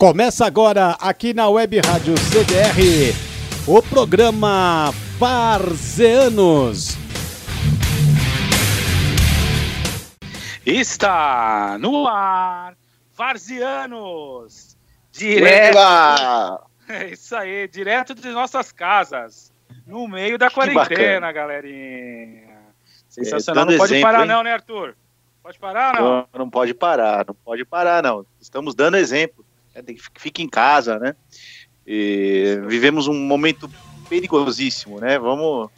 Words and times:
Começa 0.00 0.46
agora 0.46 0.96
aqui 0.98 1.34
na 1.34 1.50
Web 1.50 1.78
Rádio 1.86 2.14
CDR 2.16 3.12
o 3.66 3.82
programa 3.82 4.90
Varzeanos. 5.18 6.96
Está 10.64 11.76
no 11.78 12.08
ar 12.08 12.74
Varzianos. 13.14 14.74
Direto. 15.12 15.76
É 16.88 17.10
isso 17.10 17.36
aí, 17.36 17.68
direto 17.68 18.14
de 18.14 18.30
nossas 18.30 18.72
casas. 18.72 19.52
No 19.86 20.08
meio 20.08 20.38
da 20.38 20.50
quarentena, 20.50 21.30
galerinha. 21.30 22.56
Sensacional. 23.06 23.64
É, 23.64 23.70
não 23.72 23.76
pode 23.76 23.92
exemplo, 23.92 24.10
parar, 24.10 24.22
hein? 24.22 24.28
não, 24.28 24.42
né, 24.42 24.52
Arthur? 24.54 24.96
Pode 25.42 25.58
parar 25.58 25.94
ou 25.96 26.00
não? 26.00 26.16
não? 26.16 26.26
Não 26.38 26.50
pode 26.50 26.72
parar, 26.72 27.26
não 27.26 27.34
pode 27.34 27.66
parar, 27.66 28.02
não. 28.02 28.24
Estamos 28.40 28.74
dando 28.74 28.96
exemplo. 28.96 29.44
É, 29.86 29.94
fica 30.18 30.42
em 30.42 30.48
casa, 30.48 30.98
né? 30.98 31.14
E 31.86 32.60
vivemos 32.66 33.08
um 33.08 33.14
momento 33.14 33.70
perigosíssimo, 34.08 35.00
né? 35.00 35.18
Vamos 35.18 35.70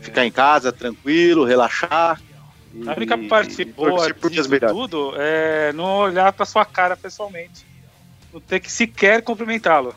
ficar 0.00 0.26
em 0.26 0.32
casa, 0.32 0.72
tranquilo, 0.72 1.44
relaxar. 1.44 2.20
A 2.86 2.96
única 2.96 3.16
parte 3.16 3.64
boa 3.64 4.12
disso 4.12 4.50
tudo 4.68 5.14
é 5.16 5.72
não 5.72 5.98
olhar 5.98 6.32
para 6.32 6.44
sua 6.44 6.64
cara 6.64 6.96
pessoalmente. 6.96 7.64
Não 8.32 8.40
ter 8.40 8.58
que 8.58 8.70
sequer 8.70 9.22
cumprimentá-lo. 9.22 9.94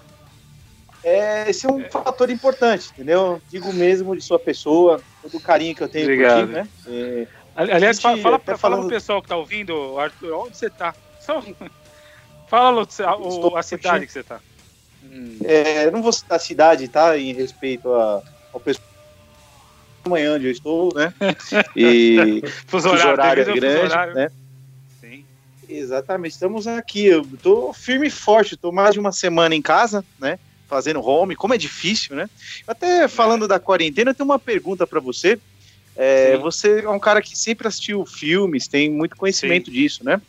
É, 1.04 1.50
esse 1.50 1.66
é 1.66 1.70
um 1.70 1.82
é. 1.82 1.90
fator 1.90 2.30
importante, 2.30 2.90
entendeu? 2.92 3.42
Digo 3.50 3.72
mesmo 3.74 4.16
de 4.16 4.22
sua 4.22 4.38
pessoa, 4.38 5.02
todo 5.22 5.38
o 5.38 5.42
carinho 5.42 5.76
que 5.76 5.82
eu 5.82 5.90
tenho 5.90 6.06
Obrigado. 6.06 6.40
por 6.40 6.48
ti, 6.48 6.54
né? 6.54 6.68
É, 6.88 7.28
Aliás, 7.56 8.00
fala, 8.00 8.18
fala, 8.18 8.40
fala 8.40 8.58
falando... 8.58 8.82
pro 8.82 8.90
pessoal 8.90 9.22
que 9.22 9.28
tá 9.28 9.36
ouvindo, 9.36 10.00
Arthur, 10.00 10.34
onde 10.34 10.56
você 10.56 10.70
tá? 10.70 10.94
Só... 11.20 11.44
Fala 12.48 12.82
a, 12.82 13.60
a 13.60 13.64
cidade 13.64 14.06
que 14.06 14.12
você 14.12 14.24
tá. 14.24 14.40
Hum. 15.04 15.38
É, 15.44 15.92
não 15.92 16.02
vou 16.02 16.12
citar 16.12 16.38
a 16.38 16.40
cidade, 16.40 16.88
tá? 16.88 17.18
Em 17.18 17.34
respeito 17.34 17.94
a, 17.94 18.22
ao 18.54 18.60
pessoal 18.60 18.88
amanhã 20.08 20.36
onde 20.36 20.46
eu 20.46 20.52
estou, 20.52 20.94
né? 20.96 21.14
E 21.76 22.42
fuso 22.66 22.90
horário, 22.90 23.12
horário 23.12 23.42
é 23.42 23.54
grande, 23.54 23.86
horário. 23.86 24.14
né? 24.14 24.32
Sim. 25.00 25.26
Exatamente, 25.70 26.32
estamos 26.32 26.66
aqui. 26.66 27.06
Eu 27.06 27.28
tô 27.44 27.74
firme 27.74 28.08
e 28.08 28.12
forte, 28.12 28.58
tô 28.58 28.72
mais 28.72 28.94
de 28.94 29.00
uma 29.00 29.12
semana 29.12 29.54
em 29.54 29.62
casa, 29.62 30.04
né? 30.18 30.40
Fazendo 30.68 31.06
home, 31.06 31.36
como 31.36 31.54
é 31.54 31.58
difícil, 31.58 32.16
né? 32.16 32.30
Até 32.66 33.08
falando 33.08 33.46
é. 33.46 33.48
da 33.48 33.60
quarentena, 33.60 34.12
eu 34.12 34.16
tenho 34.16 34.30
uma 34.30 34.40
pergunta 34.40 34.88
para 34.88 35.00
você. 35.00 35.40
É, 35.96 36.38
você 36.38 36.82
é 36.82 36.90
um 36.90 37.00
cara 37.00 37.22
que 37.22 37.38
sempre 37.38 37.68
assistiu 37.68 38.06
filmes, 38.06 38.68
tem 38.68 38.90
muito 38.90 39.16
conhecimento 39.16 39.66
Sim. 39.66 39.72
disso, 39.72 40.06
né? 40.06 40.22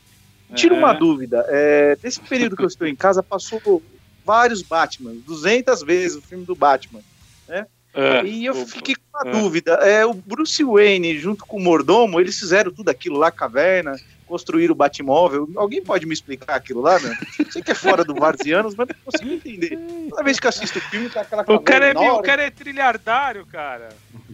Tira 0.54 0.74
uma 0.74 0.92
dúvida. 0.92 1.44
É, 1.48 1.96
nesse 2.02 2.20
período 2.20 2.56
que 2.56 2.62
eu 2.62 2.68
estou 2.68 2.86
em 2.86 2.96
casa, 2.96 3.22
passou 3.22 3.82
vários 4.24 4.62
Batman, 4.62 5.14
200 5.26 5.82
vezes 5.82 6.16
o 6.16 6.22
filme 6.22 6.44
do 6.44 6.54
Batman, 6.54 7.00
né? 7.46 7.66
É, 7.94 8.24
e 8.24 8.44
eu 8.44 8.54
fiquei 8.66 8.94
com 8.94 9.18
uma 9.18 9.28
é. 9.28 9.40
dúvida. 9.40 9.72
É, 9.74 10.04
o 10.04 10.12
Bruce 10.12 10.62
Wayne, 10.62 11.18
junto 11.18 11.44
com 11.46 11.56
o 11.56 11.60
Mordomo, 11.60 12.20
eles 12.20 12.38
fizeram 12.38 12.70
tudo 12.70 12.90
aquilo 12.90 13.18
lá, 13.18 13.30
caverna, 13.30 13.96
construíram 14.26 14.72
o 14.72 14.76
Batmóvel. 14.76 15.48
Alguém 15.56 15.82
pode 15.82 16.06
me 16.06 16.12
explicar 16.12 16.54
aquilo 16.54 16.80
lá, 16.80 17.00
né? 17.00 17.16
Sei 17.50 17.62
que 17.62 17.72
é 17.72 17.74
fora 17.74 18.04
do 18.04 18.14
Varzianos, 18.14 18.74
mas 18.76 18.88
não 18.88 18.94
consigo 19.04 19.32
entender. 19.32 19.78
Toda 20.10 20.22
vez 20.22 20.38
que 20.38 20.46
eu 20.46 20.50
assisto 20.50 20.78
o 20.78 20.82
filme, 20.82 21.08
tá 21.08 21.22
aquela 21.22 21.42
o 21.48 21.60
cara, 21.60 21.86
é, 21.86 22.12
o 22.12 22.22
cara 22.22 22.42
é 22.42 22.50
trilhardário, 22.50 23.46
cara. 23.46 23.88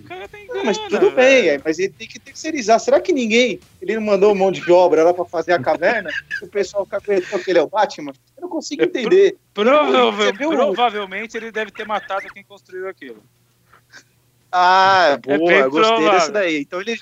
O 0.05 0.07
cara 0.07 0.29
tem 0.29 0.47
grana, 0.47 0.59
não, 0.59 0.67
mas 0.67 0.77
tudo 0.77 1.11
bem, 1.13 1.49
é, 1.49 1.61
mas 1.65 1.79
ele 1.79 1.93
tem 1.93 2.07
que 2.07 2.19
terceirizar. 2.19 2.79
Será 2.79 3.01
que 3.01 3.11
ninguém, 3.11 3.59
ele 3.81 3.95
não 3.95 4.03
mandou 4.03 4.33
um 4.33 4.35
monte 4.35 4.61
de 4.61 4.71
obra 4.71 5.03
lá 5.03 5.15
pra 5.15 5.25
fazer 5.25 5.53
a 5.53 5.59
caverna? 5.59 6.11
o 6.43 6.47
pessoal 6.47 6.87
acreditou 6.91 7.39
que 7.39 7.51
ele 7.51 7.59
é 7.59 7.63
o 7.63 7.69
Batman? 7.69 8.13
Eu 8.37 8.43
não 8.43 8.49
consigo 8.51 8.83
é, 8.83 8.85
entender. 8.85 9.39
Provavelmente, 9.55 10.37
provavelmente 10.37 11.37
ele 11.39 11.51
deve 11.51 11.71
ter 11.71 11.87
matado 11.87 12.29
quem 12.29 12.45
construiu 12.45 12.87
aquilo. 12.87 13.23
Ah, 14.53 15.13
é 15.15 15.17
boa, 15.17 15.53
é 15.53 15.69
gostei 15.69 15.97
provável. 15.97 16.11
dessa 16.13 16.33
daí. 16.33 16.61
Então 16.61 16.81
ele 16.81 17.01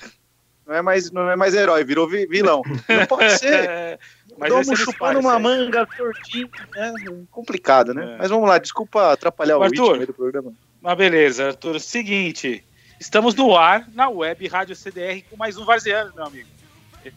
não 0.65 0.73
é 0.73 0.81
mais, 0.81 1.11
não 1.11 1.29
é 1.29 1.35
mais 1.35 1.53
herói, 1.53 1.83
virou 1.83 2.07
vilão. 2.07 2.61
Não 2.87 3.05
pode 3.05 3.29
ser. 3.37 3.99
Mas 4.37 4.51
Estamos 4.51 4.79
chupando 4.79 5.19
uma 5.19 5.37
manga 5.37 5.85
tortinha, 5.85 6.49
né? 6.73 6.93
Complicado, 7.29 7.93
né? 7.93 8.13
É. 8.13 8.17
Mas 8.17 8.29
vamos 8.29 8.47
lá, 8.47 8.57
desculpa 8.57 9.11
atrapalhar 9.11 9.57
o, 9.57 9.63
Arthur, 9.63 9.91
ritmo 9.91 10.07
do 10.07 10.13
programa. 10.13 10.53
Mas 10.81 10.97
beleza, 10.97 11.47
Arthur. 11.47 11.79
Seguinte, 11.79 12.65
estamos 12.99 13.35
no 13.35 13.55
ar 13.55 13.87
na 13.93 14.09
web 14.09 14.47
Rádio 14.47 14.75
CDR 14.75 15.23
com 15.29 15.35
mais 15.35 15.57
um 15.57 15.65
Varziano, 15.65 16.13
meu 16.15 16.25
amigo. 16.25 16.49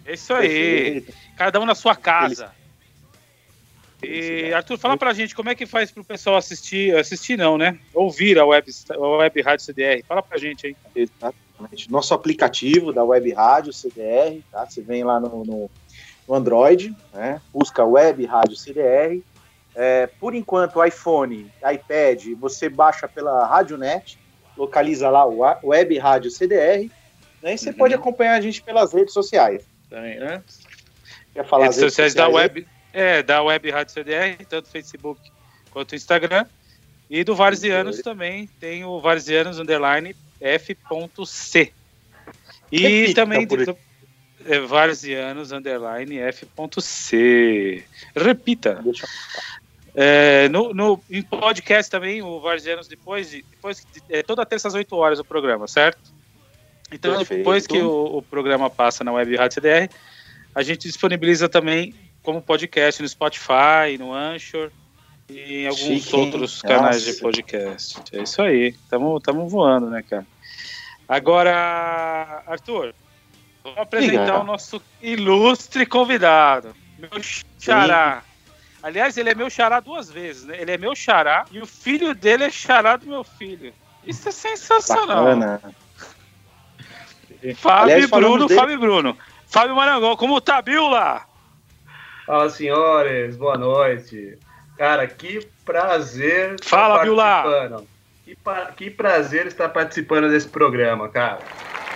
É 0.05 0.15
isso 0.15 0.35
aí. 0.35 1.07
Cada 1.37 1.61
um 1.61 1.65
na 1.65 1.75
sua 1.75 1.95
casa. 1.95 2.53
E, 4.03 4.53
Arthur, 4.53 4.79
fala 4.79 4.97
pra 4.97 5.15
gente 5.15 5.35
como 5.35 5.49
é 5.49 5.55
que 5.55 5.65
faz 5.65 5.91
pro 5.91 6.05
pessoal 6.05 6.37
assistir, 6.37 6.95
assistir 6.97 7.37
não, 7.37 7.57
né? 7.57 7.79
Ouvir 7.95 8.39
a 8.39 8.45
web, 8.45 8.71
a 8.91 8.99
web 8.99 9.43
Rádio 9.43 9.65
CDR. 9.65 10.05
Fala 10.07 10.23
pra 10.23 10.39
gente 10.39 10.67
aí. 10.67 10.77
Exatamente. 10.95 11.91
Nosso 11.91 12.13
aplicativo 12.13 12.93
da 12.93 13.03
web 13.03 13.33
Rádio 13.33 13.73
CDR, 13.73 14.43
tá? 14.51 14.67
Você 14.67 14.83
vem 14.83 15.03
lá 15.03 15.19
no, 15.19 15.45
no, 15.45 15.71
no 16.29 16.35
Android, 16.35 16.95
né? 17.15 17.41
Busca 17.53 17.85
web 17.85 18.25
Rádio 18.27 18.57
CDR. 18.57 19.23
É, 19.75 20.07
por 20.07 20.35
enquanto, 20.35 20.83
iPhone, 20.85 21.51
iPad, 21.71 22.27
você 22.39 22.69
baixa 22.69 23.07
pela 23.07 23.47
RádioNet, 23.47 24.19
localiza 24.57 25.09
lá 25.09 25.27
o 25.27 25.41
Web 25.63 25.99
Rádio 25.99 26.31
CDR, 26.31 26.91
né? 27.43 27.55
E 27.55 27.59
você 27.59 27.71
uhum. 27.71 27.77
pode 27.77 27.95
acompanhar 27.95 28.35
a 28.35 28.41
gente 28.41 28.63
pelas 28.63 28.93
redes 28.93 29.13
sociais. 29.13 29.65
Também, 29.89 30.19
né? 30.19 30.43
Quer 31.35 31.47
falar 31.47 31.65
redes, 31.65 31.79
redes 31.79 31.93
sociais, 31.93 32.13
sociais 32.13 32.15
da 32.15 32.29
web, 32.29 32.67
é, 32.93 33.23
da 33.23 33.43
Web 33.43 33.71
Rádio 33.71 33.93
CDR, 33.93 34.45
tanto 34.49 34.69
Facebook 34.69 35.21
quanto 35.71 35.95
Instagram. 35.95 36.47
E 37.09 37.23
do 37.23 37.37
Varzianos 37.37 38.01
também 38.01 38.49
tem 38.59 38.85
o 38.85 38.99
Varzianos 39.01 39.59
Underline 39.61 40.17
F.C. 40.41 41.73
E 42.73 42.79
Repita, 42.79 43.15
também 43.15 43.47
do, 43.47 43.79
é, 44.45 44.59
Varzianos 44.61 45.53
Underline 45.53 46.19
F.C. 46.19 47.85
Repita. 48.17 48.83
É, 49.99 50.47
no, 50.51 50.75
no, 50.75 51.01
em 51.11 51.23
podcast 51.23 51.91
também, 51.91 52.21
o 52.21 52.39
Varzianos, 52.39 52.87
depois, 52.87 53.31
de, 53.31 53.43
depois 53.51 53.79
de, 53.79 54.03
é, 54.11 54.23
toda 54.23 54.45
terça 54.45 54.69
às 54.69 54.75
8 54.75 54.95
horas 54.95 55.19
o 55.19 55.25
programa, 55.25 55.67
certo? 55.67 56.13
Então, 56.93 57.17
Perfeito. 57.17 57.39
depois 57.39 57.67
que 57.67 57.79
o, 57.79 58.19
o, 58.19 58.23
programa 58.23 58.69
passa 58.69 59.03
na 59.03 59.11
Web 59.13 59.35
Rádio 59.37 59.55
CDR, 59.55 59.89
a 60.55 60.63
gente 60.63 60.87
disponibiliza 60.87 61.49
também 61.49 61.95
como 62.23 62.43
podcast 62.43 63.01
no 63.01 63.09
Spotify, 63.09 63.97
no 63.99 64.13
Anchor 64.13 64.71
e 65.31 65.63
em 65.63 65.67
alguns 65.67 66.03
Chique, 66.03 66.15
outros 66.15 66.61
canais 66.61 67.03
de 67.03 67.15
podcast. 67.15 67.99
É 68.13 68.23
isso 68.23 68.43
aí. 68.43 68.75
Estamos 68.79 69.51
voando, 69.51 69.89
né, 69.89 70.03
cara? 70.03 70.27
Agora, 71.09 72.43
Arthur, 72.47 72.95
vamos 73.65 73.79
apresentar 73.79 74.41
o 74.41 74.45
nosso 74.45 74.83
ilustre 75.01 75.87
convidado, 75.87 76.77
meu 76.99 77.11
xará. 77.59 78.21
Sim. 78.21 78.36
Aliás, 78.87 79.17
ele 79.17 79.31
é 79.31 79.35
meu 79.35 79.51
xará 79.51 79.81
duas 79.81 80.09
vezes, 80.09 80.45
né? 80.45 80.61
Ele 80.61 80.71
é 80.71 80.79
meu 80.79 80.95
xará 80.95 81.45
e 81.51 81.61
o 81.61 81.67
filho 81.67 82.15
dele 82.15 82.45
é 82.45 82.51
xará 82.51 82.97
do 82.97 83.05
meu 83.05 83.25
filho. 83.25 83.75
Isso 84.07 84.29
é 84.29 84.31
sensacional. 84.31 85.25
Bacana. 85.25 85.61
Fábio 87.57 87.95
Aliás, 87.95 88.09
Bruno, 88.09 88.47
dele... 88.47 88.61
Fábio 88.61 88.79
Bruno. 88.79 89.19
Fábio 89.49 89.75
Marangol, 89.75 90.17
como 90.17 90.41
tá, 90.41 90.63
Bila? 90.63 91.27
Fala, 92.27 92.49
senhores, 92.49 93.37
boa 93.37 93.59
noite. 93.59 94.39
Cara, 94.79 95.09
que 95.09 95.45
prazer 95.65 96.55
Fala, 96.63 96.99
participando. 96.99 97.89
Que, 98.25 98.37
pa 98.37 98.67
que 98.67 98.89
prazer 98.89 99.49
estar 99.49 99.69
participando 99.71 100.31
desse 100.31 100.47
programa, 100.47 101.09
cara. 101.09 101.41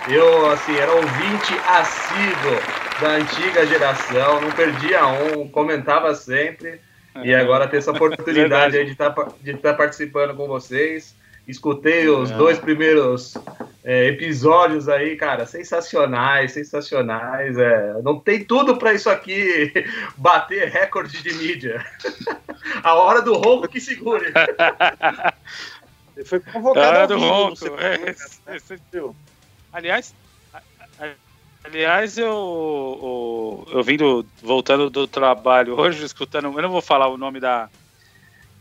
Eu, 0.09 0.49
assim, 0.51 0.75
era 0.75 0.91
ouvinte 0.93 1.53
assíduo 1.67 2.59
da 2.99 3.09
antiga 3.11 3.65
geração, 3.65 4.41
não 4.41 4.51
perdia 4.51 5.05
um, 5.05 5.47
comentava 5.47 6.15
sempre. 6.15 6.81
E 7.23 7.33
agora 7.33 7.67
ter 7.67 7.77
essa 7.77 7.91
oportunidade 7.91 8.77
aí 8.77 8.85
de 8.85 8.91
estar 8.91 9.11
tá, 9.11 9.27
de 9.41 9.51
estar 9.51 9.71
tá 9.71 9.77
participando 9.77 10.35
com 10.35 10.47
vocês. 10.47 11.15
Escutei 11.47 12.07
os 12.07 12.31
dois 12.31 12.59
primeiros 12.59 13.33
é, 13.83 14.07
episódios 14.07 14.87
aí, 14.87 15.15
cara, 15.15 15.45
sensacionais, 15.45 16.51
sensacionais. 16.51 17.57
É, 17.57 18.01
não 18.03 18.19
tem 18.19 18.43
tudo 18.43 18.77
para 18.77 18.93
isso 18.93 19.09
aqui 19.09 19.71
bater 20.17 20.69
recorde 20.69 21.21
de 21.21 21.33
mídia. 21.33 21.85
A 22.83 22.93
hora 22.95 23.21
do 23.21 23.33
ronco 23.33 23.67
que 23.67 23.81
segure. 23.81 24.31
Ele 26.15 26.25
foi 26.25 26.39
convocado. 26.39 26.85
A 26.85 26.89
hora 26.89 27.07
do 27.07 27.17
ronco. 27.17 27.65
É, 27.77 28.55
é, 28.55 28.59
aliás, 29.71 30.13
aliás, 31.63 32.17
eu, 32.17 33.65
eu, 33.67 33.77
eu 33.77 33.83
vindo, 33.83 34.25
voltando 34.41 34.89
do 34.89 35.07
trabalho 35.07 35.79
hoje, 35.79 36.03
escutando, 36.03 36.45
eu 36.45 36.61
não 36.61 36.69
vou 36.69 36.81
falar 36.81 37.07
o 37.07 37.17
nome 37.17 37.39
da, 37.39 37.69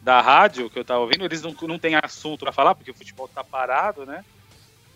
da 0.02 0.20
rádio 0.20 0.70
que 0.70 0.78
eu 0.78 0.84
tava 0.84 1.00
ouvindo, 1.00 1.24
eles 1.24 1.42
não, 1.42 1.54
não 1.62 1.78
têm 1.78 1.94
assunto 1.96 2.40
para 2.40 2.52
falar, 2.52 2.74
porque 2.74 2.90
o 2.90 2.94
futebol 2.94 3.28
tá 3.28 3.44
parado, 3.44 4.06
né? 4.06 4.24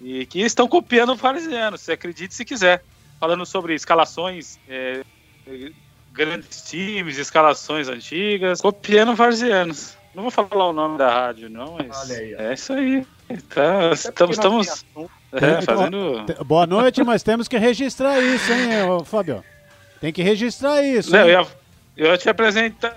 E 0.00 0.26
que 0.26 0.40
estão 0.40 0.66
copiando 0.66 1.12
o 1.12 1.16
Varziano, 1.16 1.78
se 1.78 1.92
acredite 1.92 2.34
se 2.34 2.44
quiser. 2.44 2.84
Falando 3.20 3.46
sobre 3.46 3.74
escalações 3.74 4.58
é, 4.68 5.02
grandes 6.12 6.62
times, 6.62 7.16
escalações 7.16 7.88
antigas, 7.88 8.60
copiando 8.60 9.14
varzianos. 9.14 9.96
Não 10.14 10.22
vou 10.22 10.30
falar 10.30 10.68
o 10.68 10.72
nome 10.72 10.98
da 10.98 11.10
rádio, 11.10 11.48
não, 11.50 11.76
mas 11.76 12.10
aí, 12.10 12.34
é 12.34 12.54
isso 12.54 12.72
aí. 12.72 13.06
Tá, 13.48 13.90
estamos, 13.92 14.36
estamos 14.36 14.84
é, 15.34 15.62
fazendo... 15.62 16.24
Boa 16.44 16.66
noite, 16.66 17.02
mas 17.02 17.22
temos 17.22 17.48
que 17.48 17.58
registrar 17.58 18.20
isso, 18.20 18.52
hein, 18.52 19.04
Fábio? 19.04 19.44
Tem 20.00 20.12
que 20.12 20.22
registrar 20.22 20.82
isso. 20.82 21.10
Não, 21.10 21.20
eu, 21.20 21.28
ia, 21.28 21.46
eu 21.96 22.06
ia 22.10 22.18
te 22.18 22.28
apresentar. 22.28 22.96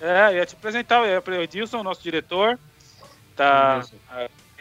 É, 0.00 0.32
eu 0.32 0.36
ia 0.38 0.46
te 0.46 0.54
apresentar 0.54 1.02
o 1.02 1.32
Edilson, 1.34 1.82
nosso 1.82 2.02
diretor. 2.02 2.58
Tá. 3.36 3.82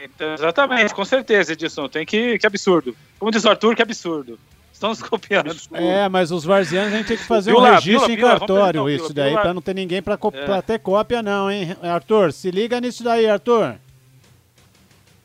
Então, 0.01 0.33
exatamente, 0.33 0.94
com 0.94 1.04
certeza, 1.04 1.54
Edilson. 1.54 1.89
Tem 1.89 2.06
que. 2.06 2.38
Que 2.38 2.45
absurdo. 2.45 2.95
Como 3.18 3.31
diz 3.31 3.44
o 3.44 3.50
Arthur, 3.50 3.75
que 3.75 3.81
absurdo. 3.81 4.39
Estamos 4.72 5.01
copiando. 5.01 5.54
É, 5.74 6.07
mas 6.07 6.31
os 6.31 6.45
varzianos 6.45 6.94
a 6.94 6.98
gente 6.98 7.07
tem 7.07 7.18
que 7.18 7.25
fazer 7.25 7.54
um 7.54 7.60
registro 7.60 8.12
em 8.12 8.18
cartório, 8.18 8.89
isso 8.89 9.13
daí, 9.13 9.33
para 9.33 9.54
não 9.54 9.62
ter 9.62 9.75
ninguém 9.75 10.01
para 10.01 10.13
é. 10.13 10.62
ter 10.62 10.80
cópia, 10.80 11.22
não, 11.22 11.51
hein? 11.51 11.75
Arthur, 11.83 12.31
se 12.31 12.50
liga 12.50 12.80
nisso 12.80 13.04
daí, 13.04 13.27
Arthur. 13.30 13.75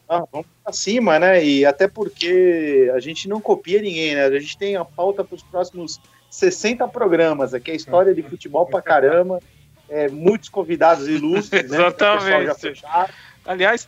Ah, 0.09 0.25
vamos 0.31 0.47
pra 0.63 0.73
cima, 0.73 1.19
né? 1.19 1.45
E 1.45 1.65
até 1.65 1.89
porque 1.89 2.91
a 2.95 3.01
gente 3.01 3.29
não 3.29 3.41
copia 3.41 3.81
ninguém, 3.81 4.15
né? 4.15 4.25
A 4.25 4.39
gente 4.39 4.59
tem 4.59 4.77
a 4.77 4.85
pauta 4.85 5.25
para 5.25 5.35
os 5.35 5.43
próximos 5.43 6.01
60 6.31 6.87
programas 6.89 7.55
aqui, 7.55 7.71
é 7.71 7.75
história 7.75 8.15
de 8.15 8.23
futebol 8.23 8.67
pra 8.67 8.83
caramba. 8.83 9.41
É, 9.89 10.09
muitos 10.09 10.49
convidados 10.49 11.07
ilustres, 11.09 11.71
né? 11.71 11.77
Exatamente. 11.77 12.75
Já 12.75 13.09
Aliás, 13.45 13.87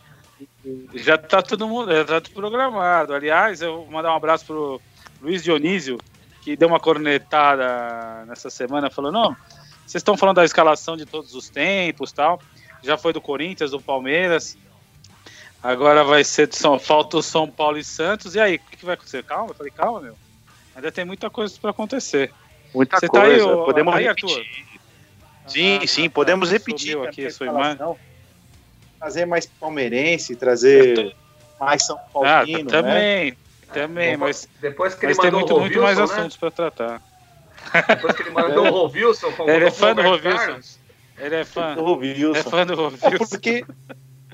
já 0.93 1.17
tá 1.17 1.41
todo 1.41 1.67
mundo, 1.67 1.91
já 1.91 2.05
tá 2.05 2.21
tudo 2.21 2.33
programado. 2.33 3.13
Aliás, 3.13 3.61
eu 3.61 3.77
vou 3.77 3.91
mandar 3.91 4.13
um 4.13 4.15
abraço 4.15 4.45
pro 4.45 4.81
Luiz 5.21 5.43
Dionísio, 5.43 5.97
que 6.43 6.55
deu 6.55 6.67
uma 6.67 6.79
cornetada 6.79 8.25
nessa 8.27 8.49
semana, 8.49 8.89
falou: 8.89 9.11
não, 9.11 9.35
vocês 9.85 10.01
estão 10.01 10.15
falando 10.15 10.35
da 10.35 10.45
escalação 10.45 10.95
de 10.95 11.05
todos 11.05 11.33
os 11.33 11.49
tempos 11.49 12.11
tal. 12.11 12.39
Já 12.83 12.97
foi 12.97 13.11
do 13.11 13.19
Corinthians, 13.19 13.71
do 13.71 13.81
Palmeiras. 13.81 14.55
Agora 15.61 16.03
vai 16.03 16.23
ser 16.23 16.47
de 16.47 16.55
São 16.55 16.79
falta 16.79 17.17
o 17.17 17.23
São 17.23 17.49
Paulo 17.49 17.77
e 17.77 17.83
Santos. 17.83 18.35
E 18.35 18.39
aí, 18.39 18.55
o 18.55 18.59
que, 18.59 18.77
que 18.77 18.85
vai 18.85 18.93
acontecer? 18.93 19.23
Calma, 19.23 19.51
eu 19.51 19.55
falei, 19.55 19.71
calma, 19.71 20.01
meu. 20.01 20.15
Ainda 20.75 20.91
tem 20.91 21.03
muita 21.03 21.29
coisa 21.29 21.53
para 21.59 21.71
acontecer. 21.71 22.31
Muita 22.73 22.99
Você 22.99 23.07
coisa. 23.07 23.45
Tá 23.45 23.51
aí, 23.51 23.65
podemos 23.65 23.95
aí, 23.95 24.03
repetir. 24.05 24.29
Arthur? 24.29 24.45
Sim, 25.47 25.79
ah, 25.81 25.87
sim, 25.87 26.03
tá, 26.03 26.13
podemos 26.13 26.51
repetir. 26.51 26.97
Aqui 26.99 27.25
a 27.25 27.31
sua 27.31 27.47
imagem. 27.47 27.95
Trazer 28.99 29.25
mais 29.25 29.45
palmeirense, 29.45 30.35
trazer 30.35 30.95
tô... 30.95 31.65
mais 31.65 31.83
São 31.83 31.97
Paulino. 32.13 32.67
Ah, 32.67 32.71
também, 32.71 33.31
né? 33.31 33.37
também, 33.73 34.17
mas 34.17 34.47
depois 34.59 34.93
que 34.93 35.05
ele 35.05 35.15
mas 35.15 35.25
mandou 35.25 35.47
tem 35.47 35.59
muito, 35.59 35.61
muito 35.61 35.81
mais 35.81 35.97
né? 35.97 36.03
assuntos 36.03 36.37
para 36.37 36.51
tratar. 36.51 37.01
Depois 37.87 38.15
que 38.15 38.21
ele 38.23 38.31
mandou 38.31 38.67
o 38.67 38.71
Rovilson, 38.83 39.33
ele 39.47 39.65
é 39.65 39.71
fã 39.71 39.95
do 39.95 40.01
Rovilson. 40.01 40.59
Ele 41.17 41.35
é 41.35 41.45
fã. 41.45 41.75
Do 41.75 41.83
Rovilson. 41.83 42.39
É 42.39 42.43
fã 42.43 42.65
do 42.65 42.75
Rovilson. 42.75 43.07
É 43.07 43.17
porque 43.17 43.65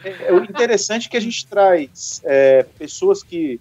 é, 0.03 0.33
interessante 0.35 1.07
é 1.07 1.09
que 1.09 1.17
a 1.17 1.21
gente 1.21 1.45
traz 1.45 2.21
é, 2.23 2.63
pessoas 2.77 3.23
que 3.23 3.59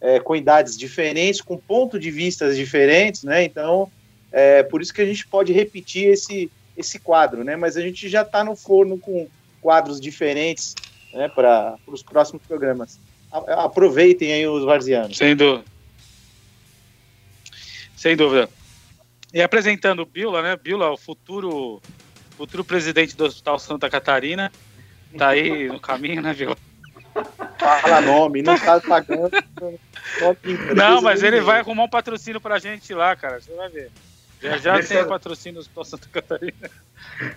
é, 0.00 0.18
com 0.18 0.34
idades 0.34 0.76
diferentes, 0.76 1.40
com 1.40 1.56
pontos 1.56 2.00
de 2.00 2.10
vista 2.10 2.52
diferentes, 2.52 3.22
né? 3.22 3.44
Então, 3.44 3.90
é 4.32 4.62
por 4.62 4.82
isso 4.82 4.92
que 4.92 5.02
a 5.02 5.06
gente 5.06 5.26
pode 5.26 5.52
repetir 5.52 6.08
esse, 6.08 6.50
esse 6.76 6.98
quadro, 6.98 7.44
né? 7.44 7.54
Mas 7.54 7.76
a 7.76 7.80
gente 7.80 8.08
já 8.08 8.22
está 8.22 8.42
no 8.42 8.56
forno 8.56 8.98
com 8.98 9.28
quadros 9.60 10.00
diferentes 10.00 10.74
né, 11.12 11.28
para 11.28 11.76
os 11.86 12.02
próximos 12.02 12.42
programas. 12.42 12.98
A, 13.30 13.64
aproveitem 13.64 14.32
aí 14.32 14.46
os 14.46 14.64
varzianos. 14.64 15.16
Sem 15.16 15.36
dúvida. 15.36 15.64
Sem 17.96 18.16
dúvida. 18.16 18.48
E 19.32 19.40
apresentando 19.40 20.02
o 20.02 20.06
Bila, 20.06 20.42
né? 20.42 20.56
Bila, 20.56 20.90
o 20.90 20.96
futuro, 20.96 21.80
futuro 22.36 22.64
presidente 22.64 23.16
do 23.16 23.24
Hospital 23.24 23.58
Santa 23.58 23.88
Catarina. 23.88 24.50
Tá 25.16 25.28
aí 25.28 25.68
no 25.68 25.80
caminho, 25.80 26.22
né, 26.22 26.32
Bila? 26.34 26.56
Fala 27.58 28.00
nome, 28.00 28.42
não 28.42 28.58
tá 28.58 28.80
pagando. 28.80 29.30
Não, 30.74 31.00
mas 31.02 31.22
ele 31.22 31.40
vai 31.40 31.60
arrumar 31.60 31.84
um 31.84 31.88
patrocínio 31.88 32.40
pra 32.40 32.58
gente 32.58 32.92
lá, 32.94 33.14
cara. 33.14 33.40
Você 33.40 33.54
vai 33.54 33.68
ver. 33.68 33.90
Já, 34.42 34.58
já 34.58 34.76
Nesse 34.76 34.94
tem 34.94 35.06
patrocínio 35.06 35.62
do 35.62 35.84
Santa 35.84 36.08
Catarina. 36.12 36.70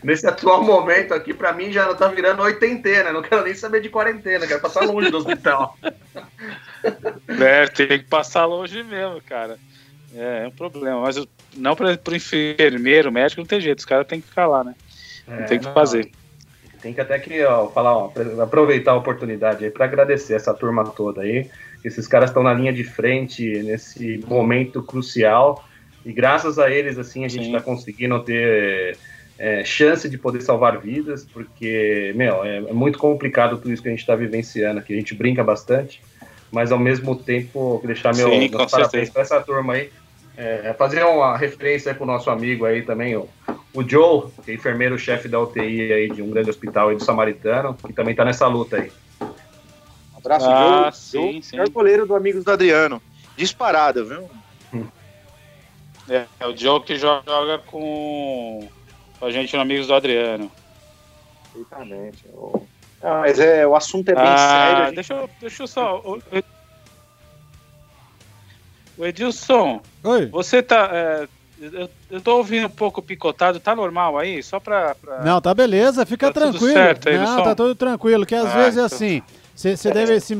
Nesse 0.03 0.25
atual 0.25 0.63
momento 0.63 1.13
aqui, 1.13 1.33
pra 1.33 1.53
mim 1.53 1.71
já 1.71 1.93
tá 1.93 2.07
virando 2.07 2.41
oitentena. 2.41 3.11
Não 3.11 3.21
quero 3.21 3.43
nem 3.43 3.53
saber 3.53 3.81
de 3.81 3.89
quarentena, 3.89 4.47
quero 4.47 4.61
passar 4.61 4.85
longe 4.85 5.11
do 5.11 5.17
hospital. 5.17 5.77
É, 7.27 7.67
tem 7.67 7.87
que 7.87 8.05
passar 8.05 8.45
longe 8.45 8.81
mesmo, 8.83 9.21
cara. 9.21 9.59
É, 10.15 10.43
é 10.45 10.47
um 10.47 10.51
problema. 10.51 11.01
Mas 11.01 11.23
não 11.55 11.75
para 11.75 11.87
o 11.87 12.15
enfermeiro, 12.15 13.11
médico, 13.11 13.41
não 13.41 13.47
tem 13.47 13.61
jeito. 13.61 13.79
Os 13.79 13.85
caras 13.85 14.07
têm 14.07 14.21
que 14.21 14.27
ficar 14.27 14.47
lá, 14.47 14.63
né? 14.63 14.73
É, 15.27 15.43
tem 15.43 15.59
que 15.59 15.65
fazer. 15.73 16.11
Tem 16.85 16.93
que 16.93 17.01
até 17.01 17.17
que 17.17 17.43
ó, 17.43 17.67
falar, 17.69 17.97
ó, 17.97 18.11
aproveitar 18.43 18.91
a 18.91 18.95
oportunidade 18.95 19.65
aí 19.65 19.71
para 19.71 19.85
agradecer 19.85 20.35
essa 20.35 20.53
turma 20.53 20.83
toda 20.83 21.23
aí. 21.23 21.49
Esses 21.83 22.07
caras 22.07 22.29
estão 22.29 22.43
na 22.43 22.53
linha 22.53 22.71
de 22.71 22.83
frente 22.83 23.43
nesse 23.63 24.23
momento 24.27 24.83
crucial 24.83 25.65
e 26.05 26.13
graças 26.13 26.59
a 26.59 26.69
eles, 26.69 26.99
assim, 26.99 27.25
a 27.25 27.27
gente 27.27 27.47
está 27.47 27.59
conseguindo 27.59 28.19
ter 28.19 28.95
é, 29.39 29.63
chance 29.63 30.07
de 30.07 30.15
poder 30.15 30.43
salvar 30.43 30.77
vidas, 30.77 31.25
porque, 31.25 32.13
meu, 32.15 32.43
é, 32.43 32.57
é 32.57 32.73
muito 32.73 32.99
complicado 32.99 33.57
tudo 33.57 33.73
isso 33.73 33.81
que 33.81 33.87
a 33.87 33.91
gente 33.91 34.01
está 34.01 34.15
vivenciando 34.15 34.79
aqui. 34.79 34.93
A 34.93 34.97
gente 34.97 35.15
brinca 35.15 35.43
bastante, 35.43 36.03
mas 36.51 36.71
ao 36.71 36.77
mesmo 36.77 37.15
tempo, 37.15 37.81
deixar 37.83 38.15
meu 38.15 38.29
Sim, 38.29 38.47
parabéns 38.69 39.09
para 39.09 39.23
essa 39.23 39.41
turma 39.41 39.73
aí. 39.73 39.89
É, 40.37 40.61
é, 40.65 40.73
fazer 40.75 41.03
uma 41.03 41.35
referência 41.35 41.95
para 41.95 42.03
o 42.03 42.05
nosso 42.05 42.29
amigo 42.29 42.63
aí 42.63 42.83
também, 42.83 43.15
o, 43.15 43.27
o 43.75 43.87
Joe, 43.87 44.31
que 44.43 44.51
é 44.51 44.53
enfermeiro-chefe 44.53 45.27
da 45.27 45.39
UTI 45.39 45.91
aí 45.91 46.09
de 46.09 46.21
um 46.21 46.31
grande 46.31 46.49
hospital 46.49 46.89
aí 46.89 46.95
do 46.95 47.03
Samaritano, 47.03 47.75
que 47.75 47.93
também 47.93 48.11
está 48.11 48.23
nessa 48.23 48.47
luta 48.47 48.77
aí. 48.77 48.91
Um 49.21 50.17
abraço, 50.17 50.49
ah, 50.49 50.83
Joe. 50.83 50.93
Sim, 50.93 51.41
Joe, 51.41 51.67
sim. 51.67 51.71
goleiro 51.73 52.07
do 52.07 52.15
Amigos 52.15 52.45
do 52.45 52.51
Adriano. 52.51 53.01
Disparado, 53.35 54.05
viu? 54.05 54.29
Hum. 54.73 54.87
É, 56.09 56.25
é 56.39 56.47
o 56.47 56.55
Joe 56.55 56.81
que 56.81 56.95
joga 56.95 57.59
com, 57.67 58.67
a 59.21 59.29
gente 59.29 59.53
no 59.55 59.61
Amigos 59.61 59.87
do 59.87 59.93
Adriano. 59.93 60.49
Exatamente. 61.53 62.25
Não, 63.03 63.19
mas 63.19 63.39
é, 63.39 63.67
o 63.67 63.75
assunto 63.75 64.09
é 64.09 64.15
bem 64.15 64.23
ah, 64.25 64.37
sério. 64.37 64.85
Gente... 64.85 64.95
Deixa, 64.95 65.13
eu, 65.13 65.29
deixa 65.41 65.63
eu 65.63 65.67
só. 65.67 65.99
O, 65.99 66.21
o 68.97 69.05
Edilson, 69.05 69.81
Oi. 70.03 70.27
você 70.27 70.63
tá. 70.63 70.89
É, 70.93 71.27
eu, 71.59 71.89
eu 72.11 72.21
tô 72.21 72.37
ouvindo 72.37 72.67
um 72.67 72.69
pouco 72.69 73.01
picotado, 73.01 73.59
tá 73.59 73.75
normal 73.75 74.17
aí? 74.17 74.41
Só 74.43 74.59
pra. 74.59 74.95
pra... 74.95 75.23
Não, 75.23 75.39
tá 75.39 75.53
beleza, 75.53 76.05
fica 76.05 76.27
tá 76.27 76.41
tranquilo. 76.41 76.73
Certo 76.73 77.09
aí, 77.09 77.17
Não, 77.17 77.43
tá 77.43 77.55
tudo 77.55 77.75
tranquilo, 77.75 78.25
que 78.25 78.35
às 78.35 78.47
ah, 78.47 78.57
vezes 78.57 78.77
é 78.77 78.85
então... 78.85 78.97
assim. 78.97 79.21
Você 79.55 79.89
deve 79.89 80.19
se 80.19 80.35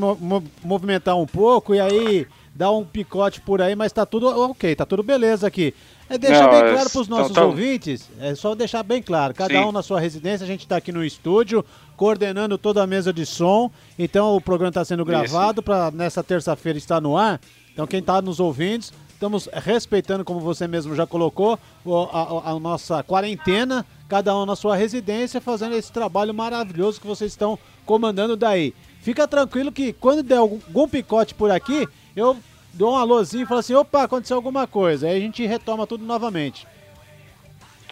movimentar 0.61 1.17
um 1.17 1.25
pouco 1.25 1.73
e 1.73 1.79
aí 1.79 2.27
dá 2.53 2.69
um 2.69 2.83
picote 2.83 3.39
por 3.39 3.61
aí, 3.61 3.73
mas 3.73 3.93
tá 3.93 4.05
tudo 4.05 4.27
ok, 4.27 4.75
tá 4.75 4.85
tudo 4.85 5.01
beleza 5.01 5.47
aqui. 5.47 5.73
É 6.09 6.17
deixar 6.17 6.43
Não, 6.43 6.49
bem 6.51 6.59
é 6.59 6.73
claro 6.73 6.89
para 6.89 7.01
os 7.01 7.07
nossos 7.07 7.31
então, 7.31 7.43
tá... 7.43 7.49
ouvintes, 7.49 8.09
é 8.19 8.35
só 8.35 8.53
deixar 8.53 8.83
bem 8.83 9.01
claro, 9.01 9.33
cada 9.33 9.53
Sim. 9.53 9.65
um 9.65 9.71
na 9.71 9.81
sua 9.81 9.99
residência, 9.99 10.43
a 10.43 10.47
gente 10.47 10.61
está 10.61 10.75
aqui 10.75 10.91
no 10.91 11.03
estúdio, 11.03 11.65
coordenando 11.95 12.57
toda 12.57 12.83
a 12.83 12.87
mesa 12.87 13.11
de 13.11 13.25
som, 13.25 13.71
então 13.97 14.35
o 14.35 14.41
programa 14.41 14.69
está 14.69 14.85
sendo 14.85 15.03
gravado 15.03 15.63
para 15.63 15.89
nessa 15.91 16.23
terça-feira 16.23 16.77
estar 16.77 17.01
no 17.01 17.17
ar, 17.17 17.39
então 17.73 17.87
quem 17.87 18.01
está 18.01 18.21
nos 18.21 18.39
ouvindo, 18.39 18.85
estamos 19.15 19.49
respeitando, 19.51 20.23
como 20.23 20.39
você 20.39 20.67
mesmo 20.67 20.93
já 20.93 21.07
colocou, 21.07 21.57
a, 21.85 22.49
a, 22.49 22.51
a 22.51 22.59
nossa 22.59 23.01
quarentena, 23.01 23.85
cada 24.07 24.37
um 24.37 24.45
na 24.45 24.55
sua 24.55 24.75
residência, 24.75 25.41
fazendo 25.41 25.75
esse 25.75 25.91
trabalho 25.91 26.33
maravilhoso 26.33 27.01
que 27.01 27.07
vocês 27.07 27.31
estão 27.31 27.57
comandando 27.85 28.35
daí. 28.35 28.73
Fica 29.01 29.27
tranquilo 29.27 29.71
que 29.71 29.93
quando 29.93 30.21
der 30.21 30.37
algum, 30.37 30.59
algum 30.67 30.87
picote 30.87 31.33
por 31.33 31.49
aqui, 31.49 31.87
eu 32.15 32.37
dou 32.73 32.93
um 32.93 32.97
alôzinho 32.97 33.43
e 33.43 33.45
falo 33.45 33.61
assim, 33.61 33.73
opa, 33.73 34.03
aconteceu 34.03 34.35
alguma 34.35 34.67
coisa. 34.67 35.07
Aí 35.07 35.17
a 35.17 35.19
gente 35.19 35.45
retoma 35.45 35.87
tudo 35.87 36.05
novamente. 36.05 36.67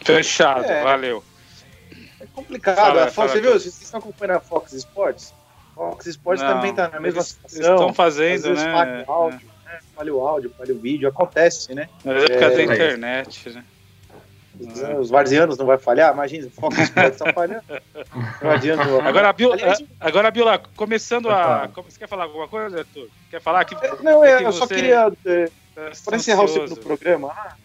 Fechado, 0.03 0.65
é, 0.65 0.83
valeu. 0.83 1.23
É 2.19 2.25
complicado. 2.33 2.75
Fala, 2.75 3.07
Fox, 3.09 3.31
você 3.31 3.41
viu? 3.41 3.53
Vocês 3.53 3.81
estão 3.81 3.99
acompanhando 3.99 4.37
a 4.37 4.39
Fox 4.41 4.73
Sports? 4.73 5.33
Fox 5.73 6.05
Sports 6.05 6.43
Não, 6.43 6.53
também 6.53 6.71
está 6.71 6.89
na 6.89 6.99
mesma 6.99 7.21
situação. 7.21 7.75
Estão 7.75 7.93
fazendo, 7.93 8.53
né? 8.53 9.05
Áudio, 9.07 9.39
é. 9.49 9.52
Né? 9.73 9.79
falha 9.95 10.13
o 10.13 10.25
áudio, 10.25 10.53
falha 10.57 10.73
o 10.73 10.77
vídeo, 10.77 11.07
acontece, 11.07 11.73
né? 11.73 11.89
Mas 12.03 12.23
é 12.23 12.27
por 12.27 12.39
causa 12.39 12.55
da 12.55 12.61
é. 12.61 12.65
internet, 12.65 13.49
né? 13.49 13.63
Os 14.99 15.09
varzianos 15.09 15.57
não 15.57 15.65
vai 15.65 15.79
falhar? 15.79 16.13
Imagina, 16.13 16.47
o 16.47 16.51
Fox 16.51 16.77
Sports 16.77 17.13
está 17.13 17.33
falhando. 17.33 17.63
Agora, 19.03 19.29
a 19.29 19.33
Biola, 19.33 19.57
agora, 19.99 20.31
Biola, 20.31 20.61
começando 20.75 21.29
a. 21.29 21.67
Você 21.67 21.97
quer 21.97 22.07
falar 22.07 22.25
alguma 22.25 22.47
coisa, 22.47 22.79
Arthur? 22.79 23.09
Quer 23.31 23.41
falar 23.41 23.65
que. 23.65 23.75
Não, 24.03 24.23
é, 24.23 24.43
eu 24.43 24.51
só 24.53 24.67
queria. 24.67 25.11
É, 25.25 25.49
para 26.05 26.17
encerrar 26.17 26.43
o 26.43 26.47
segundo 26.47 26.75
programa, 26.77 27.29
ah, 27.29 27.55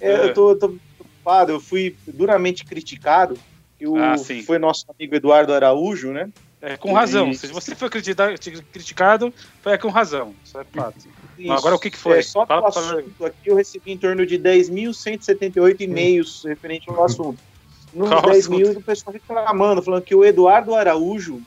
é, 0.00 0.24
eu 0.24 0.32
tô, 0.32 0.56
tô 0.56 0.68
preocupado, 0.96 1.52
eu 1.52 1.60
fui 1.60 1.94
duramente 2.06 2.64
criticado. 2.64 3.38
E 3.78 3.86
o, 3.86 3.96
ah, 3.96 4.14
foi 4.46 4.58
nosso 4.58 4.86
amigo 4.88 5.14
Eduardo 5.14 5.52
Araújo, 5.52 6.12
né? 6.12 6.30
É, 6.62 6.76
com 6.76 6.92
razão. 6.92 7.28
E... 7.28 7.34
Se 7.34 7.48
você 7.48 7.74
foi 7.74 7.90
criticado, 7.90 9.34
foi 9.60 9.76
com 9.76 9.88
razão. 9.88 10.34
Isso 10.44 10.58
é 10.58 10.64
fato. 10.64 11.08
Agora 11.50 11.74
o 11.74 11.78
que, 11.78 11.90
que 11.90 11.98
foi? 11.98 12.18
É, 12.18 12.22
só 12.22 12.46
Fala, 12.46 12.68
assunto 12.68 13.24
aqui 13.24 13.48
eu 13.48 13.56
recebi 13.56 13.92
em 13.92 13.98
torno 13.98 14.26
de 14.26 14.38
10.178 14.38 15.80
e-mails 15.80 16.44
referente 16.44 16.88
ao 16.90 17.04
assunto. 17.04 17.38
Nos 17.92 18.10
10 18.22 18.48
mil, 18.48 18.72
o 18.72 18.82
pessoal 18.82 19.12
reclamando, 19.12 19.82
falando 19.82 20.02
que 20.02 20.14
o 20.14 20.24
Eduardo 20.24 20.74
Araújo 20.74 21.42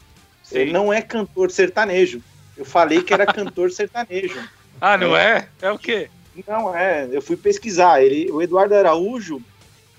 não 0.72 0.94
é 0.94 1.02
cantor 1.02 1.50
sertanejo. 1.52 2.22
Eu 2.56 2.66
falei 2.66 3.02
que 3.02 3.14
era 3.14 3.26
cantor 3.26 3.72
sertanejo. 3.72 4.40
Ah, 4.80 4.98
não 4.98 5.16
é? 5.16 5.48
É 5.62 5.72
o 5.72 5.80
quê? 5.80 6.10
Não 6.48 6.76
é. 6.76 7.08
Eu 7.12 7.22
fui 7.22 7.36
pesquisar. 7.36 8.02
Ele, 8.02 8.30
o 8.32 8.42
Eduardo 8.42 8.76
Araújo, 8.76 9.42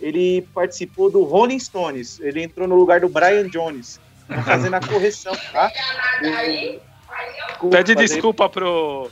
ele 0.00 0.42
participou 0.54 1.10
do 1.10 1.22
Rolling 1.24 1.58
Stones. 1.58 2.20
Ele 2.20 2.42
entrou 2.42 2.68
no 2.68 2.76
lugar 2.76 3.00
do 3.00 3.08
Brian 3.08 3.48
Jones. 3.48 3.98
Fazendo 4.44 4.74
a 4.74 4.80
correção, 4.80 5.34
tá? 5.52 5.72
Pede 7.70 7.94
desculpa 7.94 8.48
pro. 8.48 9.10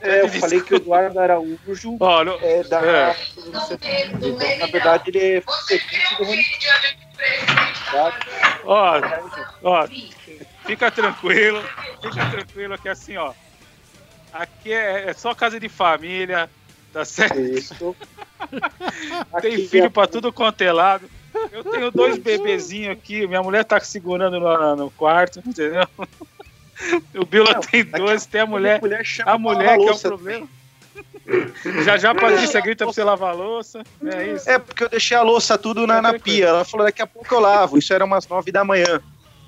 É, 0.00 0.22
eu 0.22 0.28
falei 0.28 0.60
que 0.62 0.74
o 0.74 0.76
Eduardo 0.76 1.18
Araújo 1.18 1.96
no... 2.00 2.38
é 2.40 2.62
da. 2.64 2.80
É. 2.80 3.16
Então, 3.36 4.58
na 4.58 4.66
verdade, 4.66 5.10
ele 5.10 5.36
é 5.36 5.42
seguinte 5.66 6.16
do 6.16 6.24
Ó, 8.64 9.00
ó, 9.62 9.88
fica 10.64 10.90
tranquilo, 10.90 11.62
fica 12.00 12.30
tranquilo 12.30 12.78
que 12.78 12.88
assim, 12.88 13.16
ó. 13.16 13.32
Aqui 14.32 14.72
é, 14.72 15.10
é 15.10 15.12
só 15.12 15.34
casa 15.34 15.58
de 15.58 15.68
família, 15.68 16.48
tá 16.92 17.04
certo? 17.04 17.40
Isso. 17.40 17.96
Tem 19.42 19.66
filho 19.66 19.86
é... 19.86 19.90
pra 19.90 20.06
tudo 20.06 20.32
quanto 20.32 20.62
é 20.62 20.72
lado. 20.72 21.10
Eu 21.52 21.64
tenho 21.64 21.90
dois 21.90 22.18
bebezinhos 22.18 22.92
aqui, 22.92 23.26
minha 23.26 23.42
mulher 23.42 23.64
tá 23.64 23.78
segurando 23.80 24.40
no, 24.40 24.76
no 24.76 24.90
quarto, 24.90 25.40
entendeu? 25.44 25.86
O 27.14 27.24
Bila 27.24 27.60
tem 27.60 27.84
dois, 27.84 28.26
tem 28.26 28.40
a 28.40 28.46
mulher. 28.46 28.76
A 28.76 28.80
mulher, 28.80 29.02
a 29.26 29.38
mulher 29.38 29.78
que 29.78 29.88
é 29.88 29.92
o 29.92 29.98
problema. 29.98 30.48
Já 31.84 31.96
já 31.96 32.14
Patrícia 32.14 32.60
grita 32.60 32.84
pra 32.84 32.92
você 32.92 33.04
lavar 33.04 33.30
a 33.30 33.34
louça. 33.34 33.82
É 34.04 34.26
isso. 34.28 34.50
É, 34.50 34.58
porque 34.58 34.84
eu 34.84 34.88
deixei 34.88 35.16
a 35.16 35.22
louça 35.22 35.56
tudo 35.56 35.86
na, 35.86 36.02
na 36.02 36.18
pia. 36.18 36.46
Ela 36.46 36.64
falou, 36.64 36.86
daqui 36.86 37.02
a 37.02 37.06
pouco 37.06 37.32
eu 37.32 37.40
lavo. 37.40 37.78
Isso 37.78 37.92
era 37.92 38.04
umas 38.04 38.26
nove 38.26 38.50
da 38.50 38.64
manhã. 38.64 39.00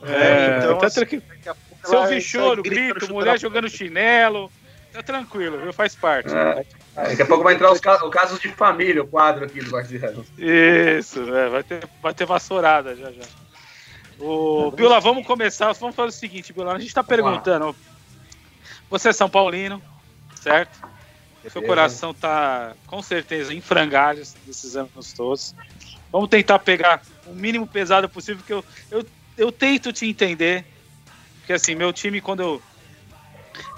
É, 0.04 0.58
então, 0.58 0.78
tá 0.78 0.86
assim, 0.86 1.04
Se 1.06 1.94
eu 1.94 2.00
ouvir 2.00 2.20
choro, 2.20 2.62
grito, 2.62 3.12
mulher 3.12 3.38
jogando 3.38 3.68
chinelo, 3.68 4.50
tá 4.92 5.02
tranquilo, 5.02 5.58
viu? 5.58 5.72
Faz 5.72 5.94
parte. 5.94 6.32
É. 6.34 6.64
Daqui 6.94 7.22
a 7.22 7.26
pouco 7.26 7.44
vai 7.44 7.54
entrar 7.54 7.72
os 7.72 7.80
casos, 7.80 8.10
casos 8.10 8.40
de 8.40 8.48
família, 8.48 9.02
o 9.02 9.06
quadro 9.06 9.44
aqui 9.44 9.60
do 9.60 9.70
Guardianos. 9.70 10.26
Isso, 10.36 11.20
é, 11.34 11.48
vai, 11.48 11.62
ter, 11.62 11.88
vai 12.02 12.12
ter 12.12 12.26
vassourada 12.26 12.94
já 12.94 13.10
já. 13.10 13.22
O 14.18 14.70
Biola, 14.70 15.00
vamos 15.00 15.26
começar. 15.26 15.72
Vamos 15.72 15.96
fazer 15.96 16.08
o 16.08 16.12
seguinte, 16.12 16.52
Biola. 16.52 16.74
A 16.74 16.78
gente 16.78 16.88
está 16.88 17.02
perguntando. 17.02 17.74
Você 18.90 19.08
é 19.08 19.12
São 19.12 19.28
Paulino, 19.28 19.80
certo? 20.40 20.92
Seu 21.50 21.62
coração 21.62 22.12
está 22.12 22.74
com 22.86 23.02
certeza 23.02 23.52
em 23.52 23.60
frangalhos 23.60 24.34
desses 24.46 24.76
anos 24.76 25.12
todos. 25.12 25.54
Vamos 26.12 26.28
tentar 26.28 26.58
pegar 26.58 27.02
o 27.26 27.34
mínimo 27.34 27.66
pesado 27.66 28.08
possível, 28.08 28.36
porque 28.36 28.52
eu, 28.52 28.64
eu, 28.90 29.06
eu 29.36 29.50
tento 29.50 29.92
te 29.92 30.06
entender. 30.06 30.64
Porque 31.38 31.54
assim, 31.54 31.74
meu 31.74 31.92
time, 31.92 32.20
quando 32.20 32.40
eu, 32.40 32.62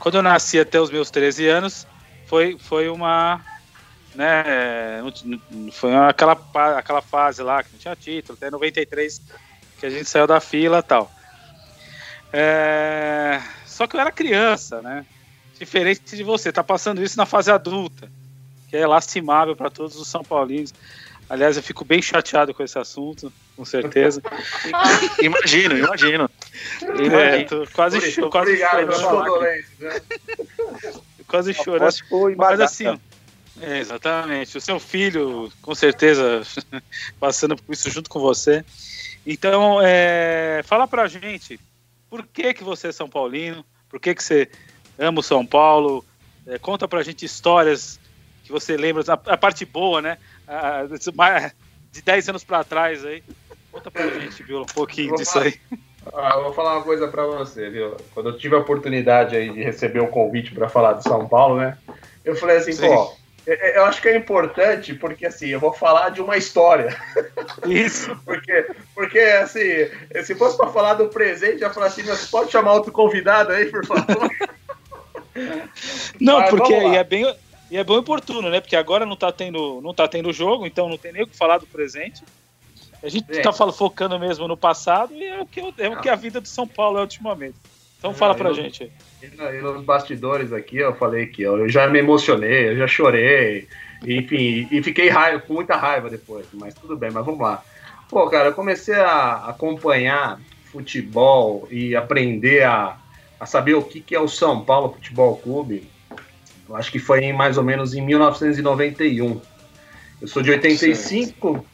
quando 0.01 0.17
eu 0.17 0.23
nasci 0.23 0.59
até 0.59 0.79
os 0.79 0.91
meus 0.91 1.11
13 1.11 1.47
anos, 1.47 1.87
foi, 2.27 2.59
foi 2.59 2.89
uma. 2.89 3.41
Né, 4.15 4.45
foi 5.73 5.95
aquela, 5.95 6.41
aquela 6.77 7.03
fase 7.03 7.43
lá 7.43 7.63
que 7.63 7.73
não 7.73 7.79
tinha 7.79 7.97
título, 7.97 8.37
até 8.37 8.51
93 8.51 9.21
que 9.85 9.89
a 9.89 9.91
gente 9.91 10.09
saiu 10.09 10.27
da 10.27 10.41
fila 10.41 10.79
e 10.79 10.83
tal. 10.83 11.13
É... 12.33 13.39
Só 13.67 13.87
que 13.87 13.97
eu 13.97 14.01
era 14.01 14.11
criança, 14.11 14.81
né? 14.81 15.05
Diferente 15.59 16.17
de 16.17 16.23
você, 16.23 16.51
tá 16.51 16.65
passando 16.65 17.03
isso 17.03 17.19
na 17.19 17.27
fase 17.27 17.51
adulta, 17.51 18.11
que 18.71 18.77
é 18.79 18.87
lastimável 18.87 19.55
para 19.55 19.69
todos 19.69 19.97
os 19.97 20.09
São 20.09 20.25
Paulinos. 20.25 20.73
Aliás, 21.29 21.59
eu 21.59 21.63
fico 21.63 21.85
bem 21.85 22.01
chateado 22.01 22.55
com 22.55 22.63
esse 22.63 22.79
assunto, 22.79 23.31
com 23.55 23.65
certeza. 23.65 24.23
imagino, 25.21 25.77
imagino. 25.77 26.31
É, 27.13 27.45
tô 27.45 27.67
quase, 27.75 28.01
quase 28.01 28.23
Obrigado, 28.23 28.93
chorando. 28.95 29.41
Né? 29.41 30.01
quase 31.29 31.53
chorando. 31.53 31.95
Mas 32.37 32.61
assim, 32.61 32.99
é, 33.61 33.79
exatamente. 33.79 34.57
O 34.57 34.61
seu 34.61 34.81
filho, 34.81 35.53
com 35.61 35.75
certeza, 35.75 36.43
passando 37.21 37.57
por 37.57 37.73
isso 37.73 37.91
junto 37.91 38.09
com 38.09 38.21
você. 38.21 38.65
Então, 39.27 39.81
é, 39.83 40.63
fala 40.65 40.87
pra 40.87 41.07
gente, 41.07 41.59
por 42.11 42.27
que 42.27 42.53
que 42.55 42.65
você 42.65 42.89
é 42.89 42.93
São 42.93 43.09
Paulino? 43.09 43.65
Por 43.89 43.99
que 43.99 44.15
que 44.15 44.23
você 44.23 44.51
ama 44.99 45.21
o 45.21 45.23
São 45.23 45.47
Paulo? 45.47 46.05
É, 46.47 46.59
conta 46.59 46.87
pra 46.87 47.03
gente 47.03 47.25
histórias 47.25 47.99
que 48.45 48.53
você 48.53 48.77
lembra, 48.77 49.03
a, 49.09 49.33
a 49.33 49.37
parte 49.37 49.65
boa, 49.65 50.03
né? 50.03 50.19
A, 50.47 50.83
de 51.91 52.03
10 52.03 52.29
anos 52.29 52.45
pra 52.45 52.63
trás 52.63 53.05
aí. 53.05 53.23
Conta 53.73 53.91
pra 53.91 54.07
gente, 54.09 54.43
viu, 54.43 54.63
um 54.63 54.67
pouquinho 54.67 55.17
disso 55.17 55.39
aí. 55.39 55.59
Ah, 56.13 56.35
eu 56.37 56.45
vou 56.45 56.53
falar 56.53 56.77
uma 56.77 56.85
coisa 56.85 57.09
pra 57.09 57.25
você, 57.25 57.71
viu? 57.71 57.97
Quando 58.13 58.29
eu 58.29 58.37
tive 58.37 58.55
a 58.55 58.59
oportunidade 58.59 59.35
aí 59.35 59.51
de 59.51 59.63
receber 59.63 60.01
o 60.01 60.09
convite 60.09 60.53
para 60.53 60.69
falar 60.69 60.93
de 60.95 61.05
São 61.05 61.27
Paulo, 61.27 61.57
né? 61.57 61.79
Eu 62.25 62.37
falei 62.37 62.59
assim, 62.59 62.73
Sim. 62.73 62.87
pô, 62.87 63.17
eu 63.47 63.85
acho 63.85 64.01
que 64.01 64.09
é 64.09 64.17
importante, 64.17 64.95
porque 64.95 65.27
assim, 65.27 65.49
eu 65.49 65.61
vou 65.61 65.73
falar 65.73 66.09
de 66.11 66.23
uma 66.23 66.37
história. 66.37 66.97
Isso. 67.67 68.17
porque, 68.25 68.67
porque, 68.95 69.19
assim, 69.19 69.89
se 70.25 70.35
fosse 70.35 70.57
para 70.57 70.69
falar 70.69 70.95
do 70.95 71.09
presente, 71.09 71.63
eu 71.63 71.69
ia 71.69 71.75
falar 71.75 71.87
assim, 71.87 72.03
você 72.03 72.27
pode 72.27 72.51
chamar 72.51 72.73
outro 72.73 72.91
convidado 72.91 73.53
aí, 73.53 73.67
por 73.67 73.85
favor? 73.85 74.31
Não, 76.21 76.41
Mas, 76.41 76.51
porque 76.51 76.73
é 76.73 77.03
bem. 77.03 77.35
E 77.71 77.77
é 77.77 77.83
bem 77.83 77.97
oportuno, 77.97 78.51
né? 78.51 78.61
Porque 78.61 78.77
agora 78.77 79.05
não 79.05 79.17
tá 79.17 79.33
tendo, 79.33 79.81
não 79.81 79.93
tá 79.93 80.07
tendo 80.07 80.33
jogo, 80.33 80.65
então 80.65 80.89
não 80.89 80.99
tem 80.99 81.13
nem 81.13 81.23
o 81.23 81.27
que 81.27 81.37
falar 81.37 81.59
do 81.59 81.67
presente. 81.67 82.23
A 83.03 83.09
gente 83.09 83.29
está 83.33 83.53
focando 83.53 84.19
mesmo 84.19 84.47
no 84.47 84.57
passado 84.57 85.13
e 85.13 85.25
é 85.25 85.41
o 85.41 85.47
que, 85.47 85.61
é 85.79 85.89
o 85.89 86.01
que 86.01 86.09
a 86.09 86.15
vida 86.15 86.41
do 86.41 86.47
São 86.47 86.69
Paulo 86.69 86.99
é 86.99 87.01
ultimamente. 87.01 87.57
Então 88.05 88.13
é, 88.13 88.15
fala 88.15 88.35
pra 88.35 88.51
eu, 88.51 88.55
gente 88.55 88.83
aí. 88.83 88.91
E 89.23 89.63
nos 89.63 89.83
bastidores 89.83 90.53
aqui, 90.53 90.77
eu 90.77 90.95
falei 90.95 91.27
que 91.27 91.41
eu 91.41 91.67
já 91.71 91.89
me 91.89 91.99
emocionei, 91.99 92.69
eu 92.69 92.77
já 92.77 92.87
chorei, 92.87 93.67
enfim, 94.07 94.69
e 94.71 94.83
fiquei 94.83 95.09
raiva, 95.09 95.41
com 95.41 95.55
muita 95.55 95.75
raiva 95.75 96.11
depois, 96.11 96.45
mas 96.53 96.75
tudo 96.75 96.99
bem, 96.99 97.11
mas 97.11 97.25
vamos 97.25 97.41
lá. 97.41 97.65
Pô, 98.11 98.29
cara, 98.29 98.51
eu 98.51 98.53
comecei 98.53 98.97
a 98.97 99.47
acompanhar 99.47 100.39
futebol 100.67 101.67
e 101.71 101.97
aprender 101.97 102.65
a, 102.65 102.99
a 103.41 103.47
saber 103.47 103.73
o 103.73 103.83
que, 103.83 104.03
que 104.03 104.15
é 104.15 104.21
o 104.21 104.29
São 104.29 104.63
Paulo 104.63 104.93
Futebol 104.93 105.39
Clube. 105.39 105.89
Eu 106.69 106.77
acho 106.77 106.93
que 106.93 106.99
foi 106.99 107.21
em 107.21 107.33
mais 107.33 107.57
ou 107.57 107.65
menos 107.65 107.95
em 107.95 108.03
1991. 108.03 109.41
Eu 110.21 110.29
sou 110.29 110.43
de 110.43 110.51
85, 110.51 111.65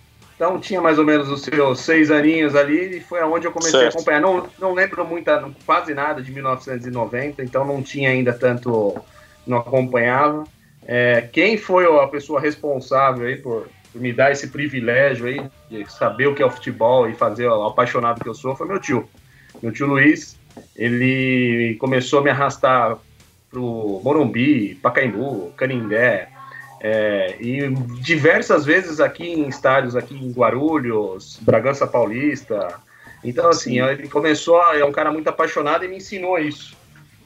então 0.41 0.59
tinha 0.59 0.81
mais 0.81 0.99
ou 0.99 1.05
menos 1.05 1.29
os 1.29 1.43
seus 1.43 1.81
seis 1.81 2.11
aninhos 2.11 2.57
ali 2.57 2.97
e 2.97 3.01
foi 3.01 3.21
aonde 3.21 3.47
eu 3.47 3.53
comecei 3.53 3.79
certo. 3.79 3.97
a 3.97 3.99
acompanhar. 3.99 4.21
Não, 4.23 4.49
não 4.59 4.73
lembro 4.73 5.05
muita, 5.05 5.53
quase 5.67 5.93
nada 5.93 6.23
de 6.23 6.33
1990, 6.33 7.45
então 7.45 7.63
não 7.63 7.83
tinha 7.83 8.09
ainda 8.09 8.33
tanto, 8.33 8.97
não 9.47 9.59
acompanhava. 9.59 10.45
É, 10.87 11.29
quem 11.31 11.59
foi 11.59 11.85
a 11.85 12.09
pessoa 12.09 12.41
responsável 12.41 13.27
aí 13.27 13.37
por, 13.37 13.69
por, 13.93 14.01
me 14.01 14.15
dar 14.15 14.33
esse 14.33 14.49
privilégio 14.49 15.27
aí 15.27 15.43
de 15.69 15.93
saber 15.93 16.29
o 16.29 16.35
que 16.35 16.43
é 16.43 16.47
o 16.47 16.51
futebol 16.51 17.07
e 17.07 17.13
fazer 17.13 17.47
o 17.47 17.65
apaixonado 17.65 18.23
que 18.23 18.29
eu 18.29 18.35
sou 18.35 18.57
foi 18.57 18.67
meu 18.67 18.81
tio. 18.81 19.07
Meu 19.63 19.71
tio 19.71 19.89
Luiz, 19.89 20.39
ele 20.75 21.77
começou 21.79 22.21
a 22.21 22.23
me 22.23 22.31
arrastar 22.31 22.97
pro 23.51 24.01
Morumbi, 24.03 24.75
Pacaembu, 24.77 25.53
Canindé, 25.55 26.30
é, 26.81 27.37
e 27.39 27.69
diversas 28.01 28.65
vezes 28.65 29.01
aqui 29.01 29.25
em 29.25 29.49
estádios, 29.49 29.95
aqui 29.95 30.15
em 30.15 30.33
Guarulhos, 30.33 31.39
Bragança 31.43 31.87
Paulista. 31.87 32.81
Então, 33.23 33.49
assim, 33.49 33.73
Sim. 33.73 33.83
ele 33.83 34.09
começou, 34.09 34.61
a, 34.61 34.79
é 34.79 34.85
um 34.85 34.93
cara 34.93 35.13
muito 35.13 35.29
apaixonado 35.29 35.85
e 35.85 35.89
me 35.89 35.99
ensinou 35.99 36.39
isso. 36.39 36.75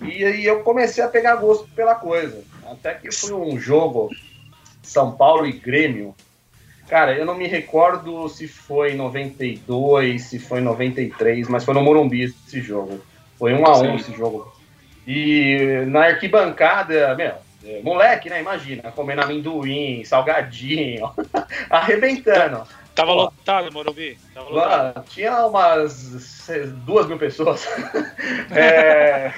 E 0.02 0.24
aí 0.24 0.44
eu 0.44 0.60
comecei 0.60 1.04
a 1.04 1.08
pegar 1.08 1.36
gosto 1.36 1.68
pela 1.68 1.94
coisa. 1.94 2.42
Até 2.66 2.94
que 2.94 3.12
foi 3.12 3.32
um 3.32 3.58
jogo, 3.58 4.10
São 4.82 5.12
Paulo 5.12 5.46
e 5.46 5.52
Grêmio. 5.52 6.14
Cara, 6.88 7.16
eu 7.16 7.24
não 7.24 7.36
me 7.36 7.46
recordo 7.46 8.28
se 8.28 8.48
foi 8.48 8.92
em 8.92 8.96
92, 8.96 10.22
se 10.22 10.38
foi 10.38 10.58
em 10.58 10.64
93, 10.64 11.48
mas 11.48 11.64
foi 11.64 11.74
no 11.74 11.82
Morumbi 11.82 12.24
esse 12.24 12.60
jogo. 12.60 13.00
Foi 13.38 13.54
um 13.54 13.64
a 13.64 13.78
um 13.78 13.94
esse 13.94 14.12
jogo. 14.12 14.52
E 15.06 15.84
na 15.86 16.06
arquibancada, 16.06 17.14
meu, 17.14 17.34
moleque, 17.82 18.30
né? 18.30 18.40
Imagina, 18.40 18.92
comendo 18.92 19.22
amendoim, 19.22 20.04
salgadinho, 20.04 21.10
arrebentando. 21.70 22.66
Tava 22.94 23.10
Pô, 23.10 23.22
lotado, 23.22 23.72
Morumbi. 23.72 24.16
Tava 24.32 24.50
lotado. 24.50 25.04
Tinha 25.08 25.46
umas 25.46 26.46
duas 26.84 27.08
mil 27.08 27.18
pessoas. 27.18 27.66
é... 28.54 29.32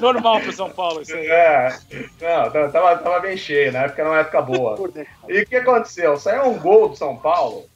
Normal 0.00 0.40
pro 0.40 0.52
São 0.52 0.70
Paulo 0.70 1.02
isso 1.02 1.14
aí. 1.14 1.26
É, 1.26 1.76
não, 2.20 2.70
tava, 2.70 2.98
tava 2.98 3.20
bem 3.20 3.36
cheio, 3.36 3.72
na 3.72 3.80
época 3.80 4.02
era 4.02 4.10
uma 4.10 4.20
época 4.20 4.42
boa. 4.42 4.78
E 5.28 5.40
o 5.40 5.46
que 5.46 5.56
aconteceu? 5.56 6.16
Saiu 6.16 6.50
um 6.50 6.58
gol 6.58 6.90
do 6.90 6.96
São 6.96 7.16
Paulo 7.16 7.68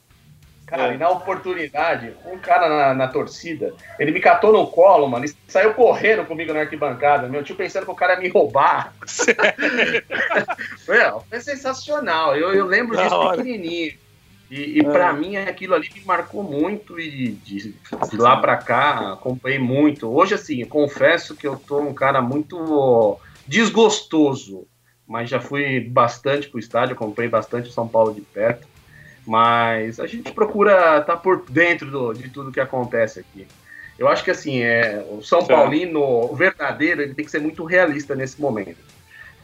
Cara, 0.65 0.91
é. 0.91 0.95
e 0.95 0.97
na 0.97 1.09
oportunidade, 1.09 2.13
um 2.25 2.39
cara 2.39 2.67
na, 2.67 2.93
na, 2.93 3.07
torcida, 3.07 3.73
ele 3.99 4.11
me 4.11 4.19
catou 4.19 4.51
no 4.51 4.65
colo, 4.65 5.07
mano, 5.07 5.25
e 5.25 5.35
saiu 5.47 5.75
correndo 5.75 6.25
comigo 6.25 6.51
na 6.53 6.61
arquibancada, 6.61 7.27
meu 7.27 7.43
tio 7.43 7.55
pensando 7.55 7.85
que 7.85 7.91
o 7.91 7.95
cara 7.95 8.13
ia 8.13 8.19
me 8.19 8.29
roubar. 8.29 8.91
foi, 10.83 10.97
foi 11.29 11.39
sensacional, 11.39 12.35
eu, 12.35 12.53
eu 12.53 12.65
lembro 12.65 12.97
disso 12.97 13.29
pequenininho. 13.29 13.93
E, 14.49 14.79
e 14.79 14.83
para 14.83 15.09
é. 15.09 15.13
mim 15.13 15.37
aquilo 15.37 15.73
ali 15.73 15.89
me 15.93 16.01
marcou 16.05 16.43
muito 16.43 16.99
e 16.99 17.31
de, 17.31 17.73
de 17.73 18.17
lá 18.17 18.37
para 18.37 18.57
cá 18.57 19.13
acompanhei 19.13 19.57
muito. 19.57 20.07
Hoje, 20.07 20.35
assim, 20.35 20.63
confesso 20.65 21.35
que 21.35 21.47
eu 21.47 21.57
tô 21.57 21.79
um 21.79 21.93
cara 21.93 22.21
muito 22.21 23.19
desgostoso, 23.47 24.67
mas 25.07 25.29
já 25.29 25.39
fui 25.39 25.79
bastante 25.79 26.47
pro 26.47 26.59
estádio, 26.59 26.93
acompanhei 26.93 27.29
bastante 27.29 27.69
o 27.69 27.71
São 27.71 27.87
Paulo 27.87 28.13
de 28.13 28.21
perto. 28.21 28.67
Mas 29.25 29.99
a 29.99 30.05
gente 30.05 30.31
procura 30.31 30.99
estar 30.99 31.03
tá 31.03 31.17
por 31.17 31.43
dentro 31.49 31.89
do, 31.89 32.13
de 32.13 32.29
tudo 32.29 32.51
que 32.51 32.59
acontece 32.59 33.19
aqui. 33.19 33.47
Eu 33.97 34.07
acho 34.07 34.23
que 34.23 34.31
assim, 34.31 34.61
é, 34.61 35.05
o 35.09 35.21
São 35.21 35.45
Paulino, 35.45 36.01
o 36.01 36.35
verdadeiro, 36.35 37.01
ele 37.01 37.13
tem 37.13 37.25
que 37.25 37.31
ser 37.31 37.39
muito 37.39 37.63
realista 37.63 38.13
nesse 38.13 38.39
momento. 38.39 38.77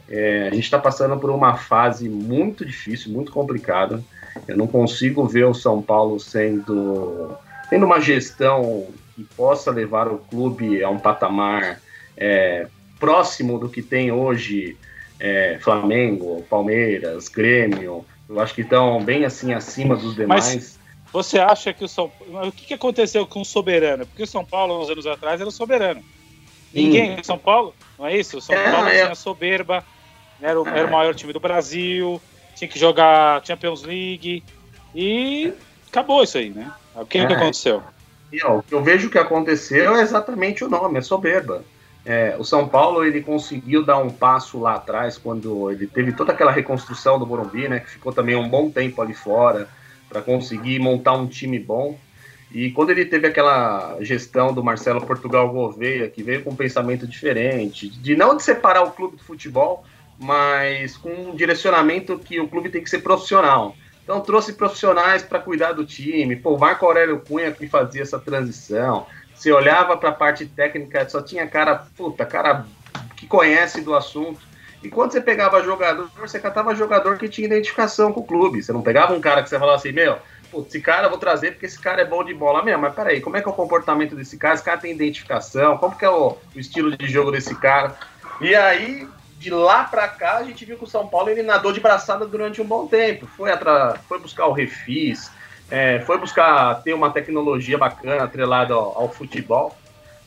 É, 0.08 0.48
a 0.48 0.54
gente 0.54 0.64
está 0.64 0.78
passando 0.78 1.18
por 1.18 1.30
uma 1.30 1.56
fase 1.56 2.08
muito 2.08 2.64
difícil, 2.64 3.10
muito 3.10 3.32
complicada. 3.32 4.02
Eu 4.46 4.56
não 4.56 4.66
consigo 4.66 5.26
ver 5.26 5.44
o 5.44 5.54
São 5.54 5.80
Paulo 5.80 6.20
sendo 6.20 7.36
tendo 7.70 7.86
uma 7.86 8.00
gestão 8.00 8.86
que 9.14 9.24
possa 9.34 9.70
levar 9.70 10.06
o 10.06 10.18
clube 10.18 10.84
a 10.84 10.90
um 10.90 10.98
patamar 10.98 11.80
é, 12.14 12.66
próximo 13.00 13.58
do 13.58 13.68
que 13.68 13.80
tem 13.80 14.12
hoje 14.12 14.76
é, 15.18 15.56
Flamengo, 15.60 16.42
Palmeiras, 16.50 17.28
Grêmio. 17.28 18.04
Eu 18.32 18.40
acho 18.40 18.54
que 18.54 18.62
estão 18.62 19.02
bem 19.04 19.26
assim 19.26 19.52
acima 19.52 19.94
dos 19.94 20.14
demais. 20.14 20.54
Mas 20.54 20.78
você 21.12 21.38
acha 21.38 21.72
que 21.72 21.84
o 21.84 21.88
São 21.88 22.10
o 22.26 22.50
que, 22.50 22.72
aconteceu 22.72 23.26
com 23.26 23.42
o 23.42 23.44
soberano? 23.44 24.06
Porque 24.06 24.22
o 24.22 24.26
São 24.26 24.44
Paulo, 24.44 24.80
uns 24.80 24.88
anos 24.88 25.06
atrás, 25.06 25.38
era 25.40 25.50
soberano. 25.50 26.02
Ninguém 26.72 27.18
em 27.18 27.22
São 27.22 27.36
Paulo, 27.36 27.74
não 27.98 28.06
é 28.06 28.16
isso? 28.16 28.38
O 28.38 28.40
São 28.40 28.54
é, 28.54 28.72
Paulo 28.72 28.88
é... 28.88 29.02
tinha 29.02 29.14
soberba, 29.14 29.84
era 30.40 30.58
o, 30.58 30.66
era 30.66 30.86
o 30.86 30.90
maior 30.90 31.14
time 31.14 31.34
do 31.34 31.40
Brasil, 31.40 32.20
tinha 32.56 32.66
que 32.66 32.78
jogar 32.78 33.44
Champions 33.44 33.82
League 33.82 34.42
e 34.94 35.52
acabou 35.90 36.22
isso 36.22 36.38
aí, 36.38 36.48
né? 36.48 36.72
O 36.94 37.04
que, 37.04 37.18
é. 37.18 37.26
que 37.26 37.34
aconteceu? 37.34 37.82
E, 38.32 38.42
ó, 38.42 38.56
o 38.56 38.62
que 38.62 38.74
eu 38.74 38.82
vejo 38.82 39.10
que 39.10 39.18
aconteceu 39.18 39.94
é 39.94 40.00
exatamente 40.00 40.64
o 40.64 40.70
nome, 40.70 40.98
é 40.98 41.02
soberba. 41.02 41.62
É, 42.04 42.34
o 42.38 42.44
São 42.44 42.68
Paulo 42.68 43.04
ele 43.04 43.20
conseguiu 43.20 43.84
dar 43.84 43.98
um 43.98 44.10
passo 44.10 44.58
lá 44.58 44.74
atrás 44.74 45.16
quando 45.16 45.70
ele 45.70 45.86
teve 45.86 46.12
toda 46.12 46.32
aquela 46.32 46.50
reconstrução 46.50 47.18
do 47.18 47.26
Morumbi, 47.26 47.68
né, 47.68 47.78
que 47.80 47.90
ficou 47.90 48.12
também 48.12 48.34
um 48.34 48.48
bom 48.48 48.70
tempo 48.70 49.00
ali 49.00 49.14
fora 49.14 49.68
para 50.08 50.20
conseguir 50.20 50.78
montar 50.80 51.12
um 51.12 51.26
time 51.26 51.58
bom. 51.58 51.96
E 52.50 52.70
quando 52.72 52.90
ele 52.90 53.06
teve 53.06 53.26
aquela 53.26 53.96
gestão 54.00 54.52
do 54.52 54.62
Marcelo 54.62 55.06
Portugal 55.06 55.48
Gouveia, 55.50 56.08
que 56.08 56.22
veio 56.22 56.42
com 56.42 56.50
um 56.50 56.56
pensamento 56.56 57.06
diferente, 57.06 57.88
de 57.88 58.14
não 58.14 58.36
de 58.36 58.42
separar 58.42 58.82
o 58.82 58.90
clube 58.90 59.16
do 59.16 59.24
futebol, 59.24 59.84
mas 60.18 60.96
com 60.96 61.08
um 61.08 61.34
direcionamento 61.34 62.18
que 62.18 62.38
o 62.38 62.48
clube 62.48 62.68
tem 62.68 62.82
que 62.82 62.90
ser 62.90 62.98
profissional. 62.98 63.74
Então 64.04 64.20
trouxe 64.20 64.52
profissionais 64.52 65.22
para 65.22 65.38
cuidar 65.38 65.72
do 65.72 65.86
time. 65.86 66.36
Pô, 66.36 66.58
Marco 66.58 66.84
Aurélio 66.84 67.20
Cunha 67.20 67.52
que 67.52 67.66
fazia 67.68 68.02
essa 68.02 68.18
transição. 68.18 69.06
Você 69.42 69.50
olhava 69.50 69.96
para 69.96 70.10
a 70.10 70.12
parte 70.12 70.46
técnica, 70.46 71.08
só 71.08 71.20
tinha 71.20 71.44
cara, 71.48 71.84
puta, 71.96 72.24
cara 72.24 72.64
que 73.16 73.26
conhece 73.26 73.80
do 73.80 73.92
assunto. 73.92 74.40
E 74.84 74.88
quando 74.88 75.10
você 75.10 75.20
pegava 75.20 75.60
jogador, 75.64 76.08
você 76.16 76.38
catava 76.38 76.76
jogador 76.76 77.18
que 77.18 77.28
tinha 77.28 77.48
identificação 77.48 78.12
com 78.12 78.20
o 78.20 78.24
clube. 78.24 78.62
Você 78.62 78.72
não 78.72 78.82
pegava 78.82 79.12
um 79.12 79.20
cara 79.20 79.42
que 79.42 79.48
você 79.48 79.58
falava 79.58 79.78
assim, 79.78 79.90
meu, 79.90 80.16
putz, 80.48 80.68
esse 80.68 80.80
cara 80.80 81.06
eu 81.06 81.10
vou 81.10 81.18
trazer 81.18 81.50
porque 81.50 81.66
esse 81.66 81.80
cara 81.80 82.02
é 82.02 82.04
bom 82.04 82.22
de 82.22 82.32
bola 82.32 82.62
mesmo. 82.62 82.82
Mas 82.82 82.94
peraí, 82.94 83.20
como 83.20 83.36
é 83.36 83.42
que 83.42 83.48
é 83.48 83.50
o 83.50 83.54
comportamento 83.54 84.14
desse 84.14 84.36
cara? 84.36 84.54
Esse 84.54 84.62
cara 84.62 84.78
tem 84.78 84.92
identificação? 84.92 85.76
Como 85.76 85.98
que 85.98 86.04
é 86.04 86.10
o, 86.10 86.38
o 86.54 86.60
estilo 86.60 86.96
de 86.96 87.08
jogo 87.08 87.32
desse 87.32 87.56
cara? 87.56 87.96
E 88.40 88.54
aí 88.54 89.08
de 89.40 89.50
lá 89.50 89.82
para 89.82 90.06
cá, 90.06 90.36
a 90.36 90.44
gente 90.44 90.64
viu 90.64 90.78
que 90.78 90.84
o 90.84 90.86
São 90.86 91.08
Paulo 91.08 91.30
ele 91.30 91.42
nadou 91.42 91.72
de 91.72 91.80
braçada 91.80 92.24
durante 92.24 92.62
um 92.62 92.64
bom 92.64 92.86
tempo. 92.86 93.26
Foi, 93.26 93.50
atra... 93.50 93.96
foi 94.08 94.20
buscar 94.20 94.46
o 94.46 94.52
refis, 94.52 95.32
é, 95.72 96.00
foi 96.00 96.18
buscar 96.18 96.82
ter 96.82 96.92
uma 96.92 97.10
tecnologia 97.10 97.78
bacana 97.78 98.24
atrelada 98.24 98.74
ao, 98.74 98.98
ao 98.98 99.08
futebol. 99.08 99.74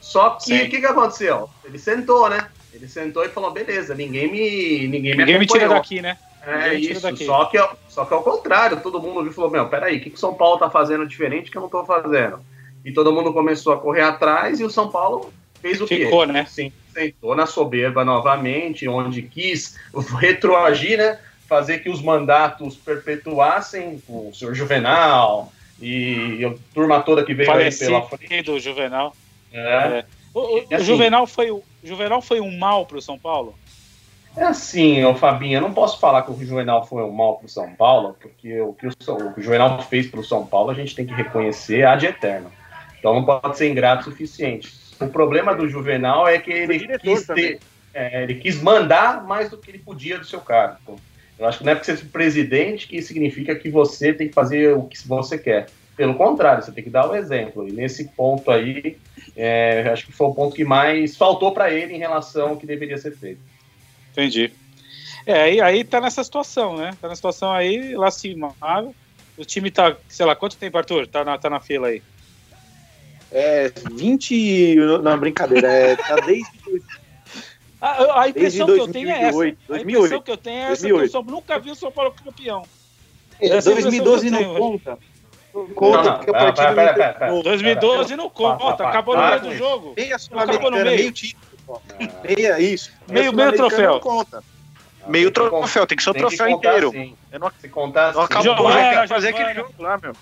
Só 0.01 0.31
que 0.31 0.63
o 0.63 0.69
que, 0.71 0.79
que 0.79 0.85
aconteceu? 0.87 1.47
Ele 1.63 1.77
sentou, 1.77 2.27
né? 2.27 2.47
Ele 2.73 2.87
sentou 2.87 3.23
e 3.23 3.29
falou: 3.29 3.51
beleza, 3.51 3.93
ninguém 3.93 4.31
me. 4.31 4.87
Ninguém, 4.87 5.15
ninguém 5.15 5.37
me, 5.37 5.45
tira 5.45 5.69
daqui, 5.69 6.01
né? 6.01 6.17
É 6.47 6.73
isso, 6.73 6.99
só 7.25 7.45
que, 7.45 7.57
só 7.87 8.05
que 8.05 8.13
ao 8.13 8.23
contrário, 8.23 8.81
todo 8.81 8.99
mundo 8.99 9.21
viu 9.21 9.31
e 9.31 9.35
falou: 9.35 9.51
Meu, 9.51 9.69
peraí, 9.69 9.97
o 9.97 10.01
que, 10.01 10.09
que 10.09 10.15
o 10.15 10.19
São 10.19 10.33
Paulo 10.33 10.57
tá 10.57 10.67
fazendo 10.67 11.05
diferente 11.05 11.51
que 11.51 11.57
eu 11.57 11.61
não 11.61 11.69
tô 11.69 11.85
fazendo? 11.85 12.39
E 12.83 12.91
todo 12.91 13.13
mundo 13.13 13.31
começou 13.31 13.71
a 13.71 13.79
correr 13.79 14.01
atrás 14.01 14.59
e 14.59 14.63
o 14.63 14.69
São 14.69 14.89
Paulo 14.89 15.31
fez 15.61 15.79
o 15.79 15.85
Ficou, 15.85 15.97
quê? 15.97 16.05
Ficou, 16.05 16.25
né? 16.25 16.45
Sim, 16.49 16.71
sentou 16.91 17.35
na 17.35 17.45
soberba 17.45 18.03
novamente, 18.03 18.87
onde 18.87 19.21
quis 19.21 19.77
retroagir, 20.19 20.97
né? 20.97 21.19
Fazer 21.47 21.79
que 21.79 21.89
os 21.89 22.01
mandatos 22.01 22.75
perpetuassem 22.75 24.01
o 24.07 24.31
senhor 24.33 24.55
Juvenal 24.55 25.51
e 25.79 26.43
a 26.43 26.53
turma 26.73 27.01
toda 27.01 27.23
que 27.23 27.33
veio 27.33 27.47
Falecido 27.47 27.95
aí 27.95 28.01
pela 28.01 28.17
frente. 28.17 28.41
do 28.43 28.59
Juvenal. 28.59 29.15
É. 29.53 29.59
é. 29.59 30.05
O, 30.33 30.39
o, 30.39 30.57
assim, 30.59 30.75
o, 30.75 30.83
Juvenal 30.83 31.27
foi, 31.27 31.51
o 31.51 31.63
Juvenal 31.83 32.21
foi 32.21 32.41
um 32.41 32.57
mal 32.57 32.85
para 32.85 32.97
o 32.97 33.01
São 33.01 33.17
Paulo? 33.17 33.55
É 34.35 34.43
assim, 34.43 35.03
ô 35.05 35.15
Fabinho, 35.15 35.57
eu 35.57 35.61
não 35.61 35.73
posso 35.73 35.97
falar 35.99 36.23
que 36.23 36.31
o 36.31 36.45
Juvenal 36.45 36.85
foi 36.85 37.03
um 37.03 37.11
mal 37.11 37.37
para 37.37 37.45
o 37.45 37.49
São 37.49 37.73
Paulo, 37.73 38.17
porque 38.19 38.59
o 38.59 38.73
que 38.73 38.87
o, 38.87 38.91
o 39.37 39.41
Juvenal 39.41 39.81
fez 39.83 40.07
para 40.07 40.19
o 40.19 40.25
São 40.25 40.45
Paulo 40.45 40.71
a 40.71 40.73
gente 40.73 40.93
tem 40.93 41.05
que 41.05 41.13
reconhecer 41.13 41.85
ad 41.85 42.05
eterno. 42.05 42.51
Então 42.99 43.13
não 43.13 43.23
pode 43.23 43.57
ser 43.57 43.69
ingrato 43.69 44.01
o 44.01 44.11
suficiente 44.11 44.85
o 44.99 45.07
problema 45.07 45.53
do 45.53 45.67
Juvenal 45.67 46.27
é 46.27 46.39
que 46.39 46.51
ele 46.51 46.97
quis, 46.97 47.25
ter, 47.25 47.59
é, 47.93 48.23
ele 48.23 48.35
quis 48.35 48.61
mandar 48.61 49.23
mais 49.25 49.49
do 49.49 49.57
que 49.57 49.71
ele 49.71 49.79
podia 49.79 50.17
do 50.17 50.25
seu 50.25 50.39
cargo. 50.39 50.99
Eu 51.37 51.45
acho 51.45 51.59
que 51.59 51.63
não 51.65 51.71
é 51.71 51.75
porque 51.75 51.91
você 51.95 52.03
é 52.03 52.09
presidente 52.09 52.87
que 52.87 53.01
significa 53.01 53.55
que 53.55 53.69
você 53.69 54.13
tem 54.13 54.27
que 54.27 54.33
fazer 54.33 54.75
o 54.75 54.83
que 54.83 54.97
você 55.07 55.37
quer. 55.37 55.67
Pelo 55.95 56.15
contrário, 56.15 56.63
você 56.63 56.71
tem 56.71 56.83
que 56.83 56.89
dar 56.89 57.09
o 57.09 57.15
exemplo. 57.15 57.67
E 57.67 57.71
nesse 57.71 58.05
ponto 58.05 58.51
aí, 58.51 58.97
é, 59.35 59.89
acho 59.91 60.05
que 60.05 60.11
foi 60.11 60.27
o 60.27 60.33
ponto 60.33 60.55
que 60.55 60.63
mais 60.63 61.15
faltou 61.15 61.51
para 61.51 61.71
ele 61.71 61.93
em 61.93 61.99
relação 61.99 62.49
ao 62.49 62.57
que 62.57 62.65
deveria 62.65 62.97
ser 62.97 63.15
feito. 63.15 63.39
Entendi. 64.11 64.51
É, 65.25 65.53
e 65.53 65.61
aí 65.61 65.83
tá 65.83 65.99
nessa 65.99 66.23
situação, 66.23 66.77
né? 66.77 66.95
Tá 67.01 67.07
na 67.07 67.15
situação 67.15 67.51
aí, 67.51 67.95
lastimável. 67.95 68.93
O 69.37 69.43
time 69.43 69.71
tá, 69.71 69.95
sei 70.07 70.25
lá, 70.25 70.35
quanto 70.35 70.57
tempo, 70.57 70.77
Arthur? 70.77 71.07
Tá 71.07 71.23
na, 71.23 71.37
tá 71.37 71.49
na 71.49 71.59
fila 71.59 71.87
aí? 71.87 72.01
É 73.31 73.71
20. 73.91 74.75
Não, 75.03 75.17
brincadeira. 75.17 75.67
É, 75.67 75.95
tá 75.95 76.15
desde. 76.17 76.47
A, 77.85 78.21
a 78.21 78.29
impressão 78.29 78.65
desde 78.65 78.83
que 78.83 78.89
eu 78.89 78.93
tenho 78.93 79.09
é 79.09 79.21
essa. 79.21 79.37
2008. 79.37 79.69
A 79.69 79.81
impressão 79.81 80.21
que 80.21 80.31
eu 80.31 80.37
tenho 80.37 80.57
é 80.57 80.61
essa 80.71 80.81
2008. 80.87 81.11
que 81.11 81.17
eu 81.17 81.23
nunca 81.23 81.59
vi 81.59 81.71
o 81.71 81.75
São 81.75 81.91
Paulo 81.91 82.11
campeão. 82.23 82.63
É, 83.39 83.61
2012 83.61 84.29
não 84.31 84.55
conta. 84.55 84.97
Não 85.53 85.67
conta, 85.67 86.13
porque 86.13 86.31
o 86.31 86.33
partido. 86.33 86.75
Pera, 86.75 86.93
pera, 86.93 87.13
pera, 87.13 87.41
2012 87.41 88.15
não 88.15 88.29
conta, 88.29 88.87
acabou 88.87 89.15
no 89.15 89.23
meio 89.23 89.39
do 89.39 89.55
jogo. 89.55 89.93
Meia 89.95 90.17
Sul-Americana, 90.17 90.83
meio 90.83 91.11
título. 91.11 91.81
Meia, 92.23 92.59
isso. 92.59 92.91
Meio, 93.07 93.33
meio 93.33 93.53
troféu. 93.53 93.93
Não 93.93 93.99
conta. 93.99 94.43
Meio 95.07 95.29
troféu, 95.29 95.85
tem 95.85 95.95
que 95.95 96.03
ser 96.03 96.09
o 96.09 96.13
troféu 96.13 96.49
inteiro. 96.49 96.91
Eu 97.31 97.39
não, 97.39 97.51
se 97.59 97.69
contar, 97.69 98.13
não 98.13 98.21
acabou, 98.21 98.63
vai 98.63 99.07
fazer 99.07 99.29
aquele 99.29 99.53
jogo 99.53 99.73
lá, 99.77 99.99
meu. 100.01 100.13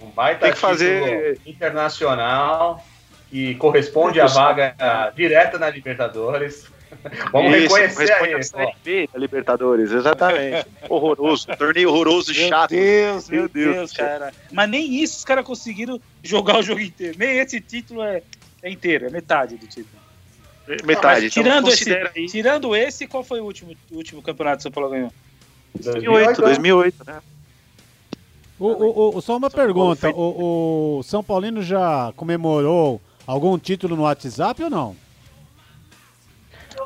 Um 0.00 0.10
baita 0.10 0.40
Tem 0.40 0.52
que 0.52 0.58
fazer 0.58 1.38
internacional 1.46 2.82
que 3.30 3.54
corresponde 3.56 4.20
à 4.20 4.26
vaga 4.26 5.12
direta 5.14 5.58
na 5.58 5.68
Libertadores. 5.68 6.72
Vamos 7.32 7.56
Isso, 7.56 7.74
reconhecer 7.74 8.12
aí. 8.12 8.34
A 8.34 8.42
série 8.42 8.74
B 8.84 9.08
da 9.12 9.18
Libertadores, 9.18 9.90
exatamente. 9.90 10.66
horroroso, 10.88 11.46
torneio 11.56 11.90
horroroso, 11.90 12.32
meu 12.32 12.48
chato. 12.48 12.70
Deus, 12.70 13.28
meu, 13.28 13.40
meu 13.40 13.48
Deus, 13.48 13.74
Deus, 13.74 13.92
cara. 13.92 14.32
Mas 14.52 14.70
nem 14.70 15.02
isso 15.02 15.18
os 15.18 15.24
caras 15.24 15.44
conseguiram 15.44 16.00
jogar 16.22 16.58
o 16.58 16.62
jogo 16.62 16.80
inteiro. 16.80 17.16
Nem 17.18 17.38
esse 17.38 17.60
título 17.60 18.02
é, 18.02 18.22
é 18.62 18.70
inteiro, 18.70 19.06
é 19.06 19.10
metade 19.10 19.56
do 19.56 19.66
título. 19.66 20.04
Metade. 20.84 21.24
Não, 21.24 21.30
tirando, 21.30 21.68
esse, 21.68 21.92
aí. 21.92 22.26
tirando 22.26 22.74
esse, 22.74 23.06
qual 23.06 23.22
foi 23.22 23.40
o 23.40 23.44
último, 23.44 23.76
o 23.90 23.96
último 23.96 24.22
campeonato 24.22 24.58
que 24.58 24.60
o 24.60 24.62
São 24.62 24.72
Paulo 24.72 24.90
ganhou? 24.90 25.12
2008, 25.74 26.40
2008, 26.40 27.04
né? 27.04 27.20
O, 28.58 28.66
o, 28.66 29.16
o, 29.16 29.20
só 29.20 29.36
uma 29.36 29.50
São 29.50 29.58
pergunta: 29.58 30.10
o, 30.10 30.98
o, 30.98 31.02
São 31.02 31.22
Paulino 31.22 31.62
já 31.62 32.12
comemorou 32.16 33.00
algum 33.26 33.58
título 33.58 33.96
no 33.96 34.02
WhatsApp 34.02 34.62
ou 34.62 34.70
não? 34.70 34.96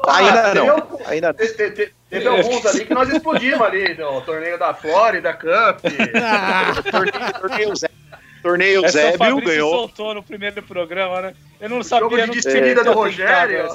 Ainda 0.07 0.55
não. 0.55 0.89
Ainda 1.07 1.35
teve, 1.35 1.93
alguns 2.27 2.67
ali 2.67 2.85
que 2.85 2.95
nós 2.95 3.09
explodimos 3.09 3.61
ali, 3.63 3.95
no 3.95 4.21
torneio 4.23 4.59
da 4.59 4.75
Flórida 4.75 5.33
Cup. 5.33 5.85
Ah. 6.23 6.75
torneio, 6.91 7.33
torneio 7.41 7.77
Zé. 7.77 7.89
Torneio 8.43 8.85
Essa 8.85 8.99
Zébio 8.99 9.41
ganhou. 9.41 9.71
soltou 9.71 10.15
no 10.15 10.23
primeiro 10.23 10.63
programa, 10.63 11.21
né? 11.21 11.35
Eu 11.61 11.69
não 11.69 11.83
sabia. 11.83 12.09
Jogo 12.09 12.23
de 12.23 12.31
despedida 12.31 12.83
é, 12.83 12.85
do 12.85 12.93
Rogério. 12.93 13.69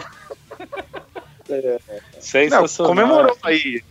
É. 1.50 2.50
Não, 2.50 2.66
comemorou 2.86 3.38
aí 3.44 3.84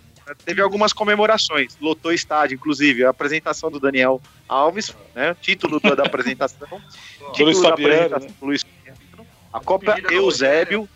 teve 0.45 0.63
algumas 0.63 0.93
comemorações, 0.93 1.77
lotou 1.81 2.13
estádio, 2.13 2.55
inclusive, 2.55 3.05
a 3.05 3.11
apresentação 3.11 3.71
do 3.71 3.81
Daniel 3.81 4.21
Alves, 4.49 4.95
né? 5.15 5.37
Título 5.41 5.81
da, 5.81 6.05
apresentação. 6.05 6.81
título 7.33 7.51
Luiz 7.51 7.63
da 7.63 7.69
apresentação 7.69 8.21
né? 8.29 8.35
Luiz 8.41 8.67
A 9.53 9.61
Copa 9.61 9.97
Eusébio. 10.11 10.89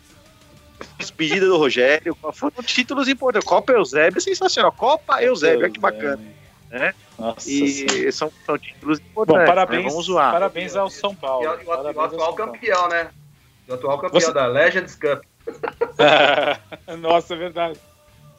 Despedida 0.97 1.45
do 1.45 1.57
Rogério. 1.57 2.17
Foram 2.33 2.63
títulos 2.63 3.07
importantes. 3.07 3.47
Copa 3.47 3.73
Eusébio, 3.73 4.21
sensacional. 4.21 4.71
Copa 4.71 5.21
Eusébio, 5.23 5.59
olha 5.59 5.69
que 5.69 5.79
bacana. 5.79 6.21
Né? 6.69 6.93
Nossa 7.17 7.49
e 7.49 8.11
são, 8.11 8.31
são, 8.45 8.57
títulos 8.57 8.99
importantes. 8.99 9.27
Bom, 9.27 9.37
né? 9.37 9.45
parabéns, 9.45 9.83
né? 9.83 9.89
Vamos 9.89 10.05
zoar. 10.05 10.31
Parabéns 10.31 10.75
ao 10.75 10.89
São 10.89 11.15
Paulo. 11.15 11.45
E, 11.45 11.65
o, 11.65 11.69
o 11.69 12.01
atual 12.01 12.33
campeão, 12.35 12.89
né? 12.89 13.09
O 13.67 13.73
atual 13.73 13.99
campeão 13.99 14.21
Você... 14.21 14.33
da 14.33 14.45
Legends 14.47 14.95
Cup. 14.95 15.23
Nossa, 16.99 17.33
é 17.33 17.37
verdade. 17.37 17.79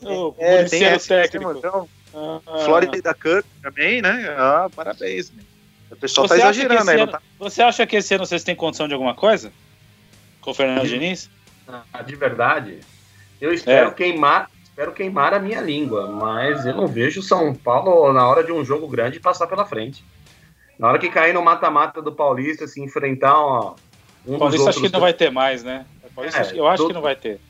O 0.02 0.34
é, 0.38 0.64
tem 0.64 0.84
essa 0.84 1.08
técnico. 1.08 1.52
Então, 1.56 1.88
ah, 2.14 2.40
Florida 2.64 3.14
Cup 3.14 3.44
também, 3.62 4.02
né? 4.02 4.34
Ah, 4.36 4.68
parabéns. 4.74 5.30
Né? 5.30 5.42
O 5.90 5.96
pessoal 5.96 6.28
tá 6.28 6.34
você 6.34 6.40
tá 6.40 6.50
exagerando 6.50 6.90
aí. 6.90 7.00
Ano, 7.00 7.12
tá... 7.12 7.22
Você 7.38 7.62
acha 7.62 7.86
que 7.86 7.96
esse 7.96 8.14
ano 8.14 8.26
vocês 8.26 8.44
têm 8.44 8.54
condição 8.54 8.86
de 8.86 8.94
alguma 8.94 9.14
coisa? 9.14 9.52
Com 10.40 10.50
o 10.50 10.54
Fernando. 10.54 10.86
Diniz? 10.86 11.30
Ah, 11.92 12.02
de 12.02 12.16
verdade? 12.16 12.80
Eu 13.40 13.52
espero 13.52 13.90
é. 13.90 13.94
queimar 13.94 14.50
espero 14.78 14.92
queimar 14.92 15.34
a 15.34 15.40
minha 15.40 15.60
língua, 15.60 16.06
mas 16.06 16.64
eu 16.64 16.72
não 16.72 16.86
vejo 16.86 17.20
São 17.20 17.52
Paulo 17.52 18.12
na 18.12 18.28
hora 18.28 18.44
de 18.44 18.52
um 18.52 18.64
jogo 18.64 18.86
grande 18.86 19.18
passar 19.18 19.48
pela 19.48 19.66
frente. 19.66 20.04
Na 20.78 20.86
hora 20.86 21.00
que 21.00 21.10
cair 21.10 21.34
no 21.34 21.42
mata-mata 21.42 22.00
do 22.00 22.12
Paulista, 22.12 22.64
se 22.68 22.80
enfrentar 22.80 23.36
ó, 23.36 23.74
um 24.24 24.38
Paulista 24.38 24.70
acho 24.70 24.80
que 24.80 24.88
não 24.88 25.00
vai 25.00 25.12
ter 25.12 25.32
mais, 25.32 25.64
né? 25.64 25.84
Paulista, 26.14 26.42
é, 26.42 26.58
eu 26.58 26.68
acho 26.68 26.86
que 26.86 26.92
não 26.92 27.02
vai 27.02 27.16
ter. 27.16 27.40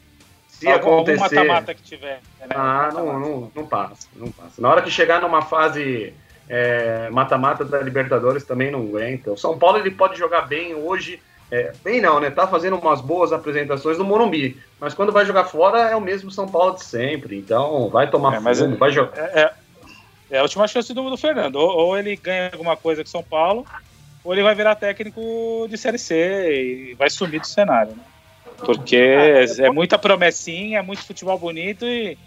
Se 0.49 0.67
Algum 0.67 1.01
acontecer... 1.01 1.21
mata-mata 1.21 1.75
que 1.75 1.83
tiver. 1.83 2.21
Né? 2.41 2.47
Ah, 2.51 2.91
não, 2.95 3.21
não, 3.21 3.53
não 3.55 3.67
passa, 3.67 4.09
não 4.17 4.31
passa. 4.31 4.61
Na 4.61 4.71
hora 4.71 4.81
que 4.81 4.91
chegar 4.91 5.21
numa 5.21 5.43
fase 5.43 6.15
é, 6.49 7.11
mata-mata 7.11 7.63
é, 7.63 7.67
da 7.67 7.81
Libertadores 7.81 8.45
também 8.45 8.71
não 8.71 8.81
aguenta. 8.81 9.33
O 9.33 9.37
São 9.37 9.59
Paulo 9.59 9.77
ele 9.77 9.91
pode 9.91 10.19
jogar 10.19 10.43
bem 10.43 10.75
hoje 10.75 11.21
é, 11.51 11.73
bem 11.83 12.01
não, 12.01 12.21
né? 12.21 12.31
Tá 12.31 12.47
fazendo 12.47 12.77
umas 12.77 13.01
boas 13.01 13.33
apresentações 13.33 13.97
no 13.97 14.05
Morumbi. 14.05 14.57
Mas 14.79 14.93
quando 14.93 15.13
vai 15.13 15.25
jogar 15.25 15.45
fora 15.45 15.91
é 15.91 15.97
o 15.97 16.01
mesmo 16.01 16.31
São 16.31 16.47
Paulo 16.47 16.75
de 16.75 16.85
sempre. 16.85 17.39
Então 17.39 17.89
vai 17.89 18.11
tomar 18.11 18.35
é, 18.35 18.41
mas 18.41 18.59
fundo, 18.59 18.75
é, 18.75 18.79
vai 18.79 18.93
jogar. 18.93 19.17
É, 19.19 19.41
é, 19.41 19.53
é, 20.33 20.39
a 20.39 20.43
última 20.43 20.69
chance 20.69 20.93
do, 20.93 21.09
do 21.09 21.17
Fernando. 21.17 21.57
Ou, 21.57 21.71
ou, 21.71 21.99
ele 21.99 22.17
ganha 22.17 22.51
alguma 22.53 22.77
coisa 22.77 23.03
com 23.03 23.09
São 23.09 23.23
Paulo, 23.23 23.67
ou 24.23 24.35
ele 24.35 24.43
vai 24.43 24.55
virar 24.55 24.75
técnico 24.75 25.67
de 25.71 25.79
Série 25.79 25.99
C 25.99 26.91
e 26.91 26.95
vai 26.95 27.09
sumir 27.09 27.41
do 27.41 27.47
cenário, 27.47 27.93
né? 27.93 28.03
Porque 28.59 28.97
é, 28.97 29.45
é 29.61 29.71
muita 29.71 29.97
promessinha, 29.99 30.81
é 30.81 30.83
muito 30.83 31.05
futebol 31.05 31.39
bonito 31.39 31.87
e, 31.87 32.19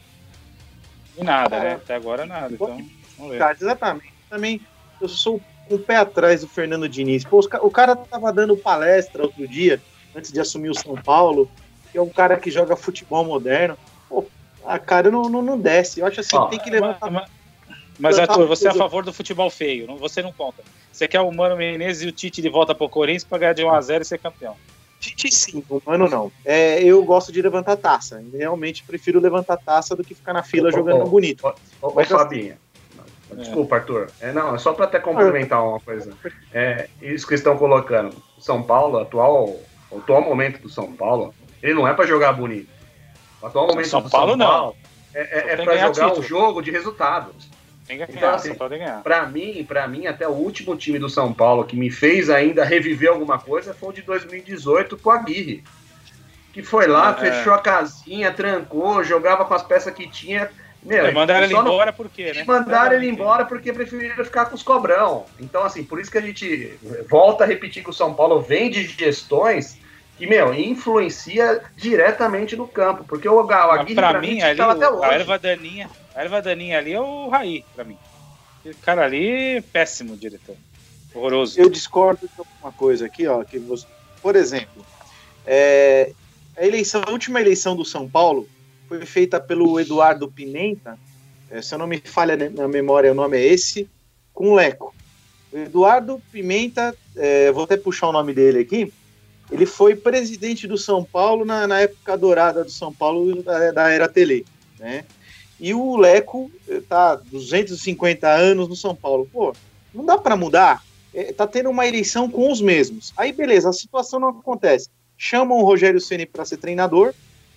e 1.18 1.24
nada, 1.24 1.60
né? 1.60 1.74
Até 1.74 1.94
agora 1.94 2.26
nada. 2.26 2.54
Então, 2.54 2.82
vamos 3.18 3.34
ver. 3.34 3.56
Exatamente. 3.62 4.14
Também 4.30 4.62
eu 5.02 5.10
sou 5.10 5.42
o 5.72 5.80
pé 5.80 5.98
atrás 5.98 6.42
do 6.42 6.48
Fernando 6.48 6.88
Diniz. 6.88 7.24
Pô, 7.24 7.40
o 7.62 7.72
cara 7.72 7.96
tava 7.96 8.32
dando 8.32 8.58
palestra 8.58 9.24
outro 9.24 9.48
dia, 9.48 9.82
antes 10.16 10.32
de 10.32 10.40
assumir 10.40 10.70
o 10.70 10.76
São 10.76 10.96
Paulo, 10.96 11.50
que 11.92 11.98
é 11.98 12.02
um 12.02 12.10
cara 12.10 12.38
que 12.38 12.52
joga 12.52 12.76
futebol 12.76 13.24
moderno. 13.24 13.78
Pô, 14.08 14.26
a 14.66 14.80
cara 14.80 15.10
não, 15.12 15.24
não, 15.24 15.42
não 15.42 15.60
desce. 15.60 16.00
Eu 16.00 16.08
acho 16.08 16.20
assim, 16.20 16.38
tem 16.50 16.60
que 16.60 16.70
levantar. 16.70 17.10
Mas, 17.10 17.30
mas 18.00 18.20
Arthur, 18.20 18.48
você 18.48 18.68
é 18.68 18.72
a 18.72 18.76
favor 18.76 19.04
do 19.04 19.14
futebol 19.14 19.50
feio, 19.50 19.88
não, 19.88 19.98
você 19.98 20.22
não 20.22 20.32
conta. 20.32 20.64
Você 20.92 21.08
quer 21.08 21.22
o 21.22 21.32
Mano 21.32 21.56
Menezes 21.56 22.04
e 22.04 22.08
o 22.08 22.12
Tite 22.12 22.42
de 22.42 22.50
volta 22.50 22.76
pro 22.76 22.90
Corinthians 22.90 23.24
pra 23.24 23.38
ganhar 23.38 23.54
de 23.54 23.64
1x0 23.64 24.02
e 24.02 24.06
ser 24.06 24.18
campeão. 24.18 24.56
Tite 25.00 25.34
sim, 25.34 25.64
o 25.70 25.82
Mano 25.86 26.08
não. 26.08 26.32
É, 26.46 26.84
eu 26.84 27.04
gosto 27.04 27.32
de 27.32 27.42
levantar 27.42 27.76
taça. 27.76 28.24
Realmente 28.34 28.84
prefiro 28.84 29.20
levantar 29.20 29.58
taça 29.58 29.96
do 29.96 30.04
que 30.04 30.14
ficar 30.14 30.34
na 30.34 30.44
fila 30.44 30.72
jogando 30.72 31.06
bonito. 31.06 31.48
Ô, 31.82 31.88
ô, 31.88 32.00
ô 32.00 32.04
Fabinho, 32.04 32.56
Desculpa, 33.36 33.78
Arthur. 33.78 34.08
É, 34.20 34.32
não, 34.32 34.56
é 34.56 34.58
só 34.58 34.74
para 34.74 34.86
até 34.86 35.00
complementar 35.00 35.66
uma 35.66 35.80
coisa. 35.80 36.14
É, 36.54 36.88
isso 37.02 37.28
que 37.28 37.34
estão 37.34 37.58
colocando. 37.58 38.16
São 38.40 38.62
Paulo, 38.62 39.00
atual, 39.00 39.56
o 39.90 39.98
atual 39.98 40.22
momento 40.22 40.62
do 40.62 40.70
São 40.70 40.92
Paulo, 40.92 41.34
ele 41.62 41.74
não 41.74 41.88
é 41.88 41.94
para 41.94 42.06
jogar 42.06 42.34
bonito. 42.34 42.70
O 43.42 43.48
atual 43.48 43.68
momento 43.68 43.88
São 43.88 44.02
do 44.02 44.10
Paulo, 44.10 44.32
São 44.32 44.40
Paulo 44.40 44.74
não. 45.14 45.20
é, 45.20 45.22
é, 45.22 45.54
é 45.54 45.64
para 45.64 45.78
jogar 45.78 46.10
título. 46.10 46.20
um 46.20 46.24
jogo 46.24 46.62
de 46.62 46.72
resultados. 46.72 47.50
Tem 47.88 47.98
que 47.98 48.06
ganhar, 48.06 48.18
então, 48.18 48.36
assim, 48.36 48.54
ganhar. 48.70 49.02
Para 49.02 49.26
mim, 49.26 49.66
para 49.68 49.88
mim, 49.88 50.08
até 50.08 50.28
o 50.28 50.32
último 50.32 50.76
time 50.76 51.00
do 51.00 51.10
São 51.10 51.34
Paulo 51.34 51.66
que 51.66 51.76
me 51.76 51.90
fez 51.90 52.30
ainda 52.30 52.64
reviver 52.64 53.10
alguma 53.10 53.40
coisa 53.40 53.74
foi 53.74 53.90
o 53.90 53.94
de 53.94 54.02
2018 54.02 54.98
com 54.98 55.12
a 55.12 55.16
Aguirre. 55.16 55.64
Que 56.54 56.62
foi 56.62 56.88
lá, 56.88 57.12
é. 57.12 57.32
fechou 57.32 57.54
a 57.54 57.60
casinha, 57.60 58.32
trancou, 58.32 59.04
jogava 59.04 59.46
com 59.46 59.54
as 59.54 59.64
peças 59.64 59.94
que 59.94 60.08
tinha 60.08 60.50
meu, 60.84 61.06
é, 61.06 61.12
mandaram 61.12 61.46
ele 61.46 61.56
embora 61.56 61.94
por 61.94 62.10
quê, 62.10 62.34
né? 62.34 62.44
Mandaram 62.44 62.96
ele 62.96 63.08
embora 63.08 63.46
porque 63.46 63.72
preferiram 63.72 64.26
ficar 64.26 64.46
com 64.46 64.56
os 64.56 64.64
cobrão. 64.64 65.26
Então, 65.40 65.64
assim, 65.64 65.84
por 65.84 66.00
isso 66.00 66.10
que 66.10 66.18
a 66.18 66.22
gente 66.22 66.74
volta 67.08 67.44
a 67.44 67.48
repetir 67.48 67.84
que 67.84 67.90
o 67.90 67.94
São 67.94 68.14
Paulo 68.14 68.42
vem 68.42 68.70
de 68.70 68.84
gestões 68.88 69.78
que, 70.18 70.26
meu, 70.26 70.54
influencia 70.54 71.64
diretamente 71.76 72.56
no 72.56 72.68
campo. 72.68 73.04
Porque 73.04 73.28
o 73.28 73.44
Gal 73.44 73.72
Aguirre, 73.72 73.96
pra, 73.96 74.10
pra 74.10 74.22
mim, 74.22 74.36
mim 74.36 74.42
ali, 74.42 74.62
até 74.62 74.90
hoje. 74.90 75.06
a 75.06 75.14
erva 75.14 75.40
daninha, 75.40 75.90
a 76.16 76.22
erva 76.22 76.42
daninha 76.42 76.78
ali 76.78 76.94
é 76.94 77.02
o 77.02 77.30
Raí, 77.30 77.64
pra 77.76 77.84
mim. 77.84 77.98
O 78.66 78.76
cara 78.78 79.06
ali, 79.06 79.62
péssimo, 79.74 80.16
diretor. 80.18 80.56
Horroroso. 81.14 81.60
Eu 81.60 81.70
discordo 81.70 82.28
de 82.28 82.34
alguma 82.38 82.72
coisa 82.72 83.06
aqui, 83.06 83.28
ó, 83.28 83.44
que 83.44 83.60
você, 83.60 83.86
por 84.22 84.36
exemplo, 84.36 84.86
é, 85.46 86.12
a 86.56 86.66
eleição, 86.66 87.04
a 87.06 87.12
última 87.12 87.42
eleição 87.42 87.76
do 87.76 87.84
São 87.84 88.08
Paulo, 88.08 88.48
foi 88.92 89.06
feita 89.06 89.40
pelo 89.40 89.80
Eduardo 89.80 90.30
Pimenta, 90.30 91.00
é, 91.50 91.62
se 91.62 91.74
eu 91.74 91.80
não 91.80 91.88
me 91.88 91.98
falha 91.98 92.36
na 92.50 92.68
memória, 92.68 93.10
o 93.10 93.16
nome 93.16 93.38
é 93.38 93.46
esse, 93.46 93.90
com 94.34 94.54
Leco. 94.54 94.94
O 95.50 95.58
Eduardo 95.58 96.22
Pimenta, 96.30 96.94
é, 97.16 97.50
vou 97.54 97.64
até 97.64 97.78
puxar 97.78 98.10
o 98.10 98.12
nome 98.12 98.34
dele 98.34 98.60
aqui, 98.60 98.92
ele 99.50 99.66
foi 99.66 99.96
presidente 99.96 100.68
do 100.68 100.78
São 100.78 101.06
Paulo 101.06 101.46
na, 101.46 101.66
na 101.68 101.80
época 101.80 102.18
dourada 102.18 102.66
do 102.66 102.70
São 102.70 102.94
Paulo, 102.94 103.42
da, 103.42 103.72
da 103.72 103.90
era 103.90 104.10
Tele, 104.10 104.46
né? 104.78 105.06
E 105.58 105.74
o 105.74 105.96
Leco 105.96 106.52
tá 106.90 107.16
250 107.16 108.28
anos 108.28 108.68
no 108.68 108.76
São 108.76 108.94
Paulo. 108.94 109.30
Pô, 109.32 109.56
não 109.94 110.04
dá 110.04 110.18
para 110.18 110.36
mudar. 110.36 110.84
É, 111.14 111.32
tá 111.32 111.48
tendo 111.48 111.70
uma 111.70 111.88
eleição 111.88 112.30
com 112.30 112.52
os 112.52 112.60
mesmos. 112.60 113.14
Aí, 113.16 113.32
beleza, 113.32 113.70
a 113.70 113.74
situação 113.74 114.20
não 114.20 114.30
acontece. 114.30 114.90
Chamam 115.18 115.60
o 115.60 115.64
Rogério 115.64 116.02
Ceni 116.02 116.26
para 116.26 116.44
ser 116.44 116.58
treinador, 116.58 117.14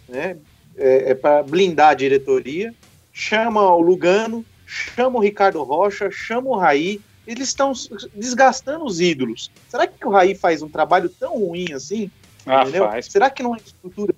né? 0.09 0.37
É, 0.77 1.11
é 1.11 1.15
para 1.15 1.43
blindar 1.43 1.91
a 1.91 1.95
diretoria, 1.95 2.75
chama 3.13 3.63
o 3.63 3.81
Lugano, 3.81 4.45
chama 4.67 5.19
o 5.19 5.23
Ricardo 5.23 5.63
Rocha, 5.63 6.11
chama 6.11 6.51
o 6.51 6.57
Raí, 6.57 7.01
eles 7.27 7.49
estão 7.49 7.73
desgastando 8.15 8.85
os 8.85 9.01
ídolos. 9.01 9.51
Será 9.69 9.87
que 9.87 10.07
o 10.07 10.11
Raí 10.11 10.35
faz 10.35 10.63
um 10.63 10.69
trabalho 10.69 11.09
tão 11.09 11.39
ruim 11.39 11.73
assim? 11.73 12.11
Ah, 12.47 12.63
entendeu? 12.63 12.85
Faz. 12.87 13.07
Será 13.07 13.31
que 13.31 13.43
não 13.43 13.55
é 13.55 13.59
estrutura? 13.59 14.15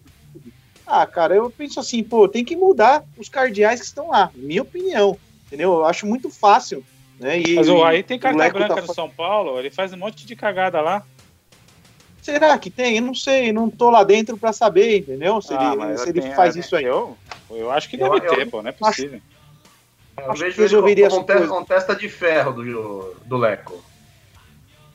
Ah, 0.87 1.07
cara, 1.07 1.35
eu 1.35 1.51
penso 1.51 1.81
assim, 1.81 2.03
pô, 2.03 2.29
tem 2.29 2.45
que 2.45 2.57
mudar 2.57 3.05
os 3.17 3.29
cardeais 3.29 3.81
que 3.81 3.87
estão 3.87 4.11
lá, 4.11 4.31
minha 4.35 4.63
opinião, 4.63 5.19
entendeu? 5.47 5.73
Eu 5.75 5.85
acho 5.85 6.07
muito 6.07 6.31
fácil. 6.31 6.85
Né? 7.19 7.41
E, 7.41 7.55
Mas 7.55 7.69
o 7.69 7.83
Raí 7.83 8.03
tem 8.03 8.19
carta 8.19 8.51
branca 8.51 8.75
tá... 8.77 8.83
no 8.83 8.95
São 8.95 9.09
Paulo, 9.11 9.59
ele 9.59 9.71
faz 9.71 9.93
um 9.93 9.97
monte 9.97 10.27
de 10.27 10.37
cagada 10.37 10.81
lá. 10.81 11.05
Será 12.27 12.59
que 12.59 12.71
tem? 12.71 12.97
Eu 12.97 13.03
não 13.03 13.15
sei, 13.15 13.53
não 13.53 13.71
tô 13.71 13.89
lá 13.89 14.03
dentro 14.03 14.37
para 14.37 14.53
saber, 14.53 14.99
entendeu? 14.99 15.41
Se 15.41 15.55
ah, 15.55 15.77
ele, 15.79 15.97
se 15.99 16.09
ele 16.09 16.21
tem, 16.21 16.35
faz 16.35 16.57
é, 16.57 16.59
isso 16.59 16.75
aí. 16.75 16.85
Eu, 16.85 17.17
eu 17.49 17.71
acho 17.71 17.89
que 17.89 17.97
deve 17.97 18.17
eu, 18.17 18.21
ter, 18.21 18.41
eu, 18.41 18.51
pô, 18.51 18.63
não 18.63 18.71
é 18.71 18.73
possível. 18.73 19.21
Acho, 20.17 20.27
eu 20.27 20.33
acho 20.33 20.43
vejo 20.43 20.57
que 20.57 20.63
resolveria 20.63 21.09
como, 21.09 21.25
como, 21.25 21.47
como 21.47 21.65
testa 21.67 21.95
de 21.95 22.09
ferro 22.09 22.53
do, 22.53 23.15
do 23.25 23.37
Leco. 23.37 23.81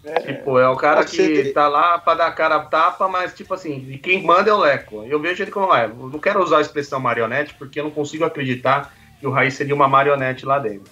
É, 0.04 0.20
tipo, 0.20 0.60
é 0.60 0.68
o 0.68 0.76
cara 0.76 1.06
que 1.06 1.16
ser... 1.16 1.54
tá 1.54 1.70
lá 1.70 1.98
pra 2.00 2.16
dar 2.16 2.36
cara 2.36 2.58
a 2.58 2.66
tapa, 2.66 3.08
mas 3.08 3.34
tipo 3.34 3.54
assim, 3.54 3.98
quem 4.04 4.22
manda 4.22 4.50
é 4.50 4.54
o 4.54 4.60
Leco. 4.60 5.06
Eu 5.06 5.22
vejo 5.22 5.42
ele 5.42 5.52
como 5.52 5.68
lá. 5.68 5.84
Eu 5.84 5.96
não 5.96 6.20
quero 6.20 6.44
usar 6.44 6.58
a 6.58 6.62
expressão 6.62 7.00
marionete, 7.00 7.54
porque 7.54 7.80
eu 7.80 7.86
não 7.86 7.92
consigo 7.92 8.26
acreditar 8.26 8.94
que 9.22 9.26
o 9.26 9.32
Raiz 9.32 9.54
seria 9.54 9.74
uma 9.74 9.88
marionete 9.88 10.46
lá 10.46 10.60
dentro. 10.60 10.92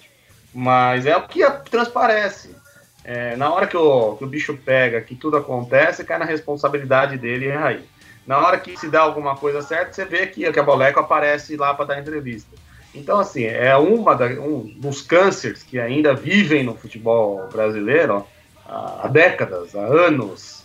Mas 0.54 1.04
é 1.04 1.14
o 1.14 1.28
que 1.28 1.44
transparece. 1.70 2.56
É, 3.04 3.34
na 3.36 3.52
hora 3.52 3.66
que 3.66 3.76
o, 3.76 4.16
que 4.16 4.24
o 4.24 4.26
bicho 4.26 4.56
pega, 4.56 5.00
que 5.00 5.14
tudo 5.14 5.36
acontece, 5.36 6.04
cai 6.04 6.18
na 6.18 6.24
responsabilidade 6.24 7.16
dele 7.16 7.46
e 7.46 7.52
aí. 7.52 7.84
Na 8.26 8.38
hora 8.38 8.58
que 8.58 8.76
se 8.76 8.88
dá 8.88 9.00
alguma 9.00 9.36
coisa 9.36 9.62
certa, 9.62 9.92
você 9.92 10.04
vê 10.04 10.26
que, 10.26 10.50
que 10.52 10.60
a 10.60 10.62
Boleco 10.62 11.00
aparece 11.00 11.56
lá 11.56 11.74
para 11.74 11.86
dar 11.86 12.00
entrevista. 12.00 12.54
Então, 12.94 13.18
assim, 13.18 13.44
é 13.44 13.76
uma 13.76 14.14
da, 14.14 14.26
um 14.26 14.72
dos 14.76 15.00
cânceres 15.00 15.62
que 15.62 15.78
ainda 15.78 16.14
vivem 16.14 16.62
no 16.62 16.74
futebol 16.74 17.48
brasileiro 17.48 18.26
ó, 18.66 19.00
há 19.02 19.08
décadas, 19.08 19.74
há 19.74 19.80
anos, 19.80 20.64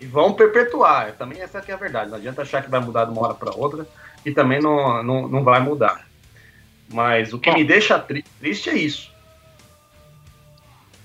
e 0.00 0.06
vão 0.06 0.32
perpetuar. 0.32 1.12
Também 1.12 1.40
essa 1.40 1.62
é 1.66 1.72
a 1.72 1.76
verdade. 1.76 2.10
Não 2.10 2.18
adianta 2.18 2.42
achar 2.42 2.62
que 2.62 2.70
vai 2.70 2.80
mudar 2.80 3.04
de 3.04 3.12
uma 3.12 3.22
hora 3.22 3.34
para 3.34 3.54
outra, 3.54 3.86
e 4.24 4.32
também 4.32 4.60
não, 4.60 5.02
não, 5.02 5.28
não 5.28 5.44
vai 5.44 5.60
mudar. 5.60 6.06
Mas 6.92 7.32
o 7.32 7.38
que 7.38 7.50
me 7.52 7.64
deixa 7.64 7.98
triste 7.98 8.70
é 8.70 8.74
isso. 8.74 9.15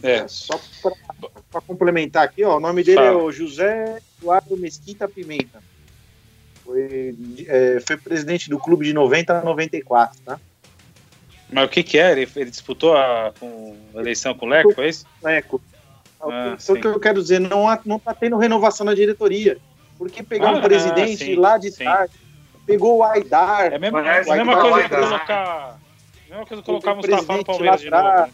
É. 0.03 0.27
Só 0.27 0.59
para 1.51 1.61
complementar 1.61 2.23
aqui, 2.23 2.43
ó, 2.43 2.57
o 2.57 2.59
nome 2.59 2.83
dele 2.83 3.01
é 3.01 3.11
o 3.11 3.31
José 3.31 3.99
Eduardo 4.19 4.57
Mesquita 4.57 5.07
Pimenta. 5.07 5.61
Foi, 6.63 7.15
é, 7.47 7.79
foi 7.85 7.97
presidente 7.97 8.49
do 8.49 8.59
clube 8.59 8.85
de 8.85 8.93
90 8.93 9.39
a 9.39 9.43
94, 9.43 10.19
tá? 10.23 10.39
Mas 11.51 11.65
o 11.65 11.69
que 11.69 11.83
que 11.83 11.99
é? 11.99 12.11
Ele, 12.13 12.27
ele 12.35 12.49
disputou 12.49 12.95
a, 12.95 13.33
com, 13.39 13.75
a 13.93 13.99
eleição 13.99 14.33
com 14.33 14.45
o 14.45 14.49
Leco, 14.49 14.73
foi 14.73 14.87
isso? 14.87 15.05
Leco. 15.21 15.61
Ah, 16.21 16.55
isso 16.57 16.75
que 16.75 16.87
eu 16.87 16.99
quero 16.99 17.21
dizer, 17.21 17.39
não, 17.39 17.65
não 17.85 17.99
tá 17.99 18.13
tendo 18.13 18.37
renovação 18.37 18.85
na 18.85 18.93
diretoria. 18.93 19.57
Porque 19.97 20.23
pegar 20.23 20.49
ah, 20.49 20.51
um 20.53 20.61
presidente 20.61 21.25
sim, 21.25 21.35
lá 21.35 21.57
de 21.57 21.71
tarde, 21.71 22.13
pegou 22.65 22.97
o 22.97 23.03
Aidar. 23.03 23.73
É 23.73 23.75
a 23.75 23.79
mesma, 23.79 24.07
é 24.07 24.21
a 24.21 24.35
mesma 24.35 24.61
coisa 24.61 24.89
que 24.89 24.95
colocar. 24.95 25.79
Mesma 26.29 26.45
coisa 26.45 26.63
colocar 26.63 26.93
o 26.93 26.95
Mustafa 26.97 27.37
no 27.37 27.45
Palmeiras 27.45 27.81
de 27.81 27.89
novo. 27.89 28.33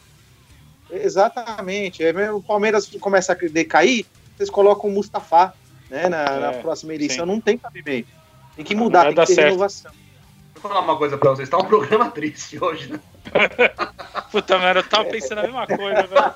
Exatamente. 0.92 2.04
É 2.04 2.14
mesmo, 2.14 2.38
o 2.38 2.44
Palmeiras 2.44 2.88
começa 3.00 3.34
a 3.34 3.36
decair, 3.36 4.06
vocês 4.36 4.50
colocam 4.50 4.90
o 4.90 4.94
Mustafa 4.94 5.54
né, 5.90 6.08
na, 6.10 6.24
é, 6.24 6.40
na 6.40 6.54
próxima 6.54 6.94
eleição. 6.94 7.26
Sim. 7.26 7.32
Não 7.32 7.42
tem 7.42 7.58
cabimento. 7.58 8.10
Tem 8.56 8.66
que 8.66 8.76
mudar, 8.76 9.06
tem 9.06 9.16
que 9.16 9.26
ter 9.26 9.36
certo. 9.36 9.48
renovação. 9.48 9.92
Vou 10.56 10.72
falar 10.72 10.82
uma 10.82 10.98
coisa 10.98 11.18
pra 11.18 11.30
vocês, 11.30 11.48
tá 11.48 11.58
um 11.58 11.66
programa 11.66 12.10
triste 12.12 12.62
hoje, 12.62 12.92
né? 12.92 13.00
Puta 14.32 14.58
merda, 14.58 14.80
eu 14.80 14.84
tava 14.84 15.06
pensando 15.06 15.40
a 15.40 15.44
mesma 15.44 15.68
coisa, 15.68 16.04
velho. 16.04 16.34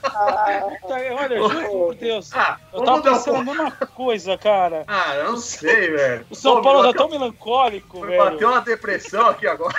Olha, 1.17 1.37
juro 1.37 1.69
por 1.69 1.95
Deus. 1.95 2.31
Ah, 2.33 2.59
eu 2.71 2.83
tava 2.83 3.01
pensando 3.01 3.37
a 3.37 3.43
mesma 3.43 3.71
coisa, 3.71 4.37
cara. 4.37 4.83
Ah, 4.87 5.15
eu 5.15 5.31
não 5.31 5.37
sei, 5.37 5.91
velho. 5.91 6.25
O 6.29 6.35
São 6.35 6.57
Pô, 6.57 6.61
Paulo 6.61 6.83
tá 6.83 6.97
tão 6.97 7.09
melancólico, 7.09 8.01
velho. 8.01 8.23
Bateu 8.23 8.49
uma 8.49 8.61
depressão 8.61 9.29
aqui 9.29 9.47
agora. 9.47 9.75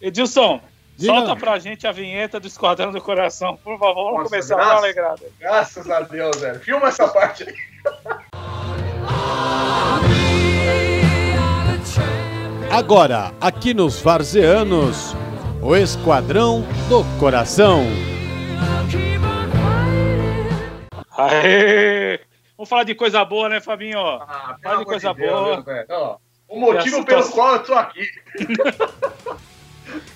Edilson, 0.00 0.60
Diga. 0.98 1.14
solta 1.14 1.36
pra 1.36 1.58
gente 1.60 1.86
a 1.86 1.92
vinheta 1.92 2.40
do 2.40 2.48
Esquadrão 2.48 2.90
do 2.90 3.00
Coração, 3.00 3.56
por 3.56 3.78
favor. 3.78 3.94
Vamos 4.06 4.18
Nossa, 4.18 4.30
começar 4.30 4.56
graças, 4.56 4.78
alegrado. 4.78 5.22
Graças 5.38 5.88
a 5.90 6.00
Deus, 6.00 6.40
velho. 6.40 6.58
Filma 6.58 6.88
essa 6.88 7.06
parte 7.06 7.44
aí. 7.44 7.54
Agora, 12.70 13.32
aqui 13.40 13.72
nos 13.72 14.00
Varzeanos, 14.00 15.14
o 15.62 15.76
Esquadrão 15.76 16.62
do 16.88 17.04
Coração. 17.18 17.84
Aê! 21.16 22.20
Vamos 22.56 22.68
falar 22.68 22.82
de 22.84 22.94
coisa 22.96 23.24
boa, 23.24 23.48
né, 23.48 23.60
Fabinho? 23.60 24.00
Ah, 24.00 24.56
Fala 24.62 24.78
de 24.78 24.84
coisa 24.84 25.14
de 25.14 25.20
boa. 25.26 25.62
Deus, 25.62 26.16
o 26.48 26.58
motivo 26.58 27.04
pelo 27.04 27.28
qual 27.30 27.54
eu 27.54 27.62
tô 27.62 27.74
aqui. 27.74 28.04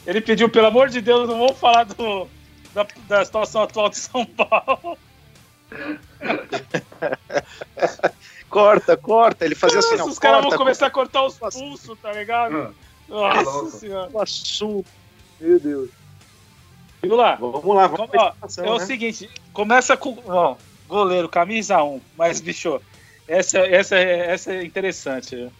Ele 0.06 0.20
pediu, 0.20 0.48
pelo 0.48 0.66
amor 0.66 0.88
de 0.88 1.00
Deus, 1.00 1.28
não 1.28 1.38
vamos 1.38 1.58
falar 1.58 1.84
do, 1.84 2.28
da, 2.74 2.86
da 3.08 3.24
situação 3.24 3.62
atual 3.62 3.88
de 3.88 3.96
São 3.96 4.24
Paulo. 4.24 4.98
corta, 8.48 8.96
corta. 8.96 9.44
Ele 9.44 9.54
fazia 9.54 9.78
assim, 9.78 9.96
não, 9.96 10.08
Os 10.08 10.18
caras 10.18 10.42
vão 10.42 10.56
começar 10.56 10.90
corta, 10.90 11.18
a 11.18 11.22
cortar 11.22 11.46
os 11.46 11.54
pulsos, 11.54 11.98
tá 12.00 12.12
ligado? 12.12 12.74
Ah, 13.10 13.42
Nossa 13.42 13.78
senhora. 13.78 14.10
O 14.12 14.20
assunto. 14.20 14.86
Meu 15.40 15.58
Deus. 15.58 15.90
Vamos 17.00 17.18
lá. 17.18 17.34
Vamos 17.36 17.74
lá, 17.74 17.86
vamos 17.88 18.10
ó, 18.14 18.34
É 18.62 18.70
o 18.70 18.78
né? 18.78 18.86
seguinte, 18.86 19.28
começa 19.52 19.96
com. 19.96 20.16
Ó, 20.26 20.56
goleiro, 20.88 21.28
camisa 21.28 21.82
1. 21.82 22.00
Mas, 22.16 22.40
bicho, 22.40 22.80
essa, 23.26 23.58
essa, 23.58 23.96
essa 23.96 24.52
é 24.52 24.64
interessante. 24.64 25.50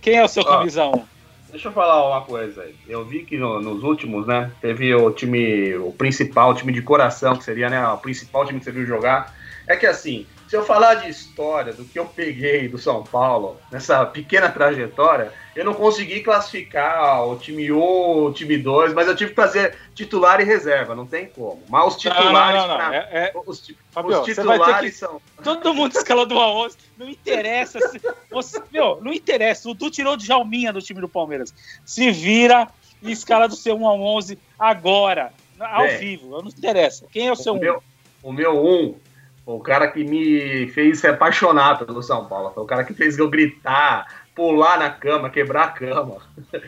Quem 0.00 0.16
é 0.16 0.24
o 0.24 0.28
seu 0.28 0.42
ó, 0.42 0.46
camisa 0.46 0.86
1? 0.86 1.04
Deixa 1.50 1.68
eu 1.68 1.72
falar 1.72 2.08
uma 2.08 2.24
coisa 2.24 2.62
aí. 2.62 2.74
Eu 2.86 3.04
vi 3.04 3.24
que 3.24 3.38
no, 3.38 3.60
nos 3.60 3.82
últimos, 3.82 4.26
né, 4.26 4.50
teve 4.60 4.94
o 4.94 5.10
time, 5.10 5.74
o 5.76 5.92
principal, 5.92 6.50
o 6.50 6.54
time 6.54 6.72
de 6.72 6.82
coração, 6.82 7.36
que 7.36 7.44
seria, 7.44 7.70
né, 7.70 7.86
o 7.88 7.98
principal 7.98 8.44
time 8.44 8.58
que 8.58 8.64
você 8.64 8.72
viu 8.72 8.84
jogar. 8.84 9.34
É 9.66 9.76
que 9.76 9.86
assim, 9.86 10.26
se 10.48 10.56
eu 10.56 10.64
falar 10.64 10.94
de 10.94 11.10
história, 11.10 11.74
do 11.74 11.84
que 11.84 11.98
eu 11.98 12.06
peguei 12.06 12.68
do 12.68 12.78
São 12.78 13.04
Paulo, 13.04 13.60
nessa 13.70 14.06
pequena 14.06 14.48
trajetória, 14.48 15.30
eu 15.54 15.62
não 15.62 15.74
consegui 15.74 16.20
classificar 16.22 17.22
o 17.28 17.36
time 17.36 17.70
1, 17.70 17.78
o 17.78 18.32
time 18.32 18.56
2, 18.56 18.94
mas 18.94 19.06
eu 19.06 19.14
tive 19.14 19.30
que 19.30 19.36
fazer 19.36 19.76
titular 19.94 20.40
e 20.40 20.44
reserva, 20.44 20.94
não 20.94 21.06
tem 21.06 21.26
como. 21.26 21.62
Mas 21.68 21.88
os 21.88 21.96
titulares. 22.00 22.62
Não, 22.62 22.68
não, 22.68 22.78
não, 22.78 22.92
é, 22.94 23.08
é... 23.12 23.32
Os, 23.44 23.74
Fabio, 23.90 24.20
os 24.20 24.26
titulares 24.26 24.92
que... 24.94 24.98
são. 24.98 25.20
Todo 25.44 25.74
mundo 25.74 25.92
escala 25.92 26.24
do 26.24 26.36
A11, 26.36 26.76
não 26.96 27.10
interessa. 27.10 27.78
Se... 27.86 28.00
Você... 28.30 28.62
Meu, 28.72 29.00
não 29.02 29.12
interessa. 29.12 29.68
O 29.68 29.74
Du 29.74 29.90
tirou 29.90 30.16
de 30.16 30.24
Jalminha 30.24 30.72
do 30.72 30.80
time 30.80 31.02
do 31.02 31.08
Palmeiras. 31.10 31.52
Se 31.84 32.10
vira 32.10 32.68
e 33.02 33.12
escala 33.12 33.46
do 33.46 33.54
seu 33.54 33.76
1 33.76 33.86
a 33.86 33.92
11 33.92 34.38
agora, 34.58 35.30
ao 35.60 35.88
vivo, 35.98 36.40
não 36.42 36.48
interessa. 36.48 37.06
Quem 37.12 37.28
é 37.28 37.32
o 37.32 37.36
seu 37.36 37.52
o 37.52 37.56
1? 37.56 37.60
Meu, 37.60 37.82
o 38.22 38.32
meu 38.32 38.66
1 38.66 39.07
o 39.54 39.60
cara 39.60 39.88
que 39.88 40.04
me 40.04 40.68
fez 40.68 41.00
ser 41.00 41.08
apaixonado 41.08 41.86
pelo 41.86 42.02
São 42.02 42.26
Paulo. 42.26 42.52
Foi 42.52 42.62
o 42.62 42.66
cara 42.66 42.84
que 42.84 42.92
fez 42.92 43.18
eu 43.18 43.30
gritar, 43.30 44.06
pular 44.34 44.78
na 44.78 44.90
cama, 44.90 45.30
quebrar 45.30 45.64
a 45.64 45.68
cama. 45.68 46.18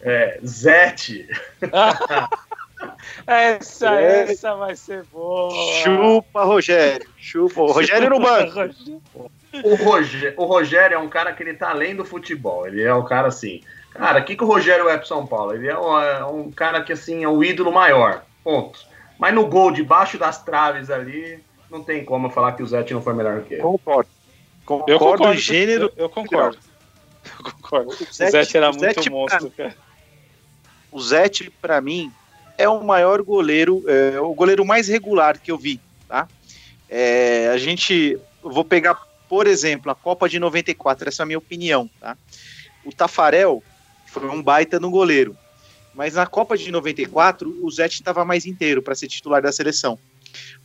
É, 0.00 0.38
Zete. 0.44 1.26
essa, 3.26 3.98
é. 3.98 4.30
essa 4.30 4.54
vai 4.54 4.76
ser 4.76 5.02
boa. 5.04 5.50
Chupa, 5.82 6.44
Rogério. 6.44 7.08
Chupa. 7.16 7.62
O 7.62 7.72
Rogério 7.72 8.10
no 8.10 8.20
banco. 8.20 9.30
O 9.62 9.76
Rogério, 9.76 10.34
o 10.36 10.44
Rogério 10.46 10.96
é 10.96 10.98
um 10.98 11.08
cara 11.08 11.32
que 11.32 11.40
ele 11.40 11.54
tá 11.54 11.70
além 11.70 11.94
do 11.94 12.04
futebol. 12.04 12.66
Ele 12.66 12.82
é 12.82 12.92
um 12.92 13.04
cara 13.04 13.28
assim. 13.28 13.62
Cara, 13.92 14.18
o 14.18 14.24
que, 14.24 14.34
que 14.34 14.42
o 14.42 14.48
Rogério 14.48 14.88
é 14.88 14.98
pro 14.98 15.06
São 15.06 15.24
Paulo? 15.24 15.54
Ele 15.54 15.68
é 15.68 15.78
um, 15.78 15.98
é 16.00 16.24
um 16.24 16.50
cara 16.50 16.82
que 16.82 16.92
assim 16.92 17.22
é 17.22 17.28
o 17.28 17.42
ídolo 17.42 17.70
maior. 17.70 18.24
Ponto. 18.42 18.80
Mas 19.16 19.32
no 19.32 19.46
gol, 19.46 19.70
debaixo 19.70 20.18
das 20.18 20.42
traves 20.42 20.90
ali, 20.90 21.40
não 21.74 21.82
tem 21.82 22.04
como 22.04 22.30
falar 22.30 22.52
que 22.52 22.62
o 22.62 22.66
Zete 22.66 22.94
não 22.94 23.02
foi 23.02 23.14
melhor 23.14 23.42
que 23.42 23.54
ele. 23.54 23.62
Concordo. 23.62 24.08
Concordo, 24.64 24.92
eu 24.92 24.98
concordo 24.98 25.34
gênero. 25.34 25.92
Eu, 25.96 26.04
eu 26.04 26.08
concordo. 26.08 26.58
Eu 27.24 27.52
concordo. 27.52 27.90
O 27.90 27.94
Zete, 27.94 28.28
o 28.28 28.30
Zete 28.30 28.56
era 28.56 28.70
o 28.70 28.70
muito 28.70 28.80
Zete 28.80 29.10
monstro, 29.10 29.50
pra, 29.50 29.64
cara. 29.64 29.76
O 30.92 31.00
Zete, 31.00 31.50
pra 31.50 31.80
mim, 31.80 32.12
é 32.56 32.68
o 32.68 32.82
maior 32.82 33.20
goleiro, 33.22 33.82
é, 33.88 34.20
o 34.20 34.32
goleiro 34.32 34.64
mais 34.64 34.86
regular 34.88 35.38
que 35.40 35.50
eu 35.50 35.58
vi, 35.58 35.80
tá? 36.08 36.28
É, 36.88 37.48
a 37.48 37.58
gente, 37.58 38.18
vou 38.40 38.64
pegar, 38.64 38.94
por 39.28 39.46
exemplo, 39.46 39.90
a 39.90 39.94
Copa 39.94 40.28
de 40.28 40.38
94, 40.38 41.08
essa 41.08 41.22
é 41.22 41.24
a 41.24 41.26
minha 41.26 41.38
opinião, 41.38 41.90
tá? 42.00 42.16
O 42.84 42.92
Tafarel 42.92 43.62
foi 44.06 44.28
um 44.28 44.40
baita 44.40 44.78
no 44.78 44.90
goleiro, 44.90 45.36
mas 45.92 46.14
na 46.14 46.26
Copa 46.26 46.56
de 46.56 46.70
94 46.70 47.58
o 47.60 47.70
Zete 47.70 47.94
estava 47.94 48.24
mais 48.24 48.46
inteiro 48.46 48.80
para 48.80 48.94
ser 48.94 49.08
titular 49.08 49.42
da 49.42 49.50
seleção. 49.50 49.98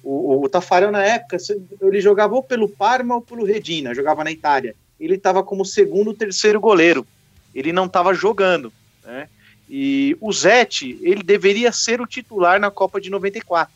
O, 0.04 0.44
o 0.44 0.50
Tafarel, 0.50 0.92
na 0.92 1.04
época, 1.04 1.38
ele 1.82 2.00
jogava 2.00 2.34
ou 2.34 2.44
pelo 2.44 2.70
Parma 2.70 3.16
ou 3.16 3.22
pelo 3.22 3.46
Redina, 3.46 3.94
jogava 3.94 4.24
na 4.24 4.32
Itália. 4.32 4.76
Ele 5.00 5.16
estava 5.16 5.44
como 5.44 5.66
segundo, 5.66 6.14
terceiro 6.14 6.60
goleiro. 6.60 7.06
Ele 7.54 7.74
não 7.74 7.86
estava 7.86 8.14
jogando, 8.14 8.72
né? 9.04 9.28
E 9.70 10.18
o 10.20 10.32
Zete, 10.34 10.98
ele 11.02 11.22
deveria 11.22 11.72
ser 11.72 12.02
o 12.02 12.08
titular 12.08 12.60
na 12.60 12.72
Copa 12.72 13.00
de 13.00 13.10
94. 13.10 13.72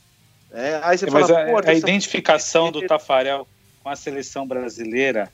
Né? 0.49 0.79
Aí 0.83 0.97
você 0.97 1.05
é, 1.05 1.11
fala, 1.11 1.39
a, 1.39 1.69
a 1.69 1.73
identificação 1.73 2.71
do 2.71 2.81
Tafarel 2.87 3.47
com 3.83 3.89
a 3.89 3.95
seleção 3.95 4.47
brasileira 4.47 5.31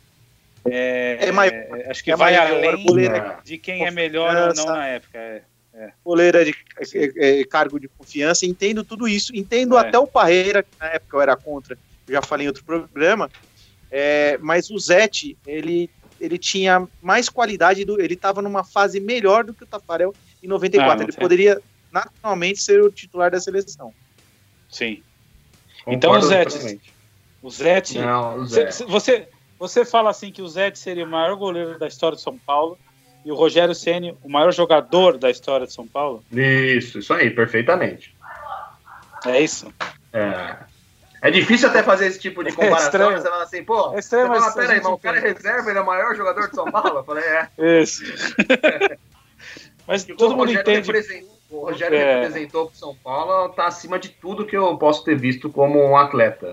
é, 0.65 1.17
é 1.21 1.31
maior, 1.31 1.53
acho 1.89 2.03
que 2.03 2.11
é 2.11 2.15
vai 2.15 2.33
maior, 2.33 2.57
além 2.57 2.85
de 3.43 3.57
quem 3.57 3.85
é 3.85 3.91
melhor 3.91 4.49
ou 4.49 4.53
não 4.53 4.65
na 4.65 4.87
época. 4.87 5.17
É. 5.17 5.41
É. 5.79 5.93
Coleira 6.03 6.43
de 6.43 6.53
é, 6.93 7.39
é, 7.39 7.45
cargo 7.45 7.79
de 7.79 7.87
confiança, 7.87 8.45
entendo 8.45 8.83
tudo 8.83 9.07
isso, 9.07 9.33
entendo 9.33 9.77
é. 9.77 9.79
até 9.79 9.97
o 9.97 10.05
Parreira, 10.05 10.61
que 10.61 10.77
na 10.77 10.87
época 10.87 11.15
eu 11.15 11.21
era 11.21 11.37
contra, 11.37 11.77
eu 12.05 12.15
já 12.15 12.21
falei 12.21 12.45
em 12.45 12.49
outro 12.49 12.65
programa, 12.65 13.31
é, 13.89 14.37
mas 14.41 14.69
o 14.69 14.77
Zete, 14.77 15.37
ele, 15.47 15.89
ele 16.19 16.37
tinha 16.37 16.85
mais 17.01 17.29
qualidade, 17.29 17.85
do, 17.85 17.99
ele 18.01 18.15
estava 18.15 18.41
numa 18.41 18.61
fase 18.61 18.99
melhor 18.99 19.45
do 19.45 19.53
que 19.53 19.63
o 19.63 19.67
Tafarel 19.67 20.13
em 20.43 20.47
94, 20.49 20.99
ah, 20.99 21.03
ele 21.05 21.13
poderia 21.13 21.61
naturalmente 21.89 22.61
ser 22.61 22.83
o 22.83 22.91
titular 22.91 23.31
da 23.31 23.39
seleção. 23.39 23.93
Sim. 24.69 25.01
Concordo 25.85 25.95
então 25.95 26.11
o 26.11 26.21
Zete, 26.21 26.81
o 27.41 27.49
Zete, 27.49 27.97
Não, 27.99 28.39
o 28.39 28.45
Zete. 28.45 28.83
Você, 28.83 29.29
você 29.57 29.85
fala 29.85 30.09
assim 30.09 30.29
que 30.29 30.41
o 30.41 30.47
Zete 30.47 30.77
seria 30.77 31.05
o 31.05 31.09
maior 31.09 31.37
goleiro 31.37 31.79
da 31.79 31.87
história 31.87 32.17
de 32.17 32.21
São 32.21 32.37
Paulo, 32.37 32.77
e 33.25 33.31
o 33.31 33.35
Rogério 33.35 33.75
Ceni, 33.75 34.17
o 34.23 34.29
maior 34.29 34.51
jogador 34.51 35.17
da 35.17 35.29
história 35.29 35.67
de 35.67 35.73
São 35.73 35.87
Paulo? 35.87 36.23
Isso, 36.31 36.99
isso 36.99 37.13
aí, 37.13 37.29
perfeitamente. 37.29 38.15
É 39.25 39.41
isso? 39.41 39.73
É. 40.13 40.55
É 41.21 41.29
difícil 41.29 41.67
até 41.67 41.83
fazer 41.83 42.07
esse 42.07 42.19
tipo 42.19 42.43
de 42.43 42.51
comparação. 42.55 43.11
É 43.11 43.17
você 43.17 43.29
fala 43.29 43.43
assim, 43.43 43.63
pô, 43.63 43.93
é 43.93 43.99
estranho, 43.99 44.27
você 44.27 44.39
fala, 44.39 44.53
pera 44.53 44.73
aí, 44.73 44.79
o 44.79 44.97
cara 44.97 45.17
é 45.17 45.21
reserva, 45.21 45.69
ele 45.69 45.79
é 45.79 45.81
o 45.81 45.85
maior 45.85 46.15
jogador 46.15 46.47
de 46.47 46.55
São 46.55 46.65
Paulo? 46.71 46.99
Eu 46.99 47.03
falei, 47.03 47.23
é. 47.23 47.49
Isso. 47.81 48.03
mas 49.85 50.03
Porque 50.03 50.17
todo 50.17 50.35
mundo 50.35 50.51
entende. 50.51 50.91
O 51.49 51.61
Rogério 51.61 51.97
é. 51.97 52.21
representou 52.21 52.67
para 52.67 52.75
São 52.75 52.95
Paulo, 52.95 53.49
tá 53.49 53.65
acima 53.65 53.97
de 53.97 54.09
tudo 54.09 54.45
que 54.45 54.55
eu 54.55 54.77
posso 54.77 55.03
ter 55.03 55.15
visto 55.15 55.49
como 55.49 55.83
um 55.83 55.97
atleta. 55.97 56.51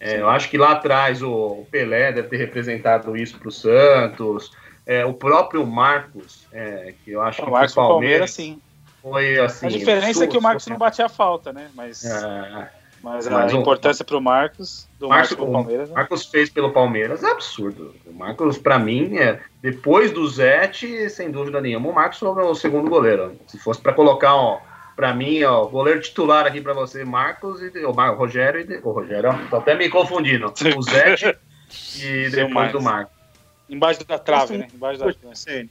É, 0.00 0.20
eu 0.20 0.28
acho 0.28 0.50
que 0.50 0.58
lá 0.58 0.72
atrás 0.72 1.22
o 1.22 1.64
Pelé 1.70 2.12
deve 2.12 2.26
ter 2.26 2.36
representado 2.36 3.16
isso 3.16 3.38
para 3.38 3.46
o 3.46 3.52
Santos, 3.52 4.50
é, 4.86 5.04
o 5.04 5.14
próprio 5.14 5.66
Marcos, 5.66 6.46
é, 6.52 6.94
que 7.04 7.12
eu 7.12 7.22
acho 7.22 7.42
o 7.42 7.44
que 7.44 7.50
Marcos 7.50 7.72
o 7.72 7.76
Palmeiras, 7.76 7.96
Palmeiras 7.96 8.30
sim. 8.32 8.60
foi 9.00 9.38
assim. 9.38 9.66
A 9.66 9.70
diferença 9.70 10.24
é 10.24 10.26
que 10.26 10.38
o 10.38 10.42
Marcos 10.42 10.66
não 10.66 10.78
batia 10.78 11.06
a 11.06 11.08
falta, 11.08 11.52
né? 11.52 11.70
Mas. 11.74 12.04
É, 12.04 12.68
Mas, 13.02 13.26
Mas 13.26 13.52
a 13.52 13.56
importância 13.56 14.04
para 14.04 14.16
o 14.16 14.20
Marcos, 14.20 14.88
do 14.98 15.08
Marcos, 15.08 15.30
Marcos 15.30 15.52
Palmeiras. 15.52 15.88
O 15.88 15.92
né? 15.92 15.96
Marcos 15.96 16.26
fez 16.26 16.50
pelo 16.50 16.70
Palmeiras 16.70 17.24
é 17.24 17.30
absurdo. 17.30 17.94
O 18.06 18.12
Marcos, 18.12 18.58
para 18.58 18.78
mim, 18.78 19.18
é, 19.18 19.40
depois 19.60 20.12
do 20.12 20.26
Zete, 20.28 21.10
sem 21.10 21.30
dúvida 21.30 21.60
nenhuma, 21.60 21.88
o 21.88 21.94
Marcos 21.94 22.18
foi 22.18 22.28
o 22.28 22.54
segundo 22.54 22.88
goleiro. 22.88 23.36
Se 23.48 23.58
fosse 23.58 23.80
para 23.80 23.92
colocar, 23.92 24.36
ó, 24.36 24.60
para 24.94 25.12
mim, 25.14 25.42
ó, 25.42 25.64
goleiro 25.66 26.00
titular 26.00 26.46
aqui 26.46 26.60
para 26.60 26.74
você, 26.74 27.04
Marcos 27.04 27.60
e 27.60 27.76
o 27.84 27.90
Rogério 27.90 28.60
e 28.60 28.78
o 28.78 28.92
Rogério, 28.92 29.30
ó, 29.30 29.48
tô 29.50 29.56
até 29.56 29.74
me 29.74 29.88
confundindo. 29.88 30.52
O 30.76 30.82
Zete 30.82 31.36
e 32.00 32.30
depois 32.30 32.70
do 32.70 32.80
Marcos. 32.80 33.21
Embaixo 33.68 34.04
da 34.04 34.18
trave, 34.18 34.58
né? 34.58 34.68
Embaixo 34.74 35.00
da 35.00 35.12
trave. 35.12 35.70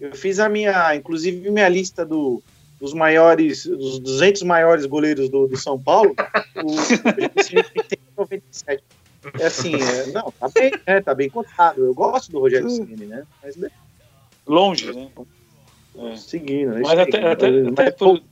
Eu 0.00 0.14
fiz 0.14 0.38
a 0.38 0.48
minha, 0.48 0.94
inclusive, 0.94 1.50
minha 1.50 1.68
lista 1.68 2.04
do, 2.06 2.42
dos 2.80 2.94
maiores, 2.94 3.66
dos 3.66 3.98
200 3.98 4.42
maiores 4.42 4.86
goleiros 4.86 5.28
do, 5.28 5.48
do 5.48 5.56
São 5.56 5.80
Paulo, 5.80 6.14
o 6.56 7.82
tem 7.82 7.98
97. 8.16 8.82
É 9.40 9.46
assim, 9.46 9.74
é, 9.74 10.06
não, 10.12 10.32
tá 10.38 10.48
bem, 10.48 10.72
né? 10.86 11.00
Tá 11.00 11.14
bem 11.14 11.28
contado. 11.28 11.84
Eu 11.84 11.92
gosto 11.92 12.30
do 12.30 12.38
Rogério 12.38 12.70
Ceni, 12.70 13.06
né? 13.06 13.26
Mas, 13.42 13.56
né? 13.56 13.68
Longe, 14.46 14.92
né? 14.92 15.08
É. 15.96 16.16
Seguindo, 16.16 16.74
né? 16.74 16.80
Mas 16.84 16.98
até, 16.98 17.32
até, 17.32 17.48
até, 17.68 17.90
por, 17.90 18.22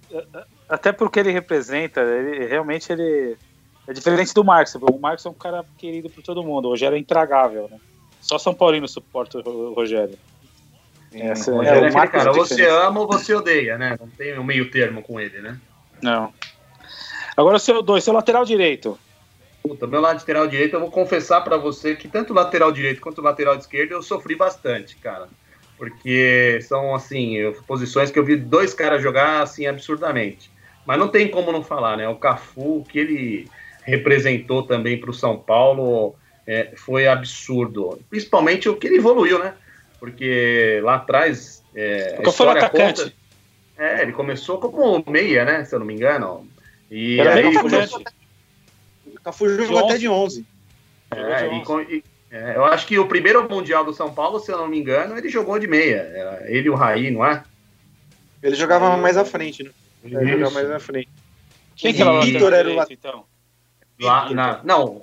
até 0.68 0.92
porque 0.92 1.18
ele 1.18 1.32
representa, 1.32 2.00
ele 2.00 2.46
realmente 2.46 2.92
ele 2.92 3.36
é 3.88 3.92
diferente 3.92 4.32
do 4.32 4.44
Marcos. 4.44 4.76
O 4.76 4.98
Marcos 4.98 5.26
é 5.26 5.28
um 5.28 5.34
cara 5.34 5.64
querido 5.76 6.08
por 6.08 6.22
todo 6.22 6.44
mundo. 6.44 6.66
O 6.66 6.70
Rogério 6.70 6.96
é 6.96 7.00
intragável, 7.00 7.68
né? 7.68 7.78
Só 8.26 8.38
São 8.38 8.52
Paulino 8.52 8.88
suporta 8.88 9.38
o 9.38 9.72
Rogério. 9.72 10.18
Essa, 11.14 11.52
é, 11.52 11.54
é, 11.54 11.68
é 11.68 11.86
aquele 11.86 12.08
cara, 12.08 12.32
você 12.32 12.66
ama 12.66 13.00
ou 13.00 13.06
você 13.06 13.32
odeia, 13.32 13.78
né? 13.78 13.96
Não 14.00 14.08
tem 14.08 14.36
um 14.36 14.42
meio 14.42 14.68
termo 14.68 15.00
com 15.00 15.20
ele, 15.20 15.40
né? 15.40 15.56
Não. 16.02 16.34
Agora 17.36 17.56
o 17.56 17.60
seu 17.60 17.80
dois, 17.82 18.02
seu 18.02 18.12
lateral 18.12 18.44
direito. 18.44 18.98
Puta, 19.62 19.86
meu 19.86 20.00
lateral 20.00 20.48
direito, 20.48 20.74
eu 20.74 20.80
vou 20.80 20.90
confessar 20.90 21.42
para 21.42 21.56
você 21.56 21.94
que 21.94 22.08
tanto 22.08 22.32
o 22.32 22.36
lateral 22.36 22.72
direito 22.72 23.00
quanto 23.00 23.18
o 23.18 23.24
lateral 23.24 23.54
esquerdo 23.54 23.92
eu 23.92 24.02
sofri 24.02 24.34
bastante, 24.34 24.96
cara. 24.96 25.28
Porque 25.78 26.58
são, 26.62 26.96
assim, 26.96 27.36
posições 27.64 28.10
que 28.10 28.18
eu 28.18 28.24
vi 28.24 28.34
dois 28.34 28.74
caras 28.74 29.00
jogar, 29.00 29.42
assim, 29.42 29.66
absurdamente. 29.66 30.50
Mas 30.84 30.98
não 30.98 31.08
tem 31.08 31.28
como 31.28 31.52
não 31.52 31.62
falar, 31.62 31.96
né? 31.96 32.08
O 32.08 32.16
Cafu, 32.16 32.84
que 32.88 32.98
ele 32.98 33.48
representou 33.84 34.64
também 34.64 34.98
para 34.98 35.10
o 35.10 35.14
São 35.14 35.38
Paulo, 35.38 36.16
é, 36.46 36.72
foi 36.76 37.08
absurdo. 37.08 38.00
Principalmente 38.08 38.68
o 38.68 38.76
que 38.76 38.86
ele 38.86 38.98
evoluiu, 38.98 39.38
né? 39.38 39.54
porque 39.98 40.80
lá 40.82 40.96
atrás. 40.96 41.62
É, 41.74 42.18
Qual 42.22 42.32
foi 42.32 42.48
atacante? 42.48 43.02
Conta, 43.02 43.14
é, 43.76 44.02
ele 44.02 44.12
começou 44.12 44.58
como 44.58 45.04
meia, 45.06 45.44
né? 45.44 45.64
Se 45.64 45.74
eu 45.74 45.78
não 45.78 45.86
me 45.86 45.94
engano. 45.94 46.48
E 46.90 47.20
Era 47.20 47.34
aí 47.34 47.54
começou. 47.54 48.02
O 49.06 49.20
Cafu 49.20 49.48
jogou 49.48 49.84
até 49.84 49.98
de 49.98 50.08
11. 50.08 50.46
É, 51.10 51.46
e, 51.92 52.04
é, 52.30 52.56
eu 52.56 52.64
acho 52.64 52.86
que 52.86 52.98
o 52.98 53.06
primeiro 53.06 53.48
Mundial 53.48 53.84
do 53.84 53.92
São 53.92 54.12
Paulo, 54.12 54.38
se 54.38 54.50
eu 54.50 54.58
não 54.58 54.68
me 54.68 54.78
engano, 54.78 55.16
ele 55.16 55.28
jogou 55.28 55.58
de 55.58 55.66
meia. 55.66 56.10
Era 56.14 56.50
ele 56.50 56.68
e 56.68 56.70
o 56.70 56.74
Raí, 56.74 57.10
não 57.10 57.24
é? 57.24 57.42
Ele 58.42 58.54
jogava 58.54 58.96
mais 58.96 59.16
à 59.16 59.24
frente, 59.24 59.62
né? 59.62 59.70
Ele 60.04 60.32
jogava 60.32 60.50
mais 60.52 60.70
à 60.70 60.78
frente. 60.78 61.08
Quem 61.74 61.92
que 61.92 62.00
era 62.00 62.12
o 62.12 62.22
Vitor 62.22 62.52
era 62.52 62.68
o 62.68 62.86
então? 62.90 63.24
Lá, 64.00 64.30
na, 64.30 64.60
não, 64.62 65.02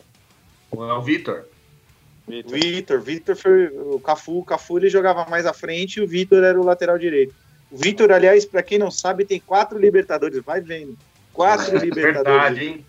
é 0.74 0.94
o 0.94 1.02
Vitor. 1.02 1.46
Vitor, 2.28 3.02
Vitor 3.02 3.36
foi 3.36 3.68
o 3.68 4.00
Cafu, 4.00 4.40
o 4.40 4.46
Cafu 4.46 4.78
ele 4.78 4.90
jogava 4.90 5.30
mais 5.30 5.46
à 5.46 5.54
frente 5.54 5.98
e 5.98 6.02
o 6.02 6.08
Vitor 6.08 6.44
era 6.44 6.60
o 6.60 6.64
lateral 6.64 6.98
direito. 6.98 7.34
O 7.70 7.78
Vitor, 7.78 8.12
aliás, 8.12 8.46
para 8.46 8.64
quem 8.64 8.78
não 8.78 8.90
sabe, 8.90 9.26
tem 9.26 9.40
quatro 9.40 9.78
Libertadores, 9.78 10.42
vai 10.44 10.62
vendo. 10.62 10.98
Quatro 11.34 11.76
é, 11.78 11.80
Libertadores. 11.80 12.24
Verdade, 12.26 12.66
hein? 12.66 12.86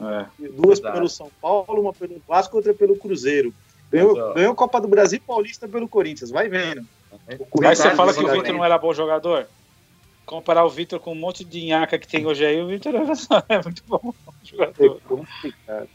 É, 0.00 0.48
Duas 0.50 0.78
verdade. 0.78 0.96
pelo 0.96 1.08
São 1.08 1.30
Paulo, 1.40 1.82
uma 1.82 1.92
pelo 1.92 2.20
Vasco, 2.26 2.56
outra 2.56 2.72
pelo 2.72 2.96
Cruzeiro. 2.96 3.52
Ganhou, 3.90 4.32
ganhou 4.32 4.54
Copa 4.54 4.80
do 4.80 4.88
Brasil 4.88 5.20
Paulista 5.26 5.68
pelo 5.68 5.86
Corinthians, 5.86 6.30
vai 6.30 6.48
vendo. 6.48 6.86
Aí 7.28 7.76
você 7.76 7.90
fala 7.94 8.14
que 8.14 8.24
o 8.24 8.28
Vitor 8.28 8.54
não 8.54 8.64
era 8.64 8.78
bom 8.78 8.94
jogador? 8.94 9.46
Comparar 10.24 10.64
o 10.64 10.70
Vitor 10.70 10.98
com 10.98 11.12
um 11.12 11.16
monte 11.16 11.44
de 11.44 11.66
nhaca 11.66 11.98
que 11.98 12.08
tem 12.08 12.24
hoje 12.24 12.46
aí, 12.46 12.60
o 12.62 12.68
Vitor 12.68 12.94
é 13.50 13.62
muito 13.62 13.82
bom 13.86 14.14
jogador. 14.42 14.96
É 14.96 15.08
complicado. 15.08 15.88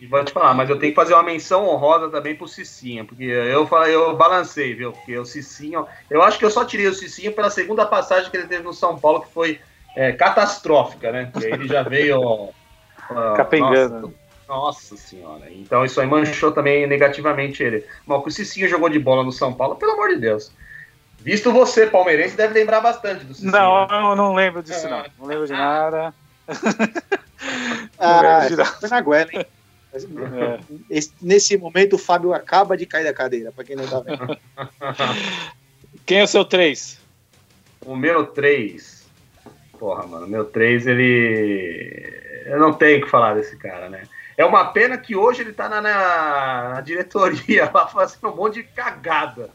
E 0.00 0.06
vou 0.06 0.24
te 0.24 0.32
falar, 0.32 0.54
mas 0.54 0.70
eu 0.70 0.78
tenho 0.78 0.92
que 0.92 0.96
fazer 0.96 1.14
uma 1.14 1.24
menção 1.24 1.66
honrosa 1.68 2.08
também 2.08 2.36
pro 2.36 2.46
Cicinha, 2.46 3.04
porque 3.04 3.24
eu 3.24 3.66
falei, 3.66 3.94
eu 3.94 4.16
balancei, 4.16 4.72
viu? 4.72 4.92
Porque 4.92 5.18
o 5.18 5.24
Cicinha, 5.24 5.84
eu 6.08 6.22
acho 6.22 6.38
que 6.38 6.44
eu 6.44 6.50
só 6.50 6.64
tirei 6.64 6.86
o 6.86 6.94
Cicinha 6.94 7.32
pela 7.32 7.50
segunda 7.50 7.84
passagem 7.84 8.30
que 8.30 8.36
ele 8.36 8.46
teve 8.46 8.62
no 8.62 8.72
São 8.72 8.96
Paulo, 8.96 9.22
que 9.22 9.32
foi 9.32 9.60
é, 9.96 10.12
catastrófica, 10.12 11.10
né? 11.10 11.28
Porque 11.32 11.48
ele 11.48 11.66
já 11.66 11.82
veio. 11.82 12.20
uh, 12.20 12.54
Capengando. 13.36 14.14
Nossa, 14.46 14.94
nossa, 14.94 14.96
senhora. 14.96 15.50
Então 15.50 15.84
isso 15.84 16.00
aí 16.00 16.06
manchou 16.06 16.52
também 16.52 16.86
negativamente 16.86 17.60
ele. 17.64 17.84
Mas 18.06 18.24
o 18.24 18.30
Cicinha 18.30 18.68
jogou 18.68 18.88
de 18.88 19.00
bola 19.00 19.24
no 19.24 19.32
São 19.32 19.52
Paulo, 19.52 19.74
pelo 19.74 19.92
amor 19.92 20.10
de 20.10 20.16
Deus. 20.16 20.52
Visto 21.18 21.52
você, 21.52 21.88
palmeirense, 21.88 22.36
deve 22.36 22.54
lembrar 22.54 22.80
bastante 22.80 23.24
do 23.24 23.34
Cicinha. 23.34 23.50
Não, 23.50 23.88
eu 23.88 24.14
não 24.14 24.32
lembro 24.32 24.62
disso, 24.62 24.88
não. 24.88 25.04
Não 25.18 25.26
lembro 25.26 25.46
de 25.46 25.52
nada. 25.52 26.14
ah, 27.98 28.46
foi 28.78 28.88
na 28.88 29.00
Guela, 29.00 29.28
hein? 29.32 29.46
É. 30.06 30.60
Esse, 30.90 31.12
nesse 31.20 31.56
momento 31.56 31.94
o 31.94 31.98
Fábio 31.98 32.32
acaba 32.32 32.76
de 32.76 32.86
cair 32.86 33.04
da 33.04 33.12
cadeira, 33.12 33.52
para 33.52 33.64
quem 33.64 33.76
não 33.76 33.86
tá 33.86 34.00
vendo. 34.00 34.38
Quem 36.04 36.20
é 36.20 36.24
o 36.24 36.26
seu 36.26 36.42
3? 36.42 36.98
O 37.84 37.94
meu 37.94 38.26
3. 38.26 39.06
Porra, 39.78 40.06
mano, 40.06 40.26
meu 40.26 40.46
3, 40.46 40.86
ele. 40.86 42.12
Eu 42.46 42.58
não 42.58 42.72
tenho 42.72 43.02
que 43.02 43.10
falar 43.10 43.34
desse 43.34 43.56
cara, 43.58 43.90
né? 43.90 44.04
É 44.34 44.44
uma 44.44 44.66
pena 44.66 44.96
que 44.96 45.14
hoje 45.14 45.42
ele 45.42 45.52
tá 45.52 45.68
na, 45.68 45.82
na, 45.82 46.68
na 46.74 46.80
diretoria 46.80 47.68
lá 47.74 47.86
fazendo 47.88 48.30
um 48.30 48.36
monte 48.36 48.54
de 48.54 48.62
cagada. 48.62 49.50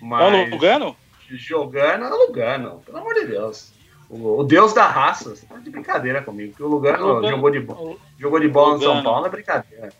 Mas, 0.00 0.32
é 0.32 0.44
o 0.44 0.50
Lugano? 0.50 0.96
Jogando 1.28 2.04
é 2.04 2.10
o 2.10 2.26
Lugano, 2.26 2.82
pelo 2.86 2.98
amor 2.98 3.14
de 3.14 3.26
Deus. 3.26 3.75
O, 4.08 4.40
o, 4.40 4.44
deus 4.44 4.72
da 4.72 4.86
raça, 4.86 5.30
você 5.34 5.46
tá 5.46 5.56
de 5.56 5.70
brincadeira 5.70 6.22
comigo. 6.22 6.54
Que 6.54 6.62
o 6.62 6.68
Lugano, 6.68 7.14
Lugano 7.14 7.28
jogou, 7.28 7.50
de, 7.50 7.58
o, 7.58 7.98
jogou 8.18 8.40
de 8.40 8.48
bola 8.48 8.74
no 8.74 8.82
São 8.82 9.02
Paulo 9.02 9.26
é 9.26 9.30
brincadeira. 9.30 9.92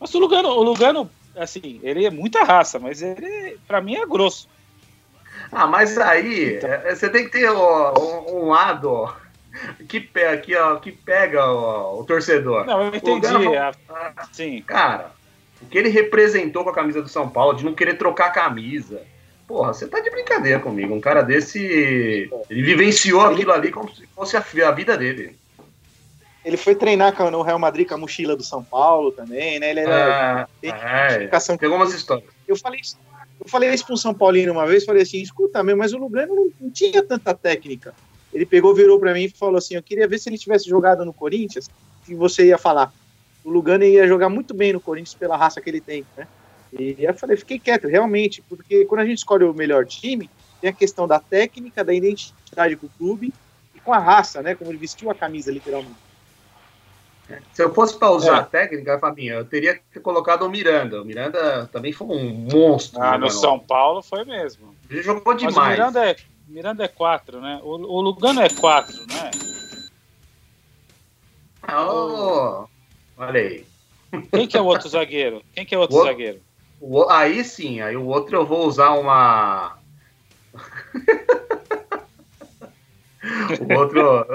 Mas 0.00 0.14
o 0.14 0.18
Lugano, 0.18 0.48
o 0.48 0.62
Lugano, 0.62 1.10
assim, 1.36 1.80
ele 1.82 2.04
é 2.04 2.10
muita 2.10 2.42
raça, 2.42 2.78
mas 2.78 3.00
ele, 3.00 3.58
pra 3.66 3.80
mim, 3.80 3.94
é 3.94 4.06
grosso. 4.06 4.48
Ah, 5.52 5.66
mas 5.66 5.96
aí 5.98 6.56
então. 6.56 6.70
É, 6.70 6.94
você 6.94 7.08
tem 7.08 7.24
que 7.24 7.30
ter 7.30 7.48
ó, 7.48 7.94
um, 7.96 8.38
um, 8.38 8.48
lado 8.48 9.14
que, 9.88 10.00
pega, 10.00 10.36
que, 10.38 10.56
ó, 10.56 10.76
que 10.76 10.90
pega 10.90 11.46
ó, 11.46 12.00
o 12.00 12.04
torcedor. 12.04 12.66
Não, 12.66 12.82
eu 12.82 12.94
entendi. 12.94 13.26
Lugano, 13.26 13.54
é, 13.54 13.72
sim. 14.32 14.62
Cara, 14.62 15.12
o 15.62 15.66
que 15.66 15.78
ele 15.78 15.90
representou 15.90 16.64
com 16.64 16.70
a 16.70 16.74
camisa 16.74 17.00
do 17.00 17.08
São 17.08 17.28
Paulo, 17.28 17.56
de 17.56 17.64
não 17.64 17.74
querer 17.74 17.94
trocar 17.94 18.26
a 18.26 18.30
camisa 18.30 19.02
Porra, 19.46 19.74
você 19.74 19.86
tá 19.86 20.00
de 20.00 20.10
brincadeira 20.10 20.58
comigo. 20.58 20.94
Um 20.94 21.00
cara 21.00 21.22
desse. 21.22 22.30
Ele 22.48 22.62
vivenciou 22.62 23.20
aquilo 23.20 23.52
ali 23.52 23.70
como 23.70 23.94
se 23.94 24.06
fosse 24.06 24.36
a, 24.36 24.70
vida 24.70 24.96
dele. 24.96 25.36
Ele 26.44 26.56
foi 26.56 26.74
treinar 26.74 27.14
no 27.30 27.42
Real 27.42 27.58
Madrid 27.58 27.86
com 27.86 27.94
a 27.94 27.98
mochila 27.98 28.36
do 28.36 28.42
São 28.42 28.62
Paulo 28.62 29.12
também, 29.12 29.58
né? 29.60 29.70
Ele 29.70 29.80
era. 29.80 30.48
É, 30.62 30.68
é, 30.68 31.28
tem 31.28 31.68
algumas 31.68 31.92
histórias. 31.92 32.28
Eu 32.46 32.56
falei, 32.56 32.80
eu 33.40 33.48
falei 33.48 33.70
isso 33.70 33.84
para 33.84 33.94
um 33.94 33.98
São 33.98 34.14
Paulino 34.14 34.52
uma 34.52 34.66
vez, 34.66 34.84
falei 34.84 35.02
assim, 35.02 35.20
escuta, 35.20 35.62
meu, 35.62 35.76
mas 35.76 35.92
o 35.92 35.98
Lugano 35.98 36.34
não, 36.34 36.48
não 36.60 36.70
tinha 36.70 37.02
tanta 37.02 37.34
técnica. 37.34 37.94
Ele 38.32 38.44
pegou, 38.44 38.74
virou 38.74 38.98
para 38.98 39.14
mim 39.14 39.24
e 39.24 39.28
falou 39.28 39.56
assim, 39.56 39.74
eu 39.74 39.82
queria 39.82 40.08
ver 40.08 40.18
se 40.18 40.28
ele 40.28 40.38
tivesse 40.38 40.68
jogado 40.68 41.04
no 41.04 41.12
Corinthians, 41.12 41.68
que 42.04 42.14
você 42.14 42.46
ia 42.46 42.58
falar. 42.58 42.92
O 43.44 43.50
Lugano 43.50 43.84
ia 43.84 44.06
jogar 44.06 44.28
muito 44.28 44.54
bem 44.54 44.72
no 44.72 44.80
Corinthians 44.80 45.14
pela 45.14 45.36
raça 45.36 45.60
que 45.60 45.68
ele 45.68 45.80
tem, 45.80 46.04
né? 46.16 46.26
E 46.78 46.96
eu 46.98 47.14
falei, 47.14 47.36
fiquei 47.36 47.58
quieto, 47.58 47.86
realmente, 47.86 48.42
porque 48.42 48.84
quando 48.84 49.02
a 49.02 49.06
gente 49.06 49.18
escolhe 49.18 49.44
o 49.44 49.54
melhor 49.54 49.86
time, 49.86 50.28
tem 50.60 50.70
a 50.70 50.72
questão 50.72 51.06
da 51.06 51.20
técnica, 51.20 51.84
da 51.84 51.94
identidade 51.94 52.76
com 52.76 52.86
o 52.86 52.90
clube 52.90 53.32
e 53.74 53.80
com 53.80 53.92
a 53.92 53.98
raça, 53.98 54.42
né? 54.42 54.54
Como 54.54 54.70
ele 54.70 54.78
vestiu 54.78 55.10
a 55.10 55.14
camisa, 55.14 55.52
literalmente. 55.52 56.04
Se 57.52 57.62
eu 57.62 57.72
fosse 57.72 57.98
para 57.98 58.10
usar 58.10 58.36
é. 58.36 58.38
a 58.40 58.42
técnica, 58.42 58.98
Fabinho, 58.98 59.34
eu 59.34 59.44
teria 59.44 59.74
que 59.74 59.82
ter 59.92 60.00
colocado 60.00 60.42
o 60.42 60.50
Miranda. 60.50 61.00
O 61.00 61.04
Miranda 61.04 61.68
também 61.72 61.92
foi 61.92 62.06
um 62.06 62.48
monstro. 62.52 63.00
Ah, 63.00 63.16
no 63.16 63.30
São 63.30 63.58
Paulo 63.58 64.02
foi 64.02 64.24
mesmo. 64.24 64.74
Ele 64.90 65.02
jogou 65.02 65.34
demais. 65.34 65.56
Mas 65.56 65.66
o 65.66 65.70
Miranda 65.70 66.10
é, 66.10 66.16
Miranda 66.46 66.84
é 66.84 66.88
4, 66.88 67.40
né? 67.40 67.60
O, 67.62 67.70
o 67.70 68.00
Lugano 68.00 68.42
é 68.42 68.48
4, 68.48 69.06
né? 69.06 69.30
Oh, 71.66 72.66
olha 73.16 73.40
aí. 73.40 73.66
Quem 74.30 74.46
que 74.46 74.56
é 74.56 74.60
o 74.60 74.66
outro 74.66 74.88
zagueiro? 74.88 75.42
Quem 75.54 75.64
que 75.64 75.74
é 75.74 75.78
o 75.78 75.80
outro 75.80 75.96
o... 75.96 76.04
zagueiro? 76.04 76.40
O, 76.86 77.08
aí 77.08 77.42
sim, 77.42 77.80
aí 77.80 77.96
o 77.96 78.04
outro 78.04 78.36
eu 78.36 78.44
vou 78.44 78.66
usar 78.66 78.90
uma. 78.90 79.78
o 83.58 83.74
outro. 83.74 84.26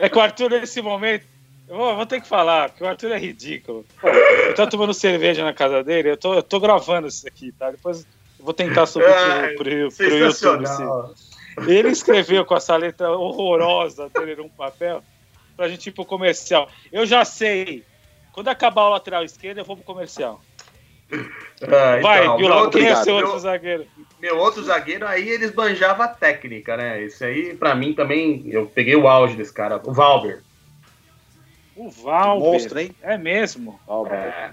é 0.00 0.08
que 0.08 0.18
o 0.18 0.20
Arthur, 0.20 0.50
nesse 0.50 0.82
momento. 0.82 1.24
Eu 1.68 1.76
vou, 1.76 1.94
vou, 1.94 2.04
ter 2.04 2.20
que 2.20 2.26
falar, 2.26 2.70
porque 2.70 2.82
o 2.82 2.88
Arthur 2.88 3.12
é 3.12 3.18
ridículo. 3.18 3.86
Eu 4.02 4.54
tô 4.56 4.66
tomando 4.66 4.92
cerveja 4.92 5.44
na 5.44 5.52
casa 5.52 5.84
dele, 5.84 6.10
eu 6.10 6.16
tô, 6.16 6.34
eu 6.34 6.42
tô 6.42 6.58
gravando 6.58 7.06
isso 7.06 7.28
aqui, 7.28 7.52
tá? 7.52 7.70
Depois 7.70 8.04
eu 8.38 8.44
vou 8.44 8.54
tentar 8.54 8.86
subir 8.86 9.06
é, 9.06 9.54
pro, 9.54 9.64
pro, 9.64 9.92
pro 9.92 10.18
YouTube. 10.18 10.64
Assim. 10.64 10.84
Ele 11.68 11.90
escreveu 11.90 12.44
com 12.44 12.56
essa 12.56 12.74
letra 12.76 13.12
horrorosa 13.12 14.08
dele 14.08 14.34
num 14.34 14.48
papel. 14.48 15.00
pra 15.56 15.68
gente 15.68 15.86
ir 15.88 15.92
pro 15.92 16.04
comercial. 16.04 16.68
Eu 16.90 17.06
já 17.06 17.24
sei. 17.24 17.84
Quando 18.32 18.48
acabar 18.48 18.86
o 18.86 18.90
lateral 18.90 19.22
esquerdo, 19.22 19.58
eu 19.58 19.64
vou 19.64 19.76
pro 19.76 19.84
comercial. 19.84 20.40
Ah, 21.10 22.00
Vai, 22.00 22.22
então, 22.22 22.36
Vila, 22.36 22.70
quem 22.70 22.86
é 22.86 22.94
seu 22.96 23.14
outro 23.14 23.30
meu, 23.30 23.38
zagueiro? 23.38 23.86
Meu 24.20 24.38
outro 24.38 24.62
zagueiro, 24.62 25.06
aí 25.06 25.28
eles 25.28 25.50
banjavam 25.50 26.04
a 26.04 26.08
técnica, 26.08 26.76
né? 26.76 27.02
Esse 27.02 27.24
aí, 27.24 27.54
pra 27.54 27.74
mim, 27.74 27.94
também, 27.94 28.44
eu 28.46 28.66
peguei 28.66 28.94
o 28.94 29.08
auge 29.08 29.34
desse 29.34 29.52
cara, 29.52 29.80
o 29.84 29.92
Valber. 29.92 30.42
O 31.74 31.90
Valber. 31.90 32.52
Monstro, 32.52 32.78
hein? 32.78 32.94
É 33.02 33.16
mesmo. 33.16 33.80
Valber. 33.86 34.18
É. 34.18 34.52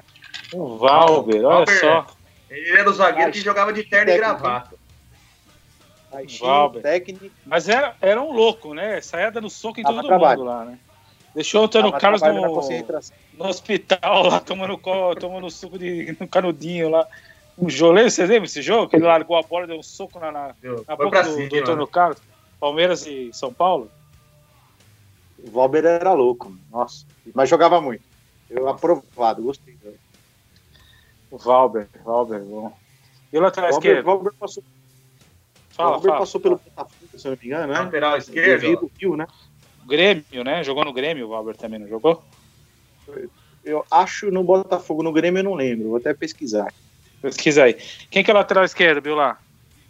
O 0.54 0.78
Valber, 0.78 1.38
olha 1.38 1.66
Valber, 1.66 1.80
só. 1.80 2.08
Ele 2.50 2.78
era 2.78 2.90
o 2.90 2.94
zagueiro 2.94 3.32
que 3.32 3.42
jogava 3.42 3.74
de 3.74 3.84
terno 3.84 4.12
e 4.12 4.18
gravata. 4.18 4.76
Valber. 6.40 6.82
Técnico. 6.82 7.30
Mas 7.46 7.68
era, 7.68 7.96
era 8.00 8.22
um 8.22 8.32
louco, 8.32 8.74
né? 8.74 9.02
Saia 9.02 9.32
dando 9.32 9.50
soco 9.50 9.80
em 9.80 9.84
todo 9.84 10.04
mundo 10.04 10.44
lá, 10.44 10.66
né? 10.66 10.80
Deixou 11.36 11.62
o 11.62 11.66
Antônio 11.66 11.92
Carlos 11.92 12.22
no, 12.22 12.62
no 13.38 13.50
hospital 13.50 14.24
lá, 14.24 14.40
tomando, 14.40 14.80
tomando 15.20 15.52
suco 15.52 15.78
de 15.78 16.16
no 16.18 16.28
canudinho 16.28 16.90
lá. 16.90 17.06
Um 17.58 17.70
joleiro, 17.70 18.10
vocês 18.10 18.30
lembram 18.30 18.44
desse 18.44 18.62
jogo? 18.62 18.90
Que 18.90 18.96
ele 18.96 19.06
largou 19.06 19.38
a 19.38 19.42
bola, 19.42 19.68
deu 19.68 19.78
um 19.78 19.84
soco 19.84 20.18
na, 20.18 20.32
na, 20.32 20.56
na 20.88 20.96
boca 20.96 21.24
do, 21.24 21.34
cima, 21.34 21.50
do 21.50 21.58
Antônio 21.58 21.86
né? 21.86 21.92
Carlos. 21.92 22.18
Palmeiras 22.58 23.06
e 23.06 23.32
São 23.34 23.54
Paulo. 23.54 23.92
O 25.38 25.52
Valber 25.52 25.86
era 25.86 26.14
louco, 26.14 26.56
nossa. 26.72 27.06
Mas 27.34 27.50
jogava 27.50 27.82
muito. 27.82 28.04
Eu 28.50 28.70
aprovado, 28.70 29.44
gostei. 29.44 29.78
O 31.30 31.38
Valber, 31.38 31.88
Valber, 32.04 32.40
bom. 32.44 32.74
E 33.32 33.38
o 33.38 33.42
lateral 33.42 33.72
esquerdo? 33.72 34.06
Valber 34.06 34.34
passou, 34.40 34.64
fala, 35.72 35.92
Valber 35.92 36.08
fala, 36.08 36.20
passou 36.20 36.42
fala. 36.42 36.58
pelo 36.58 36.70
Botafogo, 36.70 37.20
se 37.20 37.28
eu 37.28 37.32
não 37.32 37.38
me 37.42 37.46
engano, 37.46 37.74
né? 37.74 37.80
Lateral 37.80 38.18
esquerdo. 38.18 38.92
Rio, 38.98 39.18
né? 39.18 39.28
Grêmio, 39.86 40.44
né? 40.44 40.64
Jogou 40.64 40.84
no 40.84 40.94
Grêmio 40.94 41.26
o 41.26 41.30
Valber 41.30 41.56
também, 41.56 41.80
não 41.80 41.88
jogou? 41.88 42.24
Eu 43.64 43.86
acho 43.90 44.32
no 44.32 44.44
Botafogo, 44.44 45.04
no 45.04 45.12
Grêmio 45.12 45.40
eu 45.40 45.44
não 45.44 45.54
lembro, 45.54 45.90
vou 45.90 45.98
até 45.98 46.14
pesquisar. 46.14 46.74
Pesquisa 47.22 47.64
aí. 47.64 47.76
Quem 48.10 48.24
que 48.24 48.30
é 48.30 48.34
lateral 48.34 48.64
esquerdo, 48.64 49.02
viu 49.02 49.16
lá? 49.16 49.40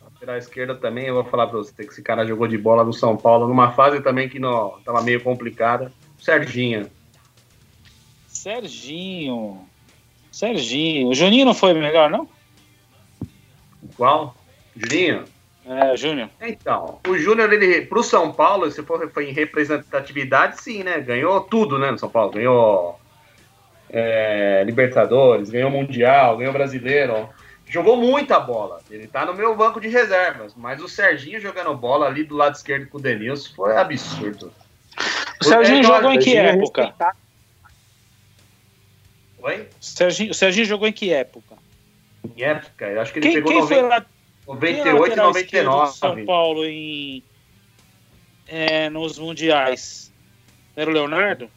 Lateral 0.04 0.38
esquerda 0.38 0.76
também, 0.76 1.06
eu 1.06 1.16
vou 1.16 1.26
falar 1.26 1.48
pra 1.48 1.58
você 1.58 1.74
que 1.74 1.92
esse 1.92 2.02
cara 2.02 2.26
jogou 2.26 2.48
de 2.48 2.58
bola 2.58 2.84
no 2.84 2.94
São 2.94 3.18
Paulo, 3.18 3.48
numa 3.48 3.72
fase 3.72 4.02
também 4.02 4.30
que 4.30 4.40
não, 4.40 4.80
tava 4.84 5.02
meio 5.02 5.22
complicada. 5.22 5.92
Serginho. 6.20 6.90
Serginho. 8.28 9.68
Serginho. 10.32 11.10
O 11.10 11.14
Juninho 11.14 11.46
não 11.46 11.54
foi 11.54 11.74
melhor, 11.74 12.10
não? 12.10 12.28
Qual? 13.96 14.36
Juninho? 14.76 15.26
É, 15.68 15.98
Júnior. 15.98 16.30
Então, 16.42 17.00
o 17.08 17.18
Júnior, 17.18 17.52
ele, 17.52 17.82
pro 17.88 18.04
São 18.04 18.32
Paulo, 18.32 18.70
se 18.70 18.84
for 18.84 19.10
foi 19.12 19.30
em 19.30 19.34
representatividade, 19.34 20.62
sim, 20.62 20.84
né? 20.84 21.00
Ganhou 21.00 21.42
tudo, 21.42 21.80
né, 21.80 21.90
no 21.90 21.98
São 21.98 22.10
Paulo. 22.10 22.32
Ganhou 22.32 23.00
é, 23.90 24.64
Libertadores, 24.64 25.50
ganhou 25.50 25.72
Mundial, 25.72 26.38
ganhou 26.38 26.54
Brasileiro. 26.54 27.28
Jogou 27.68 27.98
muita 27.98 28.40
bola. 28.40 28.80
Ele 28.92 29.08
tá 29.08 29.26
no 29.26 29.34
meu 29.34 29.56
banco 29.56 29.82
de 29.82 29.88
reservas. 29.88 30.54
Mas 30.56 30.80
o 30.82 30.88
Serginho 30.88 31.42
jogando 31.42 31.76
bola 31.76 32.06
ali 32.06 32.24
do 32.24 32.36
lado 32.36 32.54
esquerdo 32.54 32.88
com 32.88 33.00
o 33.00 33.02
Denilson 33.02 33.56
foi 33.56 33.76
absurdo. 33.76 34.54
O 35.42 35.44
Serginho 35.44 35.80
é, 35.80 35.84
jogou 35.84 36.12
em 36.12 36.20
que 36.20 36.38
época? 36.38 36.94
Oi? 39.40 39.62
O 39.62 39.84
Serginho, 39.84 40.32
o 40.32 40.34
Serginho 40.36 40.66
jogou 40.66 40.88
em 40.88 40.94
que 40.94 41.12
época? 41.12 41.56
Em 42.24 42.44
época? 42.44 42.86
Eu 42.86 43.02
acho 43.02 43.12
que 43.12 43.20
ele 43.20 43.28
quem, 43.28 43.36
pegou 43.36 43.52
quem 43.52 43.62
90... 43.62 43.76
foi 43.76 43.90
lá 43.90 44.06
98 44.48 45.14
e 45.14 45.16
99. 45.16 45.98
São 45.98 46.26
Paulo 46.26 46.66
em, 46.66 47.24
é, 48.48 48.90
nos 48.90 49.18
mundiais. 49.18 50.12
Era 50.76 50.90
o 50.90 50.94
Leonardo? 50.94 51.50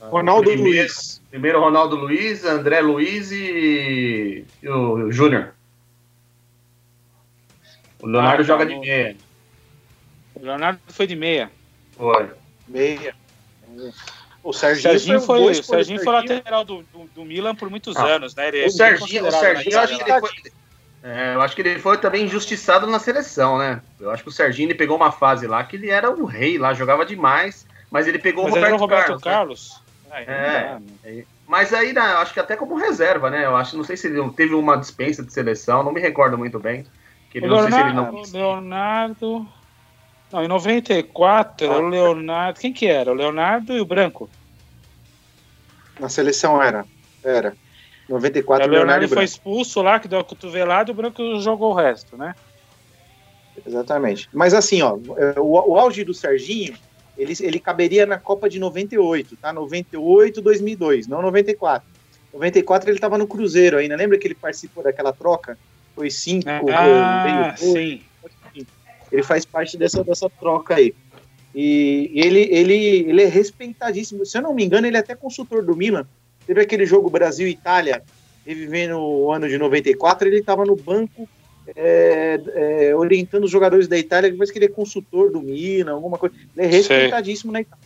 Ronaldo 0.00 0.50
primeiro, 0.50 0.78
Luiz. 0.78 1.22
Primeiro 1.30 1.60
Ronaldo 1.60 1.96
Luiz, 1.96 2.44
André 2.44 2.80
Luiz 2.80 3.32
e, 3.32 4.44
e 4.62 4.68
o 4.68 5.10
Júnior. 5.10 5.54
O 8.00 8.06
Leonardo 8.06 8.42
ah, 8.42 8.44
joga 8.44 8.66
de 8.66 8.76
meia. 8.78 9.16
O 10.34 10.44
Leonardo 10.44 10.80
foi 10.88 11.06
de 11.06 11.16
meia. 11.16 11.50
Foi. 11.96 12.30
Meia. 12.68 13.14
O 14.42 14.52
Serginho, 14.52 14.92
Serginho 14.92 15.20
foi, 15.20 15.40
foi, 15.40 15.52
o 15.52 15.64
Serginho 15.64 16.04
foi 16.04 16.12
lateral 16.12 16.64
do, 16.64 16.82
do, 16.92 17.10
do, 17.14 17.24
Milan 17.24 17.54
por 17.54 17.68
muitos 17.68 17.96
ah, 17.96 18.04
anos, 18.04 18.34
né? 18.34 18.48
Ele 18.48 18.62
o 18.62 18.66
é 18.66 18.70
Serginho, 18.70 19.26
o 19.26 19.32
Serginho 19.32 19.72
eu 19.72 19.80
acho 19.80 19.96
que 19.96 20.10
ele 20.10 20.20
foi, 20.20 20.30
é, 21.08 21.36
eu 21.36 21.40
acho 21.40 21.54
que 21.54 21.62
ele 21.62 21.78
foi 21.78 21.96
também 21.98 22.24
injustiçado 22.24 22.84
na 22.84 22.98
seleção, 22.98 23.58
né? 23.58 23.80
Eu 24.00 24.10
acho 24.10 24.24
que 24.24 24.28
o 24.28 24.32
Serginho 24.32 24.66
ele 24.66 24.74
pegou 24.74 24.96
uma 24.96 25.12
fase 25.12 25.46
lá 25.46 25.62
que 25.62 25.76
ele 25.76 25.88
era 25.88 26.10
o 26.10 26.24
rei 26.24 26.58
lá, 26.58 26.74
jogava 26.74 27.06
demais, 27.06 27.64
mas 27.88 28.08
ele 28.08 28.18
pegou 28.18 28.42
mas 28.42 28.54
o 28.54 28.56
Roberto, 28.56 28.80
Roberto 28.80 29.20
Carlos. 29.20 29.22
Carlos. 29.22 30.26
Né? 30.26 30.80
É, 31.04 31.08
é, 31.08 31.24
mas 31.46 31.72
aí, 31.72 31.92
né, 31.92 32.00
acho 32.00 32.34
que 32.34 32.40
até 32.40 32.56
como 32.56 32.74
reserva, 32.74 33.30
né? 33.30 33.44
Eu 33.44 33.54
acho, 33.54 33.76
não 33.76 33.84
sei 33.84 33.96
se 33.96 34.08
ele 34.08 34.28
teve 34.30 34.56
uma 34.56 34.76
dispensa 34.76 35.22
de 35.22 35.32
seleção, 35.32 35.84
não 35.84 35.92
me 35.92 36.00
recordo 36.00 36.36
muito 36.36 36.58
bem. 36.58 36.84
Que 37.30 37.38
ele, 37.38 37.46
o 37.46 37.50
Leonardo, 37.50 37.94
não 37.94 38.12
sei 38.12 38.24
se 38.24 38.36
ele 38.36 38.42
não... 38.42 38.54
Leonardo. 38.54 39.48
Não, 40.32 40.42
em 40.42 40.48
94, 40.48 41.70
ah, 41.70 41.78
o 41.78 41.88
Leonardo. 41.88 42.58
Quem 42.58 42.72
que 42.72 42.88
era? 42.88 43.12
O 43.12 43.14
Leonardo 43.14 43.72
e 43.72 43.80
o 43.80 43.86
Branco. 43.86 44.28
Na 46.00 46.08
seleção 46.08 46.60
era. 46.60 46.84
Era. 47.22 47.54
94 48.08 48.64
é, 48.64 48.68
o 48.68 48.70
Leonardo 48.70 49.08
foi 49.08 49.24
expulso 49.24 49.82
lá, 49.82 49.98
que 49.98 50.08
deu 50.08 50.20
a 50.20 50.24
cotovelada 50.24 50.90
e 50.90 50.92
o 50.92 50.96
Branco 50.96 51.40
jogou 51.40 51.72
o 51.72 51.74
resto, 51.74 52.16
né? 52.16 52.34
Exatamente. 53.66 54.28
Mas 54.32 54.54
assim, 54.54 54.82
ó, 54.82 54.98
é, 55.16 55.40
o, 55.40 55.72
o 55.72 55.76
auge 55.78 56.04
do 56.04 56.14
Serginho, 56.14 56.74
ele, 57.18 57.34
ele 57.40 57.58
caberia 57.58 58.06
na 58.06 58.18
Copa 58.18 58.48
de 58.48 58.58
98, 58.58 59.36
tá? 59.36 59.52
98, 59.52 60.40
2002, 60.40 61.08
não 61.08 61.22
94. 61.22 61.88
94 62.32 62.90
ele 62.90 62.98
tava 62.98 63.18
no 63.18 63.26
Cruzeiro 63.26 63.78
ainda. 63.78 63.96
Lembra 63.96 64.18
que 64.18 64.26
ele 64.26 64.34
participou 64.34 64.84
daquela 64.84 65.12
troca? 65.12 65.58
Foi 65.94 66.10
cinco, 66.10 66.48
ah, 66.48 67.54
veio, 67.56 67.72
sim. 67.72 68.02
Ele 69.10 69.22
faz 69.22 69.44
parte 69.44 69.78
dessa, 69.78 70.04
dessa 70.04 70.28
troca 70.28 70.74
aí. 70.74 70.94
E 71.54 72.10
ele, 72.14 72.40
ele, 72.50 72.74
ele 73.08 73.22
é 73.22 73.26
respeitadíssimo. 73.26 74.26
Se 74.26 74.36
eu 74.36 74.42
não 74.42 74.52
me 74.52 74.62
engano, 74.62 74.86
ele 74.86 74.96
é 74.96 75.00
até 75.00 75.14
consultor 75.14 75.64
do 75.64 75.74
Milan. 75.74 76.06
Teve 76.46 76.60
aquele 76.60 76.86
jogo 76.86 77.10
Brasil-Itália, 77.10 78.02
revivendo 78.46 78.98
o 78.98 79.32
ano 79.32 79.48
de 79.48 79.58
94, 79.58 80.28
ele 80.28 80.38
estava 80.38 80.64
no 80.64 80.76
banco 80.76 81.28
é, 81.74 82.40
é, 82.54 82.94
orientando 82.94 83.44
os 83.44 83.50
jogadores 83.50 83.88
da 83.88 83.98
Itália, 83.98 84.30
depois 84.30 84.50
que 84.50 84.58
ele 84.58 84.66
é 84.66 84.68
consultor 84.68 85.30
do 85.30 85.40
Milan, 85.40 85.92
alguma 85.92 86.16
coisa. 86.16 86.34
Ele 86.56 86.66
é 86.66 86.70
respeitadíssimo 86.70 87.52
na 87.52 87.62
Itália. 87.62 87.84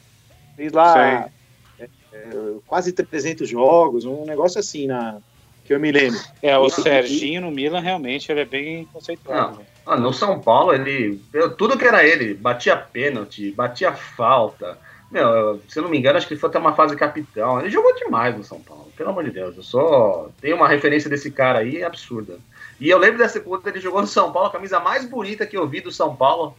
Fez 0.56 0.72
lá 0.72 1.30
é, 1.78 1.84
é, 2.12 2.28
quase 2.66 2.92
300 2.92 3.48
jogos, 3.48 4.04
um 4.04 4.26
negócio 4.26 4.60
assim, 4.60 4.86
na, 4.86 5.18
que 5.64 5.72
eu 5.72 5.80
me 5.80 5.90
lembro. 5.90 6.20
É, 6.42 6.58
o 6.58 6.68
Serginho 6.68 7.40
no 7.40 7.50
Milan, 7.50 7.80
realmente, 7.80 8.30
ele 8.30 8.40
é 8.40 8.44
bem 8.44 8.84
conceituado. 8.92 9.58
Né? 9.58 9.64
Ah, 9.86 9.96
no 9.96 10.12
São 10.12 10.40
Paulo, 10.40 10.74
ele. 10.74 11.20
Tudo 11.56 11.78
que 11.78 11.84
era 11.84 12.04
ele, 12.04 12.34
batia 12.34 12.76
pênalti, 12.76 13.50
batia 13.52 13.92
falta 13.92 14.76
meu, 15.10 15.60
se 15.68 15.78
eu 15.78 15.82
não 15.82 15.90
me 15.90 15.98
engano, 15.98 16.16
acho 16.16 16.26
que 16.28 16.34
ele 16.34 16.40
foi 16.40 16.48
até 16.48 16.58
uma 16.58 16.74
fase 16.74 16.94
capitão. 16.96 17.60
Ele 17.60 17.70
jogou 17.70 17.94
demais 17.96 18.36
no 18.36 18.44
São 18.44 18.60
Paulo, 18.60 18.92
pelo 18.96 19.10
amor 19.10 19.24
de 19.24 19.32
Deus. 19.32 19.56
Eu 19.56 19.62
só 19.62 20.30
tenho 20.40 20.56
uma 20.56 20.68
referência 20.68 21.10
desse 21.10 21.30
cara 21.30 21.58
aí 21.58 21.82
absurda. 21.82 22.38
E 22.78 22.88
eu 22.88 22.98
lembro 22.98 23.18
dessa 23.18 23.40
quando 23.40 23.66
ele 23.66 23.80
jogou 23.80 24.00
no 24.00 24.06
São 24.06 24.32
Paulo, 24.32 24.48
a 24.48 24.52
camisa 24.52 24.78
mais 24.78 25.04
bonita 25.04 25.46
que 25.46 25.56
eu 25.56 25.66
vi 25.66 25.80
do 25.80 25.90
São 25.90 26.14
Paulo, 26.14 26.56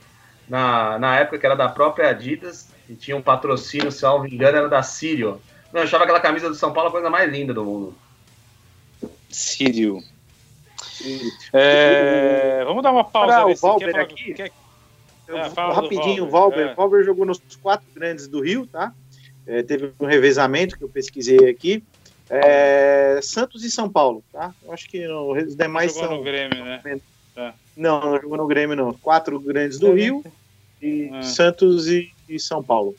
na, 0.49 0.99
na 0.99 1.19
época 1.19 1.39
que 1.39 1.45
era 1.45 1.55
da 1.55 1.69
própria 1.69 2.09
Adidas, 2.09 2.69
e 2.89 2.93
tinha 2.93 3.15
um 3.15 3.21
patrocínio, 3.21 3.91
se 3.91 4.05
eu 4.05 4.09
não 4.09 4.23
me 4.23 4.33
engano, 4.33 4.57
era 4.57 4.67
da 4.67 4.83
Sírio. 4.83 5.41
Eu 5.73 5.81
achava 5.81 6.03
aquela 6.03 6.19
camisa 6.19 6.49
do 6.49 6.55
São 6.55 6.73
Paulo 6.73 6.89
a 6.89 6.91
coisa 6.91 7.09
mais 7.09 7.31
linda 7.31 7.53
do 7.53 7.63
mundo. 7.63 7.95
Sírio. 9.29 10.03
É, 11.53 12.63
vamos 12.65 12.83
dar 12.83 12.91
uma 12.91 13.03
pausa. 13.03 13.45
o 13.45 13.55
Valber 13.55 13.95
aqui. 13.95 14.33
Quer, 14.33 14.51
é, 15.37 15.73
rapidinho, 15.73 16.25
o 16.25 16.29
Valber. 16.29 16.67
É. 16.69 16.73
Valber 16.73 17.03
jogou 17.03 17.25
nos 17.25 17.41
quatro 17.61 17.85
grandes 17.93 18.27
do 18.27 18.41
Rio, 18.41 18.67
tá? 18.67 18.93
É, 19.45 19.63
teve 19.63 19.91
um 19.99 20.05
revezamento 20.05 20.77
que 20.77 20.83
eu 20.83 20.89
pesquisei 20.89 21.49
aqui. 21.49 21.83
É, 22.29 23.19
Santos 23.21 23.63
e 23.63 23.69
São 23.69 23.89
Paulo, 23.89 24.23
tá? 24.31 24.53
Eu 24.63 24.71
acho 24.71 24.87
que 24.89 25.05
os 25.07 25.55
demais 25.55 25.93
jogou 25.93 26.07
são. 26.07 26.17
no 26.17 26.23
Grêmio, 26.23 26.63
né? 26.63 26.81
Tá. 27.35 27.53
Não, 27.75 27.99
não 28.01 28.21
jogou 28.21 28.37
no 28.37 28.47
Grêmio, 28.47 28.75
não. 28.75 28.93
Quatro 28.93 29.39
grandes 29.39 29.79
do 29.79 29.93
Rio 29.93 30.23
e 30.81 31.09
ah. 31.13 31.23
Santos 31.23 31.87
e, 31.87 32.11
e, 32.27 32.39
São 32.39 32.63
Paulo. 32.63 32.95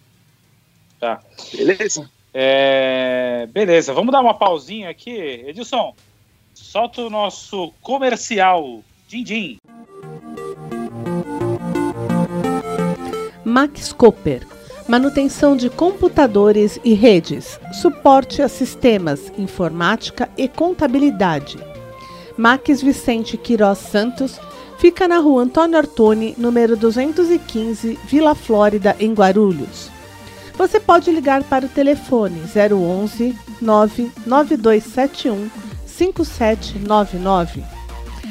Tá. 1.01 1.22
Beleza? 1.55 2.11
É, 2.35 3.49
beleza, 3.51 3.93
vamos 3.93 4.12
dar 4.12 4.20
uma 4.20 4.35
pausinha 4.35 4.89
aqui. 4.89 5.11
Edilson, 5.11 5.95
solta 6.55 7.03
o 7.03 7.11
nosso 7.11 7.72
comercial. 7.83 8.83
Din, 9.09 9.24
din. 9.24 9.59
Max 13.53 13.93
Cooper, 13.93 14.47
manutenção 14.89 15.55
de 15.55 15.69
computadores 15.69 16.81
e 16.83 16.95
redes, 16.95 17.61
suporte 17.83 18.41
a 18.41 18.49
sistemas, 18.49 19.31
informática 19.37 20.27
e 20.39 20.49
contabilidade. 20.49 21.59
Max 22.35 22.81
Vicente 22.81 23.37
Quirós 23.37 23.77
Santos 23.77 24.41
fica 24.79 25.07
na 25.07 25.19
rua 25.19 25.43
Antônio 25.43 25.77
Artoni, 25.77 26.35
número 26.39 26.79
215, 26.79 27.99
Vila 28.07 28.35
Flórida, 28.35 28.97
em 28.99 29.13
Guarulhos. 29.13 29.91
Você 30.57 30.81
pode 30.81 31.11
ligar 31.11 31.45
para 31.45 31.67
o 31.67 31.69
telefone 31.69 32.41
011 32.47 33.37
99271 33.61 35.51
5799. 35.85 37.63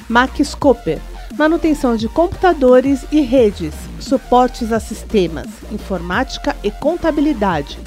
Max 0.10 0.56
Cooper, 0.56 1.00
manutenção 1.38 1.96
de 1.96 2.08
computadores 2.08 3.06
e 3.12 3.22
redes, 3.22 3.74
suportes 4.00 4.72
a 4.72 4.80
sistemas, 4.80 5.48
informática 5.72 6.56
e 6.64 6.72
contabilidade. 6.72 7.80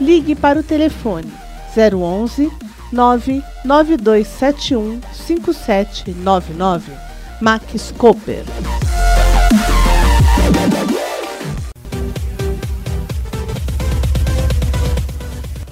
Ligue 0.00 0.34
para 0.34 0.60
o 0.60 0.62
telefone 0.62 1.32
011 1.76 2.50
99271 2.92 5.00
5799. 5.12 6.92
Max 7.40 7.92
Cooper. 7.98 8.44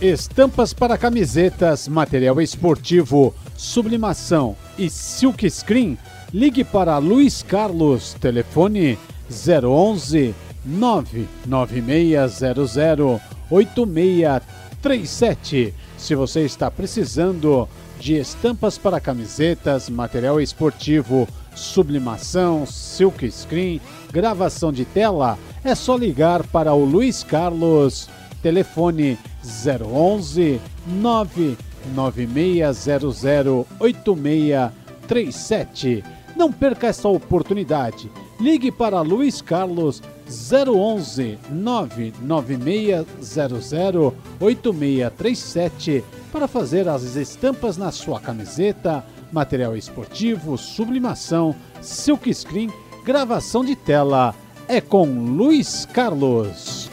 Estampas 0.01 0.75
para 0.75 0.99
camisetas, 0.99 1.89
material 1.89 2.39
esportivo, 2.39 3.35
sublimação 3.57 4.55
e 4.77 4.91
silk 4.91 5.49
screen. 5.49 5.97
Ligue 6.35 6.65
para 6.65 6.99
Luiz 6.99 7.43
Carlos, 7.45 8.15
telefone 8.15 8.99
011 9.31 10.35
99600 10.65 13.21
8637. 13.49 15.73
Se 15.97 16.17
você 16.17 16.41
está 16.41 16.69
precisando 16.73 17.69
de 18.01 18.17
estampas 18.17 18.77
para 18.77 18.99
camisetas, 18.99 19.89
material 19.89 20.41
esportivo, 20.41 21.29
sublimação, 21.55 22.67
silk 22.67 23.31
screen, 23.31 23.81
gravação 24.13 24.73
de 24.73 24.85
tela, 24.85 25.39
é 25.63 25.77
só 25.77 25.97
ligar 25.97 26.43
para 26.49 26.75
o 26.75 26.85
Luiz 26.85 27.23
Carlos, 27.23 28.09
telefone 28.43 29.17
011 29.45 30.61
99600 30.89 33.67
8637. 33.79 36.03
Não 36.37 36.53
perca 36.53 36.89
essa 36.89 37.09
oportunidade. 37.09 38.11
Ligue 38.41 38.73
para 38.73 39.01
Luiz 39.01 39.41
Carlos 39.41 40.03
011 40.29 41.39
99600 41.51 44.13
8637 44.41 46.03
para 46.33 46.49
fazer 46.49 46.89
as 46.89 47.15
estampas 47.15 47.77
na 47.77 47.93
sua 47.93 48.19
camiseta, 48.19 49.05
material 49.31 49.77
esportivo, 49.77 50.59
sublimação, 50.59 51.55
silk 51.81 52.35
screen, 52.35 52.73
gravação 53.05 53.65
de 53.65 53.77
tela. 53.77 54.35
É 54.67 54.81
com 54.81 55.07
Luiz 55.07 55.87
Carlos. 55.87 56.91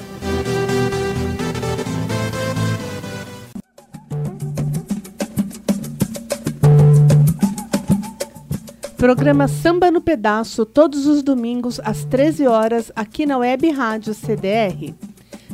Programa 9.02 9.48
Samba 9.48 9.90
no 9.90 10.00
Pedaço, 10.00 10.64
todos 10.64 11.08
os 11.08 11.24
domingos 11.24 11.82
às 11.84 12.06
13 12.06 12.46
horas, 12.46 12.92
aqui 12.96 13.26
na 13.26 13.40
Web 13.40 13.68
Rádio 13.72 14.14
CDR. 14.14 14.94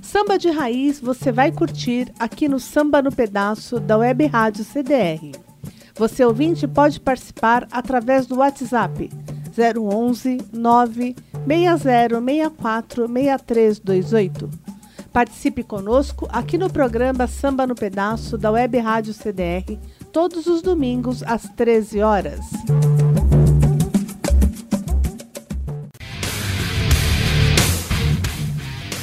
Samba 0.01 0.37
de 0.37 0.49
raiz 0.49 0.99
você 0.99 1.31
vai 1.31 1.49
curtir 1.49 2.11
aqui 2.19 2.49
no 2.49 2.59
Samba 2.59 3.01
no 3.01 3.09
Pedaço 3.09 3.79
da 3.79 3.97
Web 3.97 4.25
Rádio 4.25 4.65
CDR. 4.65 5.31
Você 5.95 6.25
ouvinte 6.25 6.67
pode 6.67 6.99
participar 6.99 7.65
através 7.71 8.27
do 8.27 8.39
WhatsApp 8.39 9.09
011 9.57 10.39
96064 10.51 13.07
6328. 13.07 14.49
Participe 15.13 15.63
conosco 15.63 16.27
aqui 16.33 16.57
no 16.57 16.69
programa 16.69 17.27
Samba 17.27 17.65
no 17.65 17.75
Pedaço 17.75 18.37
da 18.37 18.51
Web 18.51 18.77
Rádio 18.77 19.13
CDR, 19.13 19.79
todos 20.17 20.47
os 20.47 20.63
domingos 20.63 21.21
às 21.21 21.43
13 21.49 22.01
horas. 22.01 22.39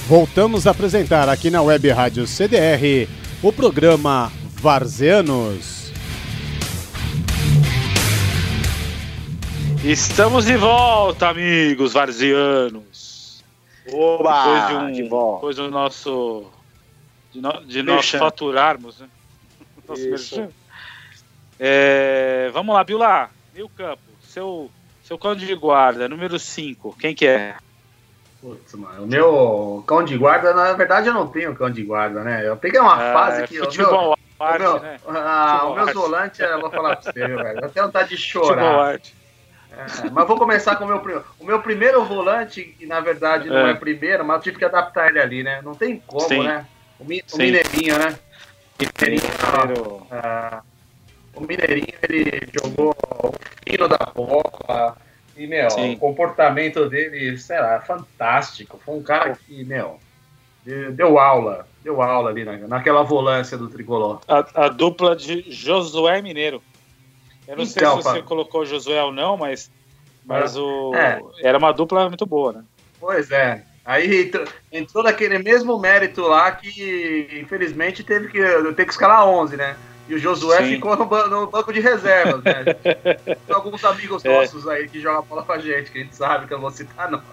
Voltamos 0.09 0.67
a 0.67 0.73
apresentar 0.73 1.29
aqui 1.29 1.51
na 1.51 1.63
Web 1.63 1.89
Rádio 1.91 2.27
CDR 2.27 3.09
o 3.41 3.53
programa 3.53 4.33
Varzeanos. 4.57 5.93
Estamos 9.85 10.47
de 10.47 10.57
volta, 10.57 11.29
amigos 11.29 11.93
varzianos. 11.93 13.45
Oba! 13.93 14.43
Depois 14.43 14.67
de, 14.67 14.75
um, 14.75 14.93
de 14.93 15.03
depois 15.03 15.57
do 15.59 15.71
nosso. 15.71 16.47
de, 17.31 17.41
no, 17.41 17.65
de 17.65 17.83
nós 17.85 18.11
faturarmos, 18.11 18.99
né? 18.99 19.07
Nosso 19.87 20.64
é, 21.59 22.51
vamos 22.53 22.75
lá, 22.75 22.85
Bilar. 22.85 23.31
Mil 23.55 23.71
Campo, 23.77 24.03
seu, 24.23 24.71
seu 25.03 25.17
cão 25.17 25.35
de 25.35 25.55
guarda, 25.55 26.09
número 26.09 26.39
5, 26.39 26.97
quem 26.99 27.15
que 27.15 27.27
é? 27.27 27.55
Putz, 28.41 28.75
mano, 28.75 29.05
o 29.05 29.07
meu 29.07 29.85
cão 29.87 30.05
de 30.05 30.19
guarda, 30.19 30.53
na 30.53 30.73
verdade 30.73 31.09
eu 31.09 31.15
não 31.15 31.29
tenho 31.29 31.55
cão 31.55 31.71
de 31.71 31.83
guarda, 31.83 32.23
né? 32.23 32.47
Eu 32.47 32.57
peguei 32.57 32.79
uma 32.79 33.03
é, 33.03 33.13
fase 33.13 33.47
que. 33.47 33.59
Futebol 33.59 34.13
o 34.13 34.17
meu, 34.17 34.47
arte, 34.47 34.61
meu, 34.61 34.81
né? 34.81 34.97
Ah, 35.09 35.67
o 35.67 35.75
meu 35.75 35.95
volante, 35.95 36.43
eu 36.43 36.61
vou 36.61 36.71
falar 36.71 36.97
pra 36.97 37.13
você, 37.13 37.27
velho. 37.27 37.65
Até 37.65 37.83
vontade 37.83 38.09
de 38.11 38.17
chorar. 38.19 38.97
É, 38.97 40.11
mas 40.13 40.29
vou 40.29 40.37
começar 40.37 40.77
com 40.77 40.85
o 40.85 40.89
meu 40.89 41.01
primeiro. 41.01 41.25
O 41.41 41.45
meu 41.45 41.63
primeiro 41.63 42.05
volante, 42.05 42.63
que 42.79 42.87
na 42.87 43.01
verdade 43.01 43.49
não 43.49 43.67
é, 43.67 43.71
é 43.71 43.75
primeiro, 43.75 44.25
mas 44.25 44.37
eu 44.37 44.43
tive 44.43 44.59
que 44.59 44.65
adaptar 44.65 45.09
ele 45.09 45.21
ali, 45.21 45.43
né? 45.43 45.63
Não 45.63 45.75
tem 45.75 46.03
como, 46.07 46.29
Sim. 46.29 46.45
né? 46.45 46.67
O, 46.99 47.05
mi, 47.05 47.23
o 47.33 47.37
Mineirinho, 47.39 47.99
né? 47.99 48.19
Mineirinho, 48.79 49.31
uh, 49.31 50.63
o 51.35 51.41
Mineirinho, 51.41 51.95
ele 52.03 52.49
jogou 52.63 52.95
o 53.23 53.33
fino 53.67 53.89
da 53.89 53.99
bola 54.15 54.97
e, 55.37 55.47
meu, 55.47 55.71
Sim. 55.71 55.95
o 55.95 55.99
comportamento 55.99 56.89
dele, 56.89 57.37
sei 57.39 57.61
lá, 57.61 57.81
fantástico. 57.81 58.81
Foi 58.85 58.95
um 58.95 59.03
cara 59.03 59.37
que, 59.37 59.65
meu, 59.65 59.99
deu 60.93 61.19
aula. 61.19 61.67
Deu 61.83 62.01
aula 62.01 62.31
ali 62.31 62.45
na, 62.45 62.57
naquela 62.57 63.03
volância 63.03 63.59
do 63.59 63.69
tricolor. 63.69 64.21
A, 64.29 64.67
a, 64.67 64.69
dupla 64.69 65.17
de 65.17 65.45
Josué 65.51 66.23
Mineiro. 66.23 66.63
Eu 67.47 67.57
não 67.57 67.65
então, 67.65 67.95
sei 67.95 68.03
se 68.03 68.09
você 68.09 68.23
colocou 68.23 68.65
Josué 68.65 69.03
ou 69.03 69.13
não, 69.13 69.37
mas, 69.37 69.71
mas 70.25 70.57
o, 70.57 70.95
é. 70.95 71.21
era 71.43 71.59
uma 71.59 71.73
dupla 71.73 72.09
muito 72.09 72.25
boa, 72.25 72.53
né? 72.53 72.65
Pois 72.99 73.31
é. 73.31 73.65
Aí 73.85 74.33
entrou, 74.73 75.05
naquele 75.05 75.39
mesmo 75.39 75.79
mérito 75.79 76.23
lá 76.23 76.53
que, 76.53 77.29
infelizmente, 77.43 78.03
teve 78.03 78.29
que, 78.29 78.41
ter 78.73 78.87
que 78.87 78.93
escalar 78.93 79.29
11, 79.29 79.59
né? 79.59 79.77
E 80.09 80.15
o 80.15 80.19
Josué 80.19 80.59
Sim. 80.59 80.75
ficou 80.75 80.97
no, 80.97 81.29
no, 81.29 81.47
banco 81.47 81.73
de 81.73 81.81
reservas, 81.81 82.43
né? 82.43 82.65
Tem 83.25 83.55
alguns 83.55 83.83
amigos 83.85 84.25
é. 84.25 84.29
nossos 84.29 84.69
aí 84.69 84.89
que 84.89 85.01
jogam 85.01 85.23
bola 85.23 85.43
com 85.43 85.53
a 85.53 85.59
gente, 85.59 85.91
que 85.91 85.99
a 85.99 86.03
gente 86.03 86.15
sabe 86.15 86.47
que 86.47 86.53
eu 86.53 86.59
não 86.59 86.63
vou 86.63 86.71
citar 86.71 87.11
nomes. 87.11 87.25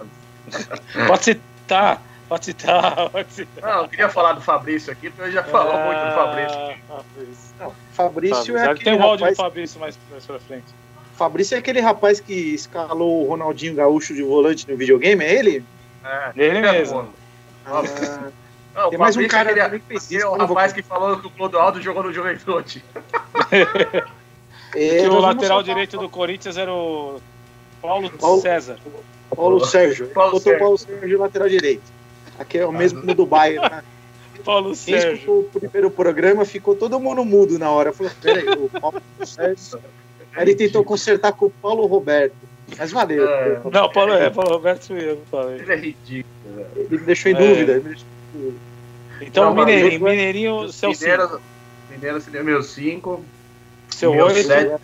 Pode 1.08 1.24
citar, 1.24 2.02
pode 2.28 2.46
citar, 2.46 3.10
pode 3.10 3.32
citar. 3.32 3.70
Não, 3.70 3.84
eu 3.84 3.90
queria 3.90 4.10
falar 4.10 4.34
do 4.34 4.42
Fabrício 4.42 4.92
aqui, 4.92 5.10
porque 5.10 5.24
ele 5.24 5.32
já 5.32 5.44
falou 5.44 5.74
ah, 5.74 5.86
muito 5.86 6.00
do 6.00 6.16
Fabrício. 6.16 6.60
Fabrício. 6.88 7.56
Não, 7.60 7.74
Fabrício, 7.94 8.36
Fabrício 8.36 8.58
é 8.58 8.64
aquele 8.64 8.84
Tem 8.84 8.94
um 8.96 9.04
áudio 9.04 9.26
rapaz... 9.26 9.38
do 9.38 9.44
Fabrício 9.44 9.80
mais, 9.80 10.00
mais 10.10 10.26
pra 10.26 10.40
frente. 10.40 10.66
Fabrício 11.16 11.56
é 11.56 11.60
aquele 11.60 11.80
rapaz 11.80 12.20
que 12.20 12.34
escalou 12.34 13.26
o 13.26 13.30
Ronaldinho 13.30 13.76
Gaúcho 13.76 14.16
de 14.16 14.24
volante 14.24 14.70
no 14.70 14.76
videogame, 14.76 15.24
é 15.24 15.34
ele? 15.36 15.64
É, 16.04 16.32
ele 16.36 16.58
é 16.58 16.72
mesmo. 16.72 17.14
Ah, 17.66 17.84
não, 18.76 18.90
Tem 18.90 19.00
mais 19.00 19.18
um 19.18 19.28
cara 19.28 19.70
que 19.70 19.80
fez 19.80 20.12
isso. 20.12 20.28
o 20.28 20.38
rapaz 20.38 20.74
que 20.74 20.82
falou 20.82 21.18
que 21.20 21.28
o 21.28 21.30
Clodoaldo 21.30 21.82
jogou 21.82 22.04
no 22.04 22.14
Juventude. 22.14 22.84
é, 24.76 25.10
o 25.10 25.20
lateral 25.20 25.62
direito 25.62 25.98
do 25.98 26.10
Corinthians 26.10 26.58
era 26.58 26.72
o 26.72 27.20
Paulo, 27.82 28.10
Paulo 28.12 28.42
César. 28.42 28.78
Paulo 29.36 29.66
Sérgio. 29.66 30.08
Paulo 30.10 30.34
Botou 30.34 30.58
Paulo 30.58 30.78
Sérgio 30.78 31.20
lateral 31.20 31.50
direito. 31.50 31.84
Aqui 32.38 32.60
é 32.60 32.66
o 32.66 32.72
mesmo 32.72 33.02
no 33.02 33.14
Dubai. 33.14 33.56
Né? 33.56 33.84
Paulo 34.44 34.70
Quem 34.70 35.00
Sérgio. 35.00 35.40
o 35.40 35.44
primeiro 35.44 35.90
programa 35.90 36.46
ficou 36.46 36.76
todo 36.76 37.00
mundo 37.00 37.24
mudo 37.26 37.60
na 37.60 37.70
hora. 37.70 37.94
Falou, 37.94 38.12
peraí, 38.22 38.48
o 38.50 38.70
Paulo 38.80 39.02
Sérgio. 39.24 39.80
Aí 40.36 40.44
ele 40.44 40.56
tentou 40.56 40.84
consertar 40.84 41.34
com 41.34 41.48
o 41.48 41.50
Paulo 41.50 41.86
Roberto. 41.86 42.36
Mas 42.78 42.92
valeu. 42.92 43.28
É, 43.28 43.60
não, 43.72 43.92
Paulo, 43.92 44.14
é, 44.14 44.30
Paulo 44.30 44.54
Roberto 44.54 44.94
eu, 44.94 45.22
falei. 45.30 45.60
Ele 45.60 45.74
é 45.74 45.76
ridículo. 45.76 46.66
Ele 46.76 46.98
me 47.00 47.06
deixou 47.06 47.32
em 47.32 47.36
é. 47.36 47.38
dúvida. 47.38 47.98
Então, 49.22 49.46
não, 49.46 49.56
Mineirinho, 49.56 50.02
Mineirinho, 50.02 50.72
seu 50.72 50.94
5. 50.94 51.42
Mineiro 51.92 52.22
seria 52.22 52.44
meu 52.44 52.64
5. 52.64 53.24
Seu 53.90 54.12
8. 54.12 54.82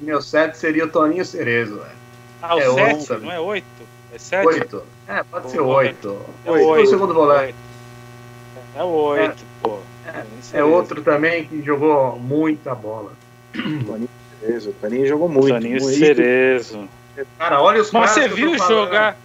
Meu 0.00 0.20
7 0.20 0.58
seria 0.58 0.84
o 0.84 0.88
Toninho 0.88 1.24
Cerezo, 1.24 1.76
velho. 1.76 1.96
Ah, 2.42 2.56
o 2.56 2.74
7, 2.74 3.12
é 3.12 3.18
não 3.18 3.32
é 3.32 3.40
8? 3.40 3.66
É 4.12 4.18
7? 4.18 4.46
8. 4.46 4.82
É, 5.08 5.22
pode 5.22 5.50
ser 5.50 5.60
8. 5.60 6.18
É 6.44 6.50
8. 6.50 6.82
O 6.82 6.86
segundo 6.86 7.14
volante. 7.14 7.54
É 8.74 8.82
8, 8.82 9.22
é, 9.22 9.34
pô. 9.62 9.78
É, 10.52 10.58
é 10.58 10.64
outro 10.64 11.02
também 11.02 11.46
que 11.46 11.62
jogou 11.62 12.18
muita 12.18 12.74
bola. 12.74 13.12
Toninho 13.52 14.08
Cerezo. 14.40 14.74
Toninho 14.80 15.06
jogou 15.06 15.28
muito. 15.28 15.48
Toninho 15.48 15.82
muito. 15.82 15.98
Cerezo. 15.98 16.88
Cara, 17.38 17.62
olha 17.62 17.80
os 17.80 17.90
Mas 17.90 18.10
você 18.10 18.28
viu 18.28 18.58
jogar. 18.58 19.16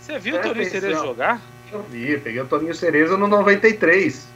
Você 0.00 0.18
viu 0.18 0.36
o 0.36 0.40
Toninho 0.40 0.70
Cerezo 0.70 1.02
jogar? 1.02 1.40
Eu 1.74 1.82
vi, 1.82 2.16
peguei 2.18 2.40
o 2.40 2.46
Toninho 2.46 2.74
Cerezo 2.74 3.16
no 3.16 3.26
93. 3.26 4.28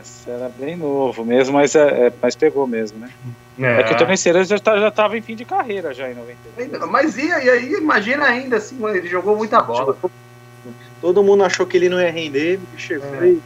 Esse 0.00 0.30
era 0.30 0.48
bem 0.48 0.76
novo 0.76 1.24
mesmo, 1.24 1.54
mas, 1.54 1.74
é, 1.74 2.06
é 2.06 2.12
mas 2.20 2.36
pegou 2.36 2.66
mesmo, 2.66 2.98
né? 2.98 3.10
É, 3.58 3.80
é 3.80 3.82
que 3.84 3.92
o 3.92 3.96
Toninho 3.96 4.18
Cerezo 4.18 4.50
já, 4.50 4.58
tá, 4.58 4.78
já 4.78 4.90
tava 4.90 5.16
em 5.16 5.22
fim 5.22 5.36
de 5.36 5.44
carreira 5.44 5.94
já 5.94 6.10
em 6.10 6.14
93. 6.14 6.90
Mas 6.90 7.16
e, 7.16 7.30
aí, 7.30 7.72
imagina 7.74 8.24
ainda 8.24 8.56
assim, 8.56 8.78
ele 8.88 9.08
jogou 9.08 9.36
muita 9.36 9.60
bola. 9.60 9.96
Todo 11.00 11.22
mundo 11.22 11.44
achou 11.44 11.66
que 11.66 11.76
ele 11.76 11.88
não 11.88 12.00
ia 12.00 12.10
render, 12.10 12.54
ele 12.54 12.60
chegou 12.76 13.14
é. 13.22 13.28
e 13.28 13.42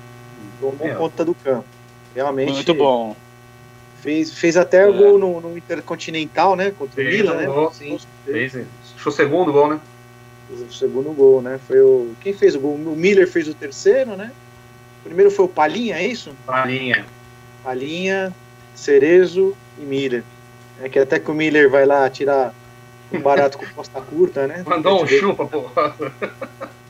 tomou 0.60 0.88
é. 0.88 0.94
conta 0.94 1.24
do 1.24 1.34
campo. 1.34 1.66
Realmente. 2.14 2.52
Muito 2.52 2.74
bom. 2.74 3.14
Fez, 4.00 4.32
fez 4.32 4.56
até 4.56 4.86
o 4.86 4.94
é. 4.94 4.98
gol 4.98 5.18
no, 5.18 5.40
no, 5.40 5.56
Intercontinental, 5.56 6.56
né? 6.56 6.72
Contra 6.76 7.00
o 7.00 7.04
Milan, 7.04 7.34
né? 7.34 7.46
Gol, 7.46 7.72
sim. 7.72 7.98
Fez, 8.24 8.52
foi 8.96 9.12
o 9.12 9.14
segundo 9.14 9.52
gol, 9.52 9.68
né? 9.68 9.80
O 10.52 10.72
segundo 10.72 11.12
gol, 11.12 11.40
né? 11.40 11.58
Foi 11.66 11.80
o. 11.80 12.12
Quem 12.20 12.32
fez 12.32 12.54
o 12.54 12.60
gol? 12.60 12.74
O 12.74 12.96
Miller 12.96 13.26
fez 13.26 13.48
o 13.48 13.54
terceiro, 13.54 14.16
né? 14.16 14.30
O 15.00 15.04
primeiro 15.04 15.30
foi 15.30 15.46
o 15.46 15.48
Palinha, 15.48 15.96
é 15.96 16.06
isso? 16.06 16.32
Palinha. 16.46 17.04
Palinha, 17.64 18.34
Cerezo 18.74 19.56
e 19.78 19.82
Miller. 19.82 20.22
É 20.82 20.88
que 20.88 20.98
até 20.98 21.18
que 21.18 21.30
o 21.30 21.34
Miller 21.34 21.70
vai 21.70 21.86
lá 21.86 22.08
tirar 22.10 22.54
um 23.12 23.20
barato 23.20 23.58
com 23.58 23.66
costa 23.66 24.00
curta, 24.00 24.46
né? 24.46 24.62
Mandou 24.68 25.02
um 25.02 25.06
chupa, 25.06 25.46
pô. 25.46 25.64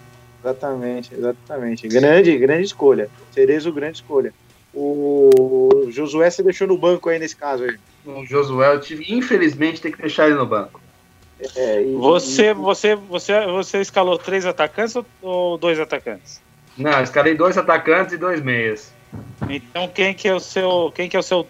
Exatamente, 0.44 1.14
exatamente. 1.14 1.86
Grande, 1.86 2.36
grande 2.36 2.64
escolha. 2.64 3.08
Cerezo, 3.30 3.72
grande 3.72 3.98
escolha. 3.98 4.34
O 4.74 5.86
Josué 5.90 6.28
você 6.28 6.42
deixou 6.42 6.66
no 6.66 6.76
banco 6.76 7.08
aí 7.08 7.16
nesse 7.16 7.36
caso 7.36 7.62
aí. 7.62 7.76
O 8.04 8.26
Josué, 8.26 8.74
eu 8.74 8.80
tive, 8.80 9.04
infelizmente, 9.14 9.80
tem 9.80 9.92
que 9.92 10.02
deixar 10.02 10.26
ele 10.26 10.34
no 10.34 10.46
banco. 10.46 10.80
É, 11.56 11.82
e, 11.82 11.94
você, 11.96 12.50
e... 12.50 12.54
você, 12.54 12.94
você, 12.94 13.46
você 13.46 13.80
escalou 13.80 14.18
três 14.18 14.46
atacantes 14.46 14.96
ou 15.20 15.58
dois 15.58 15.78
atacantes? 15.78 16.40
Não, 16.76 17.02
escalei 17.02 17.34
dois 17.34 17.58
atacantes 17.58 18.14
e 18.14 18.16
dois 18.16 18.40
meias. 18.40 18.92
Então 19.48 19.88
quem 19.88 20.14
que 20.14 20.28
é 20.28 20.34
o 20.34 20.40
seu, 20.40 20.92
quem 20.94 21.08
que 21.08 21.16
é 21.16 21.20
o 21.20 21.22
seu, 21.22 21.46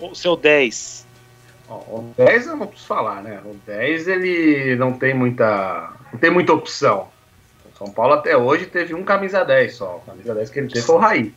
o 0.00 0.14
seu 0.14 0.36
10? 0.36 1.06
o 1.70 2.14
10 2.16 2.46
eu 2.46 2.56
não 2.56 2.66
preciso 2.66 2.88
falar, 2.88 3.22
né? 3.22 3.40
O 3.44 3.54
10 3.66 4.08
ele 4.08 4.76
não 4.76 4.92
tem 4.92 5.14
muita, 5.14 5.92
não 6.12 6.18
tem 6.18 6.30
muita 6.30 6.52
opção. 6.52 7.08
O 7.74 7.78
São 7.78 7.92
Paulo 7.92 8.14
até 8.14 8.36
hoje 8.36 8.66
teve 8.66 8.94
um 8.94 9.04
camisa 9.04 9.44
10 9.44 9.74
só. 9.74 9.96
O 9.96 10.00
camisa 10.00 10.34
10 10.34 10.50
que 10.50 10.58
ele 10.60 10.68
teve 10.68 10.84
foi 10.84 10.96
o 10.96 10.98
Raí. 10.98 11.34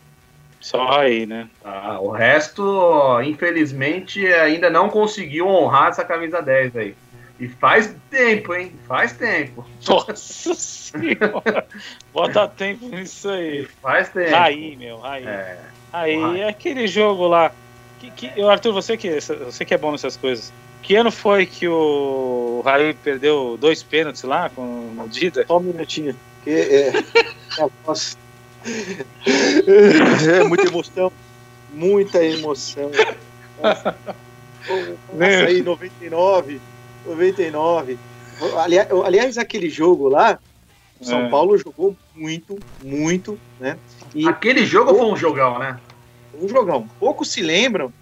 Só 0.59 0.99
aí, 0.99 1.25
né? 1.25 1.49
Ah, 1.65 1.99
o 1.99 2.09
resto, 2.09 3.19
infelizmente, 3.23 4.25
ainda 4.27 4.69
não 4.69 4.89
conseguiu 4.89 5.47
honrar 5.47 5.89
essa 5.89 6.05
camisa 6.05 6.41
10 6.41 6.75
aí. 6.77 6.95
E 7.41 7.47
faz 7.47 7.91
tempo, 8.11 8.53
hein? 8.53 8.71
Faz 8.87 9.13
tempo. 9.13 9.65
Nossa 9.87 10.53
senhora! 10.53 11.67
Bota 12.13 12.47
tempo 12.47 12.87
nisso 12.87 13.27
aí. 13.31 13.67
Faz 13.81 14.09
tempo. 14.09 14.35
Aí, 14.35 14.75
meu, 14.75 15.03
aí. 15.03 15.25
É. 15.25 15.59
Aí 15.91 16.41
é 16.41 16.47
aquele 16.47 16.85
jogo 16.85 17.27
lá. 17.27 17.51
Que, 17.99 18.11
que, 18.11 18.41
Arthur, 18.43 18.73
você 18.73 18.95
que, 18.95 19.19
você 19.19 19.65
que 19.65 19.73
é 19.73 19.77
bom 19.77 19.91
nessas 19.91 20.15
coisas. 20.15 20.53
Que 20.83 20.95
ano 20.95 21.11
foi 21.11 21.47
que 21.47 21.67
o 21.67 22.61
Raí 22.63 22.93
perdeu 22.93 23.57
dois 23.59 23.81
pênaltis 23.81 24.21
lá 24.21 24.47
com 24.51 24.61
o 24.61 25.09
Dida? 25.09 25.43
Só 25.47 25.57
um 25.57 25.61
minutinho. 25.61 26.15
Que, 26.43 26.51
é, 26.51 26.93
nossa, 27.87 28.17
é 30.29 30.43
muita 30.43 30.67
emoção. 30.67 31.11
Muita 31.73 32.23
emoção. 32.23 32.91
Nossa, 33.63 33.95
nossa 35.11 35.45
aí, 35.47 35.63
99. 35.63 36.61
99. 37.05 37.97
Aliás, 38.57 38.87
aliás, 38.91 39.37
aquele 39.37 39.69
jogo 39.69 40.09
lá, 40.09 40.39
o 40.99 41.05
São 41.05 41.25
é. 41.25 41.29
Paulo 41.29 41.57
jogou 41.57 41.95
muito, 42.15 42.57
muito, 42.83 43.37
né? 43.59 43.77
E 44.13 44.27
aquele 44.27 44.65
jogo 44.65 44.93
foi 44.95 45.05
um 45.05 45.15
jogão, 45.15 45.59
né? 45.59 45.79
Um 46.39 46.47
jogão. 46.47 46.87
Poucos 46.99 47.31
se 47.31 47.41
lembram. 47.41 47.93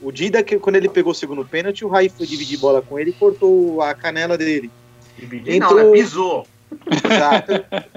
O 0.00 0.10
Dida, 0.10 0.42
que 0.42 0.58
quando 0.58 0.76
ele 0.76 0.88
pegou 0.88 1.12
o 1.12 1.14
segundo 1.14 1.44
pênalti, 1.44 1.84
o 1.84 1.88
Raí 1.88 2.08
foi 2.08 2.26
dividir 2.26 2.58
bola 2.58 2.80
com 2.80 2.98
ele 2.98 3.10
e 3.10 3.12
cortou 3.12 3.82
a 3.82 3.92
canela 3.94 4.38
dele. 4.38 4.70
Dividir 5.18 5.56
Entrou... 5.56 5.74
não, 5.74 5.90
né? 5.90 5.98
Pisou. 5.98 6.46
Exato. 7.04 7.52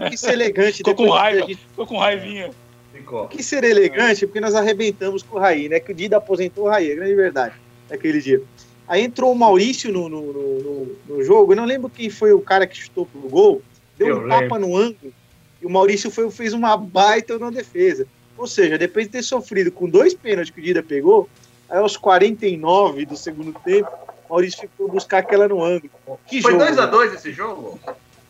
Que 0.10 0.18
ser 0.18 0.34
elegante. 0.34 0.78
Ficou 0.78 0.96
com 0.96 1.10
raiva, 1.10 1.48
gente... 1.48 1.56
ficou 1.56 1.88
com 1.88 1.98
raivinha. 1.98 2.52
Ficou. 2.92 3.28
Que 3.28 3.42
ser 3.42 3.64
elegante, 3.64 4.26
porque 4.26 4.40
nós 4.40 4.56
arrebentamos 4.56 5.24
com 5.24 5.38
o 5.38 5.40
Raí, 5.40 5.70
né? 5.70 5.80
Que 5.80 5.92
o 5.92 5.96
Dida 5.96 6.18
aposentou 6.18 6.66
o 6.66 6.70
Raí, 6.70 6.92
é 6.92 6.96
grande 6.96 7.16
verdade, 7.16 7.56
naquele 7.90 8.22
dia. 8.22 8.42
Aí 8.88 9.04
entrou 9.04 9.32
o 9.32 9.36
Maurício 9.36 9.92
no, 9.92 10.10
no, 10.10 10.22
no, 10.34 10.96
no, 11.08 11.24
jogo, 11.24 11.54
eu 11.54 11.56
não 11.56 11.66
lembro 11.66 11.90
quem 11.90 12.10
foi 12.10 12.34
o 12.34 12.42
cara 12.42 12.68
que 12.68 12.78
chutou 12.78 13.06
pro 13.06 13.30
gol, 13.30 13.62
deu 13.98 14.08
eu 14.08 14.18
um 14.18 14.20
lembro. 14.22 14.40
tapa 14.40 14.60
no 14.60 14.76
ângulo, 14.76 15.14
e 15.62 15.66
o 15.66 15.70
Maurício 15.70 16.12
foi, 16.12 16.30
fez 16.30 16.54
uma 16.54 16.76
baita 16.76 17.40
na 17.40 17.50
defesa. 17.50 18.06
Ou 18.38 18.48
seja, 18.48 18.78
depois 18.78 19.06
de 19.06 19.14
ter 19.14 19.24
sofrido 19.24 19.72
com 19.72 19.90
dois 19.90 20.14
pênaltis 20.14 20.54
que 20.54 20.60
o 20.60 20.64
Dida 20.64 20.84
pegou, 20.84 21.30
aí 21.70 21.78
aos 21.78 21.96
49 21.96 23.06
do 23.06 23.16
segundo 23.16 23.54
tempo, 23.64 23.90
o 24.28 24.34
Maurício 24.34 24.60
ficou 24.60 24.90
buscar 24.90 25.20
aquela 25.20 25.48
no 25.48 25.64
ângulo. 25.64 25.92
Que 26.28 26.42
foi 26.42 26.56
2x2 26.56 27.10
né? 27.10 27.16
esse 27.16 27.32
jogo? 27.32 27.80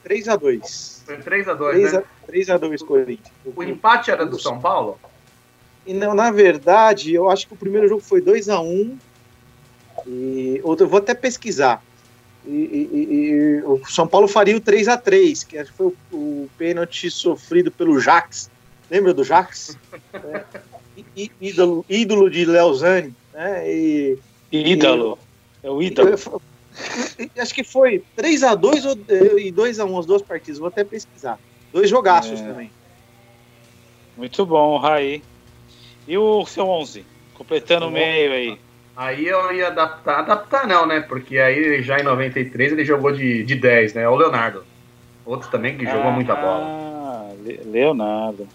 3x2. 0.07 1.05
Foi 1.05 1.17
3x2, 1.17 1.91
né? 1.93 2.03
3x2 2.29 2.85
Corinthians. 2.85 3.33
O 3.55 3.63
empate 3.63 4.11
era 4.11 4.25
do 4.25 4.39
São 4.39 4.59
Paulo? 4.59 4.99
E 5.85 5.93
não, 5.93 6.13
na 6.13 6.31
verdade, 6.31 7.13
eu 7.13 7.29
acho 7.29 7.47
que 7.47 7.53
o 7.53 7.57
primeiro 7.57 7.87
jogo 7.87 8.01
foi 8.01 8.21
2x1. 8.21 8.97
E 10.05 10.59
outro, 10.63 10.85
eu 10.85 10.89
vou 10.89 10.99
até 10.99 11.13
pesquisar. 11.13 11.83
E, 12.45 12.51
e, 12.51 13.13
e, 13.13 13.63
o 13.63 13.81
São 13.87 14.07
Paulo 14.07 14.27
faria 14.27 14.57
o 14.57 14.59
3 14.59 14.87
x 14.87 15.01
3 15.01 15.43
que 15.45 15.65
foi 15.65 15.93
o, 16.11 16.15
o 16.15 16.49
pênalti 16.57 17.09
sofrido 17.09 17.71
pelo 17.71 17.99
Jax. 17.99 18.49
Lembra 18.91 19.13
do 19.13 19.23
Jax? 19.23 19.77
é. 20.13 20.45
ídolo, 21.39 21.85
ídolo 21.89 22.29
de 22.29 22.45
Leozani. 22.45 23.13
Né? 23.33 23.71
E, 23.71 24.19
ídolo. 24.51 25.17
é 25.63 25.69
o 25.69 25.81
ídolo. 25.81 26.41
acho 27.37 27.53
que 27.53 27.63
foi 27.63 28.03
3 28.15 28.43
x 28.43 28.57
2 28.57 28.83
e 29.37 29.51
2 29.51 29.79
x 29.79 29.89
1 29.89 29.99
as 29.99 30.05
duas 30.05 30.21
partidas. 30.21 30.59
Vou 30.59 30.67
até 30.67 30.83
pesquisar. 30.83 31.39
Dois 31.71 31.89
jogaços 31.89 32.41
é. 32.41 32.45
também. 32.45 32.69
Muito 34.17 34.45
bom, 34.45 34.77
Raí. 34.77 35.23
E 36.07 36.17
o 36.17 36.45
seu 36.45 36.67
11? 36.67 37.05
Completando 37.33 37.87
o 37.87 37.91
meio 37.91 38.31
aí. 38.31 38.59
Aí 38.95 39.25
eu 39.25 39.51
ia 39.51 39.67
adaptar, 39.67 40.19
adaptar 40.19 40.67
não, 40.67 40.85
né? 40.85 40.99
Porque 40.99 41.39
aí 41.39 41.81
já 41.81 41.97
em 41.97 42.03
93 42.03 42.73
ele 42.73 42.85
jogou 42.85 43.11
de, 43.11 43.43
de 43.43 43.55
10, 43.55 43.95
né? 43.95 44.07
O 44.07 44.15
Leonardo. 44.15 44.63
Outro 45.25 45.49
também 45.49 45.77
que 45.77 45.85
jogou 45.85 46.09
ah, 46.09 46.11
muita 46.11 46.35
bola. 46.35 46.65
Ah, 46.65 47.29
Leonardo. 47.65 48.47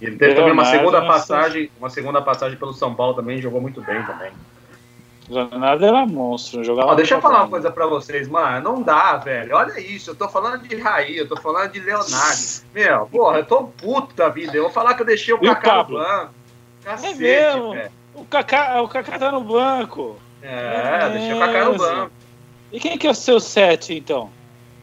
Ele 0.00 0.16
teve 0.16 0.34
Leonardo, 0.34 0.36
também 0.36 0.52
uma 0.52 0.64
segunda 0.64 1.06
passagem, 1.06 1.70
uma 1.78 1.88
segunda 1.88 2.20
passagem 2.20 2.58
pelo 2.58 2.74
São 2.74 2.94
Paulo 2.94 3.14
também, 3.14 3.40
jogou 3.40 3.60
muito 3.60 3.80
bem 3.80 4.02
também. 4.04 4.30
Leonardo 5.28 5.84
era 5.84 6.04
monstro, 6.04 6.62
jogava. 6.62 6.90
Ó, 6.90 6.94
deixa 6.94 7.14
eu 7.14 7.20
falar 7.20 7.42
uma 7.42 7.48
coisa 7.48 7.70
pra 7.70 7.86
vocês, 7.86 8.28
mano. 8.28 8.60
Não 8.60 8.82
dá, 8.82 9.16
velho. 9.16 9.54
Olha 9.54 9.78
isso, 9.80 10.10
eu 10.10 10.14
tô 10.14 10.28
falando 10.28 10.68
de 10.68 10.76
Raí, 10.76 11.16
eu 11.16 11.28
tô 11.28 11.36
falando 11.40 11.70
de 11.70 11.80
Leonardo. 11.80 12.42
Meu, 12.74 13.06
porra, 13.06 13.38
eu 13.38 13.46
tô 13.46 13.64
puto 13.64 14.14
da 14.14 14.28
vida. 14.28 14.54
Eu 14.54 14.64
vou 14.64 14.72
falar 14.72 14.94
que 14.94 15.02
eu 15.02 15.06
deixei 15.06 15.32
o 15.32 15.40
Kaká 15.40 15.84
no 15.84 15.94
banco. 15.94 16.34
Cacete, 16.84 17.14
é 17.14 17.16
mesmo? 17.16 17.72
velho. 17.72 18.01
O 18.14 18.24
Kaká, 18.24 18.82
o 18.82 18.88
Kaká 18.88 19.18
tá 19.18 19.32
no 19.32 19.40
banco. 19.40 20.18
É, 20.42 21.00
é 21.02 21.10
deixa 21.10 21.36
o 21.36 21.38
Kaká 21.38 21.64
no 21.64 21.78
banco. 21.78 22.12
E 22.72 22.80
quem 22.80 22.98
que 22.98 23.06
é 23.06 23.10
o 23.10 23.14
seu 23.14 23.38
set, 23.40 23.94
então? 23.94 24.30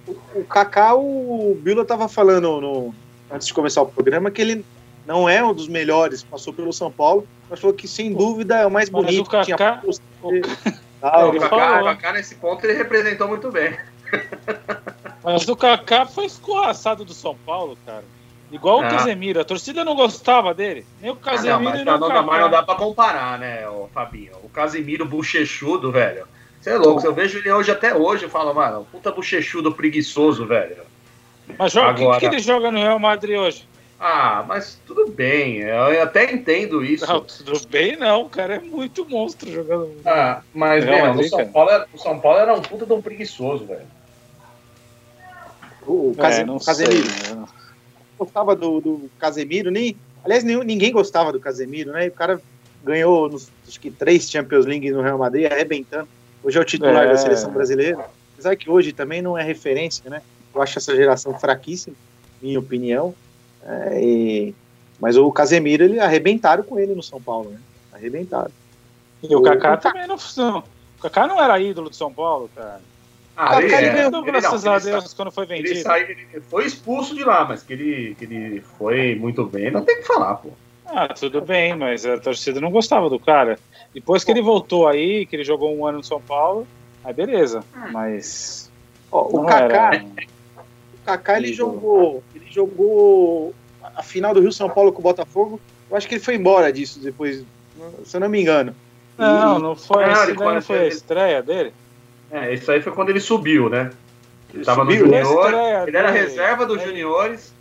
O, 0.07 0.39
o 0.39 0.45
Kaká, 0.45 0.95
o 0.95 1.57
Bila 1.61 1.86
tava 1.86 2.07
falando 2.07 2.61
no, 2.61 2.95
antes 3.32 3.47
de 3.47 3.53
começar 3.53 3.82
o 3.82 3.86
programa 3.86 4.32
que 4.32 4.41
ele 4.41 4.65
não 5.05 5.27
é 5.27 5.43
um 5.43 5.53
dos 5.53 5.67
melhores, 5.67 6.23
passou 6.23 6.53
pelo 6.53 6.71
São 6.71 6.91
Paulo, 6.91 7.27
mas 7.49 7.59
falou 7.59 7.75
que 7.75 7.88
sem 7.88 8.13
dúvida 8.13 8.57
é 8.57 8.65
o 8.65 8.71
mais 8.71 8.89
bonito. 8.89 9.27
Mas 9.32 9.47
o 9.47 9.51
Kaká, 9.51 9.82
o, 9.84 9.91
ah, 11.01 11.25
o, 11.25 11.39
Kaká, 11.39 11.82
o 11.82 11.86
Kaká, 11.86 12.13
nesse 12.13 12.36
ponto, 12.36 12.63
ele 12.63 12.73
representou 12.73 13.27
muito 13.27 13.51
bem. 13.51 13.75
Mas 15.23 15.47
o 15.47 15.55
Kaká 15.55 16.05
foi 16.05 16.25
escorraçado 16.25 17.03
do 17.03 17.13
São 17.13 17.36
Paulo, 17.45 17.77
cara. 17.86 18.03
Igual 18.51 18.81
ah. 18.81 18.87
o 18.87 18.89
Casemiro, 18.89 19.39
a 19.39 19.43
torcida 19.43 19.85
não 19.85 19.95
gostava 19.95 20.53
dele. 20.53 20.85
Nem 21.01 21.11
o 21.11 21.15
Casemiro 21.15 21.55
ah, 21.55 21.57
não, 21.57 21.63
mas, 21.63 21.73
nem 21.73 21.81
o 21.81 21.97
não, 21.97 22.23
mas 22.23 22.41
não 22.41 22.49
dá 22.49 22.63
pra 22.63 22.75
comparar, 22.75 23.37
né, 23.37 23.67
o 23.69 23.87
Fabinho? 23.93 24.33
O 24.43 24.49
Casemiro 24.49 25.05
bochechudo, 25.05 25.91
velho. 25.91 26.27
Você 26.59 26.71
é 26.71 26.77
louco, 26.77 27.05
eu 27.05 27.13
vejo 27.13 27.37
ele 27.37 27.51
hoje 27.51 27.71
até 27.71 27.95
hoje, 27.95 28.23
eu 28.23 28.29
falo, 28.29 28.53
mano, 28.53 28.85
puta 28.91 29.11
bochechudo 29.11 29.71
preguiçoso, 29.71 30.45
velho. 30.45 30.77
Mas 31.57 31.71
joga, 31.71 31.89
Agora... 31.89 32.19
que, 32.19 32.27
que 32.27 32.35
ele 32.35 32.41
joga 32.41 32.71
no 32.71 32.79
Real 32.79 32.99
Madrid 32.99 33.37
hoje? 33.37 33.67
Ah, 33.99 34.45
mas 34.47 34.79
tudo 34.85 35.11
bem, 35.11 35.57
eu 35.57 36.01
até 36.01 36.31
entendo 36.31 36.83
isso. 36.83 37.05
Não, 37.05 37.21
tudo 37.21 37.67
bem 37.67 37.97
não, 37.97 38.23
o 38.23 38.29
cara 38.29 38.55
é 38.55 38.59
muito 38.59 39.05
monstro 39.05 39.51
jogando. 39.51 39.93
Ah, 40.05 40.41
mas, 40.53 40.85
velho, 40.85 41.19
o, 41.19 41.23
São 41.27 41.47
Paulo, 41.49 41.85
o 41.93 41.97
São 41.97 42.19
Paulo 42.19 42.39
era 42.39 42.53
um 42.53 42.61
puta 42.61 42.85
de 42.85 42.93
um 42.93 43.01
preguiçoso, 43.01 43.65
velho. 43.65 43.87
O, 45.85 46.15
Casemiro. 46.17 46.57
É, 46.61 46.65
Casemiro. 46.65 47.35
Né? 47.35 47.45
Gostava 48.20 48.55
do, 48.55 48.82
do 48.82 49.09
Casemiro, 49.17 49.72
nem. 49.72 49.95
Aliás, 50.24 50.43
nenhum, 50.43 50.63
ninguém 50.63 50.91
gostava 50.91 51.32
do 51.32 51.39
Casemiro, 51.39 51.93
né? 51.93 52.05
E 52.05 52.09
o 52.09 52.11
cara 52.11 52.41
ganhou 52.84 53.30
nos, 53.30 53.49
acho 53.67 53.80
que 53.80 53.89
três 53.89 54.30
Champions 54.30 54.65
League 54.65 54.91
no 54.91 55.01
Real 55.01 55.17
Madrid, 55.17 55.51
arrebentando. 55.51 56.07
Hoje 56.43 56.57
é 56.57 56.61
o 56.61 56.65
titular 56.65 57.05
é. 57.05 57.09
da 57.09 57.17
seleção 57.17 57.51
brasileira. 57.51 58.05
Apesar 58.34 58.55
que 58.55 58.70
hoje 58.70 58.93
também 58.93 59.22
não 59.22 59.38
é 59.38 59.43
referência, 59.43 60.09
né? 60.09 60.22
Eu 60.53 60.61
acho 60.61 60.78
essa 60.78 60.95
geração 60.95 61.38
fraquíssima, 61.39 61.95
minha 62.41 62.59
opinião. 62.59 63.13
É, 63.63 64.01
e... 64.01 64.55
Mas 64.99 65.15
o 65.15 65.32
Casemiro, 65.32 65.84
ele 65.84 65.99
arrebentaram 65.99 66.63
com 66.63 66.78
ele 66.80 66.93
no 66.93 67.03
São 67.03 67.22
Paulo, 67.22 67.51
né? 67.51 67.59
Arrebentaram. 67.93 68.51
E 69.24 69.36
o, 69.36 69.41
Kaká 69.41 69.78
também 69.78 70.07
não. 70.07 70.15
O 70.15 71.01
Kaká 71.01 71.28
não 71.28 71.41
era 71.41 71.59
ídolo 71.59 71.89
de 71.89 71.95
São 71.95 72.11
Paulo, 72.11 72.49
cara. 72.55 72.82
Ah, 73.41 73.63
ele, 73.63 73.73
é, 73.73 74.05
ele, 74.05 74.21
graças 74.23 74.65
ele, 74.65 74.75
a 74.75 74.79
Deus, 74.79 75.13
quando 75.13 75.31
foi 75.31 75.45
vendido. 75.45 75.69
Ele, 75.69 75.81
saiu, 75.81 76.09
ele 76.09 76.41
foi 76.49 76.65
expulso 76.65 77.15
de 77.15 77.23
lá, 77.23 77.45
mas 77.45 77.63
que 77.63 77.71
ele, 77.71 78.15
que 78.15 78.25
ele 78.25 78.61
foi 78.77 79.15
muito 79.15 79.45
bem, 79.45 79.71
não 79.71 79.85
tem 79.85 80.01
que 80.01 80.03
falar, 80.03 80.35
pô. 80.35 80.49
Ah, 80.85 81.07
tudo 81.07 81.39
bem, 81.39 81.73
mas 81.73 82.05
a 82.05 82.17
torcida 82.17 82.59
não 82.59 82.69
gostava 82.69 83.09
do 83.09 83.17
cara. 83.17 83.57
Depois 83.93 84.25
que 84.25 84.31
ele 84.31 84.41
voltou 84.41 84.89
aí, 84.89 85.25
que 85.25 85.37
ele 85.37 85.45
jogou 85.45 85.73
um 85.73 85.85
ano 85.85 85.99
no 85.99 86.03
São 86.03 86.19
Paulo, 86.19 86.67
aí 87.01 87.13
beleza. 87.13 87.63
Mas. 87.93 88.69
o 89.09 89.45
Kaká. 89.45 90.03
O 90.93 91.05
Kaká 91.05 91.37
ele 91.37 91.53
jogou. 91.53 92.21
Ele 92.35 92.47
jogou 92.51 93.55
a 93.81 94.03
final 94.03 94.33
do 94.33 94.41
Rio 94.41 94.51
São 94.51 94.69
Paulo 94.69 94.91
com 94.91 94.99
o 94.99 95.03
Botafogo. 95.03 95.61
Eu 95.89 95.95
acho 95.95 96.09
que 96.09 96.15
ele 96.15 96.23
foi 96.23 96.35
embora 96.35 96.73
disso 96.73 96.99
depois, 96.99 97.41
se 98.03 98.17
eu 98.17 98.19
não 98.19 98.27
me 98.27 98.41
engano. 98.41 98.75
Não, 99.17 99.59
não 99.59 99.75
foi, 99.77 100.05
não, 100.05 100.55
não 100.55 100.61
foi 100.61 100.79
a 100.79 100.87
estreia 100.87 101.41
dele. 101.41 101.73
É, 102.32 102.53
isso 102.53 102.71
aí 102.71 102.82
foi 102.82 102.91
quando 102.91 103.09
ele 103.09 103.19
subiu, 103.19 103.69
né? 103.69 103.91
Ele 104.53 104.61
estava 104.61 104.84
no 104.84 104.91
junior, 104.91 105.53
ele 105.88 105.97
era 105.97 106.11
reserva 106.11 106.65
dos 106.65 106.82
juniores. 106.82 107.53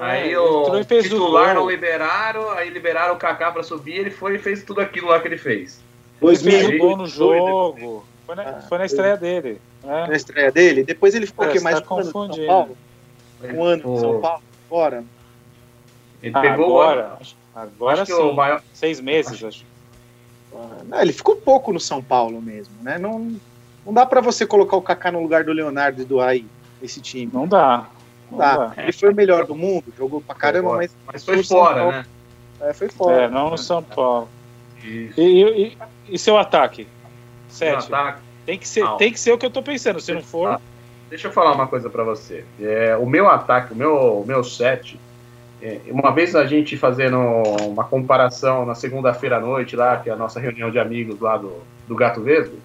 É, 0.00 0.04
aí 0.04 0.36
o 0.36 0.84
titular 0.84 1.54
não 1.54 1.68
liberaram, 1.68 2.50
aí 2.50 2.70
liberaram 2.70 3.14
o 3.14 3.18
Kaká 3.18 3.50
para 3.50 3.62
subir, 3.62 3.94
ele 3.94 4.10
foi 4.10 4.36
e 4.36 4.38
fez 4.38 4.62
tudo 4.62 4.80
aquilo 4.80 5.08
lá 5.08 5.20
que 5.20 5.26
ele 5.26 5.38
fez. 5.38 5.80
Dois 6.20 6.42
mil 6.42 6.78
gol 6.78 6.96
no 6.96 7.06
jogo. 7.06 8.04
Foi 8.26 8.34
na, 8.34 8.42
ah, 8.42 8.60
foi 8.68 8.78
na 8.78 8.84
estreia 8.84 9.16
dele. 9.16 9.60
Né? 9.82 10.06
Na 10.06 10.14
estreia 10.16 10.52
dele? 10.52 10.84
Depois 10.84 11.14
ele 11.14 11.26
ficou 11.26 11.46
é, 11.46 11.52
quê? 11.52 11.60
Mais 11.60 11.80
tá 11.80 11.94
um 11.94 11.98
ano 11.98 12.10
São 12.10 12.46
Paulo? 12.46 12.76
Um 13.42 13.64
ano 13.64 13.96
em 13.96 14.00
São 14.00 14.20
Paulo, 14.20 14.42
fora. 14.68 15.04
Ele 16.22 16.32
ah, 16.34 16.40
pegou 16.40 16.82
agora. 16.82 17.18
Agora 17.54 18.04
sim. 18.04 18.32
Maior... 18.34 18.62
Seis 18.74 19.00
meses, 19.00 19.32
acho. 19.32 19.46
acho. 19.46 19.64
Ah, 20.54 20.82
não, 20.84 21.00
ele 21.00 21.12
ficou 21.12 21.36
pouco 21.36 21.72
no 21.72 21.80
São 21.80 22.02
Paulo 22.02 22.42
mesmo, 22.42 22.74
né? 22.82 22.98
Não, 22.98 23.34
não 23.84 23.92
dá 23.92 24.04
para 24.04 24.20
você 24.20 24.46
colocar 24.46 24.76
o 24.76 24.82
Kaká 24.82 25.10
no 25.12 25.22
lugar 25.22 25.44
do 25.44 25.52
Leonardo 25.52 26.02
e 26.02 26.04
do 26.04 26.18
Raí, 26.18 26.46
esse 26.82 27.00
time. 27.00 27.30
Não 27.32 27.46
dá. 27.46 27.86
Não, 28.30 28.38
dá. 28.38 28.56
dá. 28.68 28.82
Ele 28.82 28.92
foi 28.92 29.12
o 29.12 29.14
melhor 29.14 29.46
do 29.46 29.54
mundo, 29.54 29.84
jogou 29.96 30.20
pra 30.20 30.34
caramba, 30.34 30.76
mas. 30.76 30.94
Mas 31.06 31.24
foi 31.24 31.42
fora, 31.42 31.92
né? 31.92 32.06
É, 32.60 32.72
foi 32.72 32.88
fora. 32.88 33.22
É, 33.22 33.28
não 33.28 33.50
no 33.50 33.58
São 33.58 33.82
Paulo. 33.82 34.28
E, 34.84 35.10
e, 35.16 35.78
e, 36.08 36.18
seu 36.18 36.36
ataque? 36.36 36.86
Sete. 37.48 37.92
Ataque. 37.92 38.20
Tem 38.46 38.58
que, 38.58 38.66
ser, 38.66 38.88
tem 38.96 39.12
que 39.12 39.20
ser 39.20 39.32
o 39.32 39.38
que 39.38 39.44
eu 39.44 39.50
tô 39.50 39.62
pensando, 39.62 40.00
se 40.00 40.12
não 40.12 40.22
for. 40.22 40.52
Ah, 40.52 40.60
deixa 41.10 41.28
eu 41.28 41.32
falar 41.32 41.52
uma 41.52 41.66
coisa 41.66 41.90
para 41.90 42.02
você. 42.02 42.44
É, 42.60 42.96
o 42.96 43.04
meu 43.04 43.28
ataque, 43.28 43.72
o 43.72 43.76
meu, 43.76 44.20
o 44.20 44.24
meu 44.26 44.42
set. 44.42 44.98
É, 45.60 45.80
uma 45.88 46.12
vez 46.12 46.34
a 46.34 46.46
gente 46.46 46.76
fazendo 46.76 47.18
uma 47.18 47.84
comparação 47.84 48.64
na 48.64 48.74
segunda-feira 48.74 49.36
à 49.36 49.40
noite, 49.40 49.76
lá, 49.76 49.96
que 49.98 50.08
é 50.08 50.12
a 50.12 50.16
nossa 50.16 50.40
reunião 50.40 50.70
de 50.70 50.78
amigos 50.78 51.20
lá 51.20 51.36
do, 51.36 51.52
do 51.86 51.94
Gato 51.94 52.22
Vesgo, 52.22 52.56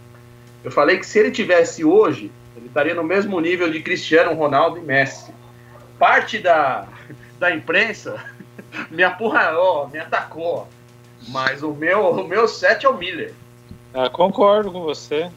eu 0.64 0.72
falei 0.72 0.97
que 0.97 1.05
se 1.05 1.20
ele 1.20 1.32
tivesse 1.32 1.84
hoje, 1.84 2.32
ele 2.55 2.68
estaria 2.68 2.95
no 2.95 3.03
mesmo 3.03 3.39
nível 3.39 3.70
de 3.70 3.82
Cristiano 3.82 4.34
Ronaldo 4.34 4.78
e 4.78 4.82
Messi. 4.82 5.34
Parte 5.99 6.39
da, 6.39 6.88
da 7.38 7.53
imprensa 7.53 8.24
me 8.89 9.03
apurrou, 9.03 9.89
me 9.89 9.99
atacou. 9.99 10.68
Mas 11.28 11.64
o 11.64 11.74
meu, 11.74 12.11
o 12.11 12.28
meu 12.28 12.47
set 12.47 12.86
é 12.86 12.89
o 12.89 12.97
Miller. 12.97 13.34
Ah, 13.93 14.09
concordo 14.09 14.72
com 14.72 14.82
você. 14.82 15.30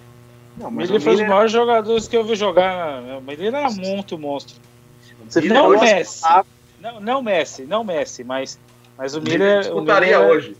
Não, 0.56 0.70
mas 0.70 0.88
Miller 0.88 1.02
foi 1.02 1.12
um 1.12 1.16
dos 1.16 1.28
maiores 1.28 1.52
jogadores 1.52 2.08
que 2.08 2.16
eu 2.16 2.24
vi 2.24 2.34
jogar. 2.34 3.02
O 3.18 3.20
Miller 3.20 3.54
era 3.54 3.70
muito 3.70 4.18
monstro. 4.18 4.56
Você 5.28 5.40
não 5.42 5.74
o 5.74 5.80
Messi. 5.80 6.22
Não, 6.80 7.00
não 7.00 7.22
Messi, 7.22 7.64
não 7.64 7.84
Messi, 7.84 8.24
mas, 8.24 8.58
mas 8.96 9.14
o 9.14 9.20
Miller. 9.20 9.60
Disputaria 9.60 10.18
o 10.18 10.22
Miller, 10.22 10.36
hoje. 10.36 10.56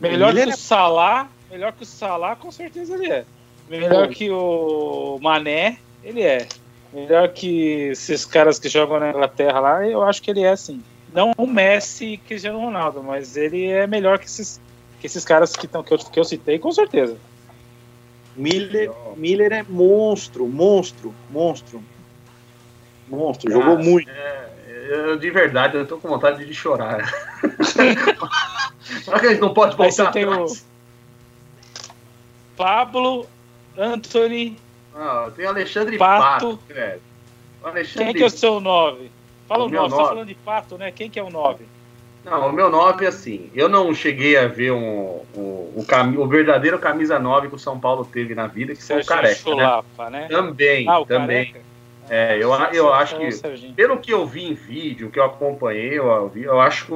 Melhor 0.00 0.32
o 0.32 0.36
que 0.36 0.48
o 0.48 0.56
Salah 0.56 1.28
Melhor 1.50 1.72
que 1.72 1.82
o 1.82 1.86
Salah, 1.86 2.36
com 2.36 2.50
certeza 2.50 2.94
ele 2.94 3.10
é. 3.10 3.24
Melhor 3.68 4.08
que 4.08 4.30
o 4.30 5.18
Mané, 5.20 5.78
ele 6.02 6.22
é. 6.22 6.46
Melhor 6.92 7.28
que 7.28 7.90
esses 7.90 8.24
caras 8.24 8.58
que 8.58 8.68
jogam 8.68 8.98
na 8.98 9.10
Inglaterra 9.10 9.60
lá, 9.60 9.86
eu 9.86 10.02
acho 10.02 10.22
que 10.22 10.30
ele 10.30 10.42
é 10.42 10.56
sim. 10.56 10.82
Não 11.12 11.32
o 11.36 11.46
Messi 11.46 12.14
e 12.14 12.16
Cristiano 12.18 12.58
Ronaldo, 12.58 13.02
mas 13.02 13.36
ele 13.36 13.66
é 13.66 13.86
melhor 13.86 14.18
que 14.18 14.26
esses, 14.26 14.60
que 15.00 15.06
esses 15.06 15.24
caras 15.24 15.54
que, 15.54 15.66
tão, 15.66 15.82
que, 15.82 15.92
eu, 15.92 15.98
que 15.98 16.20
eu 16.20 16.24
citei, 16.24 16.58
com 16.58 16.72
certeza. 16.72 17.16
Miller, 18.36 18.90
Miller 19.16 19.52
é 19.52 19.64
monstro, 19.68 20.46
monstro, 20.46 21.14
monstro. 21.30 21.82
Monstro, 23.08 23.50
jogou 23.50 23.74
ah, 23.74 23.78
muito. 23.78 24.08
É, 24.10 24.48
eu, 24.90 25.18
de 25.18 25.30
verdade, 25.30 25.76
eu 25.76 25.86
tô 25.86 25.98
com 25.98 26.08
vontade 26.08 26.44
de 26.44 26.54
chorar. 26.54 27.10
Será 29.02 29.18
que 29.18 29.26
a 29.26 29.30
gente 29.30 29.40
não 29.40 29.52
pode 29.52 29.76
voltar 29.76 30.08
atrás? 30.08 30.66
Pablo, 32.58 33.24
Anthony. 33.78 34.58
Ah, 34.94 35.30
tem 35.34 35.46
Alexandre 35.46 35.96
Pato. 35.96 36.58
Pato 36.68 37.00
Alexandre... 37.62 38.04
Quem 38.04 38.14
que 38.14 38.22
é 38.24 38.26
o 38.26 38.30
seu 38.30 38.60
9? 38.60 39.10
Fala 39.46 39.64
o 39.64 39.68
9, 39.68 39.88
você 39.88 39.96
tá 39.96 40.08
falando 40.08 40.26
de 40.26 40.34
Pato, 40.34 40.76
né? 40.76 40.90
Quem 40.90 41.08
que 41.08 41.18
é 41.18 41.22
o 41.22 41.30
9? 41.30 41.64
Não, 42.24 42.48
o 42.48 42.52
meu 42.52 42.68
9 42.68 43.04
é 43.04 43.08
assim. 43.08 43.48
Eu 43.54 43.68
não 43.68 43.94
cheguei 43.94 44.36
a 44.36 44.48
ver 44.48 44.72
um, 44.72 45.22
um, 45.34 45.72
um 45.76 45.84
cam... 45.84 46.14
o 46.18 46.26
verdadeiro 46.26 46.78
camisa 46.78 47.18
9 47.18 47.48
que 47.48 47.54
o 47.54 47.58
São 47.58 47.78
Paulo 47.78 48.04
teve 48.04 48.34
na 48.34 48.48
vida, 48.48 48.74
que 48.74 48.82
foi 48.82 49.00
o 49.00 49.06
Careca. 49.06 49.28
Né? 49.28 49.34
Chulapa, 49.36 50.10
né? 50.10 50.20
né? 50.22 50.28
Também, 50.28 50.88
ah, 50.88 51.04
também. 51.06 51.46
Careca. 51.46 51.68
É, 52.10 52.36
eu, 52.36 52.52
eu 52.72 52.92
acho 52.92 53.18
que, 53.18 53.72
pelo 53.72 53.98
que 53.98 54.12
eu 54.12 54.26
vi 54.26 54.46
em 54.46 54.54
vídeo, 54.54 55.10
que 55.10 55.18
eu 55.18 55.24
acompanhei, 55.24 55.98
eu, 55.98 56.32
eu 56.34 56.60
acho 56.60 56.86
que 56.86 56.92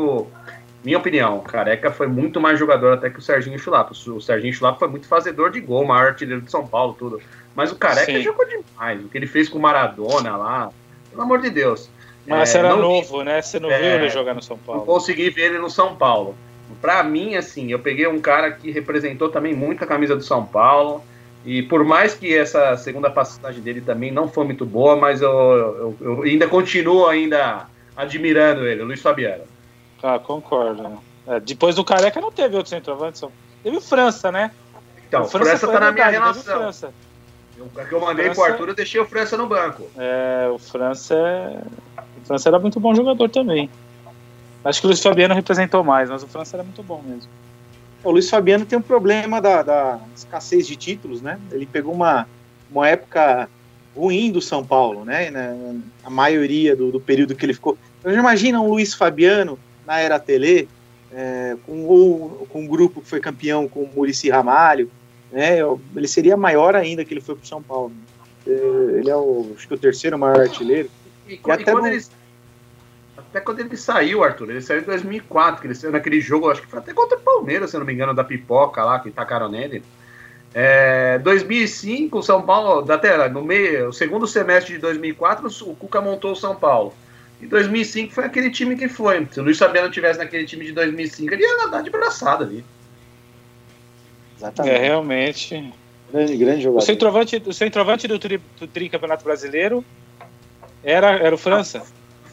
minha 0.85 0.99
opinião, 0.99 1.39
o 1.39 1.43
Careca 1.43 1.93
foi 1.93 2.09
muito 2.09 2.41
mais 2.41 2.59
jogador 2.59 2.95
até 2.95 3.09
que 3.09 3.19
o 3.19 3.23
Serginho 3.23 3.59
Chulapa. 3.59 3.93
O 3.93 4.21
Serginho 4.21 4.53
Chulapa 4.53 4.81
foi 4.81 4.89
muito 4.89 5.07
fazedor 5.07 5.51
de 5.51 5.61
gol, 5.61 5.85
maior 5.85 6.09
artilheiro 6.09 6.43
de 6.43 6.51
São 6.51 6.67
Paulo, 6.67 6.97
tudo. 6.99 7.21
Mas 7.55 7.71
o 7.71 7.77
Careca 7.77 8.13
Sim. 8.13 8.23
jogou 8.23 8.45
demais. 8.47 9.05
O 9.05 9.09
que 9.09 9.17
ele 9.17 9.27
fez 9.27 9.49
com 9.49 9.59
o 9.59 9.63
Maradona 9.63 10.37
lá, 10.37 10.71
pelo 11.11 11.23
amor 11.23 11.41
de 11.41 11.51
Deus. 11.51 11.89
Mas 12.27 12.55
é, 12.55 12.59
era 12.59 12.75
novo, 12.75 13.19
vi, 13.19 13.25
né? 13.25 13.43
Você 13.43 13.61
não 13.61 13.71
é, 13.71 13.79
viu 13.79 13.91
ele 13.91 14.09
jogar 14.09 14.35
no 14.35 14.43
São 14.43 14.59
Paulo. 14.59 14.81
Não 14.81 14.87
consegui 14.87 15.31
ver 15.31 15.47
ele 15.47 15.59
no 15.59 15.71
São 15.71 15.95
Paulo. 15.95 16.35
Pra 16.81 17.03
mim, 17.03 17.37
assim, 17.37 17.71
eu 17.71 17.79
peguei 17.79 18.07
um 18.07 18.21
cara 18.21 18.51
que 18.51 18.71
representou 18.71 19.29
também 19.29 19.55
muito 19.55 19.85
a 19.85 19.87
camisa 19.87 20.17
do 20.17 20.23
São 20.23 20.45
Paulo. 20.45 21.03
E 21.45 21.63
por 21.63 21.85
mais 21.85 22.15
que 22.15 22.35
essa 22.35 22.77
segunda 22.77 23.11
passagem 23.11 23.61
dele 23.61 23.81
também 23.81 24.11
não 24.11 24.29
foi 24.29 24.45
muito 24.45 24.65
boa, 24.65 24.97
mas 24.97 25.21
eu, 25.21 25.31
eu, 25.31 25.97
eu 26.01 26.23
ainda 26.23 26.47
continuo 26.47 27.07
ainda 27.07 27.67
admirando 27.97 28.67
ele, 28.67 28.83
o 28.83 28.87
Luiz 28.87 29.03
Fabiano. 29.03 29.43
Ah, 30.03 30.19
concordo. 30.19 30.99
É, 31.27 31.39
depois 31.39 31.77
do 31.77 31.85
Careca 31.85 32.21
não 32.21 32.33
teve 32.33 32.57
outro 32.57 32.71
centroavante. 32.71 33.25
Teve 33.63 33.81
França, 33.81 34.33
né? 34.33 34.51
Então, 35.07 35.23
o 35.23 35.29
França, 35.29 35.51
França 35.51 35.69
tá 35.69 35.81
na 35.81 35.93
minha 35.93 36.09
relação. 36.09 36.59
França. 36.59 36.93
Eu, 37.57 37.67
que 37.67 37.95
eu 37.95 38.01
mandei 38.01 38.27
França... 38.27 38.41
pro 38.41 38.53
Arthur, 38.53 38.69
eu 38.69 38.75
deixei 38.75 39.01
o 39.01 39.07
França 39.07 39.37
no 39.37 39.47
banco. 39.47 39.89
É, 39.97 40.49
o 40.53 40.59
França 40.59 41.15
é... 41.15 41.61
O 42.23 42.27
França 42.27 42.49
era 42.49 42.59
muito 42.59 42.81
bom 42.81 42.95
jogador 42.95 43.29
também. 43.29 43.71
Acho 44.65 44.81
que 44.81 44.87
o 44.87 44.89
Luiz 44.89 45.03
Fabiano 45.03 45.35
representou 45.35 45.83
mais, 45.83 46.09
mas 46.09 46.23
o 46.23 46.29
França 46.29 46.57
era 46.57 46.63
muito 46.63 46.83
bom 46.83 47.03
mesmo. 47.05 47.31
O 48.03 48.11
Luiz 48.11 48.29
Fabiano 48.31 48.65
tem 48.65 48.79
um 48.79 48.83
problema 48.83 49.41
da, 49.41 49.63
da 49.63 50.01
escassez 50.15 50.67
de 50.67 50.77
títulos, 50.77 51.21
né? 51.21 51.39
Ele 51.51 51.67
pegou 51.67 51.93
uma, 51.93 52.27
uma 52.71 52.89
época 52.89 53.49
ruim 53.95 54.31
do 54.33 54.41
São 54.41 54.65
Paulo, 54.65 55.05
né? 55.05 55.31
Na, 55.31 55.55
a 56.05 56.11
maioria 56.11 56.75
do, 56.75 56.91
do 56.91 57.01
período 57.01 57.35
que 57.35 57.45
ele 57.45 57.55
ficou. 57.55 57.77
Então, 58.01 58.13
imagina 58.13 58.61
um 58.61 58.69
Luiz 58.69 58.95
Fabiano 58.95 59.59
na 59.87 59.99
era 60.01 60.19
Tele, 60.19 60.69
é, 61.13 61.57
com, 61.67 61.85
ou, 61.85 62.47
com 62.49 62.63
um 62.63 62.67
grupo 62.67 63.01
que 63.01 63.09
foi 63.09 63.21
campeão 63.21 63.69
com 63.69 63.83
o 63.83 63.91
Murici 63.95 64.31
Ramalho, 64.31 64.91
né, 65.31 65.59
ele 65.97 66.09
seria 66.09 66.37
maior 66.37 66.75
ainda 66.75 67.05
que 67.05 67.13
ele 67.15 67.21
foi 67.21 67.35
para 67.35 67.45
o 67.45 67.47
São 67.47 67.63
Paulo. 67.63 67.93
É, 68.47 68.51
ele 68.51 69.11
é 69.11 69.17
o, 69.17 69.53
acho 69.57 69.67
que 69.67 69.75
o 69.75 69.79
terceiro 69.79 70.19
maior 70.19 70.41
artilheiro. 70.41 70.91
E, 71.27 71.35
e, 71.35 71.41
e 71.45 71.51
até, 71.51 71.73
quando 71.73 71.87
ele, 71.87 72.05
até 73.17 73.41
quando 73.41 73.61
ele 73.61 73.77
saiu, 73.77 74.23
Arthur, 74.23 74.51
ele 74.51 74.61
saiu 74.61 74.81
em 74.81 74.85
2004, 74.85 75.61
que 75.61 75.67
ele 75.67 75.75
saiu 75.75 75.93
naquele 75.93 76.21
jogo, 76.21 76.51
acho 76.51 76.63
que 76.63 76.69
foi 76.69 76.79
até 76.79 76.93
contra 76.93 77.17
o 77.17 77.21
Palmeiras, 77.21 77.71
se 77.71 77.79
não 77.79 77.85
me 77.85 77.93
engano, 77.93 78.15
da 78.15 78.25
pipoca 78.25 78.85
lá, 78.85 78.99
que 79.01 79.11
tacaram 79.11 79.49
nele. 79.49 79.83
É, 80.55 81.19
2005, 81.21 82.19
o 82.19 82.23
São 82.23 82.43
Paulo, 82.43 82.91
até 82.93 83.29
no 83.29 83.43
meio, 83.43 83.89
o 83.89 83.93
segundo 83.93 84.27
semestre 84.27 84.75
de 84.75 84.81
2004, 84.81 85.49
o 85.63 85.75
Cuca 85.77 86.01
montou 86.01 86.33
o 86.33 86.37
São 86.37 86.55
Paulo. 86.55 86.93
Em 87.43 87.49
2005 87.49 88.13
foi 88.13 88.25
aquele 88.25 88.51
time 88.51 88.77
que 88.77 88.89
foi. 88.89 89.27
Se 89.31 89.41
o 89.41 89.43
Luiz 89.43 89.59
Fabiano 89.59 89.91
tivesse 89.91 90.19
naquele 90.19 90.47
time 90.47 90.65
de 90.65 90.73
2005, 90.73 91.35
ele 91.35 91.43
ia 91.43 91.57
nadar 91.57 91.83
de 91.83 91.91
braçada 91.91 92.45
ali. 92.45 92.65
Exatamente. 94.39 94.75
É, 94.75 94.79
realmente. 94.79 95.75
Grande, 96.13 96.37
grande 96.37 96.63
jogador. 96.63 96.79
O 96.79 96.87
centroavante, 96.87 97.43
o 97.45 97.53
centroavante 97.53 98.07
do, 98.07 98.19
tri, 98.19 98.41
do 98.61 98.67
Tricampeonato 98.69 99.25
Brasileiro 99.25 99.85
era, 100.85 101.11
era 101.17 101.35
o 101.35 101.39
França? 101.39 101.83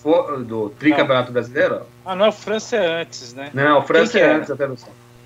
Ah, 0.05 0.35
do 0.37 0.69
Tricampeonato 0.69 1.31
Brasileiro? 1.31 1.81
Ah, 2.05 2.15
não, 2.15 2.29
o 2.29 2.31
França 2.31 2.75
é 2.75 3.01
antes, 3.01 3.33
né? 3.33 3.49
Não, 3.53 3.79
o 3.79 3.81
França 3.81 4.19
é 4.19 4.31
antes 4.31 4.51
até 4.51 4.67
do 4.67 4.77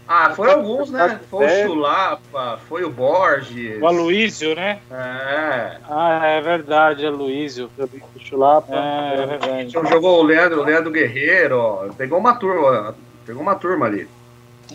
Ah, 0.07 0.31
foi 0.35 0.51
alguns, 0.51 0.91
né? 0.91 1.19
Foi 1.29 1.45
o 1.45 1.67
Chulapa, 1.67 2.59
foi 2.67 2.83
o 2.83 2.89
Borges. 2.89 3.81
O 3.81 3.87
Aloysio, 3.87 4.53
né? 4.53 4.79
É. 4.91 5.77
Ah, 5.89 6.25
é 6.25 6.41
verdade, 6.41 7.05
Aloysio. 7.05 7.69
O 7.77 8.19
Chulapa. 8.19 8.75
É, 8.75 9.13
é 9.21 9.25
verdade. 9.25 9.67
Então 9.69 9.85
jogou 9.85 10.19
o 10.19 10.23
Leandro, 10.23 10.61
o 10.61 10.63
Leandro 10.65 10.91
Guerreiro, 10.91 11.57
ó. 11.57 11.87
Pegou 11.93 12.19
uma 12.19 12.35
turma, 12.35 12.95
pegou 13.25 13.41
uma 13.41 13.55
turma 13.55 13.85
ali. 13.85 14.07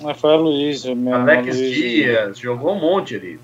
Mas 0.00 0.18
foi 0.18 0.30
o 0.30 0.34
Aloysio 0.34 0.96
mesmo. 0.96 1.14
Alex 1.14 1.56
Dias, 1.56 2.38
jogou 2.38 2.72
um 2.72 2.80
monte 2.80 3.16
ali. 3.16 3.40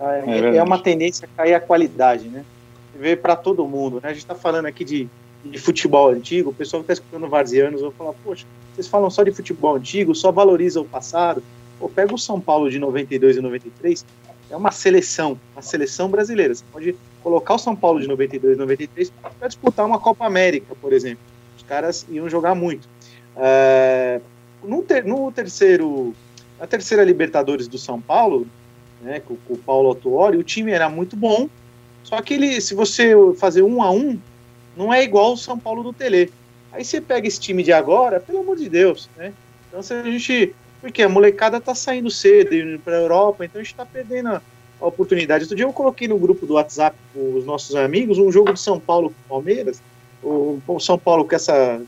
Ah, 0.00 0.22
é, 0.26 0.56
é, 0.56 0.62
uma 0.62 0.78
tendência 0.78 1.26
a 1.26 1.36
cair 1.36 1.54
a 1.54 1.60
qualidade, 1.60 2.28
né? 2.28 2.44
Ver 2.94 3.20
para 3.20 3.36
todo 3.36 3.66
mundo, 3.66 4.00
né? 4.02 4.08
A 4.08 4.12
gente 4.12 4.22
está 4.22 4.34
falando 4.34 4.66
aqui 4.66 4.84
de, 4.84 5.08
de 5.44 5.58
futebol 5.58 6.10
antigo, 6.10 6.50
o 6.50 6.54
pessoal 6.54 6.82
que 6.82 6.92
está 6.92 7.02
escutando 7.02 7.28
varzianos 7.28 7.80
vai 7.80 7.90
falar, 7.92 8.12
poxa, 8.24 8.44
vocês 8.74 8.86
falam 8.86 9.10
só 9.10 9.22
de 9.22 9.32
futebol 9.32 9.76
antigo, 9.76 10.14
só 10.14 10.30
valoriza 10.30 10.80
o 10.80 10.84
passado. 10.84 11.42
Pô, 11.78 11.88
pega 11.88 12.14
o 12.14 12.18
São 12.18 12.40
Paulo 12.40 12.70
de 12.70 12.78
92 12.78 13.36
e 13.36 13.40
93, 13.40 14.04
é 14.50 14.56
uma 14.56 14.70
seleção, 14.70 15.38
uma 15.54 15.62
seleção 15.62 16.08
brasileira. 16.08 16.54
Você 16.54 16.64
pode 16.72 16.96
colocar 17.22 17.54
o 17.54 17.58
São 17.58 17.76
Paulo 17.76 18.00
de 18.00 18.08
92 18.08 18.56
e 18.56 18.58
93 18.58 19.12
para 19.38 19.48
disputar 19.48 19.86
uma 19.86 19.98
Copa 19.98 20.26
América, 20.26 20.74
por 20.80 20.92
exemplo. 20.92 21.22
Os 21.56 21.62
caras 21.62 22.06
iam 22.10 22.28
jogar 22.28 22.54
muito. 22.54 22.88
É, 23.36 24.20
no, 24.62 24.82
ter, 24.82 25.04
no 25.04 25.30
terceiro, 25.30 26.14
na 26.58 26.66
terceira 26.66 27.04
Libertadores 27.04 27.68
do 27.68 27.78
São 27.78 28.00
Paulo, 28.00 28.46
né, 29.00 29.20
com, 29.20 29.36
com 29.36 29.54
o 29.54 29.58
Paulo 29.58 29.88
Autuori, 29.88 30.36
o 30.36 30.42
time 30.42 30.72
era 30.72 30.88
muito 30.88 31.16
bom, 31.16 31.48
só 32.02 32.20
que 32.22 32.34
ele, 32.34 32.60
se 32.60 32.74
você 32.74 33.12
fazer 33.36 33.62
um 33.62 33.82
a 33.82 33.90
um, 33.90 34.18
não 34.78 34.94
é 34.94 35.02
igual 35.02 35.32
o 35.32 35.36
São 35.36 35.58
Paulo 35.58 35.82
do 35.82 35.92
Tele. 35.92 36.32
Aí 36.72 36.84
você 36.84 37.00
pega 37.00 37.26
esse 37.26 37.40
time 37.40 37.64
de 37.64 37.72
agora, 37.72 38.20
pelo 38.20 38.40
amor 38.40 38.56
de 38.56 38.68
Deus, 38.68 39.10
né? 39.16 39.32
Então 39.68 39.82
se 39.82 39.92
a 39.92 40.02
gente. 40.04 40.54
Porque 40.80 41.02
a 41.02 41.08
molecada 41.08 41.60
tá 41.60 41.74
saindo 41.74 42.08
cedo 42.08 42.54
indo 42.54 42.78
pra 42.78 42.94
Europa, 42.94 43.44
então 43.44 43.60
a 43.60 43.64
gente 43.64 43.74
tá 43.74 43.84
perdendo 43.84 44.28
a, 44.28 44.42
a 44.80 44.86
oportunidade. 44.86 45.42
Outro 45.42 45.56
dia 45.56 45.66
eu 45.66 45.72
coloquei 45.72 46.06
no 46.06 46.16
grupo 46.16 46.46
do 46.46 46.54
WhatsApp 46.54 46.96
os 47.16 47.44
nossos 47.44 47.74
amigos 47.74 48.16
um 48.16 48.30
jogo 48.30 48.52
de 48.52 48.60
São 48.60 48.78
Paulo 48.78 49.10
com 49.10 49.28
Palmeiras. 49.28 49.82
O, 50.22 50.60
o 50.64 50.78
São 50.78 50.96
Paulo 50.96 51.24
com 51.24 51.34
essa 51.34 51.82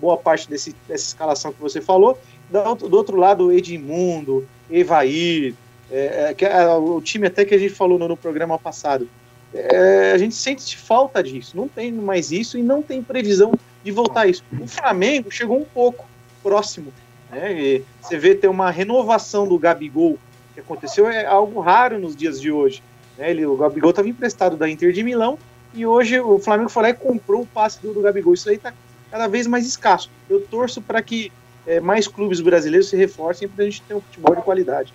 boa 0.00 0.16
parte 0.16 0.48
desse, 0.48 0.76
dessa 0.86 1.06
escalação 1.06 1.52
que 1.52 1.60
você 1.60 1.80
falou. 1.80 2.16
Do, 2.48 2.88
do 2.88 2.96
outro 2.96 3.16
lado, 3.16 3.50
Edmundo, 3.50 4.46
Evair, 4.70 5.54
é, 5.90 6.34
é, 6.38 6.44
é, 6.44 6.68
o 6.74 7.00
time 7.00 7.26
até 7.26 7.44
que 7.44 7.54
a 7.54 7.58
gente 7.58 7.74
falou 7.74 7.98
no, 7.98 8.06
no 8.06 8.16
programa 8.16 8.56
passado. 8.58 9.08
É, 9.54 10.12
a 10.12 10.18
gente 10.18 10.34
sente 10.34 10.76
falta 10.76 11.22
disso, 11.22 11.56
não 11.56 11.68
tem 11.68 11.92
mais 11.92 12.30
isso 12.30 12.58
e 12.58 12.62
não 12.62 12.82
tem 12.82 13.02
previsão 13.02 13.52
de 13.82 13.90
voltar 13.90 14.22
a 14.22 14.26
isso. 14.26 14.42
O 14.60 14.66
Flamengo 14.66 15.30
chegou 15.30 15.58
um 15.58 15.64
pouco 15.64 16.06
próximo. 16.42 16.92
Né? 17.30 17.82
você 18.00 18.16
vê 18.16 18.34
ter 18.34 18.48
uma 18.48 18.70
renovação 18.70 19.48
do 19.48 19.58
Gabigol 19.58 20.16
que 20.54 20.60
aconteceu, 20.60 21.08
é 21.08 21.26
algo 21.26 21.60
raro 21.60 21.98
nos 21.98 22.16
dias 22.16 22.40
de 22.40 22.50
hoje. 22.50 22.82
Né? 23.18 23.30
Ele, 23.30 23.44
o 23.44 23.56
Gabigol 23.56 23.90
estava 23.90 24.08
emprestado 24.08 24.56
da 24.56 24.68
Inter 24.68 24.92
de 24.92 25.02
Milão 25.02 25.38
e 25.74 25.84
hoje 25.84 26.18
o 26.20 26.38
Flamengo 26.38 26.70
foi 26.70 26.84
lá 26.84 26.90
e 26.90 26.94
comprou 26.94 27.42
o 27.42 27.46
passe 27.46 27.80
do, 27.82 27.92
do 27.92 28.00
Gabigol. 28.00 28.34
Isso 28.34 28.48
aí 28.48 28.56
está 28.56 28.72
cada 29.10 29.26
vez 29.26 29.46
mais 29.46 29.66
escasso. 29.66 30.10
Eu 30.28 30.40
torço 30.40 30.80
para 30.80 31.02
que 31.02 31.30
é, 31.66 31.80
mais 31.80 32.06
clubes 32.06 32.40
brasileiros 32.40 32.88
se 32.88 32.96
reforcem 32.96 33.48
para 33.48 33.64
a 33.64 33.66
gente 33.66 33.82
ter 33.82 33.94
um 33.94 34.00
futebol 34.00 34.34
de 34.34 34.42
qualidade. 34.42 34.94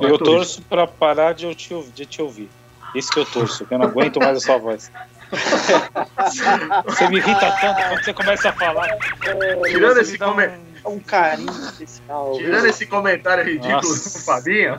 Eu 0.00 0.18
torço 0.18 0.62
para 0.62 0.86
parar 0.86 1.34
de, 1.34 1.52
te, 1.54 1.74
de 1.94 2.06
te 2.06 2.22
ouvir. 2.22 2.48
Isso 2.94 3.10
que 3.10 3.18
eu 3.18 3.26
torço, 3.26 3.66
que 3.66 3.74
eu 3.74 3.78
não 3.78 3.86
aguento 3.86 4.18
mais 4.18 4.38
a 4.38 4.40
sua 4.40 4.58
voz. 4.58 4.90
você 6.86 7.08
me 7.08 7.18
irrita 7.18 7.54
tanto 7.60 7.82
quando 7.88 8.04
você 8.04 8.12
começa 8.14 8.48
a 8.48 8.52
falar. 8.52 8.88
Tirando 9.66 9.98
esse 9.98 10.18
comentário. 10.18 10.62
Um, 10.86 10.92
um 10.92 11.00
carinho 11.00 11.50
especial. 11.50 12.32
Tirando 12.36 12.66
esse 12.66 12.86
comentário 12.86 13.44
ridículo 13.44 13.74
Nossa. 13.74 14.18
do 14.18 14.24
Fabinho, 14.24 14.76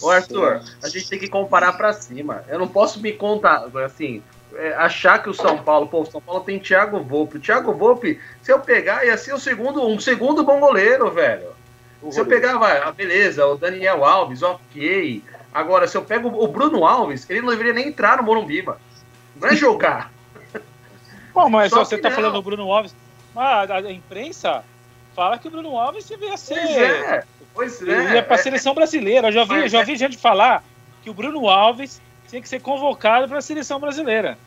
ô 0.00 0.10
Arthur, 0.10 0.62
a 0.82 0.88
gente 0.88 1.08
tem 1.08 1.18
que 1.18 1.28
comparar 1.28 1.72
pra 1.74 1.92
cima. 1.92 2.42
Eu 2.48 2.58
não 2.58 2.68
posso 2.68 3.00
me 3.00 3.12
contar, 3.12 3.66
assim, 3.84 4.22
é, 4.54 4.74
achar 4.74 5.22
que 5.22 5.28
o 5.28 5.34
São 5.34 5.58
Paulo, 5.58 5.86
pô, 5.88 6.02
o 6.02 6.06
São 6.06 6.20
Paulo 6.20 6.42
tem 6.42 6.58
Thiago 6.58 7.00
Volpe. 7.00 7.36
O 7.36 7.40
Thiago 7.40 7.72
Volpe, 7.74 8.18
se 8.40 8.50
eu 8.50 8.60
pegar, 8.60 9.04
ia 9.04 9.16
ser 9.16 9.34
o 9.34 9.38
segundo, 9.38 9.86
um 9.86 10.00
segundo 10.00 10.42
bom 10.42 10.58
goleiro, 10.58 11.10
velho. 11.10 11.48
Se 12.10 12.18
eu 12.18 12.26
pegar, 12.26 12.58
vai, 12.58 12.78
ah, 12.78 12.90
beleza, 12.90 13.46
o 13.46 13.56
Daniel 13.56 14.04
Alves, 14.04 14.42
ok. 14.42 15.22
Agora, 15.52 15.86
se 15.86 15.96
eu 15.96 16.02
pego 16.02 16.28
o 16.28 16.48
Bruno 16.48 16.86
Alves, 16.86 17.28
ele 17.28 17.42
não 17.42 17.50
deveria 17.50 17.74
nem 17.74 17.88
entrar 17.88 18.16
no 18.16 18.22
Morumbi, 18.22 18.62
mano. 18.62 18.78
Não 19.36 19.48
é 19.48 19.56
jogar. 19.56 20.10
Bom, 21.34 21.48
mas 21.48 21.70
Só 21.70 21.84
você 21.84 21.98
tá 21.98 22.08
não. 22.08 22.16
falando 22.16 22.34
do 22.34 22.42
Bruno 22.42 22.72
Alves. 22.72 22.94
Mas 23.34 23.70
a, 23.70 23.80
imprensa 23.90 24.64
fala 25.14 25.38
que 25.38 25.48
o 25.48 25.50
Bruno 25.50 25.78
Alves 25.78 26.08
devia 26.08 26.36
ser. 26.36 26.54
Pois 26.54 26.76
é. 26.76 27.24
Pois 27.54 27.82
é. 27.82 27.90
Ele 27.90 28.14
ia 28.14 28.22
pra 28.22 28.38
seleção 28.38 28.74
brasileira. 28.74 29.28
Eu 29.28 29.32
já 29.32 29.44
vi, 29.44 29.68
já 29.68 29.82
vi 29.82 29.96
gente 29.96 30.16
falar 30.16 30.64
que 31.02 31.10
o 31.10 31.14
Bruno 31.14 31.48
Alves 31.48 32.00
tinha 32.28 32.40
que 32.40 32.48
ser 32.48 32.60
convocado 32.60 33.28
para 33.28 33.38
a 33.38 33.42
seleção 33.42 33.78
brasileira. 33.78 34.38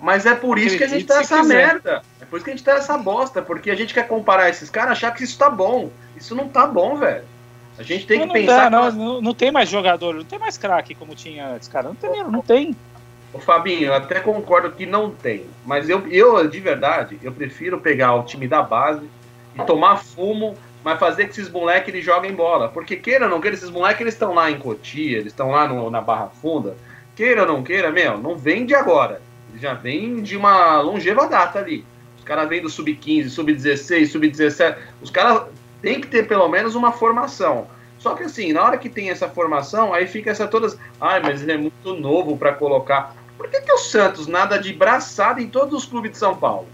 Mas 0.00 0.24
é 0.24 0.34
por 0.34 0.58
isso 0.58 0.76
que 0.76 0.84
a 0.84 0.88
gente 0.88 1.04
tá 1.04 1.20
essa 1.20 1.40
quiser. 1.40 1.54
merda. 1.54 2.02
É 2.20 2.24
por 2.24 2.36
isso 2.36 2.44
que 2.44 2.50
a 2.50 2.54
gente 2.54 2.64
tá 2.64 2.72
essa 2.72 2.96
bosta. 2.96 3.42
Porque 3.42 3.70
a 3.70 3.74
gente 3.74 3.92
quer 3.92 4.06
comparar 4.06 4.48
esses 4.48 4.70
caras 4.70 4.92
achar 4.92 5.12
que 5.12 5.24
isso 5.24 5.38
tá 5.38 5.48
bom. 5.50 5.90
Isso 6.16 6.34
não 6.34 6.48
tá 6.48 6.66
bom, 6.66 6.96
velho. 6.96 7.24
A 7.80 7.82
gente 7.82 8.06
tem 8.06 8.18
não, 8.18 8.28
que 8.28 8.34
não 8.34 8.40
pensar. 8.40 8.68
Dá, 8.68 8.92
não, 8.92 9.22
não 9.22 9.32
tem 9.32 9.50
mais 9.50 9.70
jogador, 9.70 10.14
não 10.14 10.24
tem 10.24 10.38
mais 10.38 10.58
craque 10.58 10.94
como 10.94 11.14
tinha 11.14 11.48
antes, 11.48 11.66
cara. 11.66 11.88
Não 11.88 11.94
tem, 11.94 12.22
não 12.24 12.42
tem. 12.42 12.76
O 13.32 13.38
Fabinho, 13.38 13.86
eu 13.86 13.94
até 13.94 14.20
concordo 14.20 14.70
que 14.72 14.84
não 14.84 15.10
tem. 15.10 15.46
Mas 15.64 15.88
eu, 15.88 16.06
eu, 16.08 16.46
de 16.46 16.60
verdade, 16.60 17.18
eu 17.22 17.32
prefiro 17.32 17.80
pegar 17.80 18.14
o 18.16 18.24
time 18.24 18.46
da 18.46 18.60
base 18.60 19.08
e 19.54 19.64
tomar 19.64 19.96
fumo, 19.96 20.58
mas 20.84 20.98
fazer 20.98 21.24
que 21.24 21.30
esses 21.30 21.48
moleques 21.48 21.88
eles 21.88 22.04
joguem 22.04 22.34
bola. 22.34 22.68
Porque 22.68 22.96
queira 22.96 23.24
ou 23.24 23.30
não 23.30 23.40
queira, 23.40 23.56
esses 23.56 23.70
moleques 23.70 24.02
eles 24.02 24.12
estão 24.12 24.34
lá 24.34 24.50
em 24.50 24.58
Cotia, 24.58 25.16
eles 25.16 25.32
estão 25.32 25.50
lá 25.50 25.66
no, 25.66 25.90
na 25.90 26.02
Barra 26.02 26.28
Funda. 26.28 26.76
Queira 27.16 27.42
ou 27.42 27.48
não 27.48 27.62
queira, 27.62 27.90
meu, 27.90 28.18
não 28.18 28.36
vem 28.36 28.66
de 28.66 28.74
agora. 28.74 29.22
Já 29.56 29.72
vem 29.72 30.22
de 30.22 30.36
uma 30.36 30.82
longeva 30.82 31.26
data 31.26 31.58
ali. 31.58 31.82
Os 32.18 32.24
caras 32.24 32.46
vêm 32.46 32.60
do 32.60 32.68
sub-15, 32.68 33.30
sub-16, 33.30 34.06
sub-17. 34.06 34.76
Os 35.00 35.10
caras 35.10 35.44
têm 35.82 36.00
que 36.00 36.06
ter 36.06 36.26
pelo 36.26 36.48
menos 36.48 36.74
uma 36.74 36.92
formação. 36.92 37.66
Só 37.98 38.14
que 38.14 38.22
assim, 38.22 38.52
na 38.52 38.64
hora 38.64 38.78
que 38.78 38.88
tem 38.88 39.10
essa 39.10 39.28
formação, 39.28 39.92
aí 39.92 40.06
fica 40.06 40.30
essa 40.30 40.48
todas. 40.48 40.78
Ai, 41.00 41.20
mas 41.20 41.42
ele 41.42 41.52
é 41.52 41.56
muito 41.56 41.94
novo 41.94 42.36
para 42.36 42.52
colocar. 42.52 43.14
Por 43.36 43.48
que, 43.48 43.60
que 43.60 43.72
o 43.72 43.78
Santos 43.78 44.26
nada 44.26 44.58
de 44.58 44.72
braçada 44.72 45.40
em 45.40 45.48
todos 45.48 45.74
os 45.74 45.88
clubes 45.88 46.12
de 46.12 46.18
São 46.18 46.34
Paulo? 46.36 46.66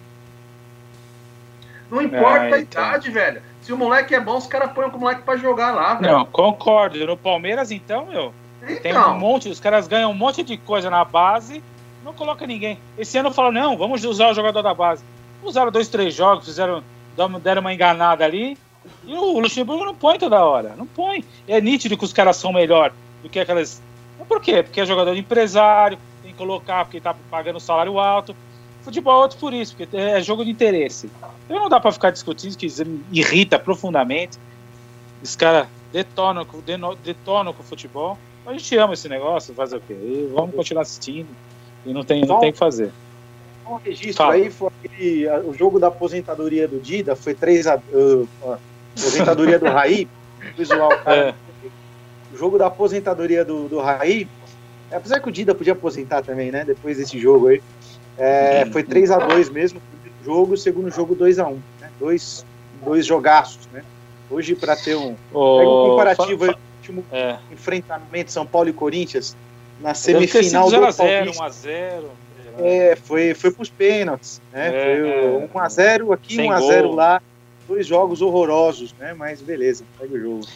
Não 1.91 2.03
importa 2.03 2.57
a 2.57 2.61
então. 2.61 2.85
idade, 2.85 3.11
velho. 3.11 3.43
Se 3.61 3.73
o 3.73 3.77
moleque 3.77 4.15
é 4.15 4.21
bom, 4.21 4.37
os 4.37 4.47
caras 4.47 4.73
põem 4.73 4.89
o 4.89 4.99
moleque 4.99 5.23
para 5.23 5.37
jogar 5.37 5.73
lá, 5.73 5.95
velho. 5.95 6.13
Não, 6.13 6.27
concordo. 6.27 7.05
No 7.07 7.17
Palmeiras, 7.17 7.71
então, 7.71 8.07
meu. 8.07 8.33
Então. 8.63 8.81
Tem 8.81 8.99
um 8.99 9.19
monte, 9.19 9.49
os 9.49 9.61
caras 9.61 9.87
ganham 9.87 10.11
um 10.11 10.15
monte 10.15 10.43
de 10.43 10.57
coisa 10.57 10.91
na 10.91 11.05
base, 11.05 11.63
não 12.05 12.13
coloca 12.13 12.47
ninguém. 12.47 12.79
Esse 12.99 13.19
ano 13.19 13.33
falaram, 13.33 13.55
não, 13.55 13.77
vamos 13.77 14.05
usar 14.05 14.31
o 14.31 14.35
jogador 14.35 14.63
da 14.63 14.75
base. 14.75 15.05
Usaram 15.43 15.71
dois, 15.71 15.89
três 15.89 16.15
jogos, 16.15 16.45
fizeram, 16.45 16.83
deram 17.43 17.61
uma 17.61 17.73
enganada 17.73 18.25
ali. 18.25 18.57
E 19.05 19.15
o 19.15 19.39
Luxemburgo 19.39 19.85
não 19.85 19.95
põe 19.95 20.19
toda 20.19 20.45
hora. 20.45 20.75
Não 20.77 20.87
põe. 20.87 21.25
É 21.47 21.61
nítido 21.61 21.97
que 21.97 22.05
os 22.05 22.13
caras 22.13 22.37
são 22.37 22.53
melhor 22.53 22.93
do 23.23 23.29
que 23.29 23.39
aquelas. 23.39 23.81
Por 24.29 24.41
quê? 24.41 24.63
Porque 24.63 24.81
é 24.81 24.87
jogador 24.87 25.15
de 25.15 25.21
empresário, 25.21 25.99
tem 26.23 26.33
que 26.33 26.39
colocar 26.39 26.85
porque 26.85 27.01
tá 27.01 27.15
pagando 27.31 27.61
salário 27.61 27.99
alto. 27.99 28.35
Futebol 28.83 29.15
é 29.15 29.23
outro 29.23 29.39
por 29.39 29.53
isso, 29.53 29.77
porque 29.77 29.97
é 29.97 30.21
jogo 30.21 30.45
de 30.45 30.51
interesse. 30.51 31.11
Então 31.45 31.59
não 31.59 31.69
dá 31.69 31.81
para 31.81 31.93
ficar 31.93 32.11
discutindo, 32.11 32.57
que 32.57 32.67
irrita 33.11 33.59
profundamente. 33.59 34.39
Os 35.23 35.35
caras 35.35 35.67
detonam, 35.93 36.47
detonam 37.05 37.53
com 37.53 37.63
o 37.63 37.67
futebol. 37.67 38.19
A 38.47 38.53
gente 38.53 38.77
ama 38.77 38.95
esse 38.95 39.09
negócio, 39.09 39.53
fazer 39.55 39.77
o 39.77 39.81
quê? 39.81 39.93
E 39.93 40.31
vamos 40.33 40.55
continuar 40.55 40.83
assistindo. 40.83 41.29
E 41.85 41.93
não 41.93 42.05
tem, 42.05 42.25
não 42.25 42.39
tem 42.39 42.51
o 42.51 42.53
que 42.53 42.59
fazer. 42.59 42.93
Um 43.69 43.77
registro 43.77 44.25
Fala. 44.25 44.35
aí 44.35 44.51
foi 44.51 44.71
aquele, 44.85 45.29
o 45.41 45.53
jogo 45.53 45.81
da 45.81 45.89
aposentadoria 45.89 46.69
do 46.69 46.79
Dida, 46.79 47.17
foi 47.17 47.35
3 47.35 47.67
a 47.67 47.77
uh, 47.77 48.29
aposentadoria 48.99 49.59
do 49.59 49.67
Raí, 49.67 50.09
visual, 50.57 50.91
cara. 51.05 51.17
É. 51.17 51.35
O 52.33 52.37
jogo 52.39 52.59
da 52.59 52.67
aposentadoria 52.67 53.45
do, 53.45 53.69
do 53.69 53.81
Raí, 53.81 54.29
apesar 54.91 55.21
que 55.21 55.29
o 55.29 55.33
Dida 55.33 55.55
podia 55.55 55.73
aposentar 55.73 56.23
também, 56.23 56.51
né? 56.51 56.65
Depois 56.65 56.97
desse 56.97 57.19
jogo 57.19 57.49
aí. 57.49 57.63
É, 58.19 58.67
foi 58.67 58.83
3 58.83 59.11
a 59.11 59.19
2 59.19 59.51
mesmo, 59.51 59.81
jogo, 60.25 60.55
o 60.55 60.57
segundo 60.57 60.91
jogo 60.91 61.15
2 61.15 61.39
a 61.39 61.47
1 61.47 61.55
né? 61.81 61.91
dois, 62.01 62.45
dois 62.83 63.05
jogaços, 63.07 63.69
né? 63.73 63.85
Hoje, 64.31 64.55
para 64.55 64.75
ter 64.75 64.97
um, 64.97 65.15
oh, 65.33 65.59
pega 65.59 65.71
um 65.71 65.91
comparativo, 65.91 66.47
fa, 66.47 66.59
último 66.79 67.05
é. 67.13 67.37
enfrentamento 67.53 68.33
São 68.33 68.45
Paulo 68.45 68.69
e 68.69 68.73
Corinthians, 68.73 69.37
na 69.81 69.95
semifinal 69.95 70.69
0 70.69 70.87
do 70.87 70.93
0 70.93 71.33
1 71.39 71.43
a 71.43 71.49
0 71.49 72.11
é, 72.59 72.97
foi, 72.97 73.35
foi 73.35 73.51
pros 73.51 73.69
pênaltis, 73.69 74.41
né? 74.53 74.69
É, 74.69 75.49
foi 75.49 75.49
1x0 75.49 76.15
aqui, 76.15 76.37
1x0 76.39 76.95
lá. 76.95 77.23
Dois 77.69 77.87
jogos 77.87 78.23
horrorosos, 78.23 78.93
né? 78.95 79.15
Mas 79.15 79.41
beleza, 79.41 79.85
pega 79.99 80.15
o 80.15 80.21
jogo. 80.21 80.47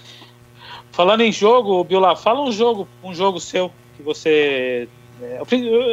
Falando 0.93 1.23
em 1.23 1.33
jogo, 1.33 1.83
Biola, 1.85 2.17
fala 2.17 2.43
um 2.43 2.53
jogo, 2.53 2.89
um 3.03 3.15
jogo 3.15 3.41
seu 3.41 3.73
que 3.97 4.03
você. 4.03 4.89
É, 5.23 5.41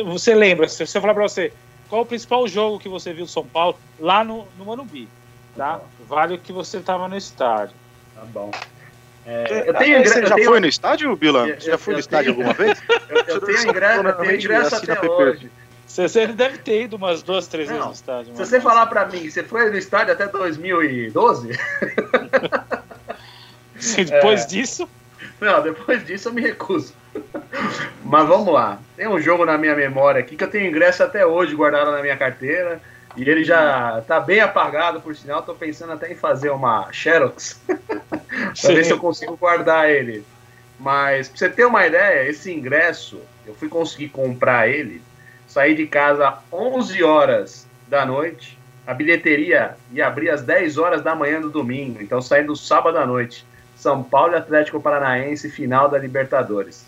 você 0.05 0.34
lembra, 0.34 0.68
se 0.68 0.84
eu 0.84 1.01
falar 1.01 1.13
pra 1.13 1.24
você, 1.24 1.51
qual 1.89 2.03
o 2.03 2.05
principal 2.05 2.47
jogo 2.47 2.80
que 2.80 2.89
você 2.89 3.13
viu 3.13 3.28
São 3.28 3.45
Paulo 3.45 3.78
lá 3.99 4.24
no, 4.24 4.47
no 4.57 4.65
Manumbi? 4.65 5.07
Tá? 5.55 5.82
Vale 6.07 6.38
que 6.38 6.53
você 6.53 6.80
tava 6.80 7.07
no 7.07 7.18
estádio. 7.18 7.76
Tá 8.15 8.24
bom. 8.26 8.51
É, 9.26 9.65
eu 9.68 9.74
tenho 9.74 9.97
ingresso. 9.97 10.13
Você 10.13 10.26
já 10.26 10.36
tenho... 10.36 10.49
foi 10.49 10.59
no 10.59 10.68
estádio, 10.68 11.15
Bila? 11.15 11.47
Você 11.47 11.72
já 11.72 11.78
foi 11.78 11.93
no 11.95 11.99
estádio 11.99 12.34
tenho... 12.34 12.47
alguma 12.47 12.65
vez? 12.65 12.82
Eu, 13.09 13.36
eu 13.36 13.41
tenho 13.41 13.70
ingresso, 13.70 14.07
eu 14.07 14.13
tenho 14.15 14.36
ingresso 14.36 14.76
até 14.76 15.09
hoje. 15.09 15.51
Você 16.04 16.28
deve 16.28 16.60
ter 16.60 16.84
ido 16.84 16.95
umas 16.95 17.24
duas, 17.24 17.48
três 17.48 17.70
vezes 17.70 17.84
no 17.84 17.91
estádio. 17.91 18.36
Se 18.36 18.45
você 18.45 18.62
falar 18.62 18.86
pra 18.86 19.08
mim, 19.08 19.30
você 19.30 19.41
foi 19.41 19.72
no 19.72 19.78
estádio 19.78 20.14
até 20.14 20.28
2012? 20.28 21.54
Sim, 23.80 24.06
depois 24.06 24.43
é... 24.43 24.48
disso? 24.48 24.88
Não, 25.41 25.64
depois 25.64 26.06
disso 26.06 26.30
eu 26.30 26.34
me 26.34 26.41
recuso. 26.41 26.93
Mas 28.04 28.28
vamos 28.28 28.54
lá. 28.54 28.80
Tem 28.95 29.08
um 29.08 29.20
jogo 29.20 29.43
na 29.43 29.58
minha 29.58 29.76
memória 29.76 30.20
aqui 30.20 30.36
que 30.36 30.43
eu 30.43 30.50
tenho 30.50 30.68
ingresso 30.68 31.04
até 31.04 31.26
hoje 31.26 31.56
guardado 31.56 31.91
na 31.91 32.02
minha 32.02 32.16
carteira. 32.16 32.80
E 33.16 33.28
ele 33.28 33.43
já 33.43 34.04
tá 34.08 34.20
bem 34.20 34.39
apagado, 34.39 35.02
por 35.02 35.16
sinal. 35.16 35.41
Tô 35.41 35.56
pensando 35.56 35.93
até 35.93 36.12
em 36.12 36.16
fazer 36.16 36.52
uma 36.52 36.91
Xerox. 36.91 37.60
pra 37.68 38.74
ver 38.74 38.86
se 38.86 38.91
eu 38.91 39.00
consigo 39.00 39.36
guardar 39.36 39.89
ele. 39.89 40.24
Mas 40.80 41.28
pra 41.28 41.39
você 41.39 41.50
ter 41.50 41.66
uma 41.66 41.88
ideia, 41.88 42.30
esse 42.30 42.52
ingresso, 42.52 43.20
eu 43.48 43.56
fui 43.56 43.68
conseguir 43.68 44.10
comprar 44.10 44.70
ele. 44.70 45.02
Saí 45.58 45.74
de 45.74 45.88
casa 45.88 46.38
11 46.53 47.03
horas 47.03 47.68
da 47.88 48.05
noite. 48.05 48.55
A 48.86 48.93
bilheteria 48.93 49.76
ia 49.91 50.05
abrir 50.05 50.30
às 50.30 50.43
10 50.43 50.78
horas 50.78 51.01
da 51.01 51.16
manhã 51.16 51.41
do 51.41 51.49
domingo. 51.49 51.99
Então 51.99 52.22
saí 52.22 52.43
do 52.43 52.55
sábado 52.55 52.95
à 52.99 53.08
noite. 53.08 53.43
São 53.76 54.03
Paulo 54.03 54.34
e 54.34 54.36
Atlético 54.36 54.80
Paranaense, 54.80 55.49
final 55.49 55.89
da 55.89 55.97
Libertadores. 55.97 56.86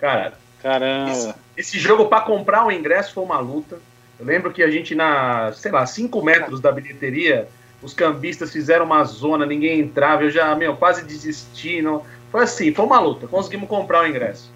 Cara, 0.00 0.32
caramba. 0.62 1.10
Esse, 1.10 1.34
esse 1.58 1.78
jogo 1.78 2.06
para 2.06 2.22
comprar 2.22 2.64
o 2.64 2.72
ingresso 2.72 3.12
foi 3.12 3.22
uma 3.22 3.38
luta. 3.38 3.78
Eu 4.18 4.24
lembro 4.24 4.50
que 4.50 4.62
a 4.62 4.70
gente 4.70 4.94
na, 4.94 5.52
sei 5.52 5.70
lá, 5.70 5.84
5 5.84 6.24
metros 6.24 6.62
da 6.62 6.72
bilheteria, 6.72 7.46
os 7.82 7.92
cambistas 7.92 8.50
fizeram 8.50 8.86
uma 8.86 9.04
zona, 9.04 9.44
ninguém 9.44 9.78
entrava, 9.80 10.22
eu 10.22 10.30
já, 10.30 10.54
meu, 10.54 10.74
quase 10.74 11.04
desisti, 11.04 11.82
não. 11.82 12.02
Foi 12.32 12.44
assim, 12.44 12.72
foi 12.72 12.86
uma 12.86 12.98
luta, 12.98 13.26
conseguimos 13.26 13.68
comprar 13.68 14.04
o 14.04 14.06
ingresso. 14.06 14.50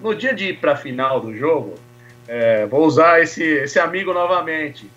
No 0.00 0.14
dia 0.14 0.34
de 0.34 0.46
ir 0.46 0.58
para 0.58 0.72
a 0.72 0.76
final 0.76 1.20
do 1.20 1.36
jogo, 1.36 1.74
é, 2.28 2.66
vou 2.66 2.84
usar 2.84 3.20
esse, 3.20 3.42
esse 3.42 3.78
amigo 3.78 4.12
novamente. 4.12 4.90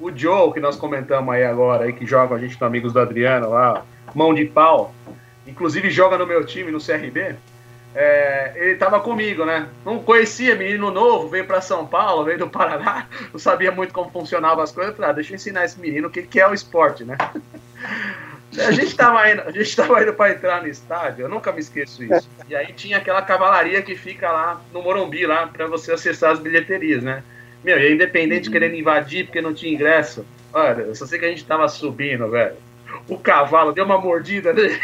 O 0.00 0.10
Joe, 0.14 0.52
que 0.52 0.60
nós 0.60 0.76
comentamos 0.76 1.34
aí 1.34 1.44
agora, 1.44 1.84
aí, 1.84 1.92
que 1.92 2.04
joga 2.04 2.28
com 2.28 2.34
a 2.34 2.38
gente 2.38 2.60
no 2.60 2.66
Amigos 2.66 2.92
do 2.92 3.00
Adriano 3.00 3.50
lá, 3.50 3.84
mão 4.14 4.34
de 4.34 4.44
pau 4.44 4.92
inclusive 5.46 5.90
joga 5.90 6.18
no 6.18 6.26
meu 6.26 6.44
time, 6.44 6.70
no 6.70 6.78
CRB, 6.78 7.36
é, 7.94 8.52
ele 8.56 8.72
estava 8.72 9.00
comigo, 9.00 9.44
né? 9.44 9.68
Não 9.84 10.02
conhecia, 10.02 10.54
menino 10.54 10.90
novo, 10.90 11.28
veio 11.28 11.46
para 11.46 11.60
São 11.60 11.86
Paulo, 11.86 12.24
veio 12.24 12.38
do 12.38 12.48
Paraná, 12.48 13.06
não 13.32 13.38
sabia 13.38 13.70
muito 13.70 13.92
como 13.92 14.10
funcionavam 14.10 14.62
as 14.62 14.72
coisas. 14.72 14.96
Falei, 14.96 15.10
ah, 15.10 15.14
deixa 15.14 15.32
eu 15.32 15.36
ensinar 15.36 15.64
esse 15.64 15.78
menino 15.78 16.08
o 16.08 16.10
que, 16.10 16.22
que 16.22 16.40
é 16.40 16.48
o 16.48 16.54
esporte, 16.54 17.04
né? 17.04 17.16
A 18.58 18.70
gente 18.70 18.88
estava 18.88 19.30
indo, 19.30 19.42
a 19.42 19.50
gente 19.50 19.74
tava 19.74 20.02
indo 20.02 20.12
para 20.12 20.32
entrar 20.32 20.62
no 20.62 20.68
estádio, 20.68 21.22
eu 21.24 21.28
nunca 21.28 21.52
me 21.52 21.60
esqueço 21.60 22.04
isso. 22.04 22.28
E 22.48 22.54
aí 22.54 22.72
tinha 22.72 22.98
aquela 22.98 23.22
cavalaria 23.22 23.80
que 23.80 23.96
fica 23.96 24.30
lá 24.30 24.60
no 24.72 24.82
Morumbi, 24.82 25.24
lá 25.24 25.46
para 25.46 25.66
você 25.66 25.92
acessar 25.92 26.32
as 26.32 26.38
bilheterias, 26.38 27.02
né? 27.02 27.22
Meu, 27.64 27.78
e 27.78 27.94
independente 27.94 28.48
uhum. 28.48 28.52
querendo 28.52 28.74
invadir 28.74 29.24
porque 29.24 29.40
não 29.40 29.54
tinha 29.54 29.72
ingresso. 29.72 30.26
Olha, 30.52 30.82
eu 30.82 30.94
só 30.94 31.06
sei 31.06 31.18
que 31.18 31.24
a 31.24 31.28
gente 31.28 31.46
tava 31.46 31.66
subindo, 31.68 32.28
velho 32.28 32.56
o 33.08 33.18
cavalo 33.18 33.72
deu 33.72 33.84
uma 33.84 33.98
mordida 33.98 34.52
nele. 34.52 34.80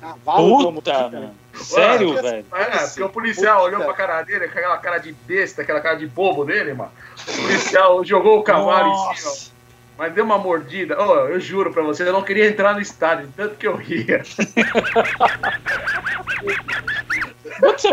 Cavalo 0.00 0.72
Puta, 0.74 1.08
mano. 1.08 1.34
Sério, 1.54 2.14
Ué, 2.14 2.22
velho? 2.22 2.46
É, 2.52 2.86
porque 2.86 3.02
o 3.02 3.08
policial 3.08 3.58
Puta. 3.58 3.68
olhou 3.68 3.84
pra 3.84 3.94
cara 3.94 4.22
dele, 4.22 4.48
com 4.48 4.58
aquela 4.58 4.78
cara 4.78 4.98
de 4.98 5.12
besta, 5.12 5.62
aquela 5.62 5.80
cara 5.80 5.96
de 5.96 6.06
bobo 6.06 6.44
dele, 6.44 6.74
mano. 6.74 6.90
O 7.28 7.42
policial 7.42 8.04
jogou 8.04 8.40
o 8.40 8.42
cavalo 8.42 8.88
Nossa. 8.88 9.12
em 9.12 9.16
cima. 9.16 9.53
Mas 9.96 10.12
deu 10.12 10.24
uma 10.24 10.38
mordida. 10.38 10.96
Oh, 11.00 11.28
eu 11.28 11.38
juro 11.38 11.72
pra 11.72 11.82
você, 11.82 12.02
eu 12.02 12.12
não 12.12 12.22
queria 12.22 12.48
entrar 12.48 12.74
no 12.74 12.80
estádio, 12.80 13.28
tanto 13.36 13.54
que 13.56 13.66
eu 13.66 13.76
ria. 13.76 14.22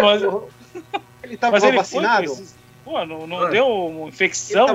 mas... 0.01 0.21
Ele 1.23 1.37
tava 1.37 1.51
mas 1.53 1.63
ele 1.63 1.77
vacinado? 1.77 2.35
Foi, 2.35 2.45
Pô, 2.83 3.05
não, 3.05 3.27
não 3.27 3.49
deu 3.49 3.67
uma 3.67 4.09
infecção 4.09 4.67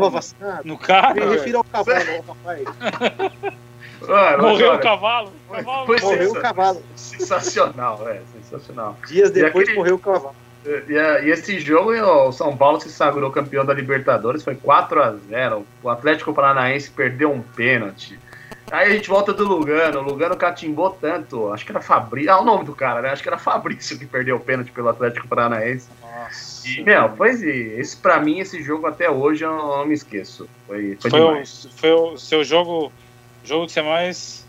no 0.64 0.78
cara? 0.78 1.18
Eu 1.18 1.30
refiro 1.32 1.58
ao 1.58 1.64
cavalo, 1.64 2.24
rapaz. 2.26 2.62
Mano, 4.00 4.42
morreu 4.42 4.74
o 4.74 4.78
cavalo. 4.78 5.32
O 5.48 5.52
cavalo 5.52 5.86
foi 5.86 6.00
morreu 6.00 6.30
o 6.30 6.40
cavalo. 6.40 6.82
Sensacional, 6.94 8.08
é, 8.08 8.20
sensacional. 8.34 8.96
Dias 9.08 9.30
depois 9.30 9.64
aquele, 9.64 9.78
morreu 9.78 9.96
o 9.96 9.98
cavalo. 9.98 10.36
E, 10.88 11.30
esse 11.30 11.58
jogo, 11.60 11.92
o 11.92 12.32
São 12.32 12.56
Paulo 12.56 12.80
se 12.80 12.90
sagrou 12.90 13.30
campeão 13.30 13.64
da 13.64 13.72
Libertadores, 13.74 14.42
foi 14.42 14.54
4 14.54 15.02
a 15.02 15.12
0 15.12 15.66
O 15.82 15.88
Atlético 15.88 16.34
Paranaense 16.34 16.90
perdeu 16.90 17.32
um 17.32 17.40
pênalti. 17.40 18.18
Aí 18.70 18.90
a 18.90 18.94
gente 18.94 19.08
volta 19.08 19.32
do 19.32 19.46
Lugano. 19.46 20.00
O 20.00 20.02
Lugano 20.02 20.36
catimbou 20.36 20.90
tanto. 20.90 21.52
Acho 21.52 21.64
que 21.64 21.70
era 21.70 21.80
Fabrício. 21.80 22.32
Ah, 22.32 22.40
o 22.40 22.44
nome 22.44 22.64
do 22.64 22.74
cara, 22.74 23.00
né? 23.00 23.10
Acho 23.10 23.22
que 23.22 23.28
era 23.28 23.38
Fabrício 23.38 23.96
que 23.96 24.06
perdeu 24.06 24.36
o 24.36 24.40
pênalti 24.40 24.72
pelo 24.72 24.88
Atlético 24.88 25.28
Paranaense. 25.28 25.88
Nossa. 26.02 26.68
E, 26.68 26.82
meu, 26.82 27.08
pois 27.10 27.42
esse, 27.42 27.96
pra 27.96 28.18
mim, 28.18 28.40
esse 28.40 28.60
jogo 28.62 28.86
até 28.88 29.08
hoje 29.08 29.44
eu 29.44 29.50
não, 29.50 29.78
não 29.78 29.86
me 29.86 29.94
esqueço. 29.94 30.48
Foi, 30.66 30.98
foi, 31.00 31.10
foi, 31.10 31.20
o, 31.20 31.46
foi 31.76 31.92
o 31.92 32.16
seu 32.16 32.42
jogo 32.42 32.90
jogo 33.44 33.66
que 33.66 33.72
você 33.72 33.82
mais 33.82 34.44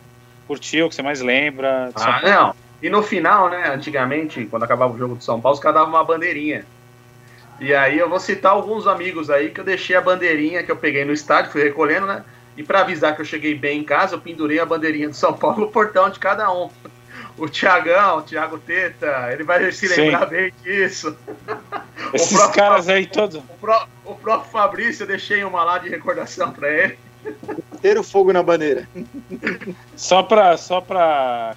curtiu, 0.48 0.90
que 0.90 0.96
você 0.96 1.04
mais 1.04 1.22
lembra? 1.22 1.92
Ah, 1.96 2.22
não. 2.24 2.67
E 2.82 2.90
no 2.90 3.02
final, 3.02 3.50
né, 3.50 3.72
antigamente, 3.74 4.46
quando 4.46 4.64
acabava 4.64 4.94
o 4.94 4.98
jogo 4.98 5.16
de 5.16 5.24
São 5.24 5.42
Paulo, 5.42 5.56
os 5.56 5.62
caras 5.62 5.80
davam 5.80 5.94
uma 5.94 6.04
bandeirinha. 6.04 6.66
E 7.60 7.74
aí 7.74 7.98
eu 7.98 8.08
vou 8.08 8.20
citar 8.20 8.52
alguns 8.52 8.86
amigos 8.86 9.30
aí 9.30 9.50
que 9.50 9.60
eu 9.60 9.66
deixei 9.66 9.96
a 9.96 10.02
bandeirinha 10.02 10.62
que 10.62 10.72
eu 10.72 10.76
peguei 10.76 11.04
no 11.04 11.12
estádio, 11.12 11.52
fui 11.52 11.64
recolhendo, 11.64 12.06
né? 12.06 12.24
E 12.56 12.64
para 12.64 12.82
avisar 12.82 13.16
que 13.16 13.22
eu 13.22 13.26
cheguei 13.26 13.56
bem 13.56 13.80
em 13.80 13.84
casa, 13.84 14.16
eu 14.16 14.22
pendurei 14.22 14.60
a 14.60 14.66
bandeirinha 14.66 15.10
de 15.10 15.18
São 15.18 15.34
Paulo 15.34 15.62
no 15.62 15.72
portão 15.72 16.10
de 16.10 16.20
cada 16.20 16.52
um. 16.52 16.70
O 17.36 17.48
Tiagão, 17.48 18.18
o 18.18 18.22
Thiago 18.24 18.58
Teta, 18.60 19.30
ele 19.32 19.44
vai 19.44 19.72
se 19.72 19.88
lembrar 19.88 20.28
Sim. 20.28 20.36
bem 20.36 20.54
disso. 20.64 21.16
Esses 22.14 22.48
caras 22.48 22.90
aí 22.90 23.06
todos. 23.06 23.38
O, 23.38 23.42
pró, 23.60 23.88
o 24.06 24.16
próprio 24.16 24.52
Fabrício, 24.52 25.04
eu 25.04 25.08
deixei 25.08 25.44
uma 25.44 25.64
lá 25.64 25.78
de 25.78 25.90
recordação 25.90 26.52
para 26.52 26.70
ele. 26.70 26.98
Ter 27.82 27.98
o 27.98 28.04
fogo 28.04 28.32
na 28.34 28.42
bandeira. 28.42 28.88
Só 29.96 30.24
pra, 30.24 30.58
só 30.58 30.82
pra 30.82 31.56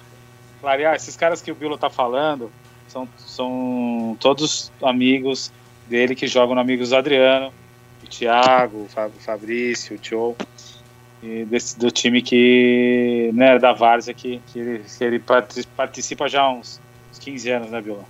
clarear, 0.61 0.95
esses 0.95 1.17
caras 1.17 1.41
que 1.41 1.51
o 1.51 1.55
Bilo 1.55 1.77
tá 1.77 1.89
falando 1.89 2.51
são, 2.87 3.07
são 3.17 4.15
todos 4.19 4.71
amigos 4.81 5.51
dele 5.87 6.15
que 6.15 6.27
jogam 6.27 6.55
no 6.55 6.61
Amigos 6.61 6.89
do 6.89 6.95
Adriano, 6.95 7.51
o 8.03 8.07
Thiago, 8.07 8.85
o 8.85 9.19
Fabrício, 9.19 9.95
o 9.95 9.99
Tio, 9.99 10.35
e 11.21 11.43
desse, 11.45 11.77
do 11.77 11.91
time 11.91 12.21
que, 12.21 13.31
né, 13.33 13.59
da 13.59 13.73
Várzea, 13.73 14.13
que, 14.13 14.41
que, 14.47 14.59
ele, 14.59 14.83
que 14.97 15.03
ele 15.03 15.19
participa 15.75 16.29
já 16.29 16.43
há 16.43 16.51
uns, 16.51 16.79
uns 17.11 17.19
15 17.19 17.49
anos, 17.49 17.69
né, 17.71 17.81
Bilo? 17.81 18.05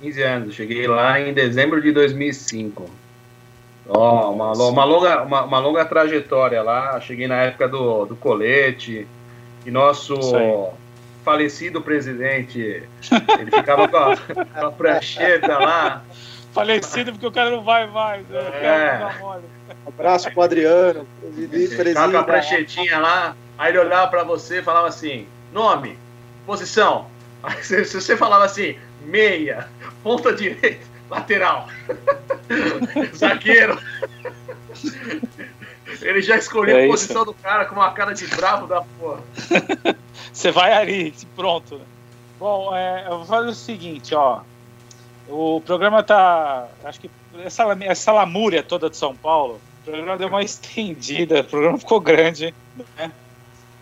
15 0.00 0.22
anos, 0.22 0.54
cheguei 0.54 0.86
lá 0.86 1.20
em 1.20 1.32
dezembro 1.32 1.80
de 1.80 1.92
2005. 1.92 2.90
Ó, 3.88 4.28
oh, 4.28 4.32
uma, 4.32 4.52
uma, 4.52 4.84
longa, 4.84 5.22
uma, 5.22 5.42
uma, 5.44 5.58
longa 5.58 5.84
trajetória 5.84 6.62
lá. 6.62 7.00
Cheguei 7.00 7.26
na 7.26 7.42
época 7.42 7.68
do, 7.68 8.06
do 8.06 8.16
colete. 8.16 9.06
E 9.64 9.70
nosso 9.70 10.14
falecido 11.24 11.80
presidente, 11.80 12.82
ele 13.38 13.50
ficava 13.50 13.88
com 13.88 13.96
a, 13.96 14.16
com 14.16 14.66
a 14.66 14.72
prancheta 14.72 15.58
lá. 15.58 16.04
Falecido 16.52 17.12
porque 17.12 17.26
o 17.26 17.32
cara 17.32 17.50
não 17.50 17.62
vai 17.62 17.86
mais. 17.86 18.26
Né? 18.28 18.40
É. 18.62 19.22
Um 19.22 19.88
abraço 19.88 20.30
pro 20.32 20.42
Adriano. 20.42 21.06
Ficava 21.74 22.12
com 22.12 22.18
a 22.18 22.24
pranchetinha 22.24 22.98
lá. 22.98 23.36
Aí 23.56 23.72
ele 23.72 23.78
olhava 23.78 24.08
para 24.08 24.22
você 24.22 24.58
e 24.58 24.62
falava 24.62 24.88
assim: 24.88 25.26
nome, 25.52 25.98
posição. 26.46 27.06
Aí, 27.42 27.62
se 27.64 27.84
você 27.84 28.16
falava 28.16 28.44
assim, 28.44 28.76
meia, 29.04 29.68
ponta 30.02 30.32
direita 30.32 30.86
lateral, 31.10 31.68
zagueiro. 33.14 33.78
Ele 36.00 36.22
já 36.22 36.36
escolheu 36.36 36.76
é 36.76 36.84
a 36.84 36.88
posição 36.88 37.24
do 37.24 37.34
cara 37.34 37.64
com 37.66 37.74
uma 37.74 37.90
cara 37.92 38.12
de 38.12 38.26
bravo 38.26 38.66
da 38.66 38.82
porra. 38.82 39.22
Você 40.32 40.50
vai 40.50 40.72
ali, 40.72 41.14
pronto. 41.36 41.80
Bom, 42.38 42.74
é, 42.74 43.06
eu 43.06 43.18
vou 43.18 43.26
fazer 43.26 43.48
o 43.48 43.54
seguinte, 43.54 44.14
ó. 44.14 44.40
O 45.28 45.60
programa 45.60 46.02
tá. 46.02 46.68
Acho 46.84 47.00
que 47.00 47.10
essa, 47.44 47.64
essa 47.82 48.12
lamúria 48.12 48.62
toda 48.62 48.90
de 48.90 48.96
São 48.96 49.14
Paulo, 49.14 49.60
o 49.80 49.84
programa 49.84 50.16
deu 50.16 50.28
uma 50.28 50.42
estendida, 50.44 51.40
o 51.40 51.44
programa 51.44 51.78
ficou 51.78 52.00
grande, 52.00 52.54
né? 52.96 53.12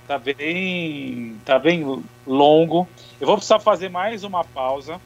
Tá 0.06 0.18
bem. 0.18 1.36
tá 1.44 1.58
bem 1.58 2.02
longo. 2.26 2.88
Eu 3.20 3.26
vou 3.26 3.36
precisar 3.36 3.60
fazer 3.60 3.88
mais 3.88 4.24
uma 4.24 4.44
pausa, 4.44 5.00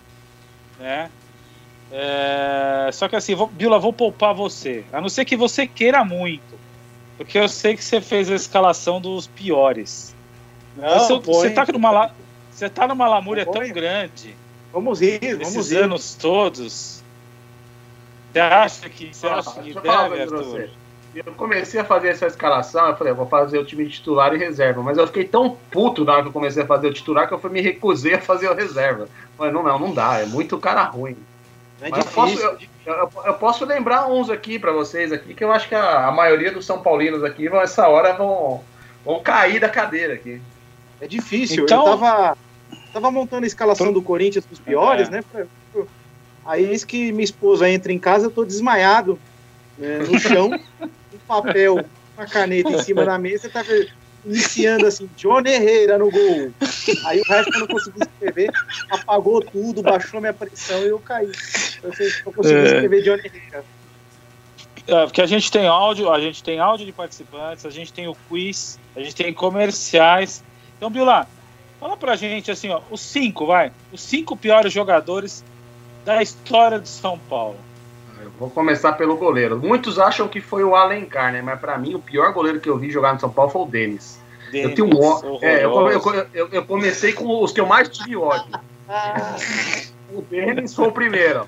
né? 0.79 1.11
É, 1.93 2.91
só 2.93 3.09
que 3.09 3.15
assim, 3.15 3.35
vou, 3.35 3.47
Bila, 3.47 3.79
vou 3.79 3.93
poupar 3.93 4.35
você. 4.35 4.85
A 4.93 5.01
não 5.01 5.09
ser 5.09 5.25
que 5.25 5.37
você 5.37 5.67
queira 5.67 6.05
muito. 6.05 6.59
Porque 7.17 7.39
eu 7.39 7.49
sei 7.49 7.77
que 7.77 7.85
você 7.85 8.01
fez 8.01 8.31
a 8.31 8.35
escalação 8.35 9.01
dos 9.01 9.27
piores. 9.27 10.15
Não, 10.77 10.99
você, 10.99 11.19
você, 11.21 11.51
tá 11.51 11.65
numa, 11.73 12.11
você 12.51 12.69
tá 12.69 12.89
numa 12.89 13.09
lamúria 13.09 13.47
tão 13.47 13.69
grande. 13.69 14.35
Vamos 14.73 15.01
ir, 15.01 15.37
vamos 15.37 15.71
ir. 15.71 15.85
anos 15.85 16.15
todos. 16.15 17.03
Você 18.33 18.41
acha 18.41 18.89
que, 18.89 19.15
você 19.15 19.27
acha 19.29 19.63
que 19.63 19.73
deve, 19.75 20.23
Arthur? 20.23 20.71
eu 21.15 21.33
comecei 21.35 21.81
a 21.81 21.85
fazer 21.85 22.09
essa 22.09 22.27
escalação, 22.27 22.89
eu 22.89 22.97
falei, 22.97 23.13
eu 23.13 23.17
vou 23.17 23.27
fazer 23.27 23.59
o 23.59 23.65
time 23.65 23.89
titular 23.89 24.35
e 24.35 24.39
reserva. 24.39 24.83
Mas 24.83 24.99
eu 24.99 25.07
fiquei 25.07 25.25
tão 25.25 25.57
puto 25.71 26.05
na 26.05 26.15
hora 26.15 26.23
que 26.23 26.29
eu 26.29 26.33
comecei 26.33 26.65
a 26.65 26.67
fazer 26.67 26.89
o 26.89 26.93
titular 26.93 27.29
que 27.29 27.35
eu 27.35 27.51
me 27.51 27.61
recusei 27.61 28.15
a 28.15 28.21
fazer 28.21 28.49
o 28.49 28.55
reserva. 28.55 29.09
Mas 29.39 29.53
não, 29.53 29.63
não, 29.63 29.79
não 29.79 29.95
dá, 29.95 30.19
é 30.19 30.27
muito 30.27 30.59
cara 30.59 30.83
ruim. 30.83 31.17
É 31.81 31.89
eu 31.89 32.05
posso, 32.05 32.39
eu, 32.39 32.59
eu, 32.87 33.11
eu, 33.27 33.35
posso 33.35 33.65
lembrar 33.65 34.07
uns 34.07 34.31
aqui 34.31 34.59
para 34.59 34.73
vocês 34.73 35.13
aqui, 35.13 35.35
que 35.35 35.43
eu 35.43 35.53
acho 35.53 35.69
que 35.69 35.75
a, 35.75 36.07
a, 36.07 36.13
maioria 36.13 36.53
dos 36.53 36.65
São 36.65 36.81
Paulinos 36.81 37.25
aqui, 37.25 37.49
vão, 37.49 37.61
essa 37.61 37.89
hora, 37.89 38.15
vão, 38.15 38.63
vão 39.05 39.21
cair 39.21 39.61
da 39.61 39.69
cadeira 39.69 40.15
aqui. 40.15 40.41
É 41.01 41.07
difícil, 41.07 41.65
então... 41.65 41.87
eu 41.87 41.99
tava, 41.99 42.39
tava 42.93 43.11
montando 43.11 43.45
a 43.45 43.47
escalação 43.47 43.93
do 43.93 44.01
Corinthians 44.01 44.47
dos 44.47 44.61
piores, 44.61 45.09
é. 45.09 45.11
né? 45.11 45.25
Aí 46.47 46.65
eis 46.65 46.85
que 46.85 47.11
minha 47.11 47.25
esposa 47.25 47.69
entra 47.69 47.93
em 47.93 47.99
casa, 47.99 48.27
eu 48.27 48.31
tô 48.31 48.45
desmaiado 48.45 49.19
né, 49.77 49.99
no 49.99 50.19
chão, 50.19 50.51
um 50.81 51.19
papel, 51.27 51.85
uma 52.17 52.27
caneta 52.27 52.71
em 52.71 52.83
cima 52.83 53.05
da 53.05 53.19
mesa, 53.19 53.49
tá 53.49 53.65
iniciando 54.25 54.87
assim, 54.87 55.09
Johnny 55.17 55.51
Herrera 55.51 55.99
no 55.99 56.11
gol. 56.11 56.53
Aí 57.05 57.21
o 57.21 57.25
resto 57.25 57.55
eu 57.55 57.61
não 57.61 57.67
consegui 57.67 58.01
escrever, 58.03 58.51
apagou 58.91 59.41
tudo, 59.41 59.83
baixou 59.83 60.21
minha 60.21 60.33
pressão 60.33 60.83
e 60.83 60.89
eu 60.89 60.99
caí. 60.99 61.31
Eu 61.83 61.91
não 62.27 62.33
consegui 62.33 62.59
é. 62.59 62.65
escrever 62.65 63.03
Johnny 63.03 63.23
Herrera. 63.27 63.65
É, 64.87 65.05
porque 65.07 65.23
a 65.23 65.27
gente 65.27 65.51
tem 65.51 65.67
áudio, 65.67 66.11
a 66.11 66.21
gente 66.21 66.43
tem 66.43 66.59
áudio 66.59 66.85
de 66.85 66.93
participantes, 66.93 67.65
a 67.65 67.71
gente 67.71 67.93
tem 67.93 68.07
o 68.07 68.17
quiz, 68.29 68.79
a 68.95 69.01
gente 69.01 69.15
tem 69.15 69.33
comerciais. 69.33 70.45
Então, 70.77 70.91
Bilá, 70.91 71.27
fala 71.81 71.97
pra 71.97 72.17
gente 72.17 72.51
assim, 72.51 72.69
ó, 72.69 72.81
os 72.91 73.01
cinco, 73.01 73.47
vai, 73.47 73.73
os 73.93 74.03
cinco 74.03 74.37
piores 74.37 74.73
jogadores 74.73 75.43
da 76.05 76.23
história 76.23 76.79
de 76.79 76.89
São 76.89 77.19
Paulo. 77.19 77.57
Vou 78.39 78.51
começar 78.51 78.93
pelo 78.95 79.17
goleiro. 79.17 79.59
Muitos 79.59 79.99
acham 79.99 80.27
que 80.27 80.41
foi 80.41 80.65
o 80.65 80.75
Alencar, 80.75 81.33
né? 81.33 81.41
Mas 81.41 81.61
para 81.61 81.79
mim, 81.79 81.95
o 81.95 82.01
pior 82.01 82.33
goleiro 82.33 82.61
que 82.61 82.69
eu 82.69 82.77
vi 82.77 82.91
jogar 82.91 83.15
no 83.15 83.21
São 83.21 83.31
Paulo 83.31 83.51
foi 83.51 83.63
o 83.63 83.67
Denis. 83.67 84.19
Denis 84.51 84.71
eu 84.71 84.75
tenho 84.75 84.89
um 84.89 85.39
é, 85.41 85.65
eu, 85.65 85.91
eu, 85.91 86.27
eu, 86.33 86.49
eu, 86.51 86.65
comecei 86.65 87.13
com 87.13 87.43
os 87.43 87.53
que 87.53 87.61
eu 87.61 87.67
mais 87.67 87.89
tive 87.89 88.17
ódio. 88.17 88.53
o 90.13 90.23
Denis 90.23 90.75
foi 90.75 90.89
o 90.89 90.93
primeiro. 90.93 91.47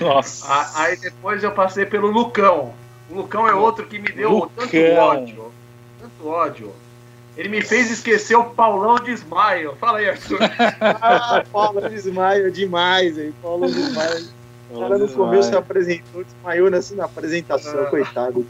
Nossa. 0.00 0.70
Aí 0.80 0.96
depois 0.96 1.42
eu 1.42 1.52
passei 1.52 1.84
pelo 1.84 2.08
Lucão. 2.08 2.72
O 3.10 3.16
Lucão 3.16 3.46
é 3.46 3.54
outro 3.54 3.86
que 3.86 3.98
me 3.98 4.10
deu 4.10 4.30
Lucão. 4.30 4.50
tanto 4.56 4.76
ódio. 4.98 5.52
Tanto 6.00 6.28
ódio. 6.28 6.72
Ele 7.36 7.48
me 7.48 7.62
fez 7.62 7.90
esquecer 7.90 8.36
o 8.36 8.44
Paulão 8.44 8.96
de 8.96 9.10
Ismael. 9.10 9.74
Fala 9.76 9.98
aí, 9.98 10.10
Arthur. 10.10 10.38
ah, 10.80 11.42
Paulão 11.50 11.88
de 11.88 11.94
Ismael, 11.94 12.50
demais, 12.50 13.18
hein? 13.18 13.34
Paulão 13.42 13.70
de 13.70 13.78
Ismael. 13.78 14.22
O 14.72 14.80
cara 14.80 14.96
no 14.96 15.08
começo 15.08 15.50
se 15.50 15.56
apresentou, 15.56 16.24
desmaiou 16.24 16.70
nessa, 16.70 16.94
na 16.94 17.04
apresentação, 17.04 17.82
ah. 17.82 17.86
coitado. 17.86 18.46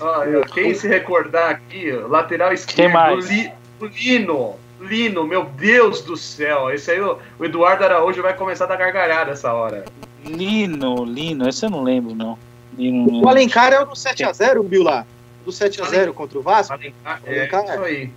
Ah, 0.00 0.22
quem 0.54 0.72
se 0.74 0.86
recordar 0.86 1.50
aqui, 1.50 1.90
lateral 1.92 2.52
esquerdo, 2.52 3.16
Li, 3.16 3.52
Lino. 3.80 4.56
Lino, 4.80 5.26
meu 5.26 5.44
Deus 5.44 6.00
do 6.00 6.16
céu. 6.16 6.70
Esse 6.70 6.92
aí, 6.92 7.00
o, 7.00 7.18
o 7.38 7.44
Eduardo 7.44 7.84
Araújo 7.84 8.22
vai 8.22 8.34
começar 8.34 8.64
a 8.64 8.68
dar 8.68 8.76
gargalhada 8.76 9.32
essa 9.32 9.52
hora. 9.52 9.84
Lino, 10.24 11.04
Lino, 11.04 11.48
esse 11.48 11.66
eu 11.66 11.70
não 11.70 11.82
lembro, 11.82 12.14
não. 12.14 12.38
Lino, 12.78 13.22
o 13.22 13.28
Alencar 13.28 13.72
é 13.72 13.80
o 13.80 13.84
do 13.84 13.92
7x0, 13.92 14.66
viu 14.66 14.82
lá? 14.82 15.04
Do 15.44 15.50
7x0 15.50 16.12
contra 16.14 16.38
o 16.38 16.42
Vasco? 16.42 16.72
Alencar, 16.72 17.20
é, 17.24 17.38
Alencar, 17.40 17.60
é, 17.60 17.64
isso 17.64 17.82
aí. 17.82 18.10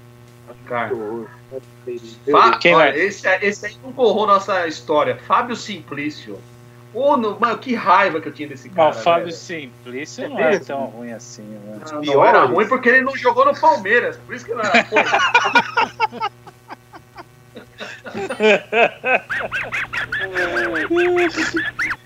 Alencar. 0.47 0.91
Fá, 2.31 2.57
Quem 2.57 2.75
olha, 2.75 2.97
esse, 2.97 3.27
esse 3.41 3.65
aí 3.65 3.75
não 3.84 3.91
corrou 3.91 4.25
nossa 4.25 4.65
história. 4.67 5.17
Fábio 5.27 5.55
Simplício. 5.55 6.39
Oh, 6.93 7.17
no, 7.17 7.39
mano, 7.39 7.57
que 7.57 7.73
raiva 7.73 8.21
que 8.21 8.27
eu 8.27 8.33
tinha 8.33 8.47
desse 8.47 8.69
cara. 8.69 8.91
O 8.91 8.93
Fábio. 8.93 9.31
Simplício 9.31 10.25
é 10.25 10.29
não 10.29 10.39
era 10.39 10.59
tão 10.59 10.85
ruim 10.85 11.11
assim. 11.11 11.41
Né? 11.41 11.79
Não, 11.91 12.01
não 12.01 12.25
era 12.25 12.43
ruim 12.43 12.67
porque 12.67 12.89
ele 12.89 13.01
não 13.01 13.17
jogou 13.17 13.45
no 13.45 13.59
Palmeiras. 13.59 14.17
Por 14.17 14.35
isso 14.35 14.45
que 14.45 14.53
não 14.53 14.61
era. 14.61 14.73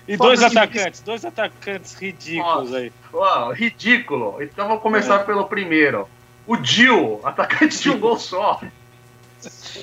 e 0.08 0.16
dois 0.16 0.42
atacantes, 0.42 1.00
dois 1.00 1.24
atacantes 1.24 1.94
ridículos 1.94 2.74
aí. 2.74 2.92
Uau, 3.12 3.52
ridículo. 3.52 4.42
Então 4.42 4.68
vou 4.68 4.80
começar 4.80 5.20
é. 5.20 5.24
pelo 5.24 5.46
primeiro. 5.46 6.08
O 6.46 6.56
Dil, 6.56 7.20
atacante 7.24 7.78
de 7.78 7.90
um 7.90 7.98
gol 7.98 8.18
só. 8.18 8.60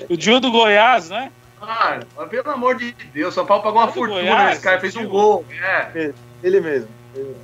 O 0.09 0.17
Dil 0.17 0.39
do 0.39 0.51
Goiás, 0.51 1.09
né? 1.09 1.31
Ah, 1.67 1.99
pelo 2.29 2.51
amor 2.51 2.75
de 2.75 2.91
Deus, 3.13 3.33
São 3.33 3.45
Paulo 3.45 3.63
pagou 3.63 3.81
uma 3.81 3.91
fortuna, 3.91 4.21
Goiás, 4.21 4.53
esse 4.53 4.61
cara 4.61 4.79
fez 4.79 4.95
um 4.95 5.07
gol. 5.07 5.45
É. 5.61 6.13
Ele 6.43 6.59
mesmo. 6.59 6.89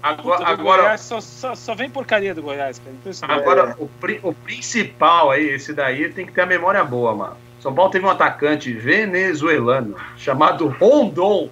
Agora, 0.04 0.48
agora 0.48 0.98
só, 0.98 1.22
só, 1.22 1.56
só, 1.56 1.74
vem 1.74 1.90
porcaria 1.90 2.36
do 2.36 2.42
Goiás, 2.42 2.80
cara. 2.80 3.34
Agora, 3.34 3.76
é. 3.80 3.82
o, 3.82 4.30
o 4.30 4.34
principal 4.34 5.32
aí, 5.32 5.50
esse 5.50 5.74
daí, 5.74 6.12
tem 6.12 6.26
que 6.26 6.34
ter 6.34 6.42
a 6.42 6.46
memória 6.46 6.84
boa, 6.84 7.16
mano. 7.16 7.38
São 7.60 7.74
Paulo 7.74 7.92
teve 7.92 8.06
um 8.06 8.10
atacante 8.10 8.74
venezuelano 8.74 9.96
chamado 10.18 10.68
Rondon. 10.68 11.50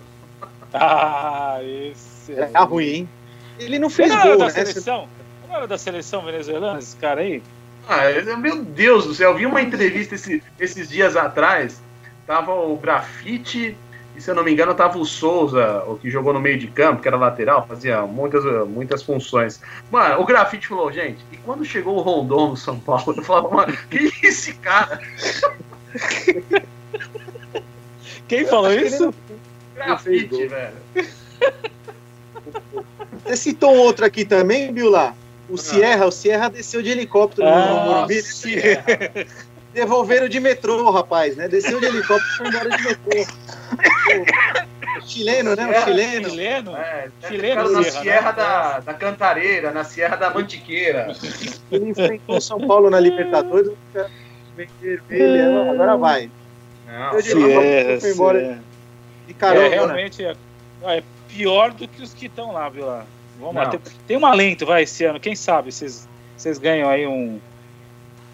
Ah, 0.74 1.60
esse. 1.64 2.34
É, 2.34 2.52
é 2.54 2.60
ruim, 2.60 2.86
hein? 2.86 3.10
Ele 3.58 3.80
não 3.80 3.90
fez 3.90 4.14
gol, 4.24 4.38
da 4.38 4.46
né? 4.46 4.52
Seleção? 4.52 5.08
Não 5.48 5.56
era 5.56 5.68
da 5.68 5.78
seleção 5.78 6.24
venezuelana, 6.24 6.80
esse 6.80 6.96
cara 6.98 7.22
aí? 7.22 7.42
Ah, 7.88 8.38
meu 8.38 8.64
Deus 8.64 9.06
do 9.06 9.14
céu, 9.16 9.32
eu 9.32 9.38
vi 9.38 9.46
uma 9.46 9.62
entrevista 9.62 10.16
esse, 10.16 10.44
esses 10.60 10.90
dias 10.90 11.16
atrás 11.16 11.82
tava 12.30 12.54
o 12.54 12.78
Grafite 12.78 13.76
e 14.16 14.22
se 14.22 14.30
eu 14.30 14.36
não 14.36 14.44
me 14.44 14.52
engano 14.52 14.76
tava 14.76 15.00
o 15.00 15.06
Souza, 15.06 15.84
o 15.88 15.96
que 15.96 16.12
jogou 16.12 16.32
no 16.32 16.40
meio 16.40 16.60
de 16.60 16.68
campo, 16.68 17.02
que 17.02 17.08
era 17.08 17.18
lateral, 17.18 17.66
fazia 17.68 18.04
muitas, 18.04 18.44
muitas 18.68 19.02
funções. 19.02 19.60
Mano, 19.90 20.22
o 20.22 20.26
Grafite 20.26 20.68
falou, 20.68 20.92
gente, 20.92 21.26
e 21.32 21.38
quando 21.38 21.66
chegou 21.66 21.98
o 21.98 22.02
Rondon 22.02 22.50
no 22.50 22.58
São 22.58 22.80
Paulo, 22.80 23.16
eu 23.18 23.24
falava, 23.24 23.50
mano, 23.50 23.76
que 23.90 23.98
é 23.98 24.28
esse 24.28 24.54
cara? 24.54 25.02
Quem 28.28 28.46
falou 28.46 28.74
isso? 28.74 29.12
Grafite, 29.74 30.48
velho. 30.48 30.76
Você 33.24 33.38
citou 33.38 33.74
um 33.74 33.80
outro 33.80 34.06
aqui 34.06 34.24
também, 34.24 34.72
Bilá? 34.72 35.16
O 35.50 35.56
ah. 35.56 35.58
Sierra, 35.58 36.06
o 36.06 36.12
Sierra 36.12 36.48
desceu 36.48 36.84
de 36.84 36.92
helicóptero 36.92 37.48
ah, 37.48 37.70
no 37.70 37.86
Morumbi. 37.86 38.22
Devolveram 39.74 40.28
de 40.28 40.40
metrô, 40.40 40.90
rapaz, 40.90 41.36
né? 41.36 41.48
Desceu 41.48 41.80
de 41.80 41.86
helicóptero 41.86 42.32
e 42.32 42.38
foi 42.38 42.48
embora 42.48 42.70
de 42.70 42.84
metrô. 42.84 43.22
O, 44.98 45.02
chileno, 45.08 45.56
né? 45.56 45.68
O 45.68 45.84
chileno. 45.84 46.30
Chileno? 46.30 46.76
É, 46.76 47.10
chileno 47.28 47.70
na 47.70 47.84
Sierra, 47.84 48.02
Sierra 48.02 48.32
né? 48.32 48.38
da, 48.38 48.80
da 48.80 48.94
Cantareira, 48.94 49.72
na 49.72 49.84
Sierra 49.84 50.16
da 50.16 50.32
Mantiqueira. 50.32 51.16
Ele 51.72 51.90
enfrentou 51.90 52.42
São 52.42 52.60
Paulo 52.68 52.90
na 52.90 53.00
Libertadores, 53.00 53.72
vermelho, 54.56 55.72
agora 55.72 55.98
vai. 55.98 56.32
Não, 56.88 57.22
Sierra, 57.22 58.00
foi 58.02 58.12
embora 58.12 58.60
de 59.28 59.34
carona. 59.36 59.66
É, 59.68 59.70
realmente 59.70 60.26
é, 60.26 60.36
é, 60.84 61.04
pior 61.28 61.72
do 61.72 61.88
que 61.88 62.02
os 62.02 62.14
que 62.14 62.26
estão 62.26 62.52
lá, 62.52 62.68
viu? 62.70 62.86
Lá. 62.86 63.06
Vamos 63.40 63.56
lá. 63.56 63.70
Tem, 63.70 63.80
tem 64.08 64.18
um 64.18 64.26
alento, 64.26 64.66
vai, 64.66 64.84
esse 64.84 65.06
ano. 65.06 65.20
Quem 65.20 65.36
sabe 65.36 65.72
vocês, 65.72 66.10
vocês 66.36 66.58
ganham 66.58 66.90
aí 66.90 67.06
um 67.06 67.40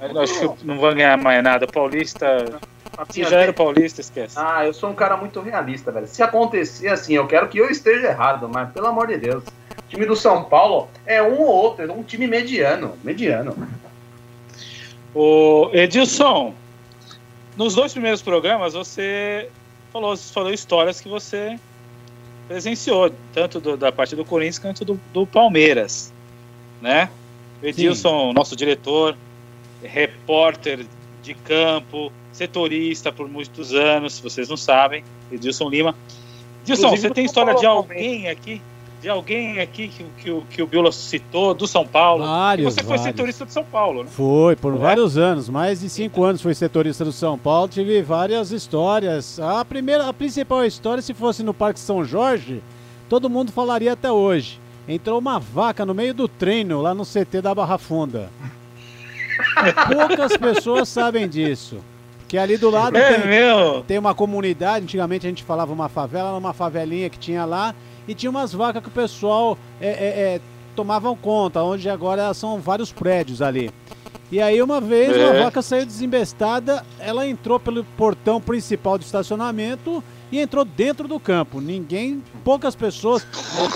eu 0.01 0.19
acho 0.21 0.53
que 0.55 0.65
não 0.65 0.79
vão 0.79 0.93
ganhar 0.93 1.17
mais 1.17 1.43
nada. 1.43 1.67
Paulista. 1.67 2.59
Se 3.09 3.23
já 3.23 3.41
era 3.41 3.53
Paulista, 3.53 3.99
esquece. 3.99 4.35
Ah, 4.37 4.65
eu 4.65 4.73
sou 4.73 4.89
um 4.89 4.95
cara 4.95 5.17
muito 5.17 5.41
realista, 5.41 5.91
velho. 5.91 6.07
Se 6.07 6.23
acontecer 6.23 6.87
assim, 6.87 7.13
eu 7.13 7.27
quero 7.27 7.47
que 7.49 7.57
eu 7.57 7.69
esteja 7.69 8.07
errado, 8.07 8.47
mas 8.47 8.71
pelo 8.71 8.87
amor 8.87 9.07
de 9.07 9.17
Deus. 9.17 9.43
O 9.43 9.87
time 9.87 10.05
do 10.05 10.15
São 10.15 10.43
Paulo 10.45 10.87
é 11.05 11.21
um 11.21 11.39
ou 11.39 11.47
outro, 11.47 11.85
é 11.85 11.91
um 11.91 12.03
time 12.03 12.27
mediano. 12.27 12.97
Mediano. 13.03 13.55
O 15.13 15.69
Edilson, 15.73 16.53
nos 17.57 17.75
dois 17.75 17.91
primeiros 17.91 18.21
programas 18.21 18.73
você 18.73 19.49
falou, 19.91 20.15
falou 20.17 20.51
histórias 20.51 20.99
que 20.99 21.07
você 21.07 21.57
presenciou, 22.47 23.11
tanto 23.33 23.59
do, 23.59 23.77
da 23.77 23.91
parte 23.91 24.15
do 24.15 24.25
Corinthians 24.25 24.59
quanto 24.59 24.85
do, 24.85 24.99
do 25.13 25.25
Palmeiras, 25.25 26.13
né? 26.81 27.09
O 27.61 27.65
Edilson, 27.65 28.29
Sim. 28.29 28.33
nosso 28.33 28.55
diretor, 28.55 29.15
repórter 29.83 30.85
de 31.21 31.33
campo, 31.33 32.11
setorista 32.31 33.11
por 33.11 33.27
muitos 33.27 33.73
anos, 33.73 34.13
se 34.13 34.23
vocês 34.23 34.49
não 34.49 34.57
sabem, 34.57 35.03
Edilson 35.31 35.69
Lima. 35.69 35.95
Edilson, 36.63 36.89
você 36.89 37.09
tem 37.09 37.25
história 37.25 37.55
de 37.55 37.65
alguém 37.65 38.27
aqui? 38.29 38.61
De 39.01 39.09
alguém 39.09 39.59
aqui 39.59 39.87
que, 39.87 40.03
que, 40.03 40.31
que, 40.31 40.41
que 40.49 40.63
o 40.63 40.67
Biola 40.67 40.91
citou, 40.91 41.53
do 41.53 41.67
São 41.67 41.85
Paulo? 41.85 42.25
Vários, 42.25 42.73
você 42.73 42.81
vários. 42.81 43.01
foi 43.03 43.11
setorista 43.11 43.45
do 43.45 43.51
São 43.51 43.63
Paulo, 43.63 44.03
né? 44.03 44.09
Foi, 44.11 44.55
por 44.55 44.73
é? 44.73 44.77
vários 44.77 45.17
anos, 45.17 45.47
mais 45.47 45.81
de 45.81 45.89
cinco 45.89 46.23
anos 46.23 46.41
fui 46.41 46.53
setorista 46.53 47.05
do 47.05 47.11
São 47.11 47.37
Paulo, 47.37 47.67
tive 47.67 48.01
várias 48.01 48.51
histórias. 48.51 49.39
A 49.39 49.63
primeira, 49.63 50.07
a 50.07 50.13
principal 50.13 50.65
história, 50.65 51.01
se 51.01 51.13
fosse 51.13 51.43
no 51.43 51.53
Parque 51.53 51.79
São 51.79 52.03
Jorge, 52.03 52.63
todo 53.07 53.29
mundo 53.29 53.51
falaria 53.51 53.93
até 53.93 54.11
hoje. 54.11 54.59
Entrou 54.87 55.19
uma 55.19 55.39
vaca 55.39 55.85
no 55.85 55.93
meio 55.93 56.13
do 56.13 56.27
treino 56.27 56.81
lá 56.81 56.93
no 56.93 57.03
CT 57.03 57.41
da 57.41 57.53
Barra 57.53 57.77
Funda. 57.77 58.29
Poucas 59.91 60.37
pessoas 60.37 60.89
sabem 60.89 61.27
disso. 61.27 61.79
Que 62.27 62.37
ali 62.37 62.57
do 62.57 62.69
lado 62.69 62.97
é 62.97 63.13
tem, 63.13 63.27
meu. 63.27 63.83
tem 63.87 63.97
uma 63.99 64.15
comunidade, 64.15 64.83
antigamente 64.83 65.27
a 65.27 65.29
gente 65.29 65.43
falava 65.43 65.71
uma 65.71 65.87
favela, 65.87 66.37
uma 66.37 66.53
favelinha 66.53 67.09
que 67.09 67.19
tinha 67.19 67.45
lá, 67.45 67.75
e 68.07 68.15
tinha 68.15 68.29
umas 68.29 68.51
vacas 68.51 68.81
que 68.81 68.89
o 68.89 68.91
pessoal 68.91 69.57
é, 69.79 69.87
é, 69.87 69.91
é, 69.91 70.41
tomavam 70.75 71.15
conta, 71.15 71.61
onde 71.61 71.89
agora 71.89 72.33
são 72.33 72.59
vários 72.59 72.91
prédios 72.91 73.41
ali. 73.41 73.71
E 74.31 74.41
aí 74.41 74.61
uma 74.61 74.81
vez 74.81 75.15
é. 75.15 75.23
uma 75.23 75.43
vaca 75.43 75.61
saiu 75.61 75.85
desembestada, 75.85 76.83
ela 76.99 77.27
entrou 77.27 77.59
pelo 77.59 77.83
portão 77.83 78.41
principal 78.41 78.97
do 78.97 79.03
estacionamento 79.03 80.03
e 80.31 80.39
entrou 80.39 80.65
dentro 80.65 81.07
do 81.07 81.19
campo. 81.19 81.61
Ninguém, 81.61 82.23
poucas 82.43 82.75
pessoas, 82.75 83.25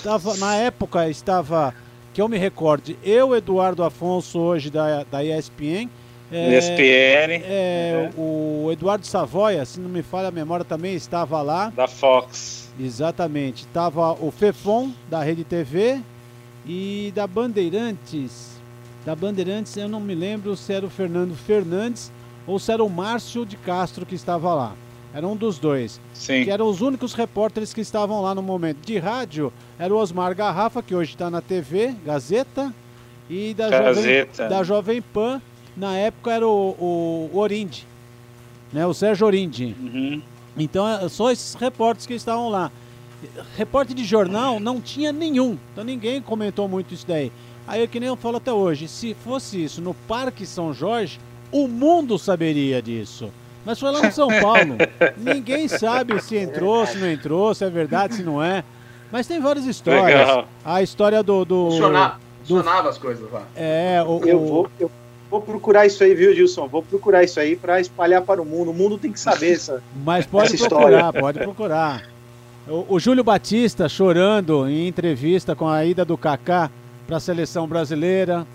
tava, 0.03 0.35
na 0.37 0.55
época 0.55 1.07
estava, 1.07 1.73
que 2.13 2.21
eu 2.21 2.27
me 2.27 2.37
recorde, 2.37 2.97
eu, 3.03 3.35
Eduardo 3.35 3.83
Afonso, 3.83 4.39
hoje 4.39 4.69
da, 4.69 5.03
da 5.03 5.23
ESPN, 5.23 5.89
é, 6.31 6.57
ESPN. 6.57 7.43
É, 7.43 8.11
uhum. 8.15 8.65
O 8.65 8.71
Eduardo 8.71 9.05
Savoia, 9.05 9.65
se 9.65 9.79
não 9.79 9.89
me 9.89 10.03
falha 10.03 10.27
a 10.27 10.31
memória, 10.31 10.63
também 10.63 10.93
estava 10.93 11.41
lá. 11.41 11.71
Da 11.75 11.87
Fox. 11.87 12.69
Exatamente. 12.79 13.65
Estava 13.65 14.13
o 14.13 14.31
Fefon, 14.31 14.91
da 15.09 15.23
Rede 15.23 15.43
TV, 15.43 15.99
e 16.65 17.11
da 17.15 17.25
Bandeirantes. 17.25 18.59
Da 19.05 19.15
Bandeirantes, 19.15 19.75
eu 19.75 19.89
não 19.89 19.99
me 19.99 20.13
lembro 20.13 20.55
se 20.55 20.71
era 20.71 20.85
o 20.85 20.89
Fernando 20.89 21.35
Fernandes 21.35 22.11
ou 22.45 22.59
se 22.59 22.71
era 22.71 22.83
o 22.83 22.89
Márcio 22.89 23.45
de 23.45 23.57
Castro 23.57 24.05
que 24.05 24.15
estava 24.15 24.53
lá. 24.53 24.75
Era 25.13 25.27
um 25.27 25.35
dos 25.35 25.57
dois. 25.57 25.99
Sim. 26.13 26.43
Que 26.43 26.51
eram 26.51 26.67
os 26.67 26.81
únicos 26.81 27.13
repórteres 27.13 27.73
que 27.73 27.81
estavam 27.81 28.21
lá 28.21 28.35
no 28.35 28.43
momento. 28.43 28.85
De 28.85 28.97
rádio, 28.97 29.51
era 29.77 29.93
o 29.93 29.97
Osmar 29.97 30.35
Garrafa, 30.35 30.83
que 30.83 30.93
hoje 30.93 31.11
está 31.11 31.29
na 31.29 31.41
TV, 31.41 31.95
Gazeta. 32.05 32.73
E 33.29 33.53
da, 33.53 33.69
Gazeta. 33.69 34.33
Jovem, 34.33 34.49
da 34.49 34.63
Jovem 34.63 35.01
Pan, 35.01 35.41
na 35.77 35.95
época 35.95 36.31
era 36.31 36.47
o, 36.47 36.75
o, 36.79 37.29
o 37.33 37.37
Orindi, 37.37 37.85
né? 38.73 38.85
O 38.87 38.93
Sérgio 38.93 39.27
Orindi. 39.27 39.75
Uhum. 39.79 40.21
Então, 40.57 40.87
é, 40.87 41.07
só 41.07 41.31
esses 41.31 41.53
repórteres 41.53 42.07
que 42.07 42.13
estavam 42.13 42.49
lá. 42.49 42.71
Repórter 43.55 43.95
de 43.95 44.03
jornal 44.03 44.59
não 44.59 44.79
tinha 44.79 45.11
nenhum, 45.11 45.57
então 45.71 45.83
ninguém 45.83 46.21
comentou 46.21 46.67
muito 46.67 46.93
isso 46.93 47.05
daí. 47.05 47.31
Aí, 47.67 47.87
que 47.87 47.99
nem 47.99 48.09
eu 48.09 48.15
falo 48.15 48.37
até 48.37 48.51
hoje, 48.51 48.87
se 48.87 49.13
fosse 49.13 49.63
isso 49.63 49.81
no 49.81 49.93
Parque 49.93 50.45
São 50.45 50.73
Jorge, 50.73 51.19
o 51.51 51.67
mundo 51.67 52.17
saberia 52.17 52.81
disso. 52.81 53.29
Mas 53.69 53.79
foi 53.79 53.91
lá 53.91 54.01
no 54.01 54.11
São 54.11 54.29
Paulo. 54.41 54.77
ninguém 55.15 55.67
sabe 55.67 56.19
se 56.23 56.35
entrou, 56.35 56.87
se 56.87 56.97
não 56.97 57.07
entrou, 57.07 57.53
se 57.53 57.63
é 57.63 57.69
verdade, 57.69 58.15
se 58.15 58.23
não 58.23 58.41
é. 58.41 58.63
Mas 59.11 59.27
tem 59.27 59.39
várias 59.39 59.63
histórias. 59.67 60.05
Legal. 60.19 60.47
A 60.65 60.81
história 60.81 61.21
do. 61.21 61.45
do 61.45 61.69
funcionava, 61.69 62.15
do, 62.15 62.47
funcionava 62.47 62.89
as 62.89 62.97
coisas 62.97 63.31
lá. 63.31 63.43
É, 63.55 64.03
o, 64.03 64.25
eu, 64.25 64.39
vou, 64.39 64.71
eu 64.79 64.89
Vou 65.29 65.39
procurar 65.39 65.85
isso 65.85 66.03
aí, 66.03 66.15
viu, 66.15 66.33
Gilson? 66.33 66.67
Vou 66.67 66.81
procurar 66.81 67.23
isso 67.23 67.39
aí 67.39 67.55
para 67.55 67.79
espalhar 67.79 68.23
para 68.23 68.41
o 68.41 68.45
mundo. 68.45 68.71
O 68.71 68.73
mundo 68.73 68.97
tem 68.97 69.11
que 69.11 69.19
saber 69.19 69.51
essa. 69.51 69.83
Mas 70.03 70.25
pode 70.25 70.55
essa 70.55 70.67
procurar, 70.67 71.05
história. 71.05 71.21
pode 71.21 71.37
procurar. 71.37 72.03
O, 72.67 72.95
o, 72.95 72.99
Júlio 72.99 73.23
Batista 73.23 73.87
chorando 73.87 74.67
em 74.67 74.87
entrevista 74.87 75.55
com 75.55 75.67
a 75.67 75.85
ida 75.85 76.03
do 76.03 76.17
Kaká 76.17 76.71
para 77.05 77.17
a 77.17 77.19
seleção 77.19 77.67
brasileira. 77.67 78.47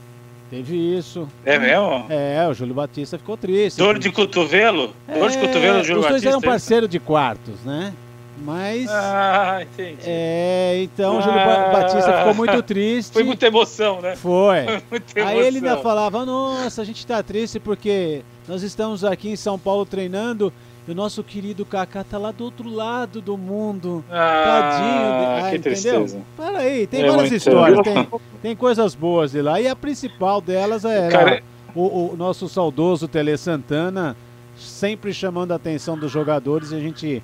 Teve 0.54 0.76
isso. 0.76 1.28
É 1.44 1.58
mesmo? 1.58 2.06
É, 2.08 2.46
o 2.48 2.54
Júlio 2.54 2.74
Batista 2.74 3.18
ficou 3.18 3.36
triste. 3.36 3.76
Dor 3.76 3.98
de 3.98 4.12
cotovelo? 4.12 4.94
É, 5.08 5.18
Dor 5.18 5.28
de 5.28 5.38
cotovelo, 5.38 5.82
Júlio 5.82 6.00
Os 6.00 6.06
dois 6.06 6.22
Batista, 6.22 6.28
eram 6.28 6.40
parceiros 6.40 6.88
de 6.88 7.00
quartos, 7.00 7.64
né? 7.64 7.92
Mas. 8.38 8.88
Ah, 8.88 9.62
entendi. 9.62 10.02
É, 10.06 10.80
então 10.80 11.18
o 11.18 11.22
Júlio 11.22 11.40
ah, 11.40 11.70
Batista 11.72 12.18
ficou 12.18 12.34
muito 12.34 12.62
triste. 12.62 13.12
Foi 13.12 13.24
muita 13.24 13.48
emoção, 13.48 14.00
né? 14.00 14.14
Foi. 14.14 14.80
Foi 14.88 15.22
Aí 15.24 15.38
ele 15.40 15.56
ainda 15.56 15.78
falava: 15.78 16.24
Nossa, 16.24 16.82
a 16.82 16.84
gente 16.84 17.04
tá 17.04 17.20
triste 17.20 17.58
porque 17.58 18.22
nós 18.46 18.62
estamos 18.62 19.04
aqui 19.04 19.30
em 19.30 19.36
São 19.36 19.58
Paulo 19.58 19.84
treinando 19.84 20.52
e 20.86 20.90
o 20.90 20.94
nosso 20.94 21.24
querido 21.24 21.64
Kaká 21.64 22.04
tá 22.04 22.18
lá 22.18 22.30
do 22.30 22.44
outro 22.44 22.68
lado 22.68 23.20
do 23.22 23.38
mundo. 23.38 24.04
Ah, 24.10 24.44
Tadinho. 24.44 25.46
Ah, 25.46 25.50
que 25.50 25.56
entendeu? 25.56 25.72
Tristeza. 25.72 26.20
Para 26.36 26.58
aí, 26.58 26.86
tem 26.86 27.02
é 27.02 27.10
várias 27.10 27.32
histórias, 27.32 27.80
tem, 27.80 28.08
tem, 28.42 28.56
coisas 28.56 28.94
boas 28.94 29.32
de 29.32 29.40
lá. 29.40 29.60
E 29.60 29.66
a 29.66 29.74
principal 29.74 30.40
delas 30.42 30.84
era 30.84 31.10
Cara... 31.10 31.42
o, 31.74 32.12
o 32.12 32.16
nosso 32.16 32.48
saudoso 32.48 33.08
Tele 33.08 33.36
Santana 33.38 34.14
sempre 34.56 35.12
chamando 35.12 35.52
a 35.52 35.56
atenção 35.56 35.98
dos 35.98 36.12
jogadores 36.12 36.72
a 36.72 36.78
gente 36.78 37.22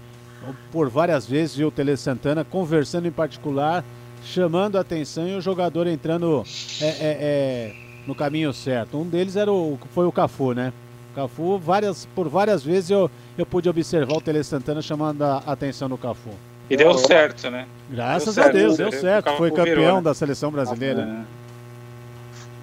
por 0.72 0.88
várias 0.88 1.26
vezes 1.26 1.56
viu 1.56 1.68
o 1.68 1.70
Tele 1.70 1.96
Santana 1.96 2.44
conversando 2.44 3.06
em 3.06 3.12
particular, 3.12 3.84
chamando 4.24 4.76
a 4.76 4.80
atenção 4.80 5.28
e 5.28 5.34
o 5.34 5.40
jogador 5.40 5.86
entrando 5.86 6.42
é, 6.80 6.86
é, 6.86 6.94
é, 7.00 7.74
no 8.06 8.14
caminho 8.14 8.52
certo. 8.52 8.98
Um 8.98 9.06
deles 9.06 9.36
era 9.36 9.52
o, 9.52 9.78
foi 9.92 10.06
o 10.06 10.12
Cafu, 10.12 10.54
né? 10.54 10.72
Cafu, 11.14 11.58
várias, 11.58 12.06
por 12.14 12.28
várias 12.28 12.62
vezes 12.62 12.90
eu, 12.90 13.10
eu 13.36 13.44
pude 13.44 13.68
observar 13.68 14.16
o 14.16 14.20
Tele 14.20 14.42
Santana 14.44 14.80
chamando 14.80 15.22
a 15.22 15.38
atenção 15.46 15.88
no 15.88 15.98
Cafu. 15.98 16.30
E 16.68 16.76
deu 16.76 16.94
certo, 16.94 17.50
né? 17.50 17.66
Graças 17.90 18.36
deu 18.36 18.44
a 18.44 18.48
Deus, 18.48 18.76
deu 18.76 18.92
certo. 18.92 19.32
Foi 19.32 19.50
campeão 19.50 19.74
virou, 19.74 19.96
né? 19.96 20.02
da 20.02 20.14
seleção 20.14 20.50
brasileira. 20.50 21.08
Ah, 21.08 21.24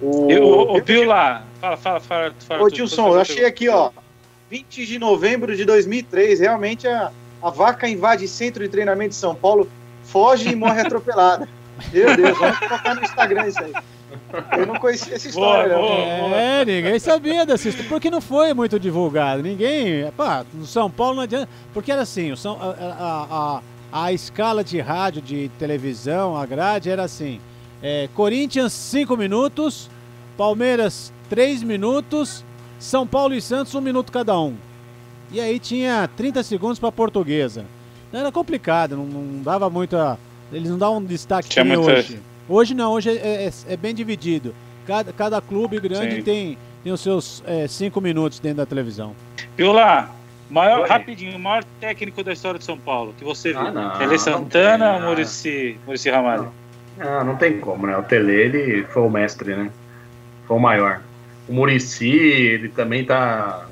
o, 0.00 0.32
o, 0.32 0.76
o 0.76 0.82
Bill 0.82 1.04
lá, 1.04 1.44
fala, 1.60 1.76
fala, 1.76 2.00
fala. 2.00 2.34
fala 2.46 2.62
Ô, 2.62 2.70
Tilson, 2.70 3.08
eu 3.08 3.20
achei 3.20 3.44
aqui, 3.44 3.68
ó. 3.68 3.90
20 4.50 4.86
de 4.86 4.98
novembro 4.98 5.54
de 5.54 5.64
2003, 5.66 6.40
realmente 6.40 6.88
a 6.88 7.12
a 7.42 7.50
vaca 7.50 7.88
invade 7.88 8.26
centro 8.26 8.62
de 8.62 8.68
treinamento 8.68 9.10
de 9.10 9.16
São 9.16 9.34
Paulo, 9.34 9.68
foge 10.02 10.50
e 10.50 10.56
morre 10.56 10.80
atropelada. 10.80 11.48
Meu 11.92 12.16
Deus, 12.16 12.36
vamos 12.36 12.58
colocar 12.58 12.94
no 12.94 13.02
Instagram 13.02 13.46
isso 13.46 13.62
aí. 13.62 13.72
Eu 14.56 14.66
não 14.66 14.76
conhecia 14.76 15.14
essa 15.14 15.28
história. 15.28 15.74
Boa, 15.74 15.88
boa, 15.88 16.36
é, 16.36 16.64
ninguém 16.64 16.98
sabia 16.98 17.46
dessa 17.46 17.68
história. 17.68 17.88
Porque 17.88 18.10
não 18.10 18.20
foi 18.20 18.52
muito 18.52 18.78
divulgado. 18.78 19.42
Ninguém. 19.42 20.10
Pá, 20.16 20.44
no 20.52 20.66
São 20.66 20.90
Paulo 20.90 21.16
não 21.16 21.22
adianta. 21.22 21.48
Porque 21.72 21.90
era 21.90 22.02
assim: 22.02 22.32
a, 22.32 22.84
a, 22.84 23.60
a, 23.92 24.04
a 24.04 24.12
escala 24.12 24.62
de 24.62 24.80
rádio, 24.80 25.22
de 25.22 25.50
televisão, 25.58 26.36
a 26.36 26.44
grade 26.44 26.90
era 26.90 27.04
assim: 27.04 27.40
é, 27.82 28.08
Corinthians, 28.14 28.72
5 28.72 29.16
minutos. 29.16 29.90
Palmeiras, 30.36 31.12
3 31.28 31.62
minutos. 31.62 32.44
São 32.78 33.06
Paulo 33.06 33.34
e 33.34 33.42
Santos, 33.42 33.74
1 33.74 33.78
um 33.78 33.80
minuto 33.80 34.12
cada 34.12 34.38
um. 34.38 34.54
E 35.30 35.40
aí 35.40 35.58
tinha 35.58 36.08
30 36.16 36.42
segundos 36.42 36.78
para 36.78 36.92
portuguesa. 36.92 37.64
Era 38.12 38.32
complicado, 38.32 38.96
não, 38.96 39.04
não, 39.04 39.42
dava 39.42 39.68
muita. 39.68 40.18
Eles 40.52 40.70
não 40.70 40.78
davam 40.78 40.98
um 40.98 41.04
destaque 41.04 41.48
que 41.48 41.62
muita... 41.62 41.92
hoje. 41.92 42.20
Hoje 42.48 42.74
não, 42.74 42.92
hoje 42.92 43.10
é, 43.10 43.46
é, 43.46 43.50
é, 43.68 43.76
bem 43.76 43.94
dividido. 43.94 44.54
Cada, 44.86 45.12
cada 45.12 45.40
clube 45.40 45.78
grande 45.78 46.22
tem, 46.22 46.56
tem 46.82 46.92
os 46.92 47.00
seus 47.00 47.42
é, 47.46 47.68
cinco 47.68 48.00
minutos 48.00 48.40
dentro 48.40 48.58
da 48.58 48.66
televisão. 48.66 49.14
Viu 49.56 49.72
lá? 49.72 50.10
Maior, 50.48 50.88
rapidinho, 50.88 51.36
o 51.36 51.38
maior 51.38 51.62
técnico 51.78 52.24
da 52.24 52.32
história 52.32 52.58
de 52.58 52.64
São 52.64 52.78
Paulo, 52.78 53.14
que 53.18 53.22
você 53.22 53.50
viu. 53.50 53.60
Ah, 53.60 53.96
Tele 53.98 54.18
Santana 54.18 54.94
ou 54.94 55.02
Murici, 55.02 55.78
Ramalho? 56.10 56.50
Não, 56.96 57.24
não 57.24 57.36
tem 57.36 57.60
como, 57.60 57.86
né? 57.86 57.94
O 57.98 58.02
Tele, 58.02 58.32
ele 58.32 58.84
foi 58.84 59.02
o 59.02 59.10
mestre, 59.10 59.54
né? 59.54 59.70
Foi 60.46 60.56
o 60.56 60.60
maior. 60.60 61.02
O 61.46 61.52
Murici, 61.52 62.08
ele 62.08 62.70
também 62.70 63.04
tá 63.04 63.68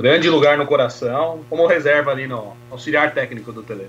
grande 0.00 0.28
lugar 0.30 0.56
no 0.56 0.66
coração, 0.66 1.40
como 1.48 1.66
reserva 1.66 2.10
ali 2.10 2.26
no 2.26 2.54
auxiliar 2.70 3.12
técnico 3.12 3.52
do 3.52 3.62
Tele. 3.62 3.88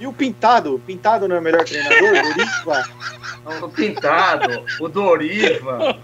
E 0.00 0.06
o 0.06 0.12
Pintado? 0.12 0.74
O 0.74 0.78
Pintado 0.78 1.28
não 1.28 1.36
é 1.36 1.38
o 1.38 1.42
melhor 1.42 1.64
treinador? 1.64 2.22
Doriva? 2.22 2.88
o 3.62 3.68
Pintado, 3.68 4.64
o 4.80 4.88
Doriva, 4.88 5.98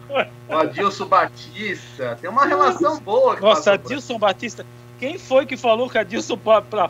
o 0.49 0.55
Adilson 0.55 1.07
Batista. 1.07 2.19
Tem 2.21 2.31
uma 2.31 2.47
relação 2.47 3.01
boa. 3.01 3.39
Nossa, 3.41 3.73
Adilson 3.73 4.19
Batista. 4.19 4.65
Quem 4.99 5.19
foi 5.19 5.47
que 5.47 5.57
falou 5.57 5.89
que 5.89 5.99
Adilson 5.99 6.39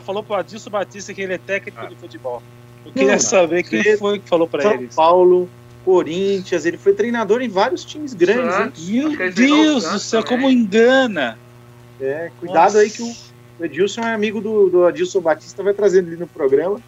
falou 0.03 0.23
pro 0.23 0.35
Adilson 0.35 0.69
Batista 0.69 1.13
que 1.13 1.21
ele 1.21 1.33
é 1.33 1.37
técnico 1.37 1.79
ah. 1.81 1.85
de 1.85 1.95
futebol? 1.95 2.43
Eu 2.85 2.91
queria 2.91 3.11
não, 3.13 3.19
saber 3.19 3.63
quem 3.63 3.97
foi 3.97 4.19
que 4.19 4.27
falou 4.27 4.47
para 4.47 4.73
ele. 4.73 4.87
São 4.91 4.95
Paulo, 4.95 5.49
Corinthians, 5.85 6.65
ele 6.65 6.77
foi 6.77 6.93
treinador 6.93 7.41
em 7.41 7.49
vários 7.49 7.85
times 7.85 8.13
grandes. 8.13 8.55
Santos, 8.55 8.89
Meu 8.89 9.31
Deus 9.31 9.83
do 9.89 9.99
céu, 9.99 10.23
como 10.23 10.49
engana! 10.49 11.37
É, 11.99 12.31
cuidado 12.39 12.63
Nossa. 12.63 12.79
aí 12.79 12.89
que 12.89 13.03
o, 13.03 13.15
Edilson 13.63 14.01
é 14.01 14.13
amigo 14.13 14.41
do, 14.41 14.69
do 14.69 14.85
Adilson 14.85 15.21
Batista, 15.21 15.61
vai 15.61 15.73
trazendo 15.73 16.09
ele 16.09 16.17
no 16.17 16.27
programa. 16.27 16.81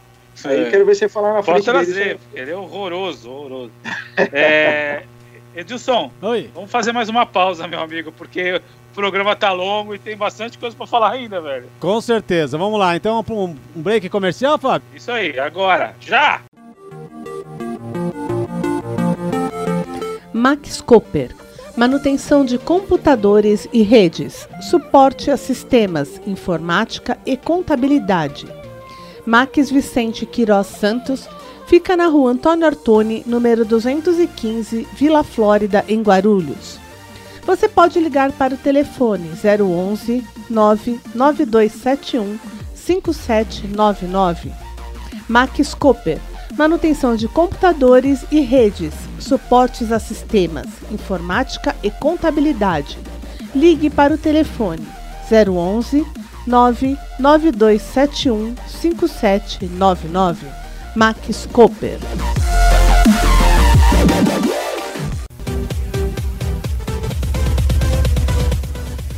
Aí 0.45 0.63
é. 0.63 0.69
quero 0.69 0.85
ver 0.85 0.95
você 0.95 1.07
falar 1.07 1.33
na 1.33 1.43
frente 1.43 1.65
Pode 1.65 1.85
trazer, 1.85 1.93
dele. 1.93 2.19
ele 2.33 2.51
é 2.51 2.55
horroroso, 2.55 3.29
horroroso. 3.29 3.71
é, 4.17 5.03
Edilson, 5.55 6.11
Oi. 6.21 6.49
vamos 6.53 6.71
fazer 6.71 6.91
mais 6.91 7.09
uma 7.09 7.25
pausa, 7.25 7.67
meu 7.67 7.79
amigo, 7.79 8.11
porque 8.11 8.55
o 8.55 8.95
programa 8.95 9.35
tá 9.35 9.51
longo 9.51 9.93
e 9.93 9.99
tem 9.99 10.17
bastante 10.17 10.57
coisa 10.57 10.75
para 10.75 10.87
falar 10.87 11.11
ainda, 11.11 11.39
velho. 11.39 11.67
Com 11.79 12.01
certeza, 12.01 12.57
vamos 12.57 12.79
lá. 12.79 12.95
Então, 12.95 13.23
um, 13.29 13.55
um 13.75 13.81
break 13.81 14.09
comercial, 14.09 14.57
Fábio? 14.57 14.87
Isso 14.93 15.11
aí, 15.11 15.39
agora, 15.39 15.95
já! 15.99 16.41
Max 20.33 20.81
Cooper 20.81 21.43
manutenção 21.75 22.45
de 22.45 22.57
computadores 22.57 23.67
e 23.73 23.81
redes, 23.81 24.47
suporte 24.69 25.31
a 25.31 25.37
sistemas, 25.37 26.21
informática 26.25 27.17
e 27.25 27.35
contabilidade. 27.35 28.45
Max 29.25 29.71
Vicente 29.71 30.25
Queiroz 30.25 30.67
Santos 30.67 31.27
fica 31.65 31.95
na 31.95 32.07
rua 32.07 32.31
Antônio 32.31 32.65
Artoni, 32.65 33.23
número 33.25 33.63
215, 33.63 34.87
Vila 34.93 35.23
Flórida, 35.23 35.85
em 35.87 36.01
Guarulhos. 36.01 36.79
Você 37.45 37.67
pode 37.67 37.99
ligar 37.99 38.31
para 38.31 38.55
o 38.55 38.57
telefone 38.57 39.29
011 39.29 40.23
99271 40.49 42.37
5799. 42.75 44.51
Max 45.27 45.73
Cooper, 45.73 46.19
manutenção 46.57 47.15
de 47.15 47.27
computadores 47.27 48.25
e 48.29 48.41
redes, 48.41 48.93
suportes 49.19 49.91
a 49.91 49.99
sistemas, 49.99 50.67
informática 50.91 51.75
e 51.81 51.89
contabilidade. 51.89 52.97
Ligue 53.55 53.89
para 53.89 54.13
o 54.13 54.17
telefone 54.17 54.85
011 55.31 56.05
99271 56.45 58.55
5799. 58.67 60.45
Max 60.95 61.47
Cooper. 61.51 61.97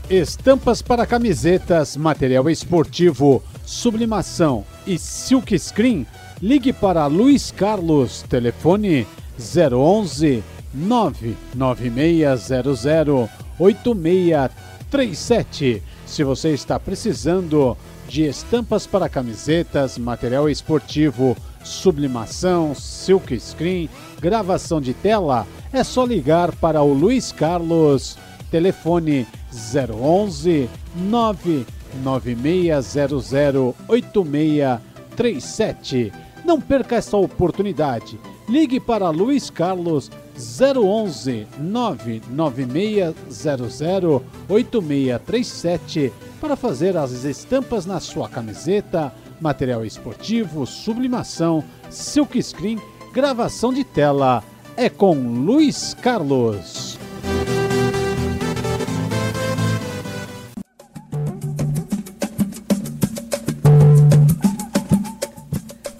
Estampas 0.10 0.82
para 0.84 1.06
camisetas, 1.06 1.98
material 1.98 2.50
esportivo, 2.50 3.44
sublimação 3.66 4.64
e 4.86 4.98
silk 5.00 5.58
screen. 5.58 6.06
Ligue 6.42 6.72
para 6.72 7.06
Luiz 7.08 7.52
Carlos, 7.52 8.24
telefone 8.30 9.06
011 9.38 10.42
99600 10.74 13.30
8637. 13.58 15.82
Se 16.16 16.24
você 16.24 16.52
está 16.52 16.80
precisando 16.80 17.76
de 18.08 18.24
estampas 18.24 18.88
para 18.88 19.10
camisetas, 19.10 19.98
material 19.98 20.50
esportivo, 20.50 21.36
sublimação, 21.62 22.74
silk 22.74 23.38
screen, 23.38 23.90
gravação 24.22 24.80
de 24.80 24.94
tela, 24.94 25.46
é 25.74 25.84
só 25.84 26.06
ligar 26.06 26.56
para 26.56 26.82
o 26.82 26.94
Luiz 26.94 27.34
Carlos, 27.34 28.18
telefone 28.50 29.28
011 29.52 30.70
99600 30.96 33.76
8637. 33.90 36.14
Não 36.46 36.62
perca 36.62 36.96
essa 36.96 37.18
oportunidade. 37.18 38.18
Ligue 38.48 38.80
para 38.80 39.10
Luiz 39.10 39.50
Carlos 39.50 40.10
011 40.38 41.48
99600 41.58 44.22
8637 44.50 46.14
para 46.40 46.56
fazer 46.56 46.96
as 46.98 47.12
estampas 47.24 47.86
na 47.86 48.00
sua 48.00 48.30
camiseta, 48.30 49.14
material 49.40 49.86
esportivo, 49.86 50.66
sublimação, 50.66 51.64
silk 51.90 52.42
screen, 52.42 52.80
gravação 53.14 53.74
de 53.74 53.84
tela. 53.84 54.44
É 54.78 54.90
com 54.90 55.14
Luiz 55.14 55.94
Carlos. 55.94 56.95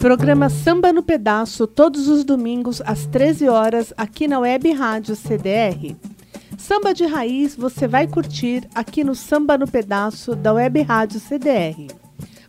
Programa 0.06 0.52
Samba 0.52 0.94
no 0.94 1.02
Pedaço, 1.02 1.66
todos 1.66 2.08
os 2.08 2.24
domingos 2.24 2.80
às 2.86 3.08
13 3.08 3.50
horas, 3.50 3.92
aqui 3.98 4.28
na 4.28 4.38
Web 4.38 4.72
Rádio 4.72 5.16
CDR. 5.16 5.96
Samba 6.60 6.94
de 6.94 7.08
raiz 7.08 7.56
você 7.56 7.88
vai 7.88 8.06
curtir 8.06 8.70
aqui 8.76 9.04
no 9.04 9.16
Samba 9.16 9.58
no 9.58 9.68
Pedaço 9.68 10.36
da 10.36 10.54
Web 10.54 10.80
Rádio 10.84 11.20
CDR. 11.20 11.88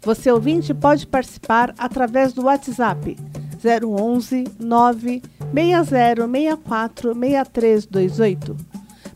Você 0.02 0.30
ouvinte 0.30 0.74
pode 0.74 1.06
participar 1.06 1.74
através 1.78 2.34
do 2.34 2.44
WhatsApp 2.44 3.16
011 3.64 4.44
9 4.60 5.22
6064 5.54 7.14
6328. 7.14 8.56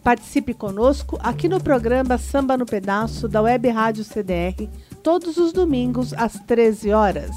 Participe 0.03 0.55
conosco 0.55 1.19
aqui 1.23 1.47
no 1.47 1.61
programa 1.61 2.17
Samba 2.17 2.57
no 2.57 2.65
Pedaço 2.65 3.29
da 3.29 3.43
Web 3.43 3.69
Rádio 3.69 4.03
CDR, 4.03 4.67
todos 5.03 5.37
os 5.37 5.53
domingos 5.53 6.15
às 6.15 6.41
13 6.47 6.91
horas. 6.91 7.37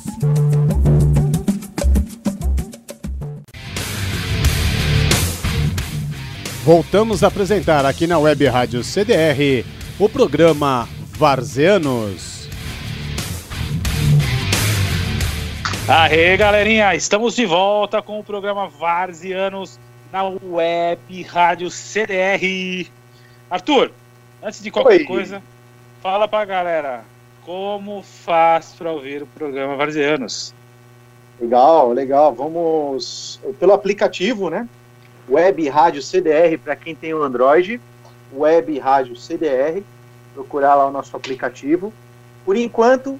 Voltamos 6.64 7.26
a 7.26 7.28
apresentar 7.28 7.86
aqui 7.86 8.08
na 8.08 8.18
Web 8.18 8.46
Rádio 8.48 8.86
CDR 8.86 9.66
o 10.00 10.08
programa 10.08 10.88
Varzeanos. 11.10 12.48
Aê, 15.90 16.38
galerinha, 16.38 16.96
estamos 16.96 17.36
de 17.36 17.46
volta 17.46 18.02
com 18.02 18.18
o 18.18 18.24
programa 18.24 18.70
Varzianos 18.70 19.78
na 20.10 20.24
Web 20.24 21.24
Rádio 21.24 21.70
CDR. 21.70 22.90
Arthur, 23.50 23.92
antes 24.42 24.64
de 24.64 24.72
qualquer 24.72 25.02
Oi. 25.02 25.04
coisa, 25.04 25.44
fala 26.02 26.30
pra 26.30 26.46
galera 26.46 27.04
como 27.46 28.02
faz 28.04 28.74
para 28.78 28.90
ouvir 28.90 29.24
o 29.24 29.28
programa 29.28 29.76
Varzianos. 29.76 30.56
Legal, 31.42 31.92
legal. 31.92 32.34
Vamos 32.34 33.42
pelo 33.60 33.74
aplicativo, 33.74 34.50
né? 34.50 34.66
Web 35.30 35.68
Rádio 35.70 36.02
CDR 36.02 36.58
para 36.58 36.76
quem 36.76 36.94
tem 36.94 37.14
o 37.14 37.24
Android, 37.24 37.80
Web 38.34 38.78
Rádio 38.80 39.16
CDR, 39.16 39.84
procurar 40.34 40.76
lá 40.76 40.88
o 40.88 40.92
nosso 40.92 41.16
aplicativo. 41.16 41.94
Por 42.46 42.58
enquanto, 42.58 43.20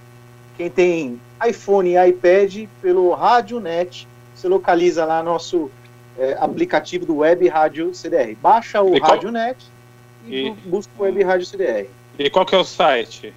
quem 0.58 0.70
tem 0.70 1.20
iPhone 1.48 1.90
e 1.90 2.10
iPad, 2.10 2.68
pelo 2.82 3.14
RádioNet, 3.14 4.08
você 4.34 4.48
localiza 4.48 5.06
lá 5.06 5.24
nosso 5.24 5.72
é, 6.18 6.36
aplicativo 6.40 7.06
do 7.06 7.18
Web 7.18 7.48
Rádio 7.48 7.94
CDR. 7.94 8.36
Baixa 8.42 8.82
o 8.82 8.98
RádioNet 9.00 9.58
e, 10.26 10.48
e 10.48 10.52
busca 10.52 10.92
o 10.98 11.04
Web 11.04 11.24
Rádio 11.24 11.46
CDR. 11.46 11.88
E 12.18 12.30
qual 12.30 12.46
que 12.46 12.56
é 12.56 12.58
o 12.58 12.64
site? 12.64 13.34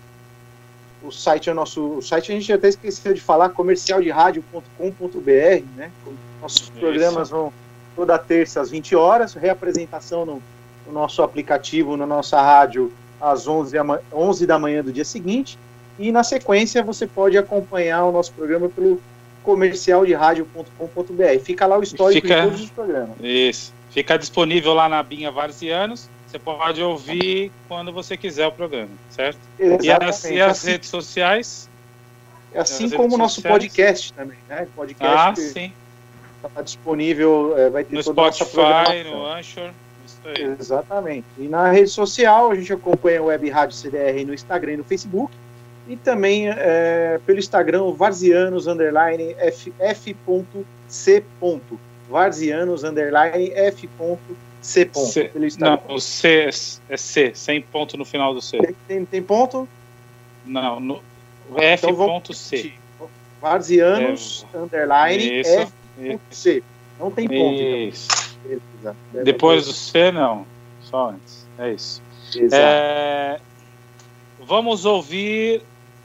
O 1.03 1.11
site 1.11 1.49
é 1.49 1.55
nosso. 1.55 1.99
O 1.99 2.03
site 2.03 2.33
a 2.33 2.35
gente 2.35 2.53
até 2.53 2.69
esqueceu 2.69 3.15
de 3.15 3.21
falar, 3.21 3.51
comercialderadio.com.br, 3.51 5.65
né? 5.77 5.91
Nossos 6.43 6.63
Isso. 6.63 6.73
programas 6.73 7.31
vão 7.31 7.53
toda 7.97 8.19
terça 8.19 8.61
às 8.61 8.71
20 8.71 8.95
horas, 8.95 9.33
reapresentação 9.33 10.27
no, 10.27 10.43
no 10.87 10.93
nosso 10.93 11.23
aplicativo, 11.23 11.97
na 11.97 12.07
nossa 12.07 12.41
rádio, 12.41 12.93
às 13.19 13.49
11, 13.49 13.77
11 14.13 14.47
da 14.47 14.59
manhã 14.59 14.85
do 14.85 14.93
dia 14.93 15.05
seguinte. 15.05 15.59
E 15.99 16.13
na 16.13 16.23
sequência 16.23 16.83
você 16.83 17.07
pode 17.07 17.39
acompanhar 17.39 18.05
o 18.05 18.13
nosso 18.13 18.31
programa 18.35 18.69
pelo 18.69 19.01
comercialderadio.com.br. 19.43 21.41
Fica 21.43 21.67
lá 21.67 21.79
o 21.79 21.83
histórico 21.83 22.21
Fica... 22.21 22.43
de 22.43 22.49
todos 22.49 22.61
os 22.65 22.71
programas. 22.71 23.17
Isso. 23.23 23.73
Fica 23.91 24.19
disponível 24.19 24.75
lá 24.75 24.91
na 24.91 25.03
Binha 25.03 25.31
Varzianos. 25.31 26.11
Você 26.27 26.39
pode 26.39 26.83
ouvir 26.83 27.51
quando 27.67 27.91
você 27.93 28.15
quiser 28.17 28.47
o 28.47 28.53
programa, 28.53 28.91
certo? 29.09 29.39
Exatamente. 29.59 29.87
E 29.87 29.91
as, 29.91 30.25
e 30.25 30.41
as 30.41 30.51
assim, 30.59 30.71
redes 30.71 30.91
sociais? 30.91 31.71
Assim 32.55 32.91
como 32.91 33.15
o 33.15 33.19
nosso 33.19 33.41
podcast 33.41 34.13
também, 34.13 34.37
né? 34.49 34.69
Podcast 34.75 35.17
ah, 35.17 35.35
sim 35.37 35.73
está 36.47 36.63
disponível, 36.63 37.57
é, 37.57 37.71
vai 37.71 37.85
ter 37.85 37.95
no 37.95 38.03
toda 38.03 38.33
Spotify, 38.33 39.05
no 39.05 39.27
Anchor. 39.27 39.71
Exatamente. 40.59 41.27
E 41.39 41.47
na 41.47 41.71
rede 41.71 41.91
social, 41.91 42.51
a 42.51 42.55
gente 42.55 42.73
acompanha 42.73 43.23
o 43.23 43.27
Web 43.27 43.49
Rádio 43.49 43.77
CDR 43.77 44.25
no 44.25 44.35
Instagram 44.35 44.73
e 44.73 44.77
no 44.79 44.85
Facebook. 44.85 45.33
E 45.89 45.97
também 45.97 46.49
é, 46.49 47.21
pelo 47.25 47.39
Instagram, 47.39 47.93
varzianos, 47.93 48.67
underline, 48.67 49.37
f.c. 49.39 51.25
Varzianos, 52.09 52.83
underline, 52.83 53.53
f.c. 53.53 54.19
C, 54.61 54.91
não, 55.61 55.81
o 55.89 56.01
C 56.01 56.29
é, 56.29 56.49
é 56.95 56.97
C, 56.97 57.33
sem 57.35 57.63
ponto 57.63 57.97
no 57.97 58.05
final 58.05 58.35
do 58.35 58.43
C. 58.43 58.59
Tem, 58.59 58.77
tem, 58.89 59.05
tem 59.05 59.23
ponto? 59.23 59.69
Não, 60.45 60.81
no 60.81 61.01
F.C. 61.57 62.73
Então, 62.97 63.09
Varzianos, 63.41 64.45
é, 64.53 64.59
underline, 64.59 65.41
F 65.41 65.73
C. 66.31 66.63
Não 66.99 67.11
tem 67.11 67.29
ponto. 67.29 67.61
Isso. 67.61 68.09
Então. 68.45 68.97
Depois 69.25 69.67
do 69.67 69.73
C, 69.73 70.13
não. 70.13 70.47
Só 70.83 71.11
antes. 71.11 71.47
É 71.59 71.73
isso. 71.73 72.03
É... 72.53 73.41
Vamos 74.41 74.85
ouvir 74.85 75.63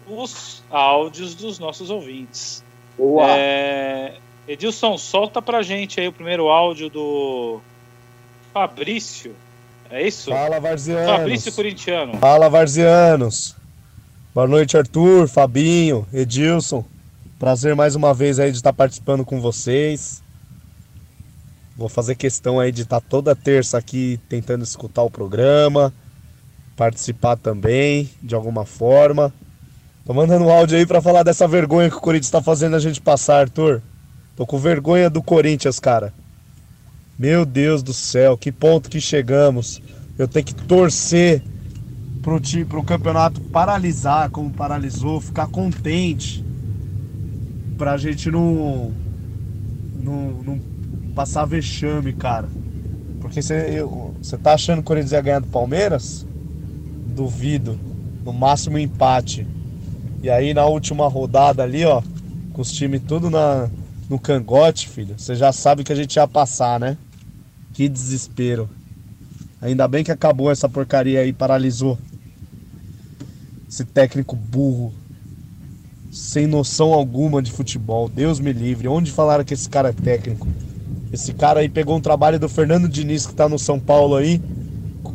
os 0.08 0.64
áudios 0.70 1.36
dos 1.36 1.60
nossos 1.60 1.90
ouvintes. 1.90 2.64
Boa. 2.98 3.26
É... 3.28 4.16
Edilson, 4.48 4.98
solta 4.98 5.42
pra 5.42 5.62
gente 5.62 6.00
aí 6.00 6.08
o 6.08 6.14
primeiro 6.14 6.50
áudio 6.50 6.90
do 6.90 7.62
Fabrício. 8.54 9.36
É 9.90 10.06
isso? 10.06 10.32
Fala, 10.32 10.60
Varzianos. 10.60 11.06
Fabrício 11.06 11.54
Corintiano. 11.54 12.18
Fala, 12.18 12.50
Varzianos. 12.50 13.56
Boa 14.34 14.48
noite, 14.48 14.78
Arthur, 14.78 15.28
Fabinho, 15.28 16.08
Edilson. 16.14 16.86
Prazer 17.42 17.76
mais 17.76 17.96
uma 17.96 18.14
vez 18.14 18.38
aí 18.40 18.52
de 18.52 18.58
estar 18.58 18.72
participando 18.72 19.26
com 19.26 19.42
vocês. 19.42 20.22
Vou 21.76 21.90
fazer 21.90 22.14
questão 22.14 22.60
aí 22.60 22.72
de 22.72 22.84
estar 22.84 23.02
toda 23.02 23.36
terça 23.36 23.80
aqui 23.80 24.20
tentando 24.30 24.64
escutar 24.64 25.02
o 25.02 25.10
programa, 25.10 25.92
participar 26.78 27.36
também 27.36 28.12
de 28.22 28.36
alguma 28.36 28.64
forma. 28.64 29.34
Tô 30.06 30.14
mandando 30.14 30.46
um 30.46 30.52
áudio 30.52 30.78
aí 30.78 30.86
para 30.86 31.02
falar 31.02 31.24
dessa 31.24 31.48
vergonha 31.48 31.90
que 31.90 31.98
o 31.98 32.00
Corinthians 32.00 32.28
está 32.28 32.44
fazendo 32.44 32.76
a 32.76 32.80
gente 32.80 33.02
passar, 33.02 33.40
Arthur. 33.40 33.82
Tô 34.36 34.46
com 34.46 34.60
vergonha 34.60 35.10
do 35.10 35.24
Corinthians, 35.24 35.80
cara. 35.80 36.14
Meu 37.18 37.44
Deus 37.44 37.82
do 37.82 37.92
céu, 37.92 38.38
que 38.38 38.52
ponto 38.52 38.88
que 38.88 39.02
chegamos. 39.02 39.82
Eu 40.16 40.28
tenho 40.28 40.46
que 40.46 40.54
torcer 40.54 41.42
pro, 42.22 42.40
time, 42.40 42.66
pro 42.66 42.84
campeonato 42.84 43.42
paralisar 43.42 44.30
como 44.30 44.52
paralisou, 44.52 45.20
ficar 45.20 45.48
contente 45.48 46.51
pra 47.82 47.98
gente 47.98 48.30
não, 48.30 48.94
não, 50.04 50.34
não 50.44 50.60
passar 51.16 51.46
vexame, 51.46 52.14
cara. 52.14 52.48
Porque 53.20 53.42
você 53.42 54.38
tá 54.38 54.54
achando 54.54 54.76
que 54.76 54.82
o 54.82 54.84
Corinthians 54.84 55.14
ia 55.14 55.22
ganhar 55.22 55.40
do 55.40 55.48
Palmeiras? 55.48 56.24
Duvido. 57.08 57.80
No 58.24 58.32
máximo 58.32 58.78
empate. 58.78 59.48
E 60.22 60.30
aí 60.30 60.54
na 60.54 60.64
última 60.68 61.08
rodada 61.08 61.64
ali, 61.64 61.84
ó, 61.84 62.04
com 62.54 62.62
os 62.62 62.72
times 62.72 63.02
tudo 63.08 63.32
na, 63.32 63.68
no 64.08 64.20
cangote, 64.20 64.88
filho, 64.88 65.16
você 65.18 65.34
já 65.34 65.52
sabe 65.52 65.84
que 65.84 65.92
a 65.92 65.96
gente 65.96 66.18
ia 66.18 66.28
passar, 66.28 66.80
né? 66.80 66.96
Que 67.74 67.90
desespero. 67.90 68.70
Ainda 69.60 69.88
bem 69.88 70.04
que 70.04 70.12
acabou 70.12 70.52
essa 70.52 70.70
porcaria 70.70 71.22
aí, 71.22 71.34
paralisou. 71.34 71.98
Esse 73.68 73.84
técnico 73.84 74.36
burro. 74.36 74.94
Sem 76.12 76.46
noção 76.46 76.92
alguma 76.92 77.42
de 77.42 77.50
futebol. 77.50 78.10
Deus 78.10 78.38
me 78.38 78.52
livre. 78.52 78.86
Onde 78.86 79.10
falaram 79.10 79.46
que 79.46 79.54
esse 79.54 79.70
cara 79.70 79.90
é 79.90 79.94
técnico? 79.94 80.46
Esse 81.12 81.32
cara 81.32 81.62
aí 81.62 81.70
pegou 81.70 81.96
um 81.96 82.02
trabalho 82.02 82.38
do 82.38 82.50
Fernando 82.50 82.90
Diniz, 82.90 83.26
que 83.26 83.34
tá 83.34 83.48
no 83.48 83.58
São 83.58 83.80
Paulo 83.80 84.18
aí, 84.18 84.42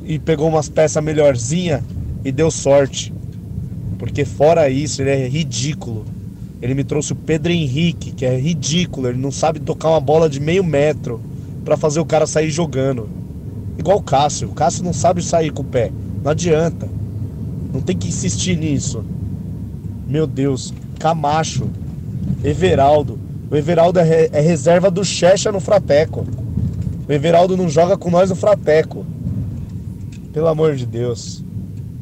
e 0.05 0.19
pegou 0.19 0.49
umas 0.49 0.71
peças 0.71 1.05
melhorzinha 1.05 1.85
e 2.25 2.33
deu 2.33 2.51
sorte. 2.51 3.13
Porque 3.99 4.25
fora 4.25 4.71
isso, 4.71 5.03
ele 5.03 5.11
é 5.11 5.29
ridículo. 5.29 6.07
Ele 6.63 6.73
me 6.73 6.83
trouxe 6.83 7.13
o 7.13 7.17
Pedro 7.17 7.53
Henrique, 7.53 8.13
que 8.13 8.25
é 8.25 8.35
ridículo. 8.39 9.09
Ele 9.09 9.19
não 9.19 9.31
sabe 9.31 9.61
tocar 9.61 9.91
uma 9.91 10.01
bola 10.01 10.31
de 10.31 10.41
meio 10.41 10.65
metro 10.65 11.21
para 11.63 11.77
fazer 11.77 12.01
o 12.01 12.07
cara 12.07 12.27
sair 12.27 12.51
jogando. 12.51 13.07
Igual 13.79 13.99
o 13.99 14.03
Cássio. 14.03 14.49
O 14.49 14.55
Cássio 14.55 14.83
não 14.83 14.95
sabe 14.95 15.23
sair 15.23 15.51
com 15.53 15.61
o 15.61 15.67
pé. 15.67 15.93
Não 16.25 16.31
adianta. 16.31 16.89
Não 17.71 17.83
tem 17.83 17.95
que 17.95 18.09
insistir 18.09 18.57
nisso. 18.57 19.05
Meu 20.09 20.27
Deus. 20.27 20.73
Camacho. 20.99 21.71
Everaldo. 22.45 23.19
O 23.51 23.57
Everaldo 23.57 24.01
é, 24.01 24.29
é 24.33 24.41
reserva 24.41 24.91
do 24.91 25.05
Checha 25.05 25.53
no 25.53 25.61
Frateco. 25.61 26.27
O 27.09 27.13
Everaldo 27.13 27.57
não 27.57 27.69
joga 27.69 27.97
com 27.97 28.11
nós 28.11 28.31
no 28.31 28.37
Frateco. 28.37 29.07
Pelo 30.33 30.49
amor 30.49 30.75
de 30.75 30.85
Deus. 30.85 31.43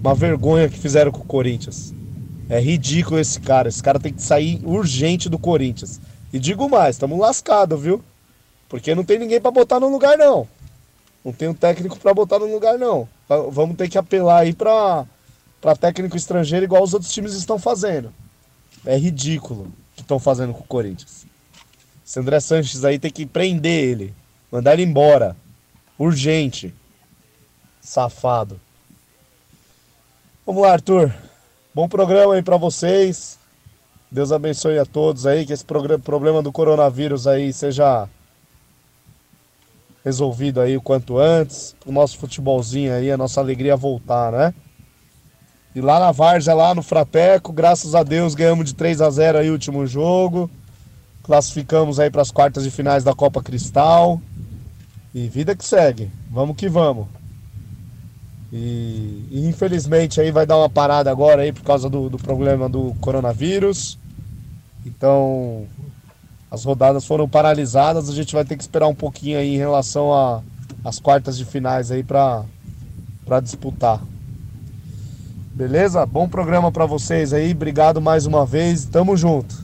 Uma 0.00 0.14
vergonha 0.14 0.68
que 0.68 0.78
fizeram 0.78 1.12
com 1.12 1.20
o 1.20 1.26
Corinthians. 1.26 1.94
É 2.48 2.60
ridículo 2.60 3.20
esse 3.20 3.40
cara. 3.40 3.68
Esse 3.68 3.82
cara 3.82 4.00
tem 4.00 4.12
que 4.12 4.22
sair 4.22 4.60
urgente 4.64 5.28
do 5.28 5.38
Corinthians. 5.38 6.00
E 6.32 6.38
digo 6.38 6.68
mais, 6.68 6.96
estamos 6.96 7.18
lascados, 7.18 7.80
viu? 7.80 8.02
Porque 8.68 8.94
não 8.94 9.04
tem 9.04 9.18
ninguém 9.18 9.40
para 9.40 9.50
botar 9.50 9.78
no 9.78 9.88
lugar, 9.88 10.18
não. 10.18 10.48
Não 11.24 11.32
tem 11.32 11.48
um 11.48 11.54
técnico 11.54 11.98
para 11.98 12.12
botar 12.12 12.38
no 12.38 12.52
lugar, 12.52 12.78
não. 12.78 13.08
Vamos 13.50 13.76
ter 13.76 13.88
que 13.88 13.96
apelar 13.96 14.40
aí 14.40 14.52
para 14.52 15.06
técnico 15.80 16.16
estrangeiro, 16.16 16.64
igual 16.64 16.82
os 16.82 16.92
outros 16.92 17.12
times 17.12 17.34
estão 17.34 17.58
fazendo. 17.58 18.12
É 18.84 18.96
ridículo 18.96 19.62
o 19.64 19.96
que 19.96 20.02
estão 20.02 20.18
fazendo 20.18 20.52
com 20.52 20.60
o 20.60 20.66
Corinthians. 20.66 21.26
Esse 22.06 22.20
André 22.20 22.38
Sanches 22.40 22.84
aí 22.84 22.98
tem 22.98 23.10
que 23.10 23.24
prender 23.24 23.84
ele. 23.84 24.14
Mandar 24.52 24.74
ele 24.74 24.82
embora. 24.82 25.36
Urgente. 25.98 26.74
Safado. 27.80 28.60
Vamos 30.44 30.62
lá, 30.62 30.72
Arthur. 30.72 31.14
Bom 31.74 31.88
programa 31.88 32.34
aí 32.34 32.42
para 32.42 32.56
vocês. 32.56 33.38
Deus 34.10 34.30
abençoe 34.30 34.78
a 34.78 34.84
todos 34.84 35.26
aí, 35.26 35.44
que 35.44 35.52
esse 35.52 35.64
problema 35.64 36.42
do 36.42 36.52
coronavírus 36.52 37.26
aí 37.26 37.52
seja 37.52 38.08
resolvido 40.04 40.60
aí 40.60 40.76
o 40.76 40.82
quanto 40.82 41.18
antes. 41.18 41.74
O 41.84 41.90
nosso 41.90 42.18
futebolzinho 42.18 42.94
aí, 42.94 43.10
a 43.10 43.16
nossa 43.16 43.40
alegria 43.40 43.74
voltar, 43.74 44.30
né? 44.30 44.54
E 45.74 45.80
lá 45.80 45.98
na 45.98 46.12
Várzea, 46.12 46.54
lá 46.54 46.74
no 46.74 46.82
Frateco, 46.82 47.52
graças 47.52 47.94
a 47.94 48.04
Deus 48.04 48.34
ganhamos 48.34 48.66
de 48.66 48.74
3 48.74 49.00
a 49.00 49.10
0 49.10 49.38
aí 49.38 49.50
o 49.50 49.52
último 49.52 49.86
jogo. 49.86 50.48
Classificamos 51.24 51.98
aí 51.98 52.10
para 52.10 52.22
as 52.22 52.30
quartas 52.30 52.62
de 52.62 52.70
finais 52.70 53.02
da 53.02 53.14
Copa 53.14 53.42
Cristal. 53.42 54.20
E 55.12 55.28
vida 55.28 55.56
que 55.56 55.64
segue. 55.64 56.10
Vamos 56.30 56.56
que 56.56 56.68
vamos. 56.68 57.06
E, 58.52 59.26
e, 59.32 59.46
infelizmente 59.48 60.20
aí 60.20 60.30
vai 60.30 60.46
dar 60.46 60.56
uma 60.56 60.70
parada 60.70 61.10
agora 61.10 61.42
aí 61.42 61.52
por 61.52 61.64
causa 61.64 61.90
do, 61.90 62.08
do 62.08 62.18
problema 62.18 62.68
do 62.68 62.94
coronavírus. 63.00 63.98
Então 64.86 65.66
as 66.48 66.64
rodadas 66.64 67.04
foram 67.04 67.28
paralisadas, 67.28 68.08
a 68.08 68.12
gente 68.12 68.32
vai 68.32 68.44
ter 68.44 68.56
que 68.56 68.62
esperar 68.62 68.86
um 68.86 68.94
pouquinho 68.94 69.38
aí 69.38 69.54
em 69.54 69.58
relação 69.58 70.10
às 70.84 71.00
quartas 71.00 71.36
de 71.36 71.44
finais 71.44 71.90
aí 71.90 72.04
para 72.04 72.44
disputar. 73.42 74.00
Beleza? 75.54 76.04
Bom 76.04 76.28
programa 76.28 76.72
para 76.72 76.84
vocês 76.84 77.32
aí, 77.32 77.52
obrigado 77.52 78.00
mais 78.00 78.26
uma 78.26 78.44
vez, 78.44 78.84
tamo 78.86 79.16
junto. 79.16 79.54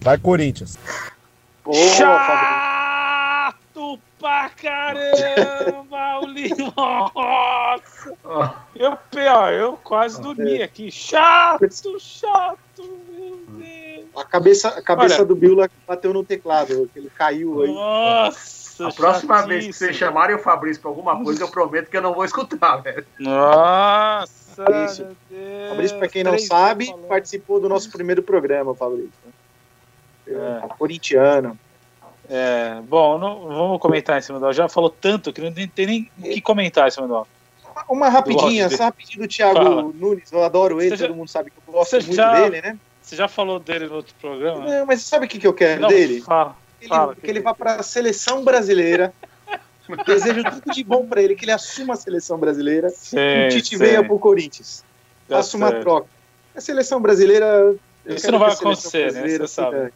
Vai 0.00 0.18
Corinthians. 0.18 0.76
Boa, 1.64 1.76
Chato 1.76 3.54
pra 4.18 4.50
caramba, 4.50 6.18
o 6.22 6.26
Nossa! 6.76 8.16
Eu, 8.74 8.98
ó, 9.32 9.50
eu 9.50 9.78
quase 9.84 10.20
dormi 10.20 10.60
aqui. 10.60 10.90
Chato, 10.90 12.00
chato, 12.00 12.82
meu 13.08 13.38
Deus. 13.60 14.06
A 14.16 14.24
cabeça, 14.24 14.70
a 14.70 14.82
cabeça 14.82 15.18
Olha, 15.18 15.24
do 15.24 15.36
Bill 15.36 15.56
bateu 15.86 16.12
no 16.12 16.24
teclado, 16.24 16.90
ele 16.96 17.10
caiu 17.16 17.62
aí. 17.62 17.72
Nossa! 17.72 18.88
A 18.88 18.92
próxima 18.92 19.42
vez 19.42 19.66
que 19.66 19.72
vocês 19.72 19.94
chamarem 19.94 20.34
o 20.34 20.40
Fabrício 20.40 20.82
pra 20.82 20.90
alguma 20.90 21.22
coisa, 21.22 21.44
eu 21.44 21.48
prometo 21.48 21.88
que 21.88 21.96
eu 21.96 22.02
não 22.02 22.12
vou 22.12 22.24
escutar, 22.24 22.78
velho. 22.78 23.06
Nossa! 23.20 24.47
Fabrício, 24.64 25.16
Fabrício 25.68 25.98
pra 25.98 26.08
quem 26.08 26.24
não 26.24 26.38
sabe, 26.38 26.92
participou 27.08 27.60
do 27.60 27.68
nosso 27.68 27.90
primeiro 27.90 28.22
programa, 28.22 28.74
Fabrício. 28.74 29.12
É. 30.26 30.68
Corintiano. 30.76 31.58
É, 32.28 32.80
bom, 32.82 33.16
não, 33.16 33.48
vamos 33.48 33.80
comentar 33.80 34.18
em 34.18 34.22
cima 34.22 34.38
do 34.38 34.52
Já 34.52 34.68
falou 34.68 34.90
tanto 34.90 35.32
que 35.32 35.40
não 35.40 35.52
tem 35.52 35.86
nem 35.86 36.10
o 36.18 36.22
que 36.22 36.40
comentar 36.42 36.86
em 36.86 36.90
cima 36.90 37.08
do 37.08 37.26
Uma 37.88 38.10
rapidinha, 38.10 38.68
só 38.68 38.84
rapidinho 38.84 39.26
do 39.26 39.28
Thiago 39.28 39.56
Fala. 39.56 39.82
Nunes. 39.82 40.30
Eu 40.30 40.44
adoro 40.44 40.82
ele, 40.82 40.96
todo 40.96 41.14
mundo 41.14 41.28
sabe 41.28 41.50
que 41.50 41.56
eu 41.66 41.72
gosto 41.72 41.94
muito 41.94 42.14
já, 42.14 42.40
dele, 42.40 42.60
né? 42.60 42.78
Você 43.00 43.16
já 43.16 43.28
falou 43.28 43.58
dele 43.58 43.86
no 43.86 43.94
outro 43.94 44.14
programa? 44.20 44.64
Não, 44.64 44.84
mas 44.84 45.02
sabe 45.02 45.24
o 45.24 45.28
que, 45.28 45.38
que 45.38 45.46
eu 45.46 45.54
quero 45.54 45.80
não, 45.80 45.88
dele? 45.88 46.20
Fala. 46.20 46.54
Ele, 46.80 46.88
fala, 46.88 47.16
que 47.16 47.30
ele 47.30 47.40
vá 47.40 47.54
para 47.54 47.76
a 47.76 47.82
seleção 47.82 48.44
brasileira. 48.44 49.14
Desejo 50.06 50.44
tudo 50.44 50.74
de 50.74 50.84
bom 50.84 51.06
para 51.06 51.22
ele, 51.22 51.34
que 51.34 51.44
ele 51.44 51.52
assuma 51.52 51.94
a 51.94 51.96
seleção 51.96 52.38
brasileira. 52.38 52.90
Sim, 52.90 53.16
e 53.18 53.46
o 53.46 53.50
Tite 53.50 53.70
sim. 53.70 53.78
venha 53.78 54.04
pro 54.04 54.18
Corinthians. 54.18 54.84
Faça 55.28 55.56
uma 55.56 55.72
troca. 55.72 56.08
A 56.54 56.60
seleção 56.60 57.00
brasileira. 57.00 57.74
Isso 58.06 58.30
não 58.30 58.38
vai 58.38 58.52
acontecer, 58.52 59.12
né? 59.12 59.28
Você 59.28 59.46
sabe. 59.46 59.92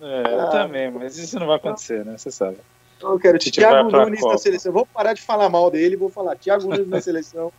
É, 0.00 0.34
eu 0.34 0.40
ah, 0.40 0.46
também, 0.46 0.90
mas 0.90 1.18
isso 1.18 1.38
não 1.38 1.46
vai 1.46 1.56
acontecer, 1.56 2.04
né? 2.04 2.16
Você 2.16 2.30
sabe. 2.30 2.56
Eu 3.02 3.18
quero 3.18 3.38
Tite 3.38 3.60
Thiago 3.60 3.90
Nunes 3.90 4.22
na 4.22 4.38
seleção. 4.38 4.72
Vou 4.72 4.86
parar 4.86 5.12
de 5.12 5.22
falar 5.22 5.48
mal 5.48 5.70
dele, 5.70 5.96
vou 5.96 6.08
falar 6.08 6.36
Thiago 6.36 6.68
Nunes 6.68 6.88
na 6.88 7.00
seleção. 7.00 7.52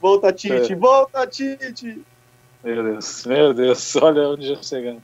Volta, 0.00 0.32
Tite, 0.32 0.72
é. 0.72 0.76
volta, 0.76 1.26
Tite. 1.26 2.02
Meu 2.62 2.82
Deus, 2.82 3.26
meu 3.26 3.54
Deus, 3.54 3.94
olha 3.96 4.28
onde 4.28 4.48
já 4.48 4.62
chegando. 4.62 5.02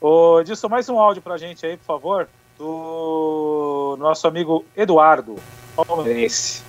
Ô, 0.00 0.40
Edilson, 0.40 0.68
mais 0.68 0.88
um 0.88 0.98
áudio 0.98 1.22
pra 1.22 1.36
gente 1.36 1.64
aí, 1.66 1.76
por 1.76 1.84
favor, 1.84 2.28
do 2.58 3.96
nosso 3.98 4.26
amigo 4.26 4.64
Eduardo, 4.76 5.36
palmeirense. 5.76 6.64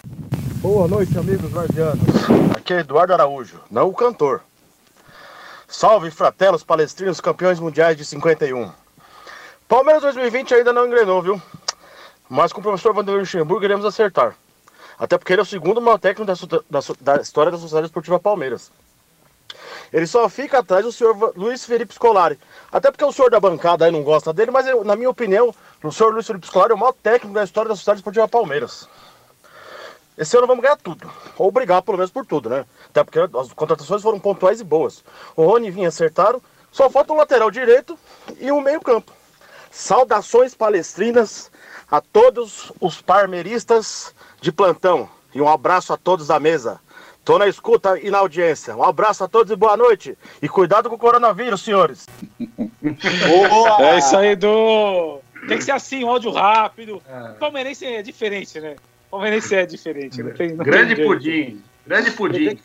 Boa 0.61 0.87
noite, 0.87 1.17
amigos 1.17 1.51
guardianos. 1.51 1.99
Aqui 2.55 2.73
é 2.73 2.79
Eduardo 2.81 3.13
Araújo, 3.13 3.59
não 3.71 3.89
o 3.89 3.93
cantor. 3.93 4.41
Salve, 5.67 6.11
fratelos 6.11 6.63
palestrinos 6.63 7.19
campeões 7.19 7.59
mundiais 7.59 7.97
de 7.97 8.05
51. 8.05 8.71
Palmeiras 9.67 10.03
2020 10.03 10.53
ainda 10.53 10.71
não 10.71 10.85
engrenou, 10.85 11.21
viu? 11.21 11.41
Mas 12.29 12.53
com 12.53 12.59
o 12.59 12.63
professor 12.63 12.93
Vanderlei 12.93 13.21
Luxemburgo 13.21 13.65
iremos 13.65 13.85
acertar. 13.85 14.35
Até 14.97 15.17
porque 15.17 15.33
ele 15.33 15.41
é 15.41 15.43
o 15.43 15.45
segundo 15.45 15.81
maior 15.81 15.97
técnico 15.97 16.25
da, 16.25 16.33
da, 16.69 16.79
da 17.15 17.21
história 17.21 17.51
da 17.51 17.57
Sociedade 17.57 17.87
Esportiva 17.87 18.19
Palmeiras. 18.19 18.71
Ele 19.91 20.05
só 20.05 20.29
fica 20.29 20.59
atrás 20.59 20.85
do 20.85 20.91
senhor 20.91 21.33
Luiz 21.35 21.65
Felipe 21.65 21.93
Scolari. 21.93 22.39
Até 22.71 22.91
porque 22.91 23.03
o 23.03 23.11
senhor 23.11 23.31
da 23.31 23.39
bancada 23.39 23.85
aí 23.85 23.91
não 23.91 24.03
gosta 24.03 24.31
dele, 24.31 24.51
mas 24.51 24.65
na 24.85 24.95
minha 24.95 25.09
opinião, 25.09 25.53
o 25.83 25.91
senhor 25.91 26.13
Luiz 26.13 26.27
Felipe 26.27 26.47
Scolari 26.47 26.71
é 26.71 26.75
o 26.75 26.77
maior 26.77 26.93
técnico 26.93 27.33
da 27.33 27.43
história 27.43 27.69
da 27.69 27.75
Sociedade 27.75 27.99
Esportiva 27.99 28.27
Palmeiras. 28.27 28.87
Esse 30.19 30.37
ano 30.37 30.47
vamos 30.47 30.61
ganhar 30.61 30.75
tudo. 30.75 31.09
Ou 31.37 31.49
brigar 31.49 31.81
pelo 31.81 31.97
menos 31.97 32.11
por 32.11 32.25
tudo, 32.25 32.49
né? 32.49 32.65
Até 32.89 33.05
porque 33.05 33.19
as 33.19 33.53
contratações 33.53 34.01
foram 34.01 34.19
pontuais 34.19 34.59
e 34.59 34.65
boas. 34.65 35.01
O 35.33 35.45
Rony 35.45 35.71
vinha 35.71 35.87
acertaram. 35.87 36.41
Só 36.73 36.89
falta 36.89 37.13
o 37.13 37.15
lateral 37.15 37.49
direito 37.49 37.97
e 38.37 38.51
o 38.51 38.59
meio 38.59 38.81
campo. 38.81 39.13
Saudações 39.71 40.53
palestrinas 40.53 41.49
a 41.89 42.01
todos 42.01 42.71
os 42.81 43.01
parmeiristas 43.01 44.13
de 44.41 44.51
plantão. 44.51 45.09
E 45.33 45.41
um 45.41 45.47
abraço 45.47 45.93
a 45.93 45.97
todos 45.97 46.27
da 46.27 46.37
mesa. 46.37 46.81
Tô 47.23 47.37
na 47.37 47.47
escuta 47.47 47.99
e 47.99 48.09
na 48.09 48.19
audiência. 48.19 48.75
Um 48.75 48.83
abraço 48.83 49.23
a 49.23 49.27
todos 49.27 49.51
e 49.51 49.55
boa 49.55 49.77
noite. 49.77 50.17
E 50.41 50.49
cuidado 50.49 50.89
com 50.89 50.95
o 50.95 50.99
coronavírus, 50.99 51.61
senhores. 51.61 52.07
Boa! 52.39 53.81
É 53.81 53.97
isso 53.99 54.17
aí, 54.17 54.35
do. 54.35 55.19
Tem 55.47 55.57
que 55.57 55.63
ser 55.63 55.71
assim, 55.71 56.03
um 56.03 56.09
áudio 56.09 56.31
rápido. 56.31 57.01
É. 57.07 57.33
Palmeirense 57.33 57.85
é 57.85 58.01
diferente, 58.01 58.59
né? 58.59 58.75
Palmeirense 59.09 59.55
é 59.55 59.65
diferente. 59.65 60.21
Não 60.21 60.31
tem, 60.31 60.53
não 60.53 60.65
Grande 60.65 60.95
tem 60.95 61.05
pudim. 61.05 61.63
Grande 61.85 62.11
pudim. 62.11 62.59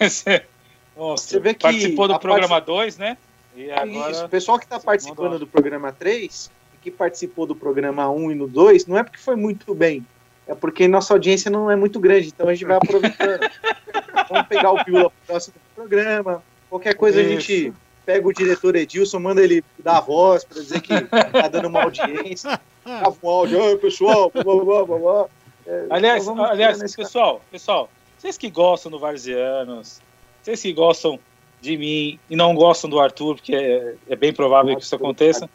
Nossa, 0.97 1.27
Você 1.27 1.41
vê 1.41 1.55
que 1.55 1.61
participou 1.61 2.07
do 2.07 2.19
programa 2.19 2.61
2, 2.61 2.97
part... 2.97 3.11
né? 3.11 3.19
E 3.57 3.71
agora... 3.71 4.11
Isso, 4.11 4.25
o 4.25 4.29
pessoal 4.29 4.59
que 4.59 4.65
está 4.65 4.79
participando 4.79 5.39
do 5.39 5.47
programa 5.47 5.93
3, 5.93 6.51
que 6.83 6.91
participou 6.91 7.47
do 7.47 7.55
programa 7.55 8.09
1 8.11 8.17
um 8.17 8.31
e 8.31 8.35
no 8.35 8.47
2, 8.47 8.87
não 8.87 8.99
é 8.99 9.03
porque 9.03 9.19
foi 9.19 9.37
muito 9.37 9.75
bem. 9.75 10.07
É 10.47 10.55
porque 10.55 10.87
nossa 10.87 11.15
audiência 11.15 11.51
não 11.51 11.71
é 11.71 11.77
muito 11.77 11.99
grande, 11.99 12.29
então 12.29 12.49
a 12.49 12.55
gente 12.55 12.67
vai 12.67 12.77
aproveitando. 12.77 13.41
Vamos 14.29 14.47
pegar 14.49 14.73
o 14.73 14.85
Pila 14.85 15.11
pro 15.11 15.27
próximo 15.27 15.55
programa. 15.75 16.43
Qualquer 16.69 16.95
coisa 16.95 17.21
Isso. 17.21 17.29
a 17.29 17.33
gente 17.33 17.75
pega 18.05 18.27
o 18.27 18.33
diretor 18.33 18.77
Edilson, 18.77 19.19
manda 19.19 19.43
ele 19.43 19.65
dar 19.79 19.99
a 19.99 20.01
voz 20.01 20.45
para 20.45 20.61
dizer 20.61 20.81
que 20.81 21.01
tá 21.01 21.49
dando 21.49 21.69
uma 21.69 21.83
audiência. 21.83 22.61
Grava 22.85 23.17
um 23.23 23.29
áudio, 23.29 23.79
pessoal, 23.79 24.31
blá, 24.31 24.43
blá, 24.43 24.85
blá, 24.85 24.99
blá. 24.99 25.27
É, 25.67 25.87
aliás, 25.89 26.25
então 26.25 26.45
aliás 26.45 26.95
pessoal, 26.95 27.41
pessoal, 27.51 27.89
vocês 28.19 28.37
que 28.37 28.51
gostam 28.51 28.93
do 28.93 28.99
Varzianos, 28.99 30.03
vocês 30.43 30.61
que 30.61 30.73
gostam 30.75 31.19
de 31.63 31.79
mim 31.79 32.19
e 32.29 32.37
não 32.37 32.55
gostam 32.55 32.91
do 32.91 33.01
Arthur, 33.01 33.37
porque 33.37 33.55
é, 33.55 33.95
é 34.09 34.17
bem 34.17 34.33
provável 34.33 34.77
que 34.77 34.83
isso 34.83 34.95
aconteça. 34.95 35.49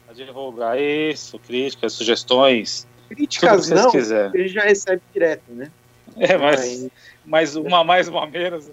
a 0.10 0.14
divulgar 0.14 0.80
isso, 0.80 1.40
críticas, 1.40 1.94
sugestões. 1.94 2.88
Críticas 3.10 3.70
não, 3.70 3.92
quiser. 3.92 4.32
ele 4.34 4.48
já 4.48 4.62
recebe 4.62 5.02
direto, 5.14 5.44
né? 5.50 5.70
É, 6.18 6.38
mas, 6.38 6.88
mas 7.26 7.56
uma 7.56 7.84
mais, 7.84 8.08
uma 8.08 8.28
menos. 8.28 8.70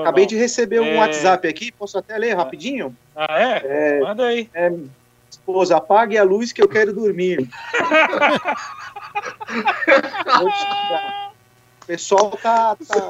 Acabei 0.00 0.26
de 0.26 0.36
receber 0.36 0.80
um 0.80 0.86
é... 0.86 0.96
WhatsApp 0.96 1.46
aqui, 1.46 1.70
posso 1.70 1.98
até 1.98 2.16
ler 2.16 2.34
rapidinho? 2.34 2.96
Ah, 3.14 3.40
é? 3.40 3.62
é 3.64 4.00
Manda 4.00 4.26
aí. 4.26 4.48
É, 4.54 4.72
esposa, 5.30 5.76
apague 5.76 6.18
a 6.18 6.24
luz 6.24 6.52
que 6.52 6.62
eu 6.62 6.68
quero 6.68 6.92
dormir. 6.92 7.40
o 11.82 11.86
pessoal 11.86 12.30
tá, 12.42 12.76
tá 12.76 13.08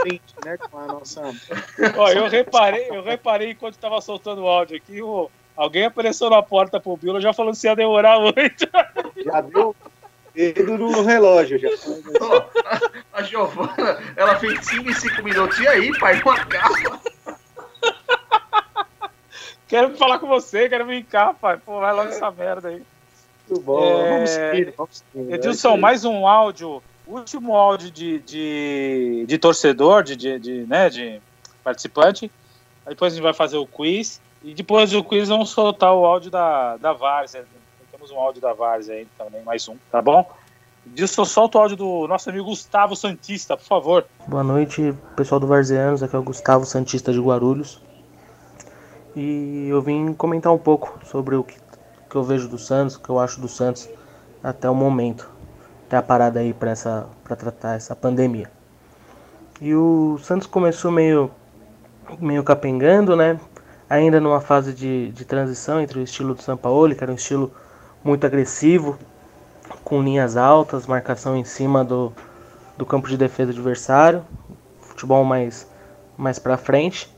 frente, 0.00 0.34
né, 0.44 0.56
com 0.56 0.78
a 0.78 0.86
nossa. 0.86 1.22
Ó, 1.96 2.08
eu 2.10 2.28
reparei, 2.28 2.88
eu 2.88 3.02
reparei 3.02 3.50
enquanto 3.50 3.74
estava 3.74 4.00
soltando 4.00 4.42
o 4.42 4.48
áudio 4.48 4.76
aqui, 4.76 5.02
o, 5.02 5.30
alguém 5.56 5.84
apareceu 5.84 6.30
na 6.30 6.42
porta 6.42 6.80
pro 6.80 6.96
Bilo 6.96 7.20
já 7.20 7.32
falando 7.32 7.54
se 7.54 7.66
ia 7.66 7.76
demorar 7.76 8.20
muito. 8.20 8.68
Já 9.24 9.40
deu 9.42 9.76
dedo 10.52 10.78
no 10.78 11.02
relógio 11.02 11.58
já. 11.58 11.68
Oh, 12.20 12.42
a 13.12 13.22
Giovana, 13.22 13.98
ela 14.16 14.36
fez 14.36 14.64
5 14.66 14.90
e 14.90 14.94
5 14.94 15.22
minutos. 15.22 15.58
E 15.58 15.68
aí, 15.68 15.98
pai, 15.98 16.20
uma 16.22 16.44
capa? 16.44 17.00
Quero 19.68 19.96
falar 19.96 20.18
com 20.18 20.26
você, 20.26 20.68
quero 20.68 20.84
brincar, 20.84 21.34
pai. 21.34 21.56
Pô, 21.56 21.78
vai 21.78 21.92
logo 21.92 22.08
essa 22.08 22.30
merda 22.30 22.68
aí. 22.68 22.82
Muito 23.48 23.62
bom, 23.62 23.84
é... 23.84 24.10
vamos 24.10 24.30
seguir, 24.30 24.74
vamos 24.76 25.04
seguir. 25.12 25.34
Edilson, 25.34 25.76
mais 25.76 26.04
um 26.04 26.26
áudio, 26.26 26.82
último 27.06 27.54
áudio 27.54 27.90
de, 27.90 28.18
de, 28.20 29.24
de 29.28 29.38
torcedor, 29.38 30.02
de, 30.02 30.16
de, 30.16 30.38
de, 30.38 30.66
né, 30.66 30.88
de 30.88 31.20
participante. 31.62 32.30
Aí 32.84 32.94
depois 32.94 33.12
a 33.12 33.16
gente 33.16 33.22
vai 33.22 33.34
fazer 33.34 33.58
o 33.58 33.66
quiz. 33.66 34.20
E 34.42 34.54
depois 34.54 34.90
do 34.90 35.04
quiz 35.04 35.28
vamos 35.28 35.50
soltar 35.50 35.92
o 35.94 36.04
áudio 36.04 36.30
da, 36.30 36.76
da 36.78 36.92
Várzea. 36.92 37.44
Temos 38.10 38.12
um 38.12 38.18
áudio 38.18 38.42
da 38.42 38.52
Várzea 38.52 38.96
aí 38.96 39.08
também, 39.16 39.42
mais 39.44 39.68
um, 39.68 39.76
tá 39.90 40.02
bom? 40.02 40.28
Edilson, 40.86 41.24
solta 41.24 41.58
o 41.58 41.60
áudio 41.60 41.76
do 41.76 42.08
nosso 42.08 42.28
amigo 42.28 42.46
Gustavo 42.46 42.96
Santista, 42.96 43.56
por 43.56 43.64
favor. 43.64 44.06
Boa 44.26 44.42
noite, 44.42 44.94
pessoal 45.14 45.40
do 45.40 45.46
Varzeanos. 45.46 46.02
Aqui 46.02 46.16
é 46.16 46.18
o 46.18 46.22
Gustavo 46.22 46.64
Santista 46.66 47.12
de 47.12 47.20
Guarulhos. 47.20 47.80
E 49.14 49.68
eu 49.68 49.80
vim 49.80 50.12
comentar 50.12 50.52
um 50.52 50.58
pouco 50.58 50.98
sobre 51.04 51.36
o 51.36 51.44
que 51.44 51.56
que 52.08 52.16
eu 52.16 52.24
vejo 52.24 52.48
do 52.48 52.58
Santos, 52.58 52.96
que 52.96 53.08
eu 53.08 53.20
acho 53.20 53.40
do 53.40 53.46
Santos 53.46 53.88
até 54.42 54.68
o 54.68 54.74
momento, 54.74 55.30
até 55.86 55.96
a 55.96 56.02
parada 56.02 56.40
aí 56.40 56.52
para 56.52 56.72
essa 56.72 57.06
para 57.22 57.36
tratar 57.36 57.76
essa 57.76 57.94
pandemia. 57.94 58.50
E 59.60 59.72
o 59.72 60.18
Santos 60.18 60.48
começou 60.48 60.90
meio 60.90 61.30
meio 62.18 62.42
capengando, 62.42 63.14
né? 63.14 63.38
Ainda 63.88 64.20
numa 64.20 64.40
fase 64.40 64.72
de, 64.74 65.12
de 65.12 65.24
transição 65.24 65.80
entre 65.80 66.00
o 66.00 66.02
estilo 66.02 66.34
do 66.34 66.42
São 66.42 66.56
Paulo, 66.56 66.92
que 66.94 67.04
era 67.04 67.12
um 67.12 67.16
estilo 67.16 67.52
muito 68.02 68.26
agressivo, 68.26 68.98
com 69.84 70.02
linhas 70.02 70.36
altas, 70.36 70.86
marcação 70.86 71.36
em 71.36 71.44
cima 71.44 71.84
do, 71.84 72.12
do 72.76 72.86
campo 72.86 73.08
de 73.08 73.16
defesa 73.16 73.50
adversário, 73.50 74.24
futebol 74.80 75.24
mais 75.24 75.68
mais 76.16 76.38
para 76.38 76.58
frente, 76.58 77.08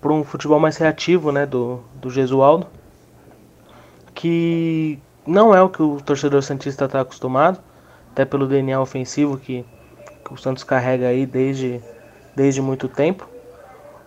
para 0.00 0.12
um 0.12 0.24
futebol 0.24 0.58
mais 0.58 0.76
reativo, 0.76 1.30
né, 1.30 1.44
do 1.44 1.80
do 1.94 2.10
Gesualdo 2.10 2.66
que 4.18 4.98
não 5.24 5.54
é 5.54 5.62
o 5.62 5.68
que 5.68 5.80
o 5.80 6.00
torcedor 6.00 6.42
santista 6.42 6.86
está 6.86 7.02
acostumado, 7.02 7.60
até 8.10 8.24
pelo 8.24 8.48
DNA 8.48 8.80
ofensivo 8.80 9.38
que, 9.38 9.64
que, 10.24 10.34
o 10.34 10.36
Santos 10.36 10.64
carrega 10.64 11.06
aí 11.06 11.24
desde, 11.24 11.80
desde 12.34 12.60
muito 12.60 12.88
tempo. 12.88 13.28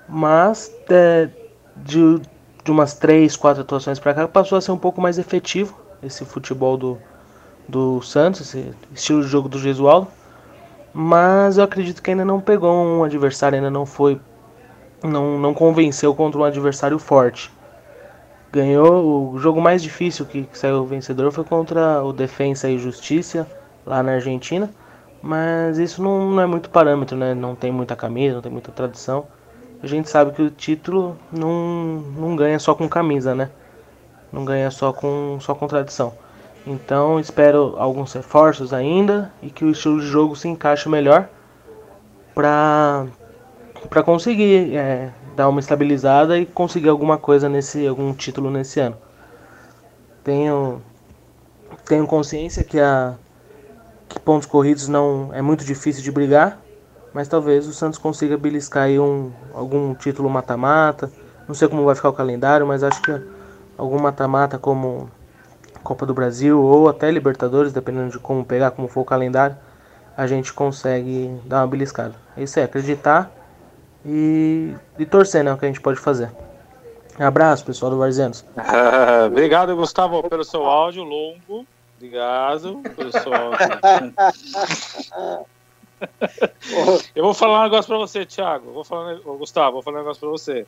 Mas 0.10 0.70
é, 0.90 1.30
de, 1.78 2.20
de 2.62 2.72
umas 2.72 2.94
três, 2.94 3.38
quatro 3.38 3.62
atuações 3.62 4.00
para 4.00 4.14
cá 4.14 4.28
passou 4.28 4.58
a 4.58 4.62
ser 4.62 4.74
um 4.74 4.78
pouco 4.78 5.00
mais 5.00 5.18
efetivo 5.18 5.80
esse 6.04 6.26
futebol 6.26 6.78
do, 6.78 6.98
do 7.68 8.02
Santos, 8.02 8.42
esse 8.42 8.74
estilo 8.94 9.22
de 9.22 9.28
jogo 9.28 9.50
do 9.50 9.60
Gesualdo. 9.60 10.08
Mas 10.94 11.58
eu 11.58 11.64
acredito 11.64 12.02
que 12.02 12.12
ainda 12.12 12.26
não 12.26 12.42
pegou 12.42 12.74
um 12.74 13.04
adversário, 13.04 13.56
ainda 13.56 13.72
não 13.72 13.86
foi. 13.86 14.20
Não, 15.04 15.40
não 15.40 15.54
convenceu 15.54 16.14
contra 16.14 16.40
um 16.40 16.44
adversário 16.44 17.00
forte 17.00 17.52
ganhou 18.52 19.32
o 19.34 19.40
jogo 19.40 19.62
mais 19.62 19.82
difícil 19.82 20.26
que, 20.26 20.44
que 20.44 20.58
saiu 20.58 20.86
vencedor 20.86 21.32
foi 21.32 21.44
contra 21.44 22.04
o 22.04 22.12
Defensa 22.12 22.70
e 22.70 22.78
Justiça 22.78 23.48
lá 23.86 24.04
na 24.04 24.14
Argentina, 24.14 24.70
mas 25.22 25.78
isso 25.78 26.04
não, 26.04 26.30
não, 26.32 26.42
é 26.42 26.46
muito 26.46 26.70
parâmetro, 26.70 27.16
né? 27.18 27.34
Não 27.34 27.56
tem 27.56 27.72
muita 27.72 27.96
camisa, 27.96 28.36
não 28.36 28.42
tem 28.42 28.52
muita 28.52 28.72
tradição. 28.72 29.26
A 29.82 29.88
gente 29.88 30.10
sabe 30.10 30.32
que 30.34 30.42
o 30.42 30.50
título 30.50 31.18
não, 31.32 32.04
não 32.16 32.36
ganha 32.36 32.60
só 32.60 32.76
com 32.76 32.88
camisa, 32.90 33.34
né? 33.34 33.50
Não 34.32 34.46
ganha 34.46 34.72
só 34.72 34.94
com 34.94 35.38
só 35.40 35.54
com 35.54 35.68
tradição. 35.68 36.14
Então 36.66 37.20
espero 37.20 37.76
alguns 37.78 38.14
reforços 38.14 38.72
ainda 38.72 39.32
e 39.42 39.50
que 39.50 39.66
o 39.66 39.72
estilo 39.72 40.00
de 40.00 40.08
jogo 40.08 40.36
se 40.36 40.48
encaixe 40.48 40.88
melhor 40.88 41.28
para 42.36 43.08
para 43.90 44.04
conseguir 44.04 44.76
é, 44.76 45.12
dar 45.36 45.50
uma 45.50 45.60
estabilizada 45.60 46.38
e 46.38 46.46
conseguir 46.46 46.90
alguma 46.90 47.18
coisa 47.18 47.50
nesse 47.50 47.86
algum 47.88 48.14
título 48.14 48.52
nesse 48.52 48.80
ano. 48.80 48.96
Tenho 50.24 50.82
tenho 51.86 52.06
consciência 52.06 52.64
que 52.64 52.80
a 52.80 53.16
que 54.08 54.20
pontos 54.20 54.48
corridos 54.48 54.88
não 54.88 55.30
é 55.34 55.42
muito 55.42 55.64
difícil 55.64 56.04
de 56.04 56.12
brigar, 56.12 56.60
mas 57.14 57.28
talvez 57.28 57.66
o 57.66 57.74
Santos 57.74 57.98
consiga 57.98 58.38
beliscar 58.38 58.84
aí 58.84 59.00
um 59.00 59.32
algum 59.54 59.96
título 59.96 60.30
mata-mata. 60.30 61.12
Não 61.48 61.56
sei 61.56 61.68
como 61.68 61.86
vai 61.86 61.96
ficar 61.96 62.10
o 62.10 62.14
calendário, 62.14 62.68
mas 62.68 62.84
acho 62.84 63.02
que 63.02 63.12
algum 63.78 64.00
mata-mata 64.00 64.58
como 64.58 65.10
Copa 65.84 66.06
do 66.06 66.14
Brasil 66.14 66.62
ou 66.62 66.88
até 66.88 67.10
Libertadores, 67.10 67.74
dependendo 67.74 68.12
de 68.12 68.20
como 68.20 68.46
pegar, 68.46 68.72
como 68.72 68.88
for 68.88 69.02
o 69.02 69.06
calendário, 69.06 69.58
a 70.16 70.28
gente 70.28 70.54
consegue 70.54 71.40
dar 71.46 71.62
uma 71.62 71.68
beliscada. 71.68 72.16
Isso 72.38 72.60
é 72.60 72.64
acreditar 72.64 73.32
e, 74.06 74.74
e 75.00 75.06
torcer, 75.06 75.44
né? 75.44 75.54
O 75.54 75.58
que 75.58 75.66
a 75.66 75.68
gente 75.68 75.82
pode 75.82 76.00
fazer. 76.00 76.32
Um 77.20 77.26
abraço, 77.26 77.66
pessoal 77.66 77.92
do 77.92 77.98
Varzenos. 77.98 78.46
obrigado, 79.26 79.76
Gustavo, 79.76 80.28
pelo 80.30 80.44
seu 80.44 80.66
áudio 80.66 81.04
longo. 81.04 81.66
Obrigado 81.98 82.82
pelo 82.96 83.12
seu 83.12 83.34
áudio. 83.34 83.60
Eu 87.16 87.24
vou 87.24 87.34
falar 87.34 87.60
um 87.60 87.64
negócio 87.64 87.88
pra 87.88 87.98
você, 87.98 88.26
Thiago. 88.26 88.72
Vou 88.72 88.84
falar, 88.84 89.16
Gustavo, 89.20 89.74
vou 89.74 89.84
falar 89.84 89.98
um 89.98 90.02
negócio 90.02 90.20
pra 90.20 90.30
você. 90.30 90.66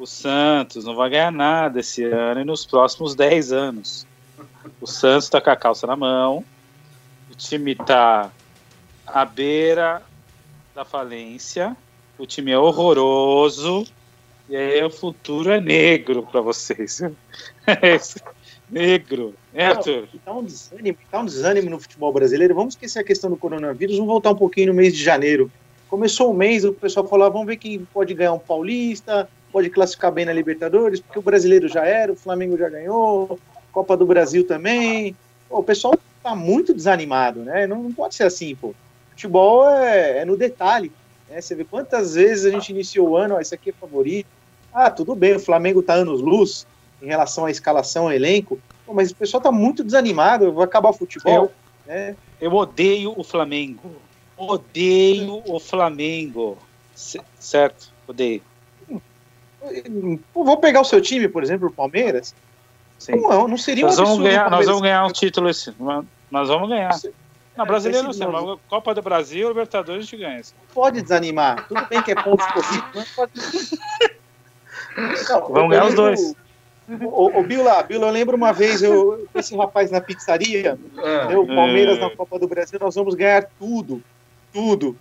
O 0.00 0.06
Santos 0.06 0.84
não 0.84 0.96
vai 0.96 1.10
ganhar 1.10 1.30
nada 1.30 1.78
esse 1.78 2.02
ano 2.02 2.40
e 2.40 2.44
nos 2.44 2.66
próximos 2.66 3.14
10 3.14 3.52
anos. 3.52 4.06
O 4.80 4.86
Santos 4.86 5.28
tá 5.28 5.40
com 5.40 5.50
a 5.50 5.56
calça 5.56 5.86
na 5.86 5.94
mão. 5.94 6.44
O 7.30 7.34
time 7.36 7.76
tá 7.76 8.32
à 9.06 9.24
beira 9.24 10.02
da 10.74 10.84
falência 10.84 11.76
o 12.20 12.26
time 12.26 12.50
é 12.50 12.58
horroroso 12.58 13.84
e 14.48 14.54
aí 14.54 14.84
o 14.84 14.90
futuro 14.90 15.50
é 15.50 15.60
negro 15.60 16.22
para 16.22 16.40
vocês. 16.40 17.00
Negro. 18.68 19.34
É, 19.54 19.66
Arthur? 19.66 20.06
Tá 20.24 20.32
um, 20.32 20.44
desânimo, 20.44 20.98
tá 21.10 21.20
um 21.20 21.24
desânimo 21.24 21.70
no 21.70 21.80
futebol 21.80 22.12
brasileiro. 22.12 22.54
Vamos 22.54 22.74
esquecer 22.74 23.00
a 23.00 23.04
questão 23.04 23.30
do 23.30 23.36
coronavírus, 23.36 23.96
vamos 23.96 24.10
voltar 24.10 24.30
um 24.30 24.36
pouquinho 24.36 24.68
no 24.68 24.74
mês 24.74 24.94
de 24.94 25.02
janeiro. 25.02 25.50
Começou 25.88 26.30
o 26.30 26.34
mês, 26.34 26.64
o 26.64 26.72
pessoal 26.72 27.08
falou: 27.08 27.26
ah, 27.26 27.30
vamos 27.30 27.46
ver 27.46 27.56
quem 27.56 27.84
pode 27.92 28.14
ganhar 28.14 28.32
um 28.32 28.38
paulista, 28.38 29.28
pode 29.52 29.70
classificar 29.70 30.12
bem 30.12 30.24
na 30.24 30.32
Libertadores, 30.32 31.00
porque 31.00 31.18
o 31.18 31.22
brasileiro 31.22 31.68
já 31.68 31.84
era, 31.84 32.12
o 32.12 32.16
Flamengo 32.16 32.56
já 32.56 32.68
ganhou, 32.68 33.38
Copa 33.72 33.96
do 33.96 34.06
Brasil 34.06 34.46
também. 34.46 35.16
Pô, 35.48 35.58
o 35.58 35.64
pessoal 35.64 35.98
tá 36.22 36.34
muito 36.34 36.74
desanimado, 36.74 37.40
né? 37.40 37.66
Não, 37.66 37.82
não 37.82 37.92
pode 37.92 38.14
ser 38.14 38.24
assim, 38.24 38.54
pô. 38.54 38.74
Futebol 39.10 39.68
é, 39.68 40.18
é 40.18 40.24
no 40.24 40.36
detalhe. 40.36 40.92
Né? 41.28 41.40
Você 41.40 41.54
vê 41.54 41.64
quantas 41.64 42.14
vezes 42.14 42.46
a 42.46 42.50
gente 42.50 42.70
iniciou 42.70 43.10
o 43.10 43.16
ano, 43.16 43.36
ó, 43.36 43.40
esse 43.40 43.54
aqui 43.54 43.70
é 43.70 43.72
favorito. 43.72 44.28
Ah, 44.72 44.90
tudo 44.90 45.14
bem, 45.14 45.34
o 45.34 45.40
Flamengo 45.40 45.82
tá 45.82 45.94
anos 45.94 46.20
luz 46.20 46.66
em 47.02 47.06
relação 47.06 47.46
à 47.46 47.50
escalação, 47.50 48.04
ao 48.04 48.12
elenco, 48.12 48.58
pô, 48.86 48.92
mas 48.92 49.10
o 49.10 49.16
pessoal 49.16 49.42
tá 49.42 49.50
muito 49.50 49.82
desanimado, 49.82 50.52
vai 50.52 50.64
acabar 50.64 50.90
o 50.90 50.94
futebol. 50.94 51.34
Eu, 51.34 51.52
né? 51.86 52.16
eu 52.40 52.52
odeio 52.52 53.14
o 53.16 53.24
Flamengo. 53.24 53.96
Odeio 54.36 55.42
o 55.46 55.58
Flamengo. 55.58 56.58
C 56.94 57.20
certo, 57.38 57.92
odeio. 58.06 58.42
Vou 60.34 60.56
pegar 60.56 60.80
o 60.80 60.84
seu 60.84 61.00
time, 61.00 61.28
por 61.28 61.42
exemplo, 61.42 61.68
o 61.68 61.72
Palmeiras. 61.72 62.34
Não, 63.08 63.48
não 63.48 63.56
seria 63.56 63.84
nós 63.86 63.98
um 63.98 64.04
vamos 64.04 64.22
ganhar, 64.22 64.50
Nós 64.50 64.66
vamos 64.66 64.82
ganhar 64.82 65.06
um 65.06 65.12
título 65.12 65.48
esse. 65.48 65.74
Nós 66.30 66.48
vamos 66.48 66.68
ganhar. 66.68 66.90
Na 67.56 67.64
brasileira 67.64 68.04
não 68.04 68.12
sei, 68.12 68.26
mas 68.26 68.58
Copa 68.68 68.94
do 68.94 69.02
Brasil, 69.02 69.48
Libertadores 69.48 70.00
a 70.00 70.04
gente 70.04 70.16
ganha. 70.16 70.40
Pode 70.72 71.02
desanimar. 71.02 71.66
Tudo 71.68 71.86
bem 71.88 72.02
que 72.02 72.12
é 72.12 72.14
ponto 72.14 72.44
corrido, 72.52 72.84
mas 72.94 73.08
pode. 73.10 73.32
Não, 75.28 75.48
vamos 75.48 75.70
ganhar 75.70 75.86
os 75.86 75.94
dois. 75.94 76.34
Ô, 77.02 77.38
ô 77.38 77.42
Bila, 77.42 77.82
Bila, 77.82 78.06
eu 78.06 78.12
lembro 78.12 78.36
uma 78.36 78.52
vez, 78.52 78.82
eu, 78.82 79.28
esse 79.34 79.56
rapaz 79.56 79.90
na 79.90 80.00
pizzaria, 80.00 80.78
é, 80.98 81.36
o 81.36 81.46
Palmeiras 81.46 81.98
é. 81.98 82.00
na 82.00 82.10
Copa 82.10 82.38
do 82.38 82.48
Brasil, 82.48 82.78
nós 82.80 82.94
vamos 82.96 83.14
ganhar 83.14 83.48
tudo, 83.58 84.02
tudo. 84.52 84.96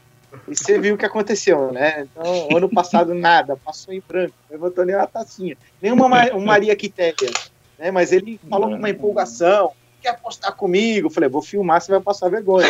E 0.47 0.55
você 0.55 0.79
viu 0.79 0.95
o 0.95 0.97
que 0.97 1.05
aconteceu, 1.05 1.71
né? 1.71 2.07
Então, 2.11 2.57
ano 2.57 2.69
passado, 2.69 3.13
nada, 3.13 3.55
passou 3.55 3.93
em 3.93 4.01
branco, 4.05 4.33
levantou 4.49 4.85
nem 4.85 4.95
uma 4.95 5.07
tacinha. 5.07 5.57
Nem 5.81 5.91
uma, 5.91 6.07
uma 6.07 6.39
Maria 6.39 6.75
Quitéria, 6.75 7.29
né? 7.77 7.91
Mas 7.91 8.11
ele 8.11 8.39
falou 8.49 8.69
com 8.69 8.75
uma 8.75 8.89
empolgação, 8.89 9.71
quer 10.01 10.09
apostar 10.09 10.55
comigo? 10.55 11.07
Eu 11.07 11.11
falei, 11.11 11.29
vou 11.29 11.41
filmar, 11.41 11.81
você 11.81 11.91
vai 11.91 12.01
passar 12.01 12.29
vergonha. 12.29 12.67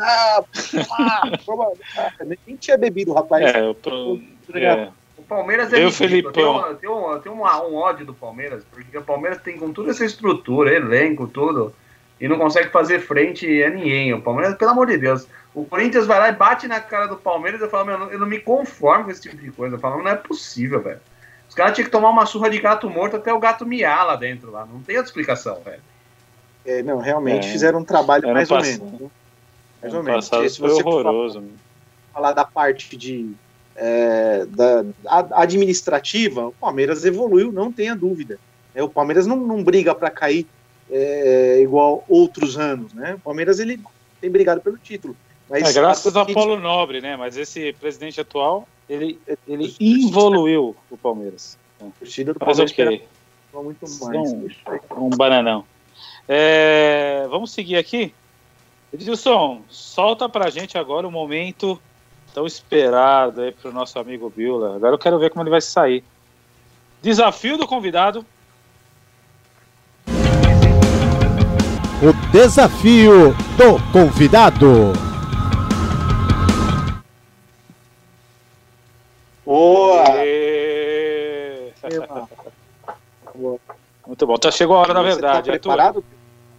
ah, 0.00 0.42
nem 2.46 2.56
tinha 2.56 2.78
bebido 2.78 3.10
o 3.10 3.14
rapaz. 3.14 3.54
É, 3.54 3.60
eu 3.60 3.74
tô... 3.74 4.18
É. 4.54 4.88
O 5.16 5.22
Palmeiras 5.22 5.72
é 5.72 5.84
eu, 5.84 5.90
Felipão. 5.90 6.32
Tem, 6.32 6.44
um, 6.44 6.74
tem, 6.74 6.90
um, 6.90 7.18
tem 7.20 7.32
um, 7.32 7.42
um 7.42 7.74
ódio 7.76 8.04
do 8.04 8.14
Palmeiras, 8.14 8.64
porque 8.70 8.96
o 8.96 9.02
Palmeiras 9.02 9.40
tem 9.40 9.56
com 9.56 9.72
toda 9.72 9.90
essa 9.90 10.04
estrutura, 10.04 10.74
elenco, 10.74 11.26
tudo, 11.26 11.72
e 12.22 12.28
não 12.28 12.38
consegue 12.38 12.68
fazer 12.68 13.00
frente 13.00 13.64
a 13.64 13.68
ninguém. 13.68 14.14
O 14.14 14.22
Palmeiras, 14.22 14.56
pelo 14.56 14.70
amor 14.70 14.86
de 14.86 14.96
Deus, 14.96 15.26
o 15.52 15.64
Corinthians 15.64 16.06
vai 16.06 16.20
lá 16.20 16.28
e 16.28 16.32
bate 16.32 16.68
na 16.68 16.78
cara 16.78 17.08
do 17.08 17.16
Palmeiras 17.16 17.60
e 17.60 17.64
eu 17.64 17.68
falo, 17.68 17.84
meu, 17.84 18.12
eu 18.12 18.18
não 18.20 18.28
me 18.28 18.38
conformo 18.38 19.06
com 19.06 19.10
esse 19.10 19.22
tipo 19.22 19.36
de 19.36 19.50
coisa. 19.50 19.74
Eu 19.74 19.80
falo, 19.80 20.00
não 20.00 20.08
é 20.08 20.14
possível, 20.14 20.80
velho. 20.80 21.00
Os 21.48 21.54
caras 21.56 21.74
tinham 21.74 21.84
que 21.84 21.90
tomar 21.90 22.10
uma 22.10 22.24
surra 22.24 22.48
de 22.48 22.60
gato 22.60 22.88
morto 22.88 23.16
até 23.16 23.34
o 23.34 23.40
gato 23.40 23.66
miar 23.66 24.06
lá 24.06 24.14
dentro, 24.14 24.52
lá. 24.52 24.64
Não 24.64 24.80
tem 24.80 24.96
outra 24.96 25.10
explicação, 25.10 25.60
velho. 25.64 25.82
É, 26.64 26.80
não, 26.80 27.00
realmente 27.00 27.48
é. 27.48 27.50
fizeram 27.50 27.80
um 27.80 27.84
trabalho 27.84 28.32
mais 28.32 28.48
ou 28.52 28.60
menos. 28.60 29.10
Mais 29.82 29.92
ou 29.92 30.02
menos. 30.04 30.26
Se 30.26 30.60
foi 30.60 30.70
horroroso. 30.70 31.40
Falar, 31.40 31.50
falar 32.12 32.32
da 32.34 32.44
parte 32.44 32.96
de 32.96 33.34
é, 33.74 34.46
da, 34.46 34.84
administrativa, 35.32 36.46
o 36.46 36.52
Palmeiras 36.52 37.04
evoluiu, 37.04 37.50
não 37.50 37.72
tenha 37.72 37.96
dúvida. 37.96 38.38
É, 38.72 38.80
o 38.80 38.88
Palmeiras 38.88 39.26
não, 39.26 39.36
não 39.36 39.64
briga 39.64 39.92
para 39.92 40.08
cair 40.08 40.46
é, 40.92 41.60
igual 41.62 42.04
outros 42.06 42.58
anos, 42.58 42.92
né? 42.92 43.14
O 43.14 43.20
Palmeiras 43.20 43.58
ele 43.58 43.80
tem 44.20 44.30
brigado 44.30 44.60
pelo 44.60 44.76
título. 44.76 45.16
Mas 45.48 45.70
é, 45.70 45.72
graças 45.72 46.14
ao 46.14 46.26
Paulo 46.26 46.60
Nobre, 46.60 47.00
né? 47.00 47.16
Mas 47.16 47.36
esse 47.36 47.72
presidente 47.74 48.20
atual, 48.20 48.68
ele, 48.88 49.18
ele 49.48 49.74
evoluiu 49.80 50.76
o 50.90 50.96
Palmeiras. 50.96 51.58
A 51.80 51.86
torcida 51.98 52.34
do 52.34 52.38
Palmeiras 52.38 52.70
okay. 52.70 53.02
muito 53.54 53.86
mais. 54.04 54.32
Um, 54.32 54.48
um 54.96 55.10
bananão. 55.10 55.64
É, 56.28 57.26
vamos 57.30 57.52
seguir 57.52 57.76
aqui. 57.76 58.14
Edilson, 58.92 59.62
solta 59.68 60.28
pra 60.28 60.50
gente 60.50 60.76
agora 60.76 61.08
o 61.08 61.10
momento 61.10 61.80
tão 62.34 62.46
esperado 62.46 63.40
aí 63.40 63.52
pro 63.52 63.72
nosso 63.72 63.98
amigo 63.98 64.30
Billa. 64.30 64.76
Agora 64.76 64.94
eu 64.94 64.98
quero 64.98 65.18
ver 65.18 65.30
como 65.30 65.42
ele 65.42 65.50
vai 65.50 65.60
sair. 65.60 66.04
Desafio 67.00 67.56
do 67.56 67.66
convidado. 67.66 68.24
O 72.02 72.12
desafio 72.32 73.30
do 73.56 73.78
convidado. 73.92 74.92
Boa! 79.46 80.02
Muito 84.04 84.26
bom. 84.26 84.36
Tá, 84.36 84.50
chegou 84.50 84.74
a 84.74 84.80
hora, 84.80 84.94
na 84.94 85.02
verdade. 85.02 85.46
Tá 85.46 85.52
preparado? 85.52 86.04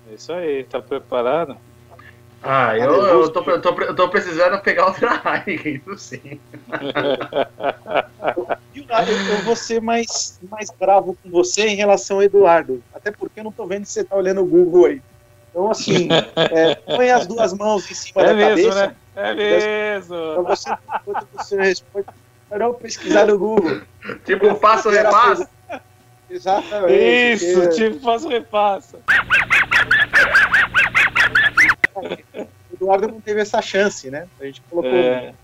É 0.10 0.14
isso 0.14 0.32
aí, 0.32 0.64
tá 0.64 0.82
preparado? 0.82 1.58
Ah, 2.42 2.78
eu, 2.78 3.06
eu, 3.06 3.30
tô, 3.30 3.42
eu, 3.42 3.62
tô, 3.62 3.82
eu 3.82 3.94
tô 3.94 4.08
precisando 4.08 4.58
pegar 4.62 4.86
outra 4.86 5.20
live, 5.26 5.84
isso 5.86 5.98
sim. 5.98 6.40
eu 8.74 9.44
vou 9.44 9.58
ser 9.58 9.82
mais, 9.82 10.40
mais 10.50 10.72
bravo 10.72 11.18
com 11.22 11.30
você 11.30 11.68
em 11.68 11.76
relação 11.76 12.16
ao 12.18 12.24
Eduardo. 12.24 12.82
Até 12.94 13.12
porque 13.12 13.42
eu 13.42 13.44
não 13.44 13.52
tô 13.52 13.66
vendo 13.66 13.84
se 13.84 13.92
você 13.92 14.06
tá 14.06 14.16
olhando 14.16 14.42
o 14.42 14.46
Google 14.46 14.86
aí. 14.86 15.02
Então, 15.54 15.70
assim, 15.70 16.10
é, 16.36 16.74
põe 16.74 17.12
as 17.12 17.28
duas 17.28 17.54
mãos 17.54 17.90
em 17.90 17.94
cima 17.94 18.24
é 18.24 18.26
da 18.26 18.34
mesmo, 18.34 18.72
cabeça. 18.72 18.88
Né? 18.88 18.96
É 19.16 19.34
mesmo. 19.36 20.16
Então 20.16 20.44
você, 20.44 20.70
enquanto 20.72 21.28
você 21.32 21.62
responde, 21.62 22.08
não 22.58 22.74
pesquisar 22.74 23.28
no 23.28 23.38
Google. 23.38 23.82
Tipo, 24.26 24.56
faça 24.56 24.90
o 24.90 24.92
repasso. 24.92 25.48
Exatamente. 26.28 27.34
Isso, 27.34 27.62
porque... 27.62 27.76
tipo, 27.76 28.00
faça 28.00 28.26
o 28.26 28.30
repasso. 28.30 28.98
O 31.96 32.74
Eduardo 32.74 33.08
não 33.10 33.22
teve 33.22 33.42
essa 33.42 33.62
chance, 33.62 34.10
né? 34.10 34.28
A 34.42 34.46
gente 34.46 34.60
colocou 34.68 34.92
é. 34.92 35.36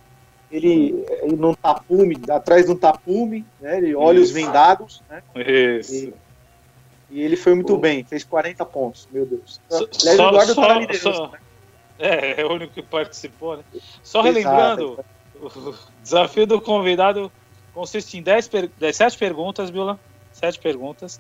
ele, 0.52 1.06
ele 1.22 1.36
num 1.36 1.54
tapume, 1.54 2.20
atrás 2.32 2.66
de 2.66 2.72
um 2.72 2.76
tapume, 2.76 3.46
né? 3.62 3.78
Ele 3.78 3.94
olhos 3.94 4.30
Isso. 4.30 4.34
vendados, 4.34 5.04
né? 5.08 5.22
Isso. 5.36 5.94
E, 5.94 6.14
e 7.10 7.22
ele 7.22 7.36
foi 7.36 7.56
muito 7.56 7.78
bem, 7.78 8.04
fez 8.04 8.24
40 8.24 8.66
pontos, 8.66 9.08
meu 9.12 9.26
Deus. 9.26 9.60
Só, 9.70 9.78
Aliás, 9.78 10.20
o 10.20 10.24
Eduardo 10.24 10.54
só, 10.54 10.62
tá 10.62 10.68
na 10.68 10.80
liderança, 10.80 11.14
só, 11.14 11.28
né? 11.28 11.40
É, 11.98 12.42
é 12.42 12.46
o 12.46 12.54
único 12.54 12.74
que 12.74 12.82
participou, 12.82 13.58
né? 13.58 13.64
Só 14.04 14.22
relembrando, 14.22 15.04
o 15.36 15.74
desafio 16.02 16.48
do 16.48 16.62
convidado 16.62 17.32
consiste 17.74 18.18
em 18.18 18.22
10 18.22 18.48
per... 18.48 18.70
7 18.94 19.18
perguntas, 19.18 19.70
Biola. 19.70 20.00
7 20.32 20.60
perguntas. 20.60 21.20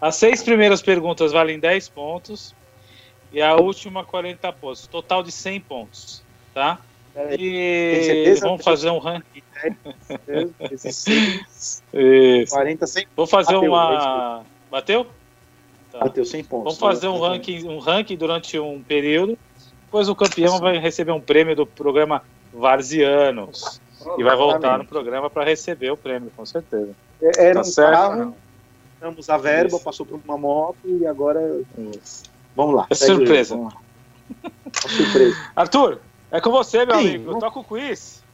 As 0.00 0.16
seis 0.16 0.42
primeiras 0.42 0.82
perguntas 0.82 1.32
valem 1.32 1.58
10 1.58 1.88
pontos. 1.88 2.54
E 3.32 3.40
a 3.40 3.56
última 3.56 4.04
40 4.04 4.52
pontos. 4.52 4.86
Total 4.86 5.22
de 5.22 5.32
100 5.32 5.60
pontos. 5.60 6.22
Tá? 6.52 6.78
E 7.38 8.34
vamos 8.40 8.62
fazer 8.62 8.90
um 8.90 8.98
ranking. 8.98 9.42
Isso. 10.72 11.82
40, 12.50 12.86
100. 12.86 13.06
Vou 13.16 13.26
fazer 13.26 13.56
uma. 13.56 14.44
Bateu? 14.74 15.06
Tá. 15.92 16.00
Bateu 16.00 16.24
100 16.24 16.44
pontos. 16.44 16.76
Vamos 16.76 16.96
fazer 16.96 17.06
um 17.06 17.20
ranking, 17.20 17.64
um 17.68 17.78
ranking 17.78 18.16
durante 18.16 18.58
um 18.58 18.82
período. 18.82 19.38
Depois 19.84 20.08
o 20.08 20.16
campeão 20.16 20.58
vai 20.58 20.78
receber 20.78 21.12
um 21.12 21.20
prêmio 21.20 21.54
do 21.54 21.64
programa 21.64 22.24
Varzianos. 22.52 23.80
Oh, 24.04 24.20
e 24.20 24.24
vai 24.24 24.34
voltar 24.34 24.76
no 24.76 24.84
programa 24.84 25.30
para 25.30 25.44
receber 25.44 25.92
o 25.92 25.96
prêmio, 25.96 26.28
com 26.36 26.44
certeza. 26.44 26.90
É, 27.22 27.44
era 27.46 27.54
tá 27.54 27.60
um 27.60 27.64
certo, 27.64 27.92
carro, 27.92 28.36
damos 29.00 29.30
a 29.30 29.38
verba, 29.38 29.76
Isso. 29.76 29.84
passou 29.84 30.04
por 30.04 30.20
uma 30.24 30.36
moto 30.36 30.78
e 30.84 31.06
agora. 31.06 31.40
Isso. 31.94 32.24
Vamos 32.56 32.74
lá. 32.74 32.86
É 32.90 32.94
surpresa. 32.96 33.54
Vamos 33.54 33.74
lá. 33.74 33.80
É 34.42 34.88
surpresa. 34.88 35.36
Arthur, 35.54 36.00
é 36.32 36.40
com 36.40 36.50
você, 36.50 36.84
meu 36.84 36.96
Sim, 36.96 37.08
amigo. 37.10 37.24
Vamos... 37.26 37.40
Toca 37.40 37.60
o 37.60 37.64
quiz. 37.64 38.24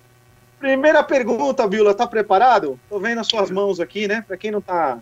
Primeira 0.58 1.02
pergunta, 1.02 1.68
Vila, 1.68 1.92
tá 1.92 2.06
preparado? 2.06 2.80
Tô 2.88 2.98
vendo 2.98 3.18
as 3.18 3.26
suas 3.26 3.50
mãos 3.50 3.78
aqui, 3.78 4.08
né? 4.08 4.24
Para 4.26 4.38
quem 4.38 4.50
não 4.50 4.62
tá. 4.62 5.00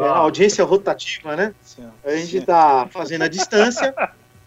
É, 0.00 0.08
a 0.08 0.16
audiência 0.16 0.64
rotativa, 0.64 1.36
né? 1.36 1.54
Sim, 1.62 1.88
a 2.04 2.10
gente 2.16 2.40
sim. 2.40 2.44
tá 2.44 2.88
fazendo 2.90 3.22
a 3.22 3.28
distância. 3.28 3.94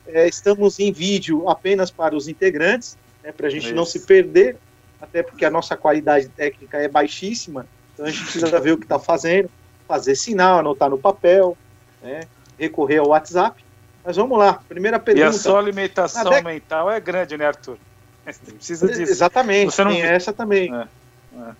É, 0.07 0.27
estamos 0.27 0.79
em 0.79 0.91
vídeo 0.91 1.47
apenas 1.47 1.91
para 1.91 2.15
os 2.15 2.27
integrantes, 2.27 2.97
né, 3.23 3.31
para 3.31 3.47
a 3.47 3.49
gente 3.49 3.67
Isso. 3.67 3.75
não 3.75 3.85
se 3.85 4.01
perder, 4.01 4.57
até 4.99 5.23
porque 5.23 5.45
a 5.45 5.49
nossa 5.49 5.77
qualidade 5.77 6.27
técnica 6.27 6.77
é 6.77 6.87
baixíssima, 6.87 7.65
então 7.93 8.05
a 8.05 8.09
gente 8.09 8.23
precisa 8.23 8.47
ver 8.59 8.73
o 8.73 8.77
que 8.77 8.83
está 8.85 8.99
fazendo, 8.99 9.49
fazer 9.87 10.15
sinal, 10.15 10.59
anotar 10.59 10.89
no 10.89 10.97
papel, 10.97 11.57
né, 12.01 12.21
recorrer 12.59 12.97
ao 12.97 13.09
WhatsApp. 13.09 13.63
Mas 14.03 14.17
vamos 14.17 14.37
lá, 14.37 14.61
primeira 14.67 14.99
pergunta. 14.99 15.25
E 15.25 15.29
a 15.29 15.31
sua 15.31 15.59
alimentação 15.59 16.23
década... 16.25 16.49
mental 16.49 16.91
é 16.91 16.99
grande, 16.99 17.37
né, 17.37 17.45
Arthur? 17.45 17.77
Você 18.25 18.39
precisa 18.51 18.87
disso. 18.87 19.11
Exatamente, 19.11 19.73
Você 19.73 19.83
não... 19.83 19.91
tem 19.91 20.01
essa 20.01 20.33
também. 20.33 20.73
É. 20.73 20.87
É. 21.39 21.51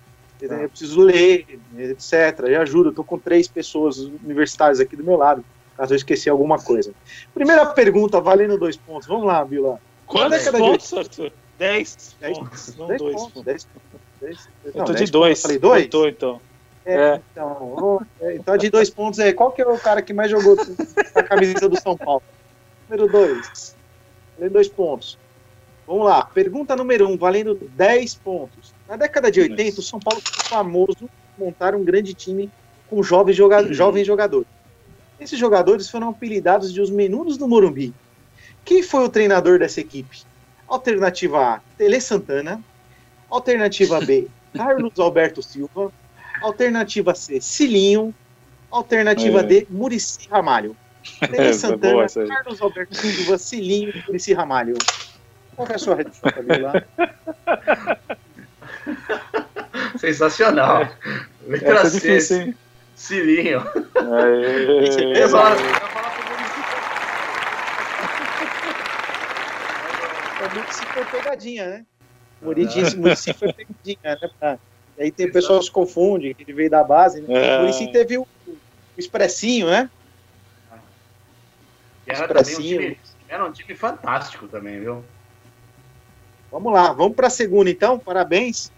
Eu 0.50 0.68
preciso 0.68 1.00
ler, 1.00 1.58
etc. 1.78 2.48
E 2.48 2.54
ajuda. 2.54 2.90
Eu 2.90 2.94
tô 2.94 3.04
com 3.04 3.18
três 3.18 3.48
pessoas 3.48 3.98
universitárias 3.98 4.80
aqui 4.80 4.96
do 4.96 5.04
meu 5.04 5.16
lado. 5.16 5.44
caso 5.76 5.92
eu 5.92 5.96
esqueci 5.96 6.28
alguma 6.28 6.58
coisa. 6.58 6.92
Primeira 7.32 7.66
pergunta, 7.66 8.20
valendo 8.20 8.58
dois 8.58 8.76
pontos. 8.76 9.08
Vamos 9.08 9.26
lá, 9.26 9.44
Bila. 9.44 9.80
Quantos 10.06 10.48
pontos, 10.48 10.88
de... 10.90 10.98
Arthur? 10.98 11.32
Dez. 11.58 12.16
Dez 12.20 12.38
pontos, 12.38 12.76
não 12.76 12.86
dez 12.88 13.00
dois. 13.00 13.14
Pontos, 13.14 13.42
dez, 13.42 13.68
dez, 14.20 14.48
eu 14.64 14.84
tô 14.84 14.92
de 14.92 15.04
dois. 15.10 15.42
Falei 15.42 15.58
dois? 15.58 15.84
Eu 15.84 15.90
tô, 15.90 16.08
então. 16.08 16.40
É, 16.84 16.94
é. 16.94 17.20
Então, 17.32 18.06
é, 18.20 18.34
então, 18.34 18.56
de 18.56 18.68
dois 18.68 18.90
pontos 18.90 19.18
aí, 19.18 19.32
qual 19.32 19.50
que 19.52 19.62
é 19.62 19.66
o 19.66 19.78
cara 19.78 20.02
que 20.02 20.12
mais 20.12 20.30
jogou 20.30 20.56
a 21.14 21.22
camiseta 21.22 21.68
do 21.68 21.80
São 21.80 21.96
Paulo? 21.96 22.22
Número 22.88 23.10
dois. 23.10 23.74
Valendo 24.36 24.52
dois 24.52 24.68
pontos. 24.68 25.18
Vamos 25.86 26.06
lá, 26.06 26.24
pergunta 26.24 26.74
número 26.74 27.08
um, 27.08 27.16
valendo 27.16 27.54
10 27.54 28.14
pontos. 28.16 28.73
Na 28.88 28.96
década 28.96 29.30
de 29.30 29.40
80, 29.40 29.80
o 29.80 29.82
São 29.82 29.98
Paulo 29.98 30.20
foi 30.22 30.44
famoso 30.44 31.08
montar 31.38 31.74
um 31.74 31.84
grande 31.84 32.14
time 32.14 32.50
com 32.88 33.02
jovens, 33.02 33.34
joga 33.34 33.62
uhum. 33.62 33.72
jovens 33.72 34.06
jogadores. 34.06 34.46
Esses 35.18 35.38
jogadores 35.38 35.88
foram 35.88 36.10
apelidados 36.10 36.72
de 36.72 36.80
os 36.80 36.90
Menudos 36.90 37.36
do 37.36 37.48
Morumbi. 37.48 37.94
Quem 38.64 38.82
foi 38.82 39.04
o 39.04 39.08
treinador 39.08 39.58
dessa 39.58 39.80
equipe? 39.80 40.22
Alternativa 40.68 41.54
A, 41.54 41.60
Tele 41.78 42.00
Santana. 42.00 42.62
Alternativa 43.30 44.00
B, 44.00 44.28
Carlos 44.54 44.98
Alberto 44.98 45.42
Silva. 45.42 45.92
Alternativa 46.42 47.14
C, 47.14 47.40
Cilinho. 47.40 48.14
Alternativa 48.70 49.40
é. 49.40 49.42
D, 49.42 49.66
Murici 49.70 50.28
Ramalho. 50.28 50.76
Tele 51.30 51.52
Santana, 51.54 52.06
Carlos 52.28 52.60
Alberto 52.60 52.94
Silva, 52.94 53.38
Cilinho 53.38 53.90
e 53.90 54.02
Murici 54.06 54.32
Ramalho. 54.32 54.74
Qual 55.54 55.68
é 55.68 55.74
a 55.74 55.78
sua 55.78 55.94
resposta, 55.94 56.42
lá? 56.60 58.14
Sensacional. 59.98 60.88
Letra 61.46 61.80
Essa 61.80 61.86
é 61.86 61.90
C. 61.90 62.00
Difícil, 62.00 62.40
hein? 62.40 62.56
Cilinho. 62.94 63.62
Certeza? 64.92 65.38
O 70.40 70.54
Murici 70.54 70.86
foi 70.86 71.04
pegadinha, 71.04 71.66
né? 71.66 71.86
O 72.42 72.46
Murici 72.46 73.32
foi 73.32 73.52
pegadinha, 73.52 73.98
né? 74.04 74.30
Pra... 74.38 74.58
E 74.96 75.02
aí 75.02 75.10
tem, 75.10 75.26
o 75.26 75.32
pessoal 75.32 75.60
se 75.62 75.70
confunde, 75.70 76.34
que 76.34 76.42
ele 76.44 76.52
veio 76.52 76.70
da 76.70 76.84
base. 76.84 77.20
Né? 77.20 77.26
É. 77.34 77.58
O 77.58 77.60
Murici 77.62 77.90
teve 77.90 78.18
o, 78.18 78.22
o 78.46 78.56
expressinho, 78.96 79.66
né? 79.66 79.90
Era, 82.06 82.24
expressinho. 82.24 82.76
Um 82.76 82.82
time, 82.82 82.98
era 83.28 83.44
um 83.44 83.52
time 83.52 83.74
fantástico 83.74 84.46
também, 84.46 84.80
viu? 84.80 85.04
Vamos 86.54 86.72
lá, 86.72 86.92
vamos 86.92 87.16
para 87.16 87.26
a 87.26 87.30
segunda 87.30 87.68
então, 87.68 87.98
parabéns. 87.98 88.70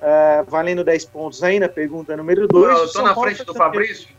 Uh, 0.00 0.48
valendo 0.48 0.84
10 0.84 1.04
pontos 1.06 1.42
ainda, 1.42 1.68
pergunta 1.68 2.16
número 2.16 2.46
2. 2.46 2.78
Eu 2.78 2.92
tô 2.92 3.02
na 3.02 3.12
frente 3.12 3.44
do 3.44 3.52
Fabrício. 3.52 4.10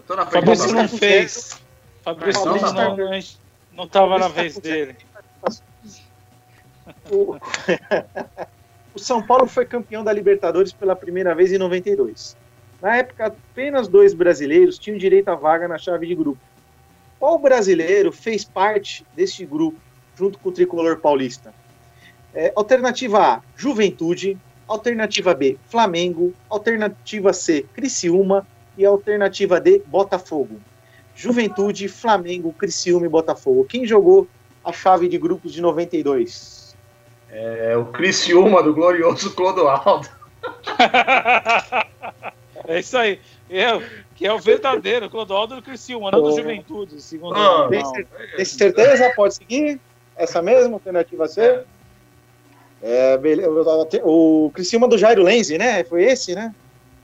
Eu 0.00 0.04
tô 0.06 0.14
na 0.14 0.26
frente 0.26 0.44
Fabrício 0.44 0.66
do 0.68 0.74
não 0.74 0.86
fez. 0.86 1.58
Fabrício 2.02 2.44
não, 2.44 2.56
não, 2.56 2.96
não, 2.98 3.20
não 3.72 3.88
tava 3.88 4.18
na 4.18 4.28
vez 4.28 4.58
dele. 4.58 4.94
O... 7.10 7.38
o 8.94 8.98
São 8.98 9.22
Paulo 9.22 9.46
foi 9.46 9.64
campeão 9.64 10.04
da 10.04 10.12
Libertadores 10.12 10.74
pela 10.74 10.94
primeira 10.94 11.34
vez 11.34 11.54
em 11.54 11.58
92. 11.58 12.36
Na 12.82 12.96
época, 12.96 13.28
apenas 13.28 13.88
dois 13.88 14.12
brasileiros 14.12 14.78
tinham 14.78 14.98
direito 14.98 15.30
à 15.30 15.34
vaga 15.34 15.66
na 15.66 15.78
chave 15.78 16.06
de 16.06 16.14
grupo. 16.14 16.40
Qual 17.18 17.38
brasileiro 17.38 18.12
fez 18.12 18.44
parte 18.44 19.06
deste 19.16 19.46
grupo, 19.46 19.78
junto 20.14 20.38
com 20.38 20.50
o 20.50 20.52
tricolor 20.52 20.98
paulista? 20.98 21.63
É, 22.34 22.52
alternativa 22.54 23.36
A, 23.36 23.40
Juventude. 23.56 24.36
Alternativa 24.66 25.34
B, 25.34 25.58
Flamengo. 25.68 26.34
Alternativa 26.48 27.32
C, 27.32 27.64
Criciúma. 27.72 28.46
E 28.76 28.84
alternativa 28.84 29.60
D, 29.60 29.82
Botafogo. 29.86 30.60
Juventude, 31.14 31.86
Flamengo, 31.86 32.52
Criciúma 32.52 33.06
e 33.06 33.08
Botafogo. 33.08 33.64
Quem 33.64 33.86
jogou 33.86 34.26
a 34.64 34.72
chave 34.72 35.08
de 35.08 35.16
grupos 35.16 35.52
de 35.52 35.60
92? 35.60 36.76
É 37.30 37.76
o 37.76 37.86
Criciúma 37.86 38.62
do 38.62 38.74
glorioso 38.74 39.32
Clodoaldo. 39.34 40.08
é 42.66 42.80
isso 42.80 42.96
aí. 42.96 43.20
Eu, 43.48 43.82
que 44.14 44.26
é 44.26 44.32
o 44.32 44.38
verdadeiro 44.38 45.10
Clodoaldo 45.10 45.56
do 45.56 45.62
Criciúma, 45.62 46.10
não 46.10 46.22
do 46.22 46.36
Juventude. 46.36 47.00
Segundo 47.00 47.38
oh, 47.38 47.68
tem, 47.68 48.44
certeza? 48.44 49.12
Pode 49.14 49.34
seguir? 49.34 49.80
Essa 50.16 50.40
mesma 50.40 50.74
alternativa 50.74 51.28
C? 51.28 51.40
É. 51.40 51.64
É, 52.86 53.18
o 54.04 54.50
Criciúma 54.52 54.86
do 54.86 54.98
Jairo 54.98 55.22
Lenzi, 55.22 55.56
né? 55.56 55.82
Foi 55.84 56.04
esse, 56.04 56.34
né? 56.34 56.54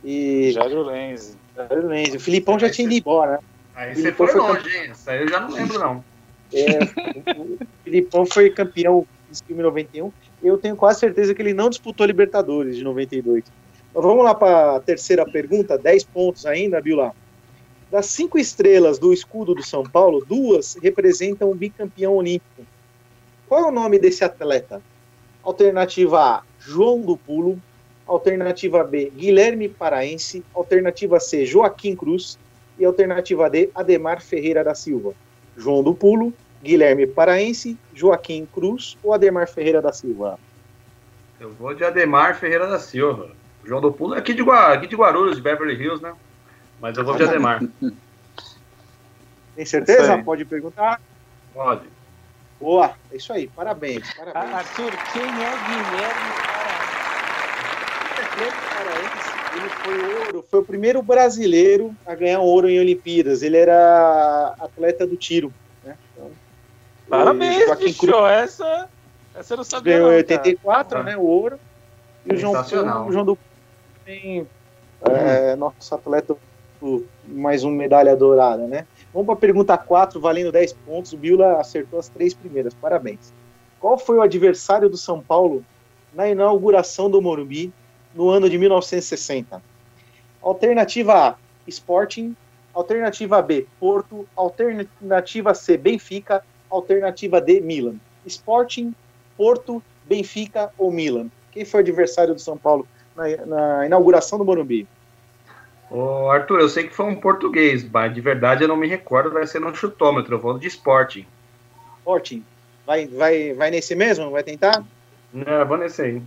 E... 0.04 0.50
Jairo 0.52 0.82
Lenzi. 0.82 1.38
Jairo 1.56 1.86
Lenzi. 1.86 2.18
O 2.18 2.20
Filipão 2.20 2.58
já 2.58 2.68
tinha 2.68 2.84
ido 2.84 2.94
embora. 2.94 3.32
Né? 3.32 3.38
Aí 3.74 3.94
você 3.94 4.12
foi, 4.12 4.28
foi 4.28 4.40
longe, 4.42 4.76
hein? 4.76 4.90
Isso 4.92 5.08
aí 5.08 5.22
eu 5.22 5.28
já 5.28 5.40
não 5.40 5.50
lembro, 5.50 5.78
não. 5.78 6.04
É, 6.52 6.84
o 7.32 7.58
Filipão 7.82 8.26
foi 8.26 8.50
campeão 8.50 9.06
em 9.48 9.54
91. 9.54 10.12
Eu 10.42 10.58
tenho 10.58 10.76
quase 10.76 11.00
certeza 11.00 11.34
que 11.34 11.40
ele 11.40 11.54
não 11.54 11.70
disputou 11.70 12.06
Libertadores 12.06 12.76
de 12.76 12.84
92. 12.84 13.44
Então, 13.90 14.02
vamos 14.02 14.22
lá 14.22 14.34
para 14.34 14.76
a 14.76 14.80
terceira 14.80 15.24
pergunta, 15.24 15.78
10 15.78 16.04
pontos 16.04 16.44
ainda, 16.44 16.78
Bila. 16.82 17.14
Das 17.90 18.04
cinco 18.06 18.38
estrelas 18.38 18.98
do 18.98 19.14
escudo 19.14 19.54
do 19.54 19.62
São 19.62 19.82
Paulo, 19.82 20.22
duas 20.26 20.76
representam 20.82 21.50
o 21.50 21.54
bicampeão 21.54 22.14
olímpico. 22.14 22.66
Qual 23.48 23.64
é 23.64 23.66
o 23.66 23.72
nome 23.72 23.98
desse 23.98 24.22
atleta? 24.22 24.82
Alternativa 25.42 26.20
A, 26.20 26.42
João 26.58 27.00
do 27.00 27.16
Pulo. 27.16 27.60
Alternativa 28.06 28.82
B, 28.82 29.12
Guilherme 29.14 29.68
Paraense. 29.68 30.44
Alternativa 30.54 31.20
C, 31.20 31.46
Joaquim 31.46 31.94
Cruz. 31.94 32.38
E 32.78 32.84
alternativa 32.84 33.48
D, 33.48 33.70
Ademar 33.74 34.20
Ferreira 34.20 34.64
da 34.64 34.74
Silva. 34.74 35.14
João 35.56 35.82
do 35.82 35.94
Pulo, 35.94 36.32
Guilherme 36.62 37.06
Paraense, 37.06 37.78
Joaquim 37.94 38.46
Cruz 38.46 38.96
ou 39.02 39.12
Ademar 39.12 39.48
Ferreira 39.48 39.80
da 39.80 39.92
Silva? 39.92 40.38
Eu 41.38 41.52
vou 41.52 41.74
de 41.74 41.84
Ademar 41.84 42.38
Ferreira 42.38 42.66
da 42.66 42.78
Silva. 42.78 43.30
João 43.64 43.80
do 43.80 43.92
Pulo 43.92 44.14
é 44.14 44.18
aqui 44.18 44.34
de, 44.34 44.42
aqui 44.42 44.86
de 44.86 44.96
Guarulhos, 44.96 45.36
de 45.36 45.42
Beverly 45.42 45.74
Hills, 45.74 46.02
né? 46.02 46.14
Mas 46.80 46.96
eu 46.96 47.04
vou 47.04 47.16
de 47.16 47.22
Ademar. 47.24 47.62
Tem 49.54 49.64
certeza? 49.64 50.22
Pode 50.22 50.44
perguntar? 50.44 51.00
Pode. 51.52 51.82
Boa, 52.60 52.94
é 53.10 53.16
isso 53.16 53.32
aí, 53.32 53.48
parabéns. 53.48 54.12
parabéns. 54.14 54.54
Arthur, 54.54 54.90
quem 55.12 55.22
é 55.22 55.50
Guilherme 55.66 56.50
Paraense? 58.74 59.30
Ele 59.56 59.68
foi 59.68 60.24
ouro, 60.26 60.46
foi 60.48 60.60
o 60.60 60.64
primeiro 60.64 61.02
brasileiro 61.02 61.94
a 62.06 62.14
ganhar 62.14 62.40
ouro 62.40 62.68
em 62.68 62.78
Olimpíadas. 62.78 63.42
Ele 63.42 63.56
era 63.56 64.54
atleta 64.60 65.06
do 65.06 65.16
tiro. 65.16 65.52
Né? 65.82 65.96
Então, 66.12 66.30
parabéns, 67.08 67.76
bicho, 67.78 68.26
essa, 68.26 68.88
essa 69.34 69.54
eu 69.54 69.56
não 69.56 69.64
sabia. 69.64 69.94
Ganhou 69.94 70.12
em 70.12 70.16
84, 70.16 70.90
cara. 70.90 71.04
né? 71.04 71.16
O 71.16 71.22
ouro. 71.22 71.58
E 72.24 72.34
o 72.34 72.36
João, 72.36 72.62
o 73.06 73.12
João 73.12 73.24
do 73.24 73.38
tem 74.04 74.46
é, 75.02 75.56
nosso 75.56 75.94
atleta 75.94 76.36
mais 77.26 77.64
uma 77.64 77.74
medalha 77.74 78.14
dourada, 78.14 78.66
né? 78.66 78.86
Vamos 79.12 79.26
para 79.26 79.34
a 79.34 79.38
pergunta 79.38 79.76
4, 79.76 80.20
valendo 80.20 80.52
10 80.52 80.72
pontos. 80.72 81.12
O 81.12 81.16
Bila 81.16 81.60
acertou 81.60 81.98
as 81.98 82.08
três 82.08 82.32
primeiras. 82.32 82.74
Parabéns. 82.74 83.32
Qual 83.80 83.98
foi 83.98 84.16
o 84.16 84.22
adversário 84.22 84.88
do 84.88 84.96
São 84.96 85.20
Paulo 85.20 85.64
na 86.14 86.28
inauguração 86.28 87.10
do 87.10 87.20
Morumbi 87.20 87.72
no 88.14 88.28
ano 88.28 88.48
de 88.48 88.56
1960? 88.56 89.62
Alternativa 90.40 91.28
A, 91.28 91.34
Sporting. 91.66 92.36
Alternativa 92.72 93.42
B, 93.42 93.66
Porto. 93.80 94.28
Alternativa 94.36 95.54
C, 95.54 95.76
Benfica. 95.76 96.44
Alternativa 96.70 97.40
D, 97.40 97.60
Milan. 97.60 97.96
Sporting, 98.24 98.94
Porto, 99.36 99.82
Benfica 100.04 100.72
ou 100.78 100.92
Milan? 100.92 101.30
Quem 101.50 101.64
foi 101.64 101.80
o 101.80 101.82
adversário 101.82 102.34
do 102.34 102.40
São 102.40 102.56
Paulo 102.56 102.86
na, 103.16 103.24
na 103.46 103.86
inauguração 103.86 104.38
do 104.38 104.44
Morumbi? 104.44 104.86
Ô, 105.90 106.30
Arthur, 106.30 106.60
eu 106.60 106.68
sei 106.68 106.86
que 106.86 106.94
foi 106.94 107.06
um 107.06 107.16
português, 107.16 107.84
mas 107.90 108.14
de 108.14 108.20
verdade 108.20 108.62
eu 108.62 108.68
não 108.68 108.76
me 108.76 108.86
recordo, 108.86 109.32
vai 109.32 109.44
ser 109.44 109.60
no 109.60 109.74
chutômetro, 109.74 110.36
eu 110.36 110.38
vou 110.38 110.56
de 110.56 110.68
Sporting. 110.68 111.26
Sporting. 111.98 112.44
Vai, 112.86 113.08
vai, 113.08 113.52
vai 113.54 113.70
nesse 113.70 113.96
mesmo? 113.96 114.30
Vai 114.30 114.44
tentar? 114.44 114.84
Não, 115.32 115.52
eu 115.52 115.66
vou 115.66 115.76
nesse 115.76 116.00
aí. 116.00 116.22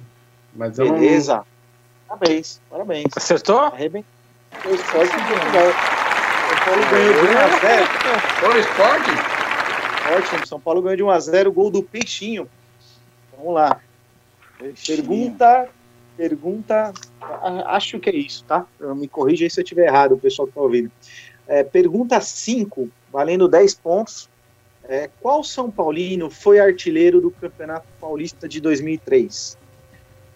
Mas 0.53 0.77
eu 0.77 0.91
Beleza. 0.91 1.37
Não... 1.37 1.45
Parabéns, 2.09 2.61
parabéns. 2.69 3.05
Acertou? 3.15 3.59
Arrebentou. 3.59 4.11
O 4.65 4.75
Sporting 4.75 5.17
São 5.17 6.65
Paulo 6.65 6.89
ganhou 6.91 7.13
de 7.13 7.19
1x0. 7.19 7.87
Foi 8.39 8.49
o 8.49 8.59
Sporting? 8.59 9.11
Sporting, 9.95 10.45
São 10.45 10.59
Paulo 10.59 10.81
ganhou 10.81 10.97
de 10.97 11.03
1x0, 11.03 11.51
gol 11.51 11.71
do 11.71 11.81
Peixinho. 11.81 12.49
Vamos 13.37 13.53
lá. 13.53 13.79
Peixinho. 14.59 14.97
Pergunta 14.97 15.69
Pergunta, 16.15 16.93
acho 17.65 17.99
que 17.99 18.09
é 18.09 18.15
isso, 18.15 18.43
tá? 18.45 18.65
Me 18.79 19.07
corrija 19.07 19.45
aí 19.45 19.49
se 19.49 19.59
eu 19.59 19.63
estiver 19.63 19.87
errado, 19.87 20.13
o 20.13 20.19
pessoal 20.19 20.47
que 20.47 20.51
está 20.51 20.61
ouvindo. 20.61 20.91
É, 21.47 21.63
pergunta 21.63 22.21
5, 22.21 22.89
valendo 23.11 23.47
10 23.47 23.75
pontos. 23.75 24.29
É, 24.83 25.09
qual 25.21 25.43
São 25.43 25.71
Paulino 25.71 26.29
foi 26.29 26.59
artilheiro 26.59 27.19
do 27.19 27.31
Campeonato 27.31 27.87
Paulista 27.99 28.47
de 28.47 28.61
2003? 28.61 29.57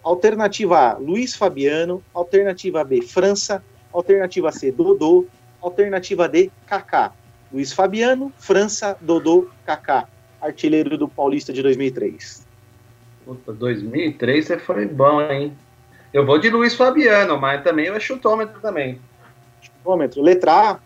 Alternativa 0.02 0.92
A, 0.92 0.98
Luiz 0.98 1.34
Fabiano. 1.34 2.02
Alternativa 2.12 2.82
B, 2.82 3.02
França. 3.02 3.62
Alternativa 3.92 4.50
C, 4.50 4.72
Dodô. 4.72 5.26
Alternativa 5.60 6.28
D, 6.28 6.50
Kaká. 6.66 7.12
Luiz 7.52 7.72
Fabiano, 7.72 8.32
França, 8.36 8.96
Dodô, 9.00 9.48
Kaká, 9.64 10.06
artilheiro 10.40 10.98
do 10.98 11.08
Paulista 11.08 11.52
de 11.52 11.62
2003. 11.62 12.46
Puta, 13.24 13.52
2003 13.52 14.46
você 14.46 14.58
foi 14.58 14.86
bom, 14.86 15.20
hein? 15.22 15.56
Eu 16.12 16.24
vou 16.24 16.38
de 16.38 16.50
Luiz 16.50 16.74
Fabiano, 16.74 17.38
mas 17.38 17.62
também 17.62 17.88
é 17.88 18.00
chutômetro 18.00 18.60
também. 18.60 19.00
Chutômetro, 19.60 20.22
letra 20.22 20.52
A. 20.52 20.78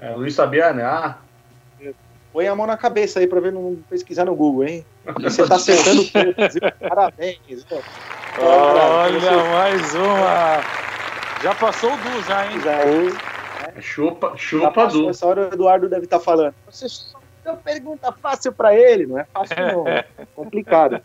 É, 0.00 0.14
Luiz 0.14 0.34
Fabiano, 0.34 0.80
é 0.80 0.84
A. 0.84 1.18
Põe 2.32 2.48
a 2.48 2.54
mão 2.54 2.66
na 2.66 2.78
cabeça 2.78 3.20
aí 3.20 3.26
pra 3.26 3.40
ver, 3.40 3.52
não 3.52 3.76
pesquisar 3.90 4.24
no 4.24 4.34
Google, 4.34 4.64
hein? 4.64 4.86
Você 5.20 5.46
tá 5.46 5.56
acertando 5.56 6.02
tudo. 6.04 6.34
Parabéns. 6.88 7.66
Olha, 8.38 9.44
mais 9.52 9.94
uma. 9.94 10.62
Já 11.42 11.54
passou 11.54 11.92
o 11.92 11.96
Du, 11.98 12.22
já, 12.22 12.46
hein? 12.46 12.60
Já, 12.60 12.86
hein? 12.86 13.08
É. 13.76 13.80
Chupa, 13.82 14.32
chupa 14.36 14.86
Du. 14.86 15.10
Essa 15.10 15.26
hora 15.26 15.50
o 15.50 15.52
Eduardo 15.52 15.90
deve 15.90 16.04
estar 16.04 16.18
tá 16.18 16.24
falando. 16.24 16.54
Você 16.70 16.86
uma 17.44 17.56
pergunta 17.56 18.12
fácil 18.12 18.52
para 18.52 18.74
ele, 18.74 19.06
não 19.06 19.18
é 19.18 19.24
fácil 19.24 19.56
não. 19.56 19.84
É 19.88 20.04
complicado. 20.34 21.02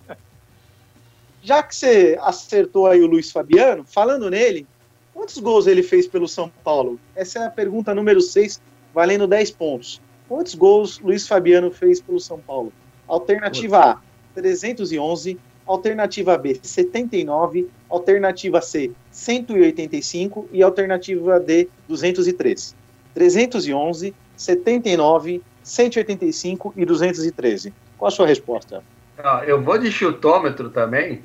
Já 1.42 1.64
que 1.64 1.76
você 1.76 2.18
acertou 2.22 2.88
aí 2.88 3.02
o 3.02 3.08
Luiz 3.08 3.32
Fabiano, 3.32 3.86
falando 3.86 4.30
nele, 4.30 4.68
quantos 5.14 5.38
gols 5.38 5.68
ele 5.68 5.84
fez 5.84 6.08
pelo 6.08 6.28
São 6.28 6.52
Paulo? 6.64 7.00
Essa 7.16 7.40
é 7.40 7.46
a 7.46 7.50
pergunta 7.50 7.94
número 7.94 8.22
6, 8.22 8.62
valendo 8.94 9.28
10 9.28 9.52
pontos. 9.52 10.02
Quantos 10.28 10.56
gols 10.56 11.00
Luiz 11.00 11.28
Fabiano 11.28 11.72
fez 11.72 12.02
pelo 12.02 12.20
São 12.20 12.40
Paulo? 12.40 12.74
Alternativa 13.08 13.80
A, 13.80 14.02
311. 14.36 15.40
Alternativa 15.66 16.38
B, 16.38 16.60
79. 16.62 17.70
Alternativa 17.90 18.62
C, 18.62 18.92
185. 19.12 20.50
E 20.52 20.64
alternativa 20.64 21.40
D, 21.40 21.70
203. 21.88 22.76
311, 23.14 24.14
79, 24.36 25.42
185 25.64 26.74
e 26.78 26.86
213. 26.86 27.74
Qual 27.98 28.08
a 28.08 28.12
sua 28.12 28.28
resposta? 28.28 28.84
Ah, 29.18 29.44
eu 29.46 29.62
vou 29.62 29.78
de 29.78 29.92
chutômetro 29.92 30.70
também, 30.70 31.22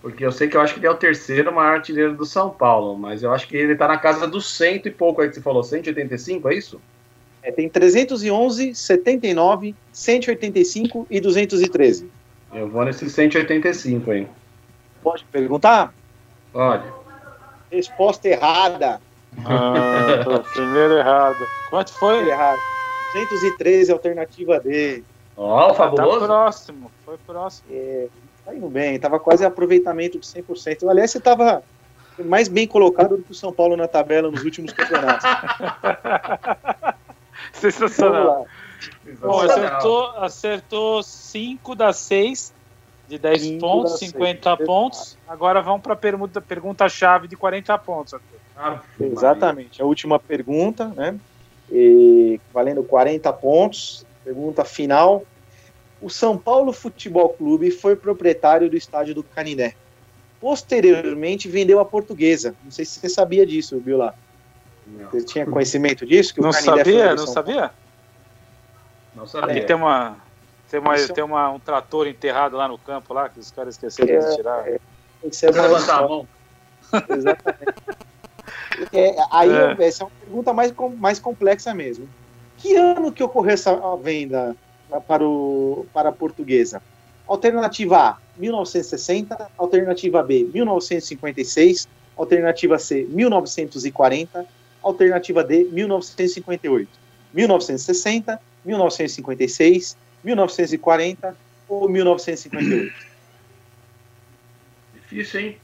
porque 0.00 0.24
eu 0.24 0.32
sei 0.32 0.48
que 0.48 0.56
eu 0.56 0.60
acho 0.60 0.74
que 0.74 0.80
ele 0.80 0.86
é 0.86 0.90
o 0.90 0.96
terceiro 0.96 1.52
maior 1.52 1.74
artilheiro 1.74 2.14
do 2.14 2.24
São 2.24 2.50
Paulo, 2.50 2.96
mas 2.96 3.22
eu 3.22 3.32
acho 3.32 3.48
que 3.48 3.56
ele 3.56 3.72
está 3.72 3.88
na 3.88 3.98
casa 3.98 4.26
dos 4.26 4.56
cento 4.56 4.86
e 4.86 4.90
pouco 4.90 5.20
aí 5.20 5.28
que 5.28 5.34
você 5.34 5.40
falou, 5.40 5.62
185, 5.62 6.48
é 6.48 6.54
isso? 6.54 6.80
É, 7.42 7.50
tem 7.50 7.68
311, 7.68 8.74
79, 8.74 9.74
185 9.92 11.06
e 11.10 11.20
213. 11.20 12.08
Eu 12.54 12.68
vou 12.68 12.84
nesse 12.84 13.08
185 13.10 14.10
aí. 14.10 14.28
Pode 15.02 15.24
perguntar? 15.24 15.92
Pode. 16.52 16.84
Resposta 17.70 18.28
errada. 18.28 19.00
Ah, 19.44 20.42
primeiro 20.52 20.98
errado. 20.98 21.44
Quanto 21.70 21.92
foi? 21.94 22.28
Errado. 22.28 22.60
213, 23.14 23.90
alternativa 23.90 24.60
D. 24.60 25.02
Ó, 25.42 25.70
oh, 25.70 25.74
fabuloso. 25.74 26.20
Tá 26.20 26.26
próximo, 26.26 26.90
foi 27.04 27.18
próximo. 27.18 27.66
É, 27.70 28.06
tá 28.44 28.54
indo 28.54 28.68
bem, 28.68 28.98
tava 28.98 29.18
quase 29.18 29.44
aproveitamento 29.44 30.18
de 30.18 30.26
100%. 30.26 30.88
Aliás, 30.88 31.10
você 31.10 31.18
tava 31.18 31.64
mais 32.18 32.46
bem 32.46 32.66
colocado 32.66 33.16
do 33.16 33.24
que 33.24 33.32
o 33.32 33.34
São 33.34 33.52
Paulo 33.52 33.76
na 33.76 33.88
tabela 33.88 34.30
nos 34.30 34.44
últimos 34.44 34.72
campeonatos. 34.72 35.28
Sensacional. 37.54 38.46
Bom, 39.20 39.40
acertou, 39.40 40.06
acertou 40.18 41.02
5 41.02 41.74
das 41.74 41.96
6 41.96 42.54
de 43.08 43.18
10 43.18 43.58
pontos, 43.60 43.98
50 43.98 44.56
seis. 44.56 44.66
pontos. 44.66 45.18
Agora 45.26 45.60
vamos 45.60 45.82
para 45.82 45.94
a 45.94 45.96
pergunta, 45.96 46.40
pergunta-chave 46.40 47.26
de 47.26 47.36
40 47.36 47.76
pontos. 47.78 48.14
Ah, 48.56 48.80
Exatamente. 49.00 49.82
A 49.82 49.84
última 49.84 50.20
pergunta, 50.20 50.86
né? 50.88 51.18
E, 51.70 52.40
valendo 52.52 52.84
40 52.84 53.32
pontos. 53.32 54.06
Pergunta 54.24 54.64
final. 54.64 55.24
O 56.02 56.10
São 56.10 56.36
Paulo 56.36 56.72
Futebol 56.72 57.28
Clube 57.30 57.70
foi 57.70 57.94
proprietário 57.94 58.68
do 58.68 58.76
estádio 58.76 59.14
do 59.14 59.22
Caniné. 59.22 59.74
Posteriormente 60.40 61.48
vendeu 61.48 61.78
a 61.78 61.84
portuguesa. 61.84 62.56
Não 62.64 62.72
sei 62.72 62.84
se 62.84 62.98
você 62.98 63.08
sabia 63.08 63.46
disso, 63.46 63.78
viu 63.78 63.96
lá. 63.96 64.12
Você 65.12 65.22
tinha 65.22 65.46
conhecimento 65.46 66.04
disso? 66.04 66.34
Que 66.34 66.40
não 66.40 66.52
sabia, 66.52 67.14
não 67.14 67.26
sabia? 67.26 67.70
Não 69.14 69.26
sabia. 69.26 69.54
Ali 69.56 69.64
tem 69.64 69.76
uma. 69.76 70.16
Tem, 70.68 70.80
uma, 70.80 70.96
tem 70.96 71.22
uma, 71.22 71.50
um 71.50 71.60
trator 71.60 72.08
enterrado 72.08 72.56
lá 72.56 72.66
no 72.66 72.78
campo 72.78 73.14
lá, 73.14 73.28
que 73.28 73.38
os 73.38 73.50
caras 73.50 73.74
esqueceram 73.74 74.14
é, 74.14 74.18
de 74.18 74.36
tirar. 74.36 74.68
É, 74.68 74.80
é 75.22 75.50
levantar 75.50 75.98
a 75.98 76.08
mão. 76.08 76.26
Exatamente. 77.08 77.74
É, 78.92 79.14
aí 79.30 79.50
é. 79.50 79.84
essa 79.86 80.02
é 80.02 80.06
uma 80.06 80.12
pergunta 80.20 80.52
mais, 80.52 80.72
mais 80.98 81.18
complexa 81.20 81.72
mesmo. 81.72 82.08
Que 82.56 82.74
ano 82.74 83.12
que 83.12 83.22
ocorreu 83.22 83.52
essa 83.52 83.78
venda 83.96 84.56
para, 85.00 85.24
o, 85.24 85.86
para 85.92 86.08
a 86.10 86.12
portuguesa? 86.12 86.82
Alternativa 87.26 88.10
A, 88.10 88.16
1960. 88.36 89.50
Alternativa 89.56 90.22
B, 90.22 90.48
1956. 90.52 91.88
Alternativa 92.16 92.78
C, 92.78 93.06
1940 93.08 94.46
Alternativa 94.82 95.44
D, 95.44 95.64
1958. 95.70 96.88
1960, 97.32 98.40
1956, 98.64 99.96
1940 100.22 101.36
ou 101.68 101.88
1958? 101.88 102.92
Difícil, 104.94 105.40
hein? 105.40 105.58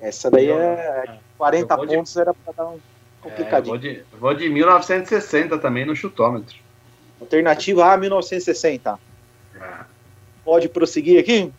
Essa 0.00 0.30
daí 0.30 0.50
é 0.50 1.18
40 1.38 1.76
pontos, 1.76 2.12
de... 2.12 2.20
era 2.20 2.34
para 2.34 2.52
dar 2.52 2.68
um 2.68 2.80
complicadinho. 3.20 3.76
É, 3.76 3.78
vou, 3.78 3.78
de, 3.78 4.04
vou 4.18 4.34
de 4.34 4.48
1960 4.48 5.58
também 5.58 5.84
no 5.84 5.94
chutômetro. 5.94 6.56
Alternativa 7.20 7.92
A, 7.92 7.96
1960. 7.96 8.98
É. 9.54 9.60
Pode 10.44 10.68
prosseguir 10.68 11.20
aqui? 11.20 11.52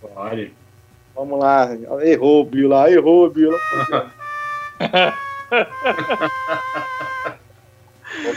Pode. 0.00 0.52
Vamos 1.14 1.38
lá. 1.38 1.68
Errou, 2.02 2.44
Bila. 2.44 2.90
Errou, 2.90 3.30
Bila. 3.30 3.56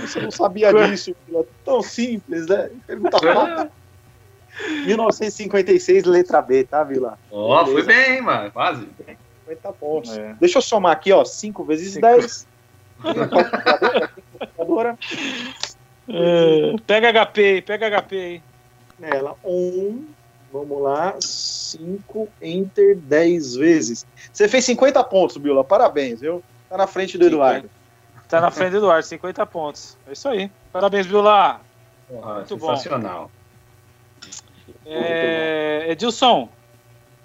Você 0.01 0.19
não 0.21 0.31
sabia 0.31 0.71
disso, 0.73 1.15
tão 1.63 1.81
simples, 1.81 2.47
né? 2.47 2.69
Pergunta 2.85 3.17
fácil. 3.19 3.71
1956, 4.85 6.05
letra 6.05 6.41
B, 6.41 6.63
tá, 6.63 6.83
Vila? 6.83 7.17
Ó, 7.31 7.61
oh, 7.61 7.65
foi 7.67 7.83
bem, 7.83 8.21
mano, 8.21 8.51
quase. 8.51 8.87
50 9.47 9.73
pontos. 9.73 10.17
É. 10.17 10.35
Deixa 10.39 10.57
eu 10.57 10.61
somar 10.61 10.93
aqui, 10.93 11.11
ó, 11.11 11.23
5 11.23 11.63
vezes 11.63 11.95
10. 11.95 12.47
É, 16.09 16.75
pega 16.85 17.11
HP 17.11 17.41
aí, 17.41 17.61
pega 17.61 18.01
HP 18.01 18.15
aí. 18.15 18.43
Nela, 18.97 19.35
1, 19.43 19.51
um, 19.51 20.07
vamos 20.51 20.81
lá, 20.81 21.15
5, 21.19 22.29
enter 22.41 22.95
10 22.95 23.55
vezes. 23.55 24.07
Você 24.31 24.47
fez 24.47 24.65
50 24.65 25.03
pontos, 25.03 25.37
Bila, 25.37 25.63
parabéns, 25.63 26.21
viu? 26.21 26.43
Tá 26.69 26.77
na 26.77 26.87
frente 26.87 27.17
do 27.17 27.25
Eduardo. 27.25 27.69
Tá 28.27 28.41
na 28.41 28.51
frente 28.51 28.71
do 28.71 28.77
Eduardo, 28.77 29.05
50 29.05 29.45
pontos. 29.45 29.97
É 30.07 30.13
isso 30.13 30.27
aí. 30.27 30.51
Parabéns, 30.71 31.05
Vila. 31.05 31.61
Muito 32.09 32.47
sensacional. 32.47 33.31
bom. 33.31 33.37
É, 34.85 35.85
Edilson, 35.89 36.49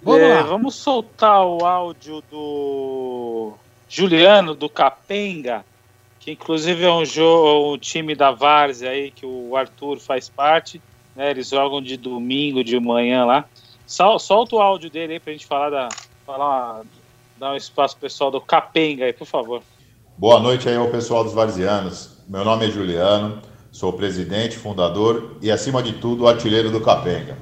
vamos, 0.02 0.20
é, 0.20 0.42
vamos 0.42 0.74
soltar 0.74 1.44
o 1.44 1.64
áudio 1.64 2.22
do 2.30 3.52
Juliano, 3.88 4.54
do 4.54 4.68
Capenga, 4.68 5.64
que 6.22 6.30
inclusive 6.30 6.84
é 6.84 6.90
um, 6.90 7.04
jogo, 7.04 7.74
um 7.74 7.78
time 7.78 8.14
da 8.14 8.30
Várzea 8.30 8.90
aí, 8.90 9.10
que 9.10 9.26
o 9.26 9.56
Arthur 9.56 9.98
faz 9.98 10.28
parte. 10.28 10.80
Né, 11.16 11.30
eles 11.30 11.48
jogam 11.48 11.82
de 11.82 11.96
domingo, 11.96 12.64
de 12.64 12.78
manhã 12.78 13.24
lá. 13.24 13.44
Sol, 13.86 14.18
solta 14.18 14.56
o 14.56 14.60
áudio 14.60 14.88
dele 14.88 15.14
aí 15.14 15.20
pra 15.20 15.32
gente 15.32 15.46
falar 15.46 15.68
da. 15.68 15.88
Falar 16.24 16.82
Dá 17.42 17.50
um 17.50 17.56
espaço 17.56 17.96
pessoal 17.96 18.30
do 18.30 18.40
Capenga 18.40 19.04
aí, 19.04 19.12
por 19.12 19.26
favor. 19.26 19.62
Boa 20.16 20.38
noite 20.38 20.68
aí 20.68 20.76
ao 20.76 20.88
pessoal 20.90 21.24
dos 21.24 21.32
Varzianos. 21.32 22.18
Meu 22.28 22.44
nome 22.44 22.68
é 22.68 22.70
Juliano, 22.70 23.42
sou 23.72 23.92
presidente, 23.92 24.56
fundador 24.56 25.38
e, 25.42 25.50
acima 25.50 25.82
de 25.82 25.94
tudo, 25.94 26.28
artilheiro 26.28 26.70
do 26.70 26.80
Capenga. 26.80 27.36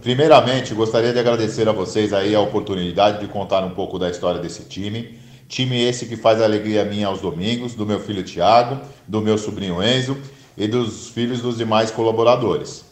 Primeiramente, 0.00 0.72
gostaria 0.72 1.12
de 1.12 1.18
agradecer 1.18 1.68
a 1.68 1.72
vocês 1.72 2.14
aí 2.14 2.34
a 2.34 2.40
oportunidade 2.40 3.20
de 3.20 3.26
contar 3.26 3.62
um 3.64 3.70
pouco 3.74 3.98
da 3.98 4.08
história 4.08 4.40
desse 4.40 4.64
time. 4.64 5.18
Time 5.48 5.82
esse 5.82 6.04
que 6.04 6.14
faz 6.14 6.42
alegria 6.42 6.84
minha 6.84 7.06
aos 7.06 7.22
domingos, 7.22 7.74
do 7.74 7.86
meu 7.86 7.98
filho 7.98 8.22
Tiago, 8.22 8.82
do 9.06 9.22
meu 9.22 9.38
sobrinho 9.38 9.82
Enzo 9.82 10.18
e 10.58 10.68
dos 10.68 11.08
filhos 11.08 11.40
dos 11.40 11.56
demais 11.56 11.90
colaboradores. 11.90 12.84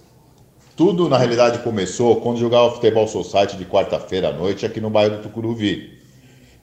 Tudo, 0.75 1.07
na 1.07 1.19
realidade, 1.19 1.59
começou 1.59 2.17
quando 2.23 2.39
jogava 2.39 2.73
futebol 2.73 3.07
society 3.07 3.59
de 3.59 3.67
quarta-feira 3.67 4.31
à 4.31 4.33
noite 4.33 4.65
aqui 4.65 4.81
no 4.81 4.89
bairro 4.89 5.17
do 5.17 5.23
Tucuruvi. 5.23 5.99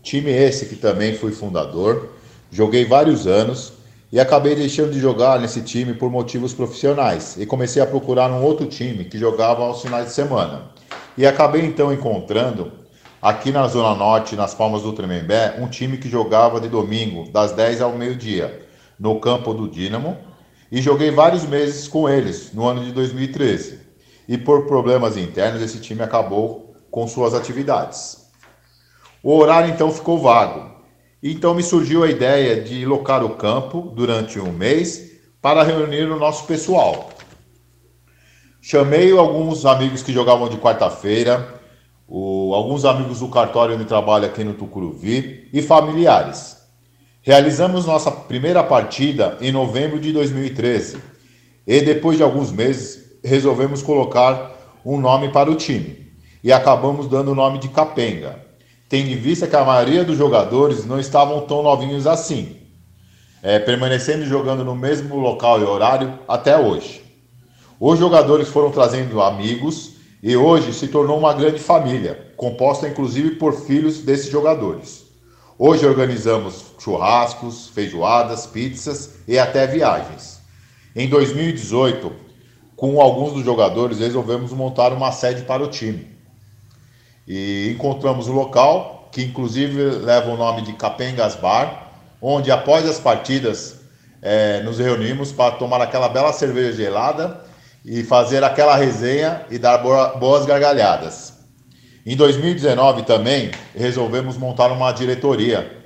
Time 0.02 0.32
esse 0.32 0.66
que 0.66 0.76
também 0.76 1.16
fui 1.16 1.32
fundador, 1.32 2.10
joguei 2.52 2.86
vários 2.86 3.28
anos 3.28 3.74
e 4.12 4.20
acabei 4.20 4.56
deixando 4.56 4.92
de 4.92 5.00
jogar 5.00 5.40
nesse 5.40 5.62
time 5.62 5.94
por 5.94 6.10
motivos 6.10 6.56
profissionais 6.56 7.36
e 7.38 7.46
comecei 7.46 7.82
a 7.82 7.86
procurar 7.86 8.32
um 8.32 8.44
outro 8.44 8.66
time 8.66 9.06
que 9.06 9.18
jogava 9.20 9.64
aos 9.64 9.84
finais 9.84 10.08
de 10.08 10.14
semana. 10.14 10.72
E 11.16 11.26
acabei 11.26 11.64
então 11.64 11.94
encontrando 11.94 12.83
aqui 13.24 13.54
na 13.54 13.66
Zona 13.70 13.96
Norte, 13.96 14.36
nas 14.36 14.54
Palmas 14.54 14.82
do 14.82 14.92
Tremembé, 14.92 15.56
um 15.58 15.70
time 15.70 15.98
que 15.98 16.10
jogava 16.10 16.60
de 16.60 16.68
domingo, 16.68 17.32
das 17.32 17.54
10 17.54 17.80
ao 17.80 17.94
meio-dia, 17.94 18.68
no 19.00 19.18
campo 19.18 19.54
do 19.54 19.70
Dínamo, 19.70 20.18
e 20.70 20.82
joguei 20.82 21.10
vários 21.10 21.46
meses 21.46 21.88
com 21.88 22.10
eles 22.10 22.52
no 22.54 22.68
ano 22.68 22.84
de 22.84 22.92
2013. 22.92 23.80
E 24.28 24.38
por 24.38 24.68
problemas 24.68 25.16
internos, 25.16 25.62
esse 25.62 25.80
time 25.80 26.02
acabou 26.04 26.76
com 26.92 27.08
suas 27.08 27.34
atividades. 27.34 28.30
O 29.24 29.38
horário 29.38 29.70
então 29.70 29.90
ficou 29.90 30.20
vago. 30.20 30.74
Então 31.24 31.54
me 31.54 31.64
surgiu 31.64 32.04
a 32.04 32.10
ideia 32.10 32.62
de 32.62 32.86
locar 32.86 33.24
o 33.24 33.38
campo 33.38 33.94
durante 33.96 34.38
um 34.38 34.52
mês 34.52 35.14
para 35.42 35.64
reunir 35.64 36.12
o 36.12 36.20
nosso 36.20 36.46
pessoal. 36.46 37.08
Chamei 38.62 39.18
alguns 39.18 39.66
amigos 39.66 40.04
que 40.04 40.12
jogavam 40.12 40.50
de 40.50 40.58
quarta-feira, 40.58 41.63
alguns 42.08 42.86
amigos 42.86 43.20
do 43.20 43.30
cartório 43.30 43.76
onde 43.76 43.86
trabalho 43.86 44.26
aqui 44.26 44.44
no 44.44 44.54
Tucuruvi 44.54 45.50
e 45.54 45.62
familiares. 45.62 46.58
Realizamos 47.22 47.86
nossa 47.86 48.12
primeira 48.12 48.64
partida 48.64 49.38
em 49.40 49.52
novembro 49.52 50.00
de 50.00 50.12
2013 50.12 50.98
e 51.66 51.82
depois 51.82 52.18
de 52.18 52.24
alguns 52.24 52.52
meses 52.52 53.18
resolvemos 53.24 53.82
colocar 53.82 54.52
um 54.86 55.00
nome 55.00 55.30
para 55.30 55.50
o 55.50 55.56
time 55.56 56.12
e 56.44 56.52
acabamos 56.52 57.08
dando 57.08 57.32
o 57.32 57.36
nome 57.36 57.58
de 57.60 57.70
Capenga, 57.70 58.44
tendo 58.90 59.10
em 59.10 59.16
vista 59.16 59.48
que 59.48 59.56
a 59.56 59.64
maioria 59.64 60.04
dos 60.04 60.18
jogadores 60.18 60.86
não 60.86 61.00
estavam 61.00 61.42
tão 61.42 61.64
novinhos 61.64 62.06
assim, 62.06 62.58
é, 63.42 63.58
permanecendo 63.60 64.26
jogando 64.26 64.66
no 64.66 64.76
mesmo 64.76 65.18
local 65.18 65.62
e 65.62 65.64
horário 65.64 66.20
até 66.28 66.58
hoje. 66.58 67.02
Os 67.80 67.98
jogadores 67.98 68.50
foram 68.50 68.72
trazendo 68.72 69.22
amigos 69.22 69.93
e 70.24 70.38
hoje 70.38 70.72
se 70.72 70.88
tornou 70.88 71.20
uma 71.20 71.34
grande 71.34 71.60
família, 71.60 72.32
composta 72.38 72.88
inclusive 72.88 73.32
por 73.32 73.54
filhos 73.54 74.00
desses 74.00 74.32
jogadores. 74.32 75.04
Hoje 75.60 75.86
organizamos 75.86 76.68
churrascos, 76.80 77.68
feijoadas, 77.68 78.48
pizzas 78.48 79.16
e 79.28 79.38
até 79.38 79.68
viagens. 79.68 80.40
Em 80.96 81.10
2018, 81.10 82.10
com 82.78 83.02
alguns 83.02 83.34
dos 83.34 83.44
jogadores, 83.44 84.00
resolvemos 84.00 84.54
montar 84.54 84.94
uma 84.94 85.12
sede 85.12 85.42
para 85.42 85.62
o 85.62 85.68
time. 85.68 86.08
E 87.28 87.74
encontramos 87.76 88.30
o 88.30 88.32
um 88.32 88.36
local, 88.36 89.10
que 89.12 89.24
inclusive 89.24 89.78
leva 89.78 90.32
o 90.32 90.38
nome 90.38 90.62
de 90.62 90.72
Capengas 90.72 91.36
Bar, 91.36 91.92
onde 92.22 92.50
após 92.50 92.88
as 92.88 92.98
partidas 92.98 93.82
é, 94.22 94.64
nos 94.64 94.80
reunimos 94.80 95.34
para 95.34 95.56
tomar 95.56 95.82
aquela 95.82 96.08
bela 96.08 96.32
cerveja 96.32 96.72
gelada 96.72 97.43
e 97.86 98.04
fazer 98.04 98.44
aquela 98.44 98.76
resenha 98.76 99.46
e 99.50 99.58
dar 99.58 99.78
boas 99.80 100.46
gargalhadas. 100.46 101.34
Em 102.06 102.16
2019 102.16 103.04
também 103.04 103.52
resolvemos 103.76 104.38
montar 104.38 104.72
uma 104.72 104.92
diretoria 104.92 105.84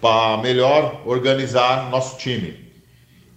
para 0.00 0.36
melhor 0.38 1.02
organizar 1.06 1.90
nosso 1.90 2.18
time. 2.18 2.68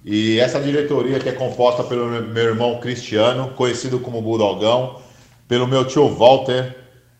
E 0.03 0.39
essa 0.39 0.59
diretoria 0.59 1.19
que 1.19 1.29
é 1.29 1.31
composta 1.31 1.83
pelo 1.83 2.09
meu 2.09 2.43
irmão 2.43 2.79
Cristiano, 2.79 3.49
conhecido 3.55 3.99
como 3.99 4.21
Budogão, 4.21 5.01
pelo 5.47 5.67
meu 5.67 5.85
tio 5.85 6.07
Walter, 6.09 6.75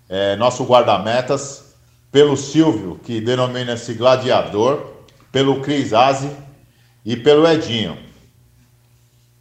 é, 0.10 0.35
nosso 0.35 0.64
guarda-metas, 0.65 1.76
pelo 2.11 2.35
Silvio, 2.35 2.99
que 3.03 3.22
denomina-se 3.22 3.93
Gladiador, 3.93 5.06
pelo 5.31 5.61
Cris 5.61 5.93
Aze 5.93 6.30
e 7.06 7.15
pelo 7.15 7.48
Edinho. 7.48 7.98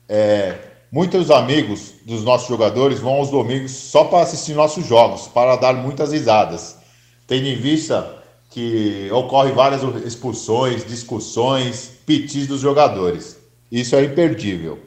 É, 0.08 0.69
Muitos 0.92 1.30
amigos 1.30 1.92
dos 2.04 2.24
nossos 2.24 2.48
jogadores 2.48 2.98
vão 2.98 3.12
aos 3.12 3.30
domingos 3.30 3.70
só 3.70 4.06
para 4.06 4.24
assistir 4.24 4.54
nossos 4.54 4.84
jogos, 4.84 5.28
para 5.28 5.54
dar 5.54 5.72
muitas 5.72 6.10
risadas, 6.10 6.78
tendo 7.28 7.46
em 7.46 7.54
vista 7.54 8.16
que 8.50 9.08
ocorre 9.12 9.52
várias 9.52 9.82
expulsões, 10.04 10.84
discussões, 10.84 11.92
pitis 12.04 12.48
dos 12.48 12.60
jogadores. 12.60 13.38
Isso 13.70 13.94
é 13.94 14.02
imperdível. 14.02 14.80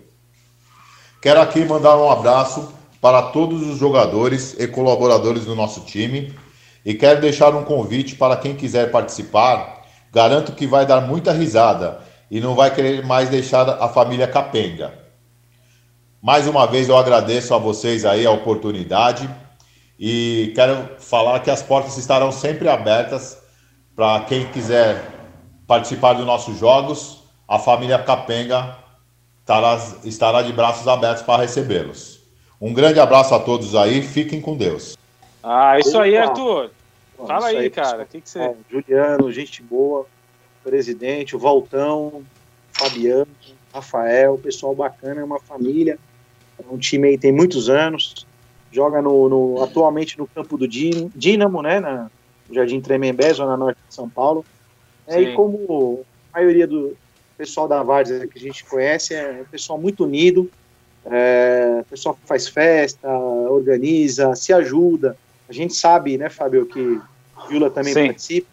Quero 1.21 1.39
aqui 1.39 1.63
mandar 1.63 1.95
um 1.95 2.11
abraço 2.11 2.73
para 2.99 3.21
todos 3.21 3.65
os 3.65 3.77
jogadores 3.77 4.57
e 4.59 4.67
colaboradores 4.67 5.45
do 5.45 5.55
nosso 5.55 5.85
time 5.85 6.33
e 6.85 6.93
quero 6.93 7.21
deixar 7.21 7.55
um 7.55 7.63
convite 7.63 8.17
para 8.17 8.35
quem 8.35 8.57
quiser 8.57 8.91
participar. 8.91 9.85
Garanto 10.11 10.51
que 10.51 10.67
vai 10.67 10.85
dar 10.85 10.99
muita 10.99 11.31
risada 11.31 12.01
e 12.29 12.41
não 12.41 12.55
vai 12.55 12.75
querer 12.75 13.05
mais 13.05 13.29
deixar 13.29 13.69
a 13.69 13.87
família 13.87 14.27
capenga. 14.27 15.02
Mais 16.23 16.47
uma 16.47 16.65
vez 16.65 16.87
eu 16.87 16.95
agradeço 16.95 17.53
a 17.53 17.57
vocês 17.57 18.05
aí 18.05 18.25
a 18.25 18.31
oportunidade 18.31 19.29
e 19.99 20.53
quero 20.55 20.95
falar 20.97 21.41
que 21.41 21.51
as 21.51 21.61
portas 21.61 21.97
estarão 21.97 22.31
sempre 22.31 22.69
abertas 22.69 23.43
para 23.93 24.21
quem 24.21 24.49
quiser 24.49 25.03
participar 25.67 26.13
dos 26.13 26.25
nossos 26.25 26.57
jogos. 26.57 27.25
A 27.45 27.59
família 27.59 27.99
Capenga 27.99 28.77
estará, 29.41 29.77
estará 30.05 30.41
de 30.41 30.53
braços 30.53 30.87
abertos 30.87 31.23
para 31.23 31.41
recebê-los. 31.41 32.21
Um 32.59 32.73
grande 32.73 33.01
abraço 33.01 33.35
a 33.35 33.39
todos 33.41 33.75
aí, 33.75 34.01
fiquem 34.01 34.39
com 34.39 34.55
Deus. 34.55 34.97
Ah, 35.43 35.77
isso 35.77 35.99
aí, 35.99 36.15
Arthur. 36.15 36.71
Fala 37.17 37.47
aí, 37.47 37.57
aí, 37.57 37.69
cara. 37.69 38.03
O 38.03 38.05
que, 38.05 38.21
que 38.21 38.29
você. 38.29 38.55
Juliano, 38.71 39.29
gente 39.29 39.61
boa, 39.61 40.05
presidente, 40.63 41.35
o 41.35 41.39
Valtão, 41.39 42.23
Fabiano, 42.71 43.27
Rafael, 43.73 44.37
pessoal 44.37 44.73
bacana, 44.73 45.19
é 45.19 45.23
uma 45.25 45.41
família. 45.41 45.99
É 46.69 46.73
um 46.73 46.77
time 46.77 47.09
aí 47.09 47.17
tem 47.17 47.31
muitos 47.31 47.69
anos, 47.69 48.25
joga 48.71 49.01
no, 49.01 49.29
no 49.29 49.63
atualmente 49.63 50.17
no 50.17 50.27
campo 50.27 50.57
do 50.57 50.67
Dínamo, 50.67 51.61
né, 51.61 51.79
na, 51.79 52.09
Jardim 52.51 52.81
Tremembé, 52.81 53.33
zona 53.33 53.57
norte 53.57 53.77
de 53.87 53.93
São 53.93 54.09
Paulo. 54.09 54.45
É, 55.07 55.21
e 55.21 55.33
como 55.33 56.05
a 56.31 56.39
maioria 56.39 56.67
do 56.67 56.95
pessoal 57.37 57.67
da 57.67 57.83
Várzea 57.83 58.27
que 58.27 58.37
a 58.37 58.41
gente 58.41 58.63
conhece 58.65 59.13
é 59.13 59.41
um 59.41 59.45
pessoal 59.45 59.79
muito 59.79 60.03
unido, 60.03 60.49
é, 61.05 61.83
pessoal 61.89 62.15
que 62.15 62.25
faz 62.25 62.47
festa, 62.47 63.09
organiza, 63.09 64.35
se 64.35 64.53
ajuda. 64.53 65.17
A 65.49 65.53
gente 65.53 65.73
sabe, 65.73 66.17
né, 66.17 66.29
Fábio, 66.29 66.65
que 66.65 67.01
Vila 67.49 67.69
também 67.69 67.93
Sim. 67.93 68.05
participa. 68.07 68.47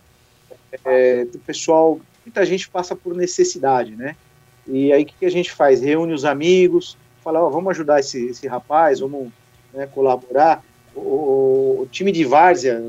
É, 0.85 1.27
o 1.35 1.39
pessoal, 1.41 2.01
muita 2.25 2.45
gente 2.45 2.69
passa 2.69 2.97
por 2.97 3.15
necessidade, 3.15 3.95
né? 3.95 4.17
E 4.67 4.93
aí 4.93 5.03
o 5.03 5.07
que, 5.07 5.15
que 5.19 5.27
a 5.27 5.31
gente 5.31 5.53
faz? 5.53 5.81
Reúne 5.81 6.13
os 6.13 6.25
amigos, 6.25 6.97
falar, 7.23 7.45
oh, 7.45 7.51
vamos 7.51 7.71
ajudar 7.71 8.01
esse, 8.01 8.27
esse 8.27 8.47
rapaz, 8.47 9.01
vamos 9.01 9.29
né, 9.73 9.87
colaborar. 9.87 10.63
O, 10.95 11.83
o, 11.83 11.89
time 11.91 12.11
de 12.11 12.25
várzea, 12.25 12.83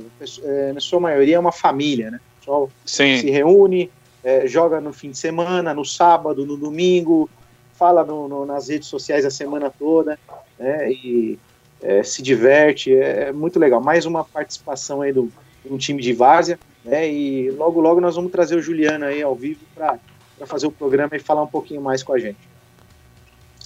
é, 0.44 0.74
na 0.74 0.80
sua 0.80 1.00
maioria, 1.00 1.36
é 1.36 1.40
uma 1.40 1.52
família, 1.52 2.12
né? 2.12 2.20
O 2.20 2.40
pessoal 2.40 2.70
Sim. 2.86 3.18
se 3.18 3.30
reúne, 3.30 3.92
é, 4.24 4.48
joga 4.48 4.82
no 4.82 4.92
fim 4.92 5.12
de 5.12 5.18
semana, 5.18 5.74
no 5.74 5.86
sábado, 5.86 6.46
no 6.46 6.58
domingo, 6.58 7.30
fala 7.76 8.04
no, 8.04 8.28
no, 8.28 8.46
nas 8.46 8.70
redes 8.70 8.88
sociais 8.88 9.26
a 9.26 9.32
semana 9.32 9.70
toda, 9.70 10.18
né? 10.58 10.92
E 10.92 11.38
é, 11.82 12.04
se 12.04 12.22
diverte, 12.22 12.94
é, 12.94 13.30
é 13.30 13.32
muito 13.32 13.60
legal. 13.60 13.82
Mais 13.82 14.06
uma 14.06 14.24
participação 14.24 15.02
aí 15.02 15.12
do, 15.12 15.32
do 15.64 15.78
time 15.78 16.02
de 16.02 16.14
várzea, 16.14 16.60
né? 16.84 17.12
E 17.12 17.52
logo, 17.52 17.80
logo 17.80 18.02
nós 18.02 18.16
vamos 18.16 18.32
trazer 18.32 18.56
o 18.56 18.62
Juliano 18.62 19.06
aí 19.06 19.22
ao 19.22 19.36
vivo 19.36 19.62
para 19.76 20.00
fazer 20.46 20.68
o 20.68 20.72
programa 20.72 21.16
e 21.16 21.20
falar 21.20 21.44
um 21.44 21.48
pouquinho 21.48 21.82
mais 21.82 22.02
com 22.04 22.14
a 22.14 22.20
gente. 22.20 22.51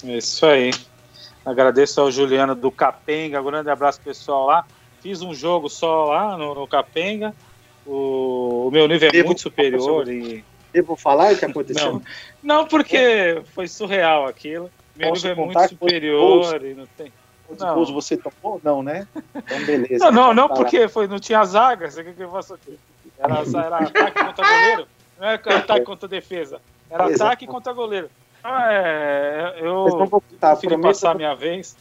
É 0.06 0.18
isso 0.18 0.45
aí. 0.45 0.72
Agradeço 1.45 2.02
ao 2.02 2.11
Juliano 2.11 2.56
do 2.56 2.72
Capenga, 2.72 3.41
grande 3.41 3.69
abraço 3.69 4.02
pessoal 4.02 4.48
lá. 4.48 4.65
Fiz 5.02 5.22
um 5.22 5.34
jogo 5.34 5.69
só 5.69 6.06
lá 6.06 6.38
no, 6.38 6.56
no 6.56 6.68
Capenga. 6.68 7.34
O, 7.86 8.68
o, 8.68 8.72
meu 8.72 8.88
nível 8.88 9.10
é 9.10 9.11
Devo 9.11 9.27
muito 9.27 9.41
superior. 9.41 10.10
E... 10.10 10.44
Devo 10.73 10.95
falar 10.95 11.34
o 11.34 11.38
que 11.38 11.45
aconteceu? 11.45 11.94
Não, 11.94 12.02
não 12.41 12.68
porque 12.68 13.41
foi 13.53 13.68
surreal 13.68 14.26
aquilo. 14.26 14.72
Meu 14.95 15.10
Posso 15.10 15.27
nível 15.27 15.44
é 15.44 15.45
muito 15.45 15.69
superior 15.69 16.65
e 16.65 16.73
não 16.73 16.88
tem. 16.98 17.11
Não. 17.60 17.76
Gols 17.76 17.91
você 17.91 18.18
tomou? 18.18 18.60
Não, 18.64 18.82
né? 18.82 19.07
Então, 19.36 19.65
beleza. 19.65 20.06
Não, 20.06 20.11
não, 20.11 20.34
não 20.34 20.49
porque 20.49 20.88
foi, 20.88 21.07
não 21.07 21.19
tinha 21.19 21.45
zaga. 21.45 21.91
Você 21.91 22.03
quer 22.03 22.15
que 22.15 22.23
eu 22.23 22.36
aqui? 22.36 22.80
Era, 23.19 23.36
era 23.65 23.77
ataque 23.77 24.23
contra 24.23 24.48
goleiro, 24.48 24.88
não 25.19 25.27
era 25.27 25.57
ataque 25.57 25.86
contra 25.86 26.07
defesa. 26.07 26.61
Era 26.90 27.06
ataque 27.06 27.48
contra 27.48 27.72
goleiro. 27.72 28.10
Ah, 28.48 28.72
é, 28.72 29.56
eu 29.58 30.08
consegui 30.40 30.78
passar 30.78 31.12
a 31.12 31.16
minha 31.16 31.34
vez. 31.34 31.76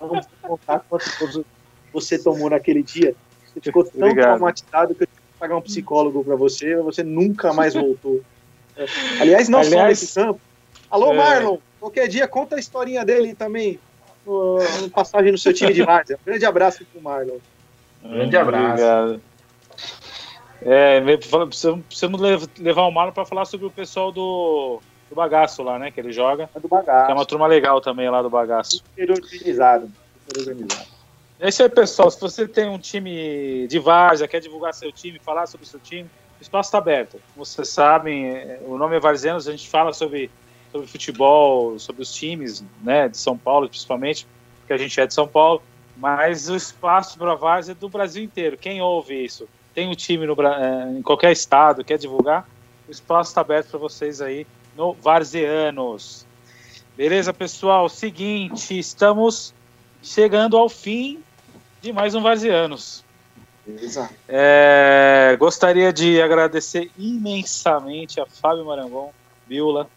Vamos 0.00 0.26
contar 0.42 0.80
quantos 0.88 1.44
você 1.92 2.18
tomou 2.18 2.50
naquele 2.50 2.82
dia. 2.82 3.14
Você 3.46 3.60
ficou 3.60 3.84
tão 3.84 4.08
Obrigado. 4.08 4.24
traumatizado 4.24 4.92
que 4.96 5.04
eu 5.04 5.06
tive 5.06 5.20
que 5.20 5.38
pagar 5.38 5.56
um 5.56 5.60
psicólogo 5.60 6.24
para 6.24 6.34
você, 6.34 6.74
você 6.78 7.04
nunca 7.04 7.52
mais 7.52 7.74
voltou. 7.74 8.20
É. 8.76 8.86
Aliás, 9.22 9.48
não 9.48 9.60
Aliás, 9.60 9.80
só 9.80 9.86
nesse 9.86 10.14
campo. 10.14 10.40
Alô, 10.90 11.12
é... 11.12 11.16
Marlon, 11.16 11.58
qualquer 11.78 12.08
dia 12.08 12.26
conta 12.26 12.56
a 12.56 12.58
historinha 12.58 13.04
dele 13.04 13.32
também, 13.32 13.78
no, 14.26 14.58
no 14.80 14.90
passagem 14.90 15.30
no 15.30 15.38
seu 15.38 15.54
time 15.54 15.72
de 15.72 15.84
Várzea. 15.84 16.18
Um 16.20 16.26
grande 16.26 16.44
abraço 16.44 16.84
pro 16.86 17.00
Marlon. 17.00 17.38
Um 18.02 18.10
grande 18.10 18.36
abraço. 18.36 18.82
Obrigado. 18.82 19.22
É, 20.60 21.00
precisamos 21.46 22.20
levar 22.58 22.82
o 22.82 22.90
Marlon 22.90 23.12
para 23.12 23.24
falar 23.24 23.44
sobre 23.44 23.66
o 23.66 23.70
pessoal 23.70 24.10
do 24.10 24.80
do 25.14 25.16
bagaço 25.16 25.62
lá, 25.62 25.78
né? 25.78 25.90
Que 25.90 26.00
ele 26.00 26.12
joga. 26.12 26.50
É 26.54 26.60
do 26.60 26.68
bagaço. 26.68 27.10
É 27.10 27.14
uma 27.14 27.24
turma 27.24 27.46
legal 27.46 27.80
também 27.80 28.10
lá 28.10 28.20
do 28.20 28.28
bagaço. 28.28 28.78
Super 28.78 29.12
organizado. 29.12 29.90
Super 30.26 30.40
organizado. 30.40 30.88
É 31.40 31.48
isso 31.48 31.62
aí, 31.62 31.68
pessoal. 31.68 32.10
Se 32.10 32.20
você 32.20 32.48
tem 32.48 32.68
um 32.68 32.78
time 32.78 33.66
de 33.68 33.78
várzea, 33.78 34.28
quer 34.28 34.40
divulgar 34.40 34.74
seu 34.74 34.92
time, 34.92 35.18
falar 35.18 35.46
sobre 35.46 35.66
seu 35.66 35.80
time, 35.80 36.08
o 36.38 36.42
espaço 36.42 36.68
está 36.68 36.78
aberto. 36.78 37.20
Como 37.32 37.44
vocês 37.44 37.68
sabem, 37.68 38.28
é, 38.28 38.60
o 38.66 38.76
nome 38.76 38.96
é 38.96 39.00
Varzenos, 39.00 39.48
a 39.48 39.50
gente 39.50 39.68
fala 39.68 39.92
sobre 39.92 40.30
sobre 40.74 40.88
futebol, 40.88 41.78
sobre 41.78 42.02
os 42.02 42.12
times, 42.12 42.64
né, 42.82 43.08
de 43.08 43.16
São 43.16 43.38
Paulo, 43.38 43.68
principalmente, 43.68 44.26
porque 44.58 44.72
a 44.72 44.76
gente 44.76 45.00
é 45.00 45.06
de 45.06 45.14
São 45.14 45.28
Paulo, 45.28 45.62
mas 45.96 46.48
o 46.48 46.56
espaço 46.56 47.16
para 47.16 47.36
Várzea 47.36 47.72
é 47.72 47.74
do 47.76 47.88
Brasil 47.88 48.24
inteiro. 48.24 48.56
Quem 48.56 48.82
ouve 48.82 49.24
isso, 49.24 49.48
tem 49.72 49.86
um 49.86 49.94
time 49.94 50.26
no, 50.26 50.34
eh, 50.34 50.98
em 50.98 51.02
qualquer 51.02 51.30
estado, 51.30 51.84
quer 51.84 51.96
divulgar, 51.96 52.48
o 52.88 52.90
espaço 52.90 53.30
está 53.30 53.40
aberto 53.40 53.70
para 53.70 53.78
vocês 53.78 54.20
aí 54.20 54.44
no 54.76 54.94
Varzeanos. 54.94 56.26
Beleza, 56.96 57.32
pessoal? 57.32 57.88
Seguinte, 57.88 58.78
estamos 58.78 59.54
chegando 60.02 60.56
ao 60.56 60.68
fim 60.68 61.22
de 61.80 61.92
mais 61.92 62.14
um 62.14 62.22
Varzeanos. 62.22 63.04
Beleza. 63.66 64.10
É, 64.28 65.36
gostaria 65.38 65.92
de 65.92 66.20
agradecer 66.20 66.90
imensamente 66.98 68.20
a 68.20 68.26
Fábio 68.26 68.64
Marangon, 68.64 69.10
Vila, 69.46 69.88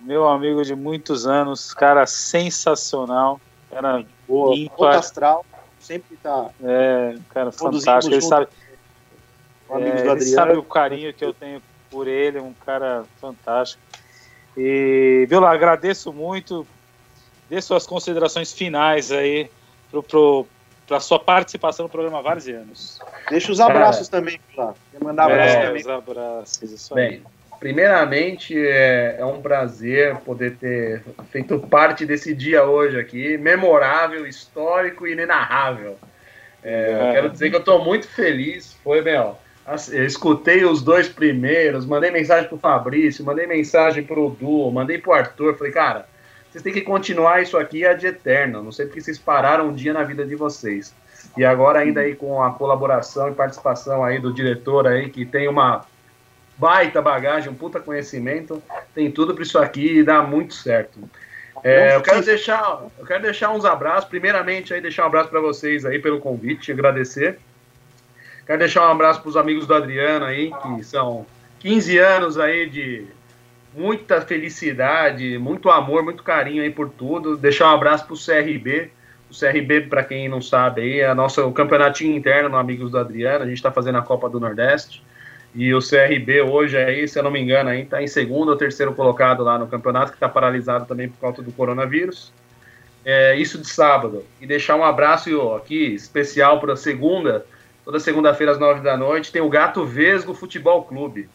meu 0.00 0.28
amigo 0.28 0.62
de 0.62 0.74
muitos 0.74 1.26
anos, 1.26 1.74
cara 1.74 2.06
sensacional, 2.06 3.40
cara 3.70 4.04
boa, 4.26 4.54
ímpar. 4.54 4.96
astral, 4.96 5.44
sempre 5.80 6.16
tá. 6.16 6.50
É, 6.62 7.16
cara 7.30 7.50
fantástico. 7.50 8.14
Ele 8.14 8.22
sabe, 8.22 8.48
é, 9.70 10.06
ele 10.06 10.24
sabe 10.26 10.52
o 10.52 10.62
carinho 10.62 11.12
que 11.12 11.24
eu 11.24 11.34
tenho 11.34 11.60
por 11.90 12.06
ele, 12.06 12.38
um 12.38 12.54
cara 12.54 13.04
fantástico. 13.20 13.82
E, 14.58 15.24
Vila, 15.28 15.50
agradeço 15.50 16.12
muito. 16.12 16.66
Dê 17.48 17.62
suas 17.62 17.86
considerações 17.86 18.52
finais 18.52 19.12
aí 19.12 19.48
pro, 19.88 20.02
pro, 20.02 20.46
para 20.86 20.98
sua 20.98 21.20
participação 21.20 21.84
no 21.84 21.88
programa 21.88 22.18
há 22.18 22.22
vários 22.22 22.48
anos. 22.48 22.98
Deixa 23.30 23.52
os 23.52 23.60
abraços 23.60 24.08
é. 24.08 24.10
também, 24.10 24.40
Vila. 24.50 24.74
Quer 24.90 25.04
mandar 25.04 25.30
abraço 25.30 25.56
é, 25.56 25.66
também. 25.66 25.80
Os 25.80 25.88
abraços, 25.88 26.72
isso 26.72 26.94
Bem, 26.94 27.08
aí. 27.08 27.22
Primeiramente, 27.60 28.56
é, 28.56 29.16
é, 29.18 29.24
um 29.24 29.40
prazer 29.40 30.16
poder 30.16 30.56
ter 30.56 31.04
feito 31.30 31.58
parte 31.58 32.04
desse 32.04 32.34
dia 32.34 32.64
hoje 32.64 32.98
aqui, 32.98 33.38
memorável, 33.38 34.26
histórico 34.26 35.06
e 35.06 35.12
inenarrável. 35.12 35.96
É, 36.64 36.92
é. 36.92 37.12
Quero 37.12 37.30
dizer 37.30 37.50
que 37.50 37.56
eu 37.56 37.60
estou 37.60 37.84
muito 37.84 38.08
feliz. 38.08 38.72
Foi, 38.84 39.02
meu, 39.02 39.36
eu 39.92 40.04
escutei 40.04 40.64
os 40.64 40.82
dois 40.82 41.08
primeiros, 41.08 41.84
mandei 41.84 42.10
mensagem 42.10 42.48
pro 42.48 42.58
Fabrício, 42.58 43.24
mandei 43.24 43.46
mensagem 43.46 44.02
pro 44.02 44.30
Du, 44.30 44.70
mandei 44.70 44.98
pro 44.98 45.12
Arthur. 45.12 45.56
Falei, 45.56 45.72
cara, 45.72 46.06
vocês 46.50 46.62
têm 46.62 46.72
que 46.72 46.80
continuar 46.80 47.42
isso 47.42 47.58
aqui 47.58 47.84
ad 47.84 48.06
eterno. 48.06 48.62
Não 48.62 48.72
sei 48.72 48.86
porque 48.86 49.00
vocês 49.00 49.18
pararam 49.18 49.68
um 49.68 49.72
dia 49.72 49.92
na 49.92 50.02
vida 50.02 50.24
de 50.24 50.34
vocês. 50.34 50.94
E 51.36 51.44
agora 51.44 51.80
ainda 51.80 52.00
aí 52.00 52.14
com 52.14 52.42
a 52.42 52.52
colaboração 52.52 53.28
e 53.28 53.34
participação 53.34 54.02
aí 54.02 54.18
do 54.18 54.32
diretor 54.32 54.86
aí, 54.86 55.10
que 55.10 55.26
tem 55.26 55.48
uma 55.48 55.84
baita 56.56 57.00
bagagem, 57.02 57.50
um 57.50 57.54
puta 57.54 57.78
conhecimento, 57.78 58.62
tem 58.94 59.10
tudo 59.10 59.34
para 59.34 59.42
isso 59.42 59.58
aqui 59.58 59.98
e 59.98 60.02
dá 60.02 60.22
muito 60.22 60.54
certo. 60.54 60.98
É, 61.62 61.96
eu 61.96 62.02
quero 62.02 62.24
deixar, 62.24 62.84
eu 62.98 63.04
quero 63.04 63.22
deixar 63.22 63.50
uns 63.50 63.64
abraços. 63.64 64.08
Primeiramente, 64.08 64.72
aí 64.72 64.80
deixar 64.80 65.04
um 65.04 65.06
abraço 65.06 65.28
para 65.28 65.40
vocês 65.40 65.84
aí 65.84 65.98
pelo 65.98 66.20
convite, 66.20 66.72
agradecer. 66.72 67.38
Quero 68.48 68.60
deixar 68.60 68.88
um 68.88 68.92
abraço 68.92 69.20
para 69.20 69.28
os 69.28 69.36
amigos 69.36 69.66
do 69.66 69.74
Adriano 69.74 70.24
aí, 70.24 70.50
que 70.50 70.82
são 70.82 71.26
15 71.60 71.98
anos 71.98 72.38
aí 72.38 72.66
de 72.66 73.06
muita 73.74 74.22
felicidade, 74.22 75.36
muito 75.36 75.68
amor, 75.68 76.02
muito 76.02 76.22
carinho 76.22 76.62
aí 76.62 76.70
por 76.70 76.88
tudo. 76.88 77.36
Deixar 77.36 77.70
um 77.70 77.74
abraço 77.74 78.06
para 78.06 78.14
o 78.14 78.16
CRB. 78.16 78.90
O 79.30 79.38
CRB, 79.38 79.82
para 79.82 80.02
quem 80.02 80.30
não 80.30 80.40
sabe 80.40 80.80
aí, 80.80 81.00
é 81.00 81.12
nosso, 81.12 81.52
campeonatinho 81.52 82.16
interno 82.16 82.48
no 82.48 82.56
Amigos 82.56 82.90
do 82.90 82.96
Adriano. 82.96 83.44
A 83.44 83.46
gente 83.46 83.58
está 83.58 83.70
fazendo 83.70 83.98
a 83.98 84.02
Copa 84.02 84.30
do 84.30 84.40
Nordeste. 84.40 85.02
E 85.54 85.74
o 85.74 85.80
CRB 85.80 86.40
hoje 86.40 86.78
aí, 86.78 87.06
se 87.06 87.18
eu 87.18 87.22
não 87.22 87.30
me 87.30 87.42
engano, 87.42 87.70
está 87.74 88.02
em 88.02 88.06
segundo 88.06 88.48
ou 88.48 88.56
terceiro 88.56 88.94
colocado 88.94 89.44
lá 89.44 89.58
no 89.58 89.66
campeonato, 89.66 90.12
que 90.12 90.16
está 90.16 90.28
paralisado 90.28 90.86
também 90.86 91.10
por 91.10 91.20
causa 91.20 91.42
do 91.42 91.52
coronavírus. 91.52 92.32
É, 93.04 93.36
isso 93.36 93.58
de 93.58 93.68
sábado. 93.68 94.24
E 94.40 94.46
deixar 94.46 94.74
um 94.76 94.84
abraço 94.84 95.52
aqui 95.52 95.94
especial 95.94 96.58
para 96.58 96.74
segunda, 96.76 97.44
toda 97.88 97.98
segunda-feira 97.98 98.52
às 98.52 98.58
nove 98.58 98.80
da 98.82 98.98
noite, 98.98 99.32
tem 99.32 99.40
o 99.40 99.48
Gato 99.48 99.82
Vesgo 99.82 100.34
Futebol 100.34 100.82
Clube. 100.82 101.26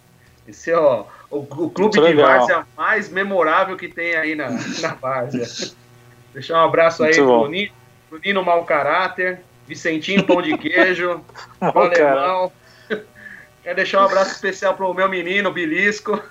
Esse 0.48 0.70
é 0.70 0.78
ó, 0.78 1.06
o, 1.32 1.40
o 1.40 1.68
clube 1.72 2.00
de 2.00 2.14
várzea 2.14 2.64
mais 2.78 3.10
memorável 3.10 3.76
que 3.76 3.88
tem 3.88 4.16
aí 4.16 4.36
na, 4.36 4.52
na 4.80 4.94
várzea. 4.94 5.48
Deixar 6.32 6.62
um 6.62 6.68
abraço 6.68 7.04
aí 7.04 7.16
pro 7.16 7.48
Nino, 7.48 7.72
pro 8.08 8.20
Nino 8.24 8.46
Mau 8.46 8.64
Caráter, 8.66 9.40
Vicentinho 9.68 10.24
Pão 10.28 10.44
de 10.44 10.56
Queijo, 10.56 11.22
pro 11.58 11.82
Alemão. 11.82 12.52
Quero 13.64 13.76
deixar 13.76 14.04
um 14.04 14.06
abraço 14.06 14.34
especial 14.34 14.76
pro 14.76 14.94
meu 14.94 15.10
menino, 15.10 15.52
Bilisco. 15.52 16.22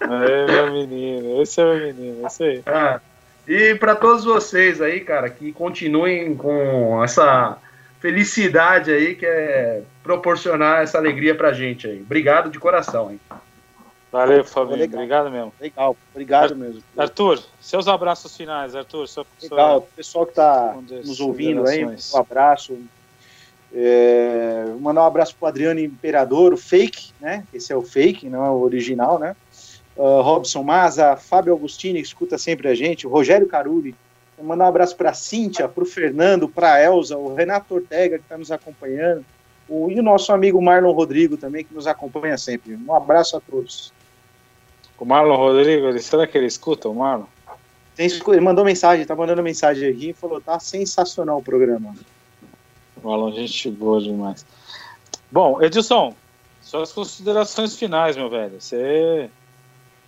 É, 0.00 0.46
meu 0.52 0.72
menino, 0.72 1.42
esse 1.42 1.60
é 1.60 1.64
meu 1.64 1.86
menino, 1.86 2.26
esse 2.28 2.44
aí. 2.44 2.62
Ah, 2.64 3.00
e 3.48 3.74
para 3.74 3.96
todos 3.96 4.24
vocês 4.24 4.80
aí, 4.80 5.00
cara, 5.00 5.28
que 5.28 5.50
continuem 5.50 6.36
com 6.36 7.02
essa 7.02 7.58
felicidade 8.04 8.92
aí 8.92 9.14
que 9.14 9.24
é 9.24 9.80
proporcionar 10.02 10.82
essa 10.82 10.98
alegria 10.98 11.34
pra 11.34 11.54
gente 11.54 11.86
aí. 11.86 12.02
Obrigado 12.02 12.50
de 12.50 12.58
coração, 12.58 13.10
hein. 13.10 13.18
Valeu, 14.12 14.44
Fabinho. 14.44 14.76
Legal. 14.76 15.00
Obrigado 15.00 15.30
mesmo. 15.30 15.52
Legal, 15.58 15.96
obrigado 16.12 16.50
Ar 16.50 16.54
mesmo. 16.54 16.82
Arthur, 16.98 17.42
seus 17.58 17.88
abraços 17.88 18.36
finais, 18.36 18.76
Arthur. 18.76 19.08
Legal, 19.42 19.88
pessoal 19.96 20.26
que 20.26 20.32
está 20.32 20.76
nos 21.02 21.18
ouvindo 21.18 21.66
aí, 21.66 21.82
um 21.82 21.96
abraço. 22.18 22.78
É, 23.72 24.66
mandar 24.78 25.00
um 25.00 25.06
abraço 25.06 25.34
para 25.34 25.46
o 25.46 25.48
Adriano 25.48 25.80
Imperador, 25.80 26.52
o 26.52 26.58
fake, 26.58 27.14
né? 27.18 27.42
Esse 27.54 27.72
é 27.72 27.76
o 27.76 27.82
fake, 27.82 28.28
não 28.28 28.44
é 28.44 28.50
o 28.50 28.60
original, 28.60 29.18
né? 29.18 29.34
Uh, 29.96 30.20
Robson 30.20 30.62
Maza, 30.62 31.16
Fábio 31.16 31.54
Agostini, 31.54 32.02
que 32.02 32.06
escuta 32.06 32.36
sempre 32.36 32.68
a 32.68 32.74
gente, 32.74 33.06
o 33.06 33.10
Rogério 33.10 33.46
Caruli. 33.46 33.96
Mandar 34.42 34.64
um 34.64 34.68
abraço 34.68 34.96
para 34.96 35.10
a 35.10 35.14
Cíntia, 35.14 35.68
para 35.68 35.82
o 35.82 35.86
Fernando, 35.86 36.48
para 36.48 36.74
a 36.74 36.82
Elza, 36.82 37.16
o 37.16 37.34
Renato 37.34 37.74
Ortega, 37.74 38.18
que 38.18 38.24
está 38.24 38.36
nos 38.36 38.50
acompanhando, 38.50 39.24
o, 39.68 39.90
e 39.90 39.98
o 39.98 40.02
nosso 40.02 40.32
amigo 40.32 40.60
Marlon 40.60 40.92
Rodrigo 40.92 41.36
também, 41.36 41.64
que 41.64 41.74
nos 41.74 41.86
acompanha 41.86 42.36
sempre. 42.36 42.76
Um 42.76 42.94
abraço 42.94 43.36
a 43.36 43.40
todos. 43.40 43.92
O 44.98 45.04
Marlon 45.04 45.36
Rodrigo, 45.36 45.98
será 46.00 46.26
que 46.26 46.36
ele 46.36 46.46
escuta 46.46 46.88
o 46.88 46.94
Marlon? 46.94 47.26
Ele 47.96 48.40
mandou 48.40 48.64
mensagem, 48.64 49.06
tá 49.06 49.14
mandando 49.14 49.42
mensagem 49.42 49.88
aqui 49.88 50.10
e 50.10 50.12
falou: 50.12 50.40
tá 50.40 50.58
sensacional 50.58 51.38
o 51.38 51.42
programa. 51.42 51.94
Marlon, 53.02 53.32
gente 53.32 53.70
boa 53.70 54.00
demais. 54.00 54.44
Bom, 55.30 55.62
Edilson, 55.62 56.14
suas 56.60 56.92
considerações 56.92 57.76
finais, 57.76 58.16
meu 58.16 58.28
velho. 58.28 58.60
Você. 58.60 59.30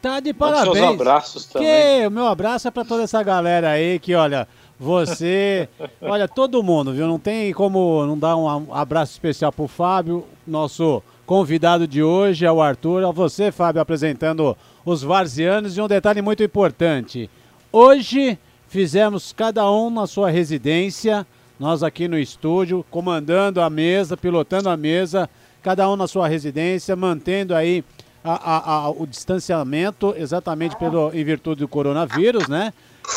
Tá 0.00 0.20
de 0.20 0.32
parabéns. 0.32 0.76
Seus 0.76 0.94
abraços 0.94 1.46
também. 1.46 1.68
Que 1.68 2.06
o 2.06 2.10
meu 2.10 2.26
abraço 2.26 2.68
é 2.68 2.70
pra 2.70 2.84
toda 2.84 3.02
essa 3.02 3.22
galera 3.22 3.70
aí 3.70 3.98
que, 3.98 4.14
olha, 4.14 4.46
você. 4.78 5.68
olha, 6.00 6.28
todo 6.28 6.62
mundo, 6.62 6.92
viu? 6.92 7.06
Não 7.06 7.18
tem 7.18 7.52
como 7.52 8.04
não 8.06 8.18
dar 8.18 8.36
um 8.36 8.72
abraço 8.72 9.12
especial 9.12 9.50
pro 9.50 9.66
Fábio, 9.66 10.24
nosso 10.46 11.02
convidado 11.24 11.88
de 11.88 12.02
hoje, 12.02 12.46
é 12.46 12.52
o 12.52 12.62
Arthur. 12.62 13.04
A 13.04 13.10
você, 13.10 13.50
Fábio, 13.50 13.82
apresentando 13.82 14.56
os 14.84 15.02
varzianos. 15.02 15.76
E 15.76 15.80
um 15.80 15.88
detalhe 15.88 16.22
muito 16.22 16.42
importante: 16.42 17.28
hoje 17.72 18.38
fizemos 18.68 19.32
cada 19.32 19.70
um 19.70 19.90
na 19.90 20.06
sua 20.06 20.30
residência, 20.30 21.26
nós 21.58 21.82
aqui 21.82 22.06
no 22.06 22.18
estúdio, 22.18 22.84
comandando 22.90 23.60
a 23.60 23.70
mesa, 23.70 24.16
pilotando 24.16 24.68
a 24.68 24.76
mesa, 24.76 25.28
cada 25.62 25.90
um 25.90 25.96
na 25.96 26.06
sua 26.06 26.28
residência, 26.28 26.94
mantendo 26.94 27.54
aí 27.54 27.84
a, 28.26 28.34
a, 28.34 28.74
a, 28.74 28.90
o 28.90 29.06
distanciamento, 29.06 30.14
exatamente 30.18 30.76
pelo, 30.76 31.14
em 31.14 31.22
virtude 31.22 31.60
do 31.60 31.68
coronavírus, 31.68 32.48
né? 32.48 32.72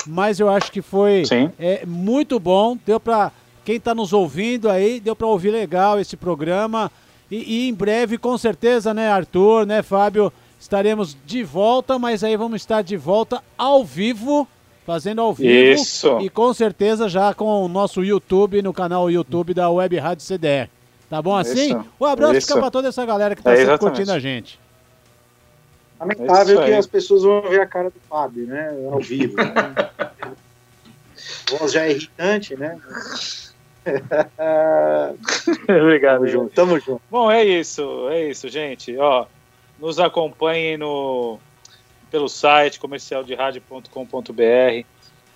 Mas 0.05 0.39
eu 0.39 0.47
acho 0.49 0.71
que 0.71 0.81
foi 0.81 1.23
é, 1.57 1.83
muito 1.85 2.39
bom, 2.39 2.77
deu 2.85 2.99
para 2.99 3.31
quem 3.65 3.77
está 3.77 3.95
nos 3.95 4.13
ouvindo 4.13 4.69
aí, 4.69 4.99
deu 4.99 5.15
para 5.15 5.25
ouvir 5.25 5.49
legal 5.49 5.99
esse 5.99 6.15
programa. 6.15 6.91
E, 7.29 7.37
e, 7.65 7.69
em 7.69 7.73
breve, 7.73 8.17
com 8.17 8.37
certeza, 8.37 8.93
né, 8.93 9.09
Arthur, 9.09 9.65
né, 9.65 9.81
Fábio, 9.81 10.31
estaremos 10.59 11.17
de 11.25 11.43
volta, 11.43 11.97
mas 11.97 12.23
aí 12.23 12.37
vamos 12.37 12.61
estar 12.61 12.83
de 12.83 12.95
volta 12.95 13.41
ao 13.57 13.83
vivo, 13.83 14.47
fazendo 14.85 15.21
ao 15.21 15.33
vivo. 15.33 15.49
Isso. 15.49 16.19
E 16.21 16.29
com 16.29 16.53
certeza 16.53 17.09
já 17.09 17.33
com 17.33 17.63
o 17.63 17.67
nosso 17.67 18.03
YouTube, 18.03 18.61
no 18.61 18.73
canal 18.73 19.09
YouTube 19.09 19.55
da 19.55 19.69
Web 19.69 19.97
Rádio 19.97 20.23
CDR. 20.23 20.69
Tá 21.09 21.19
bom 21.21 21.35
assim? 21.35 21.69
Isso. 21.75 21.85
Um 21.99 22.05
abraço 22.05 22.35
Isso. 22.35 22.47
fica 22.47 22.59
pra 22.59 22.69
toda 22.69 22.87
essa 22.87 23.03
galera 23.03 23.35
que 23.35 23.41
tá 23.41 23.53
é, 23.53 23.57
sempre 23.57 23.77
curtindo 23.79 24.11
a 24.11 24.19
gente. 24.19 24.59
Lamentável 25.99 26.61
é 26.61 26.65
que 26.65 26.73
as 26.73 26.87
pessoas 26.87 27.23
vão 27.23 27.41
ver 27.41 27.61
a 27.61 27.65
cara 27.65 27.89
do 27.89 27.99
Fábio, 28.09 28.47
né? 28.47 28.73
Ao 28.91 28.99
vivo. 28.99 29.35
Né? 29.35 29.53
a 30.07 31.57
voz 31.57 31.73
já 31.73 31.85
é 31.85 31.91
irritante, 31.91 32.55
né? 32.55 32.79
Obrigado. 35.67 36.19
Tamo 36.19 36.27
junto, 36.27 36.53
tamo 36.53 36.79
junto. 36.79 37.01
Bom, 37.09 37.31
é 37.31 37.43
isso, 37.43 38.07
é 38.09 38.29
isso, 38.29 38.47
gente. 38.47 38.95
Ó, 38.97 39.25
nos 39.79 39.99
acompanhem 39.99 40.77
no, 40.77 41.39
pelo 42.11 42.27
site 42.27 42.79
comercialderadio.com.br, 42.79 44.85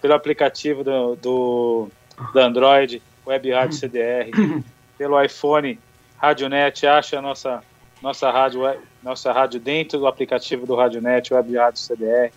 pelo 0.01 0.13
aplicativo 0.13 0.83
do, 0.83 1.15
do, 1.15 1.87
do 2.33 2.39
Android, 2.39 3.01
Web 3.25 3.51
Rádio 3.51 3.77
CDR, 3.77 4.29
pelo 4.97 5.23
iPhone, 5.23 5.79
Radionet, 6.17 6.85
acha 6.85 7.19
a 7.19 7.21
nossa, 7.21 7.63
nossa, 8.03 8.29
rádio, 8.29 8.61
nossa 9.01 9.31
rádio 9.31 9.61
dentro 9.61 9.97
do 9.97 10.05
aplicativo 10.05 10.65
do 10.65 10.75
Radionet, 10.75 11.33
Web 11.33 11.55
Rádio 11.55 11.79
CDR. 11.79 12.33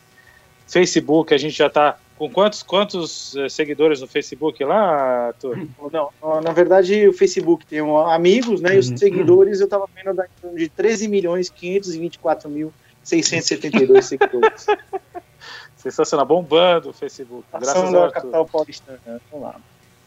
Facebook, 0.64 1.34
a 1.34 1.38
gente 1.38 1.58
já 1.58 1.66
está 1.66 1.98
com 2.16 2.30
quantos, 2.30 2.62
quantos 2.62 3.36
eh, 3.36 3.48
seguidores 3.48 4.00
no 4.00 4.06
Facebook 4.06 4.62
lá, 4.64 5.26
Arthur? 5.26 5.68
Não, 5.92 6.40
na 6.40 6.52
verdade 6.52 7.06
o 7.08 7.12
Facebook 7.12 7.66
tem 7.66 7.82
um, 7.82 7.98
amigos, 7.98 8.60
né? 8.60 8.76
E 8.76 8.78
os 8.78 8.88
uhum. 8.88 8.96
seguidores 8.96 9.60
eu 9.60 9.64
estava 9.64 9.86
vendo 9.94 10.24
de 10.54 10.68
13 10.68 11.08
milhões 11.08 11.50
524 11.50 12.48
mil 12.48 12.72
672 13.02 14.06
seguidores. 14.06 14.66
Sensacional, 15.76 16.26
bombando 16.26 16.90
o 16.90 16.92
Facebook. 16.92 17.44
Graças 17.52 17.94
a 17.94 18.10
capital 18.12 18.46
paulistana. 18.46 18.98
Né? 19.04 19.20
Vamos 19.30 19.46
lá. 19.46 19.56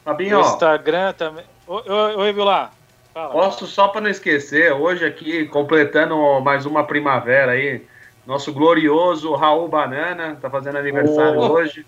Fabinho, 0.03 0.39
o 0.39 0.41
Instagram 0.41 1.13
também. 1.13 1.45
Oi, 1.67 2.33
Vilar. 2.33 2.73
Fala, 3.19 3.31
Posso 3.31 3.67
só 3.67 3.89
para 3.89 3.99
não 3.99 4.09
esquecer, 4.09 4.71
hoje 4.71 5.03
aqui, 5.03 5.45
completando 5.45 6.15
mais 6.39 6.65
uma 6.65 6.85
primavera 6.85 7.51
aí, 7.51 7.85
nosso 8.25 8.53
glorioso 8.53 9.35
Raul 9.35 9.67
Banana, 9.67 10.37
tá 10.41 10.49
fazendo 10.49 10.77
aniversário 10.77 11.37
oh. 11.37 11.51
hoje. 11.51 11.85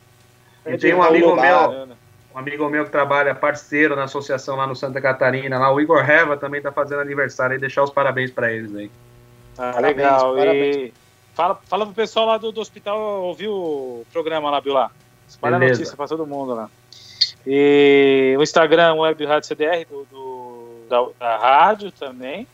E 0.66 0.78
tem 0.78 0.94
um 0.94 1.02
amigo 1.02 1.34
meu, 1.34 1.88
um 2.36 2.38
amigo 2.38 2.70
meu 2.70 2.84
que 2.84 2.92
trabalha 2.92 3.34
parceiro 3.34 3.96
na 3.96 4.04
associação 4.04 4.58
lá 4.58 4.68
no 4.68 4.76
Santa 4.76 5.00
Catarina, 5.00 5.58
lá 5.58 5.74
o 5.74 5.80
Igor 5.80 6.04
Reva 6.04 6.36
também 6.36 6.62
tá 6.62 6.72
fazendo 6.72 7.00
aniversário 7.00 7.56
e 7.56 7.60
deixar 7.60 7.84
os 7.84 7.90
parabéns 7.90 8.30
para 8.30 8.52
eles 8.52 8.76
aí. 8.76 8.92
Ah, 9.58 9.72
parabéns, 9.72 9.96
legal. 9.96 10.36
Parabéns. 10.36 10.76
E 10.76 10.94
fala, 11.34 11.60
fala 11.66 11.86
pro 11.86 11.96
pessoal 11.96 12.26
lá 12.26 12.38
do, 12.38 12.52
do 12.52 12.60
hospital 12.60 13.00
ouvir 13.24 13.48
o 13.48 14.06
programa 14.12 14.52
lá, 14.52 14.60
Bill 14.60 14.74
lá. 14.74 14.92
Espalha 15.30 15.56
a 15.56 15.60
notícia 15.60 15.96
para 15.96 16.10
todo 16.10 16.28
mundo 16.28 16.54
lá. 16.54 16.70
E 17.48 18.36
o 18.38 18.44
Instagram, 18.44 18.96
Web 18.96 19.26
Rádio 19.26 19.48
CDR, 19.48 19.86
do, 19.90 20.06
do 20.12 20.31
da, 20.92 21.08
da, 21.18 21.38
rádio 21.38 21.92
também. 21.92 22.46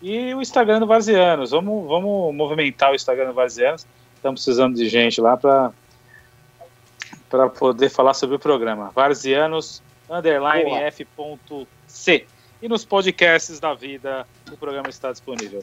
E 0.00 0.32
o 0.34 0.40
Instagram 0.40 0.78
do 0.78 0.86
Varzianos. 0.86 1.50
Vamos, 1.50 1.88
vamos 1.88 2.34
movimentar 2.34 2.92
o 2.92 2.94
Instagram 2.94 3.28
do 3.28 3.34
Varzianos. 3.34 3.86
Estamos 4.14 4.44
precisando 4.44 4.76
de 4.76 4.88
gente 4.88 5.20
lá 5.20 5.36
para 5.36 5.72
para 7.28 7.48
poder 7.48 7.90
falar 7.90 8.14
sobre 8.14 8.36
o 8.36 8.38
programa. 8.38 8.90
Varzianos 8.94 9.82
underline 10.08 10.72
F.C. 10.72 12.26
E 12.62 12.68
nos 12.68 12.86
podcasts 12.86 13.60
da 13.60 13.74
vida, 13.74 14.26
o 14.50 14.56
programa 14.56 14.88
está 14.88 15.12
disponível. 15.12 15.62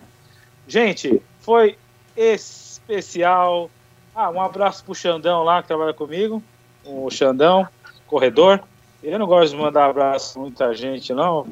Gente, 0.67 1.21
foi 1.39 1.75
especial. 2.15 3.69
Ah, 4.13 4.29
um 4.29 4.39
abraço 4.39 4.83
pro 4.83 4.93
Xandão 4.93 5.43
lá 5.43 5.61
que 5.61 5.67
trabalha 5.67 5.93
comigo. 5.93 6.41
O 6.85 7.09
Xandão, 7.09 7.67
corredor. 8.05 8.61
Eu 9.03 9.19
não 9.19 9.27
gosto 9.27 9.55
de 9.55 9.61
mandar 9.61 9.89
abraço 9.89 10.39
muita 10.39 10.73
gente, 10.73 11.13
não. 11.13 11.47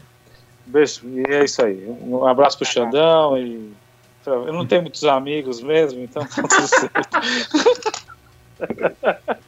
Beijo, 0.65 1.01
e 1.07 1.23
é 1.33 1.43
isso 1.43 1.63
aí. 1.63 1.85
Um 1.87 2.25
abraço 2.25 2.57
pro 2.57 2.65
Xandão 2.65 3.37
e. 3.37 3.73
Eu 4.25 4.53
não 4.53 4.65
tenho 4.65 4.81
muitos 4.81 5.03
amigos 5.03 5.61
mesmo, 5.61 5.99
então 6.01 6.25
tá 6.25 6.43
tudo 6.43 6.67
certo. 6.67 7.09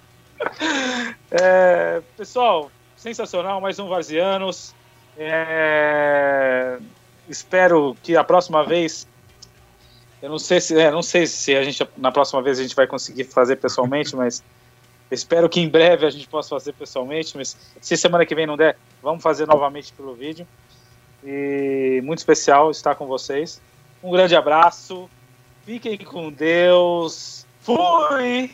É, 1.31 2.01
pessoal, 2.15 2.71
sensacional, 2.95 3.59
mais 3.59 3.77
um 3.79 3.87
Varzianos. 3.87 4.73
É, 5.17 6.77
espero 7.27 7.95
que 8.01 8.15
a 8.15 8.23
próxima 8.23 8.63
vez. 8.63 9.07
Eu 10.21 10.29
não 10.29 10.39
sei 10.39 10.61
se, 10.61 10.79
é, 10.79 10.89
não 10.89 11.03
sei 11.03 11.27
se 11.27 11.55
a 11.55 11.63
gente 11.63 11.87
na 11.97 12.11
próxima 12.11 12.41
vez 12.41 12.57
a 12.59 12.63
gente 12.63 12.75
vai 12.75 12.87
conseguir 12.87 13.25
fazer 13.25 13.57
pessoalmente, 13.57 14.15
mas 14.17 14.43
espero 15.11 15.49
que 15.49 15.59
em 15.59 15.69
breve 15.69 16.05
a 16.05 16.09
gente 16.09 16.27
possa 16.27 16.49
fazer 16.49 16.73
pessoalmente. 16.73 17.35
Mas 17.35 17.57
se 17.81 17.97
semana 17.97 18.25
que 18.25 18.35
vem 18.35 18.47
não 18.47 18.57
der, 18.57 18.77
vamos 19.01 19.21
fazer 19.21 19.45
novamente 19.45 19.93
pelo 19.93 20.13
vídeo. 20.13 20.47
E 21.25 22.01
muito 22.03 22.19
especial 22.19 22.69
estar 22.69 22.95
com 22.95 23.07
vocês. 23.07 23.61
Um 24.03 24.11
grande 24.11 24.35
abraço. 24.35 25.09
Fiquem 25.65 25.97
com 25.97 26.31
Deus. 26.31 27.45
Fui! 27.61 28.51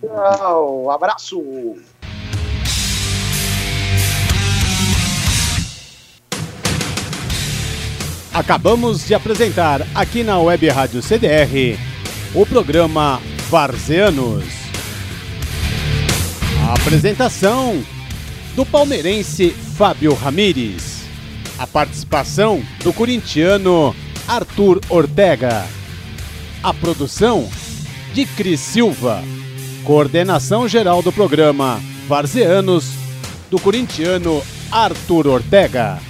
Tchau, 0.00 0.90
abraço! 0.90 1.40
Acabamos 8.34 9.06
de 9.06 9.14
apresentar 9.14 9.82
aqui 9.94 10.22
na 10.22 10.38
Web 10.38 10.68
Rádio 10.68 11.02
CDR 11.02 11.78
o 12.34 12.46
programa 12.46 13.20
Varzeanos. 13.48 14.44
A 16.66 16.74
apresentação 16.74 17.82
do 18.56 18.64
palmeirense 18.64 19.50
Fábio 19.50 20.14
Ramires. 20.14 20.91
A 21.62 21.66
participação 21.68 22.60
do 22.82 22.92
corintiano 22.92 23.94
Arthur 24.26 24.80
Ortega. 24.88 25.64
A 26.60 26.74
produção 26.74 27.48
de 28.12 28.26
Cris 28.26 28.58
Silva. 28.58 29.22
Coordenação 29.84 30.66
geral 30.66 31.04
do 31.04 31.12
programa 31.12 31.80
Varzeanos, 32.08 32.94
do 33.48 33.60
corintiano 33.60 34.42
Arthur 34.72 35.28
Ortega. 35.28 36.00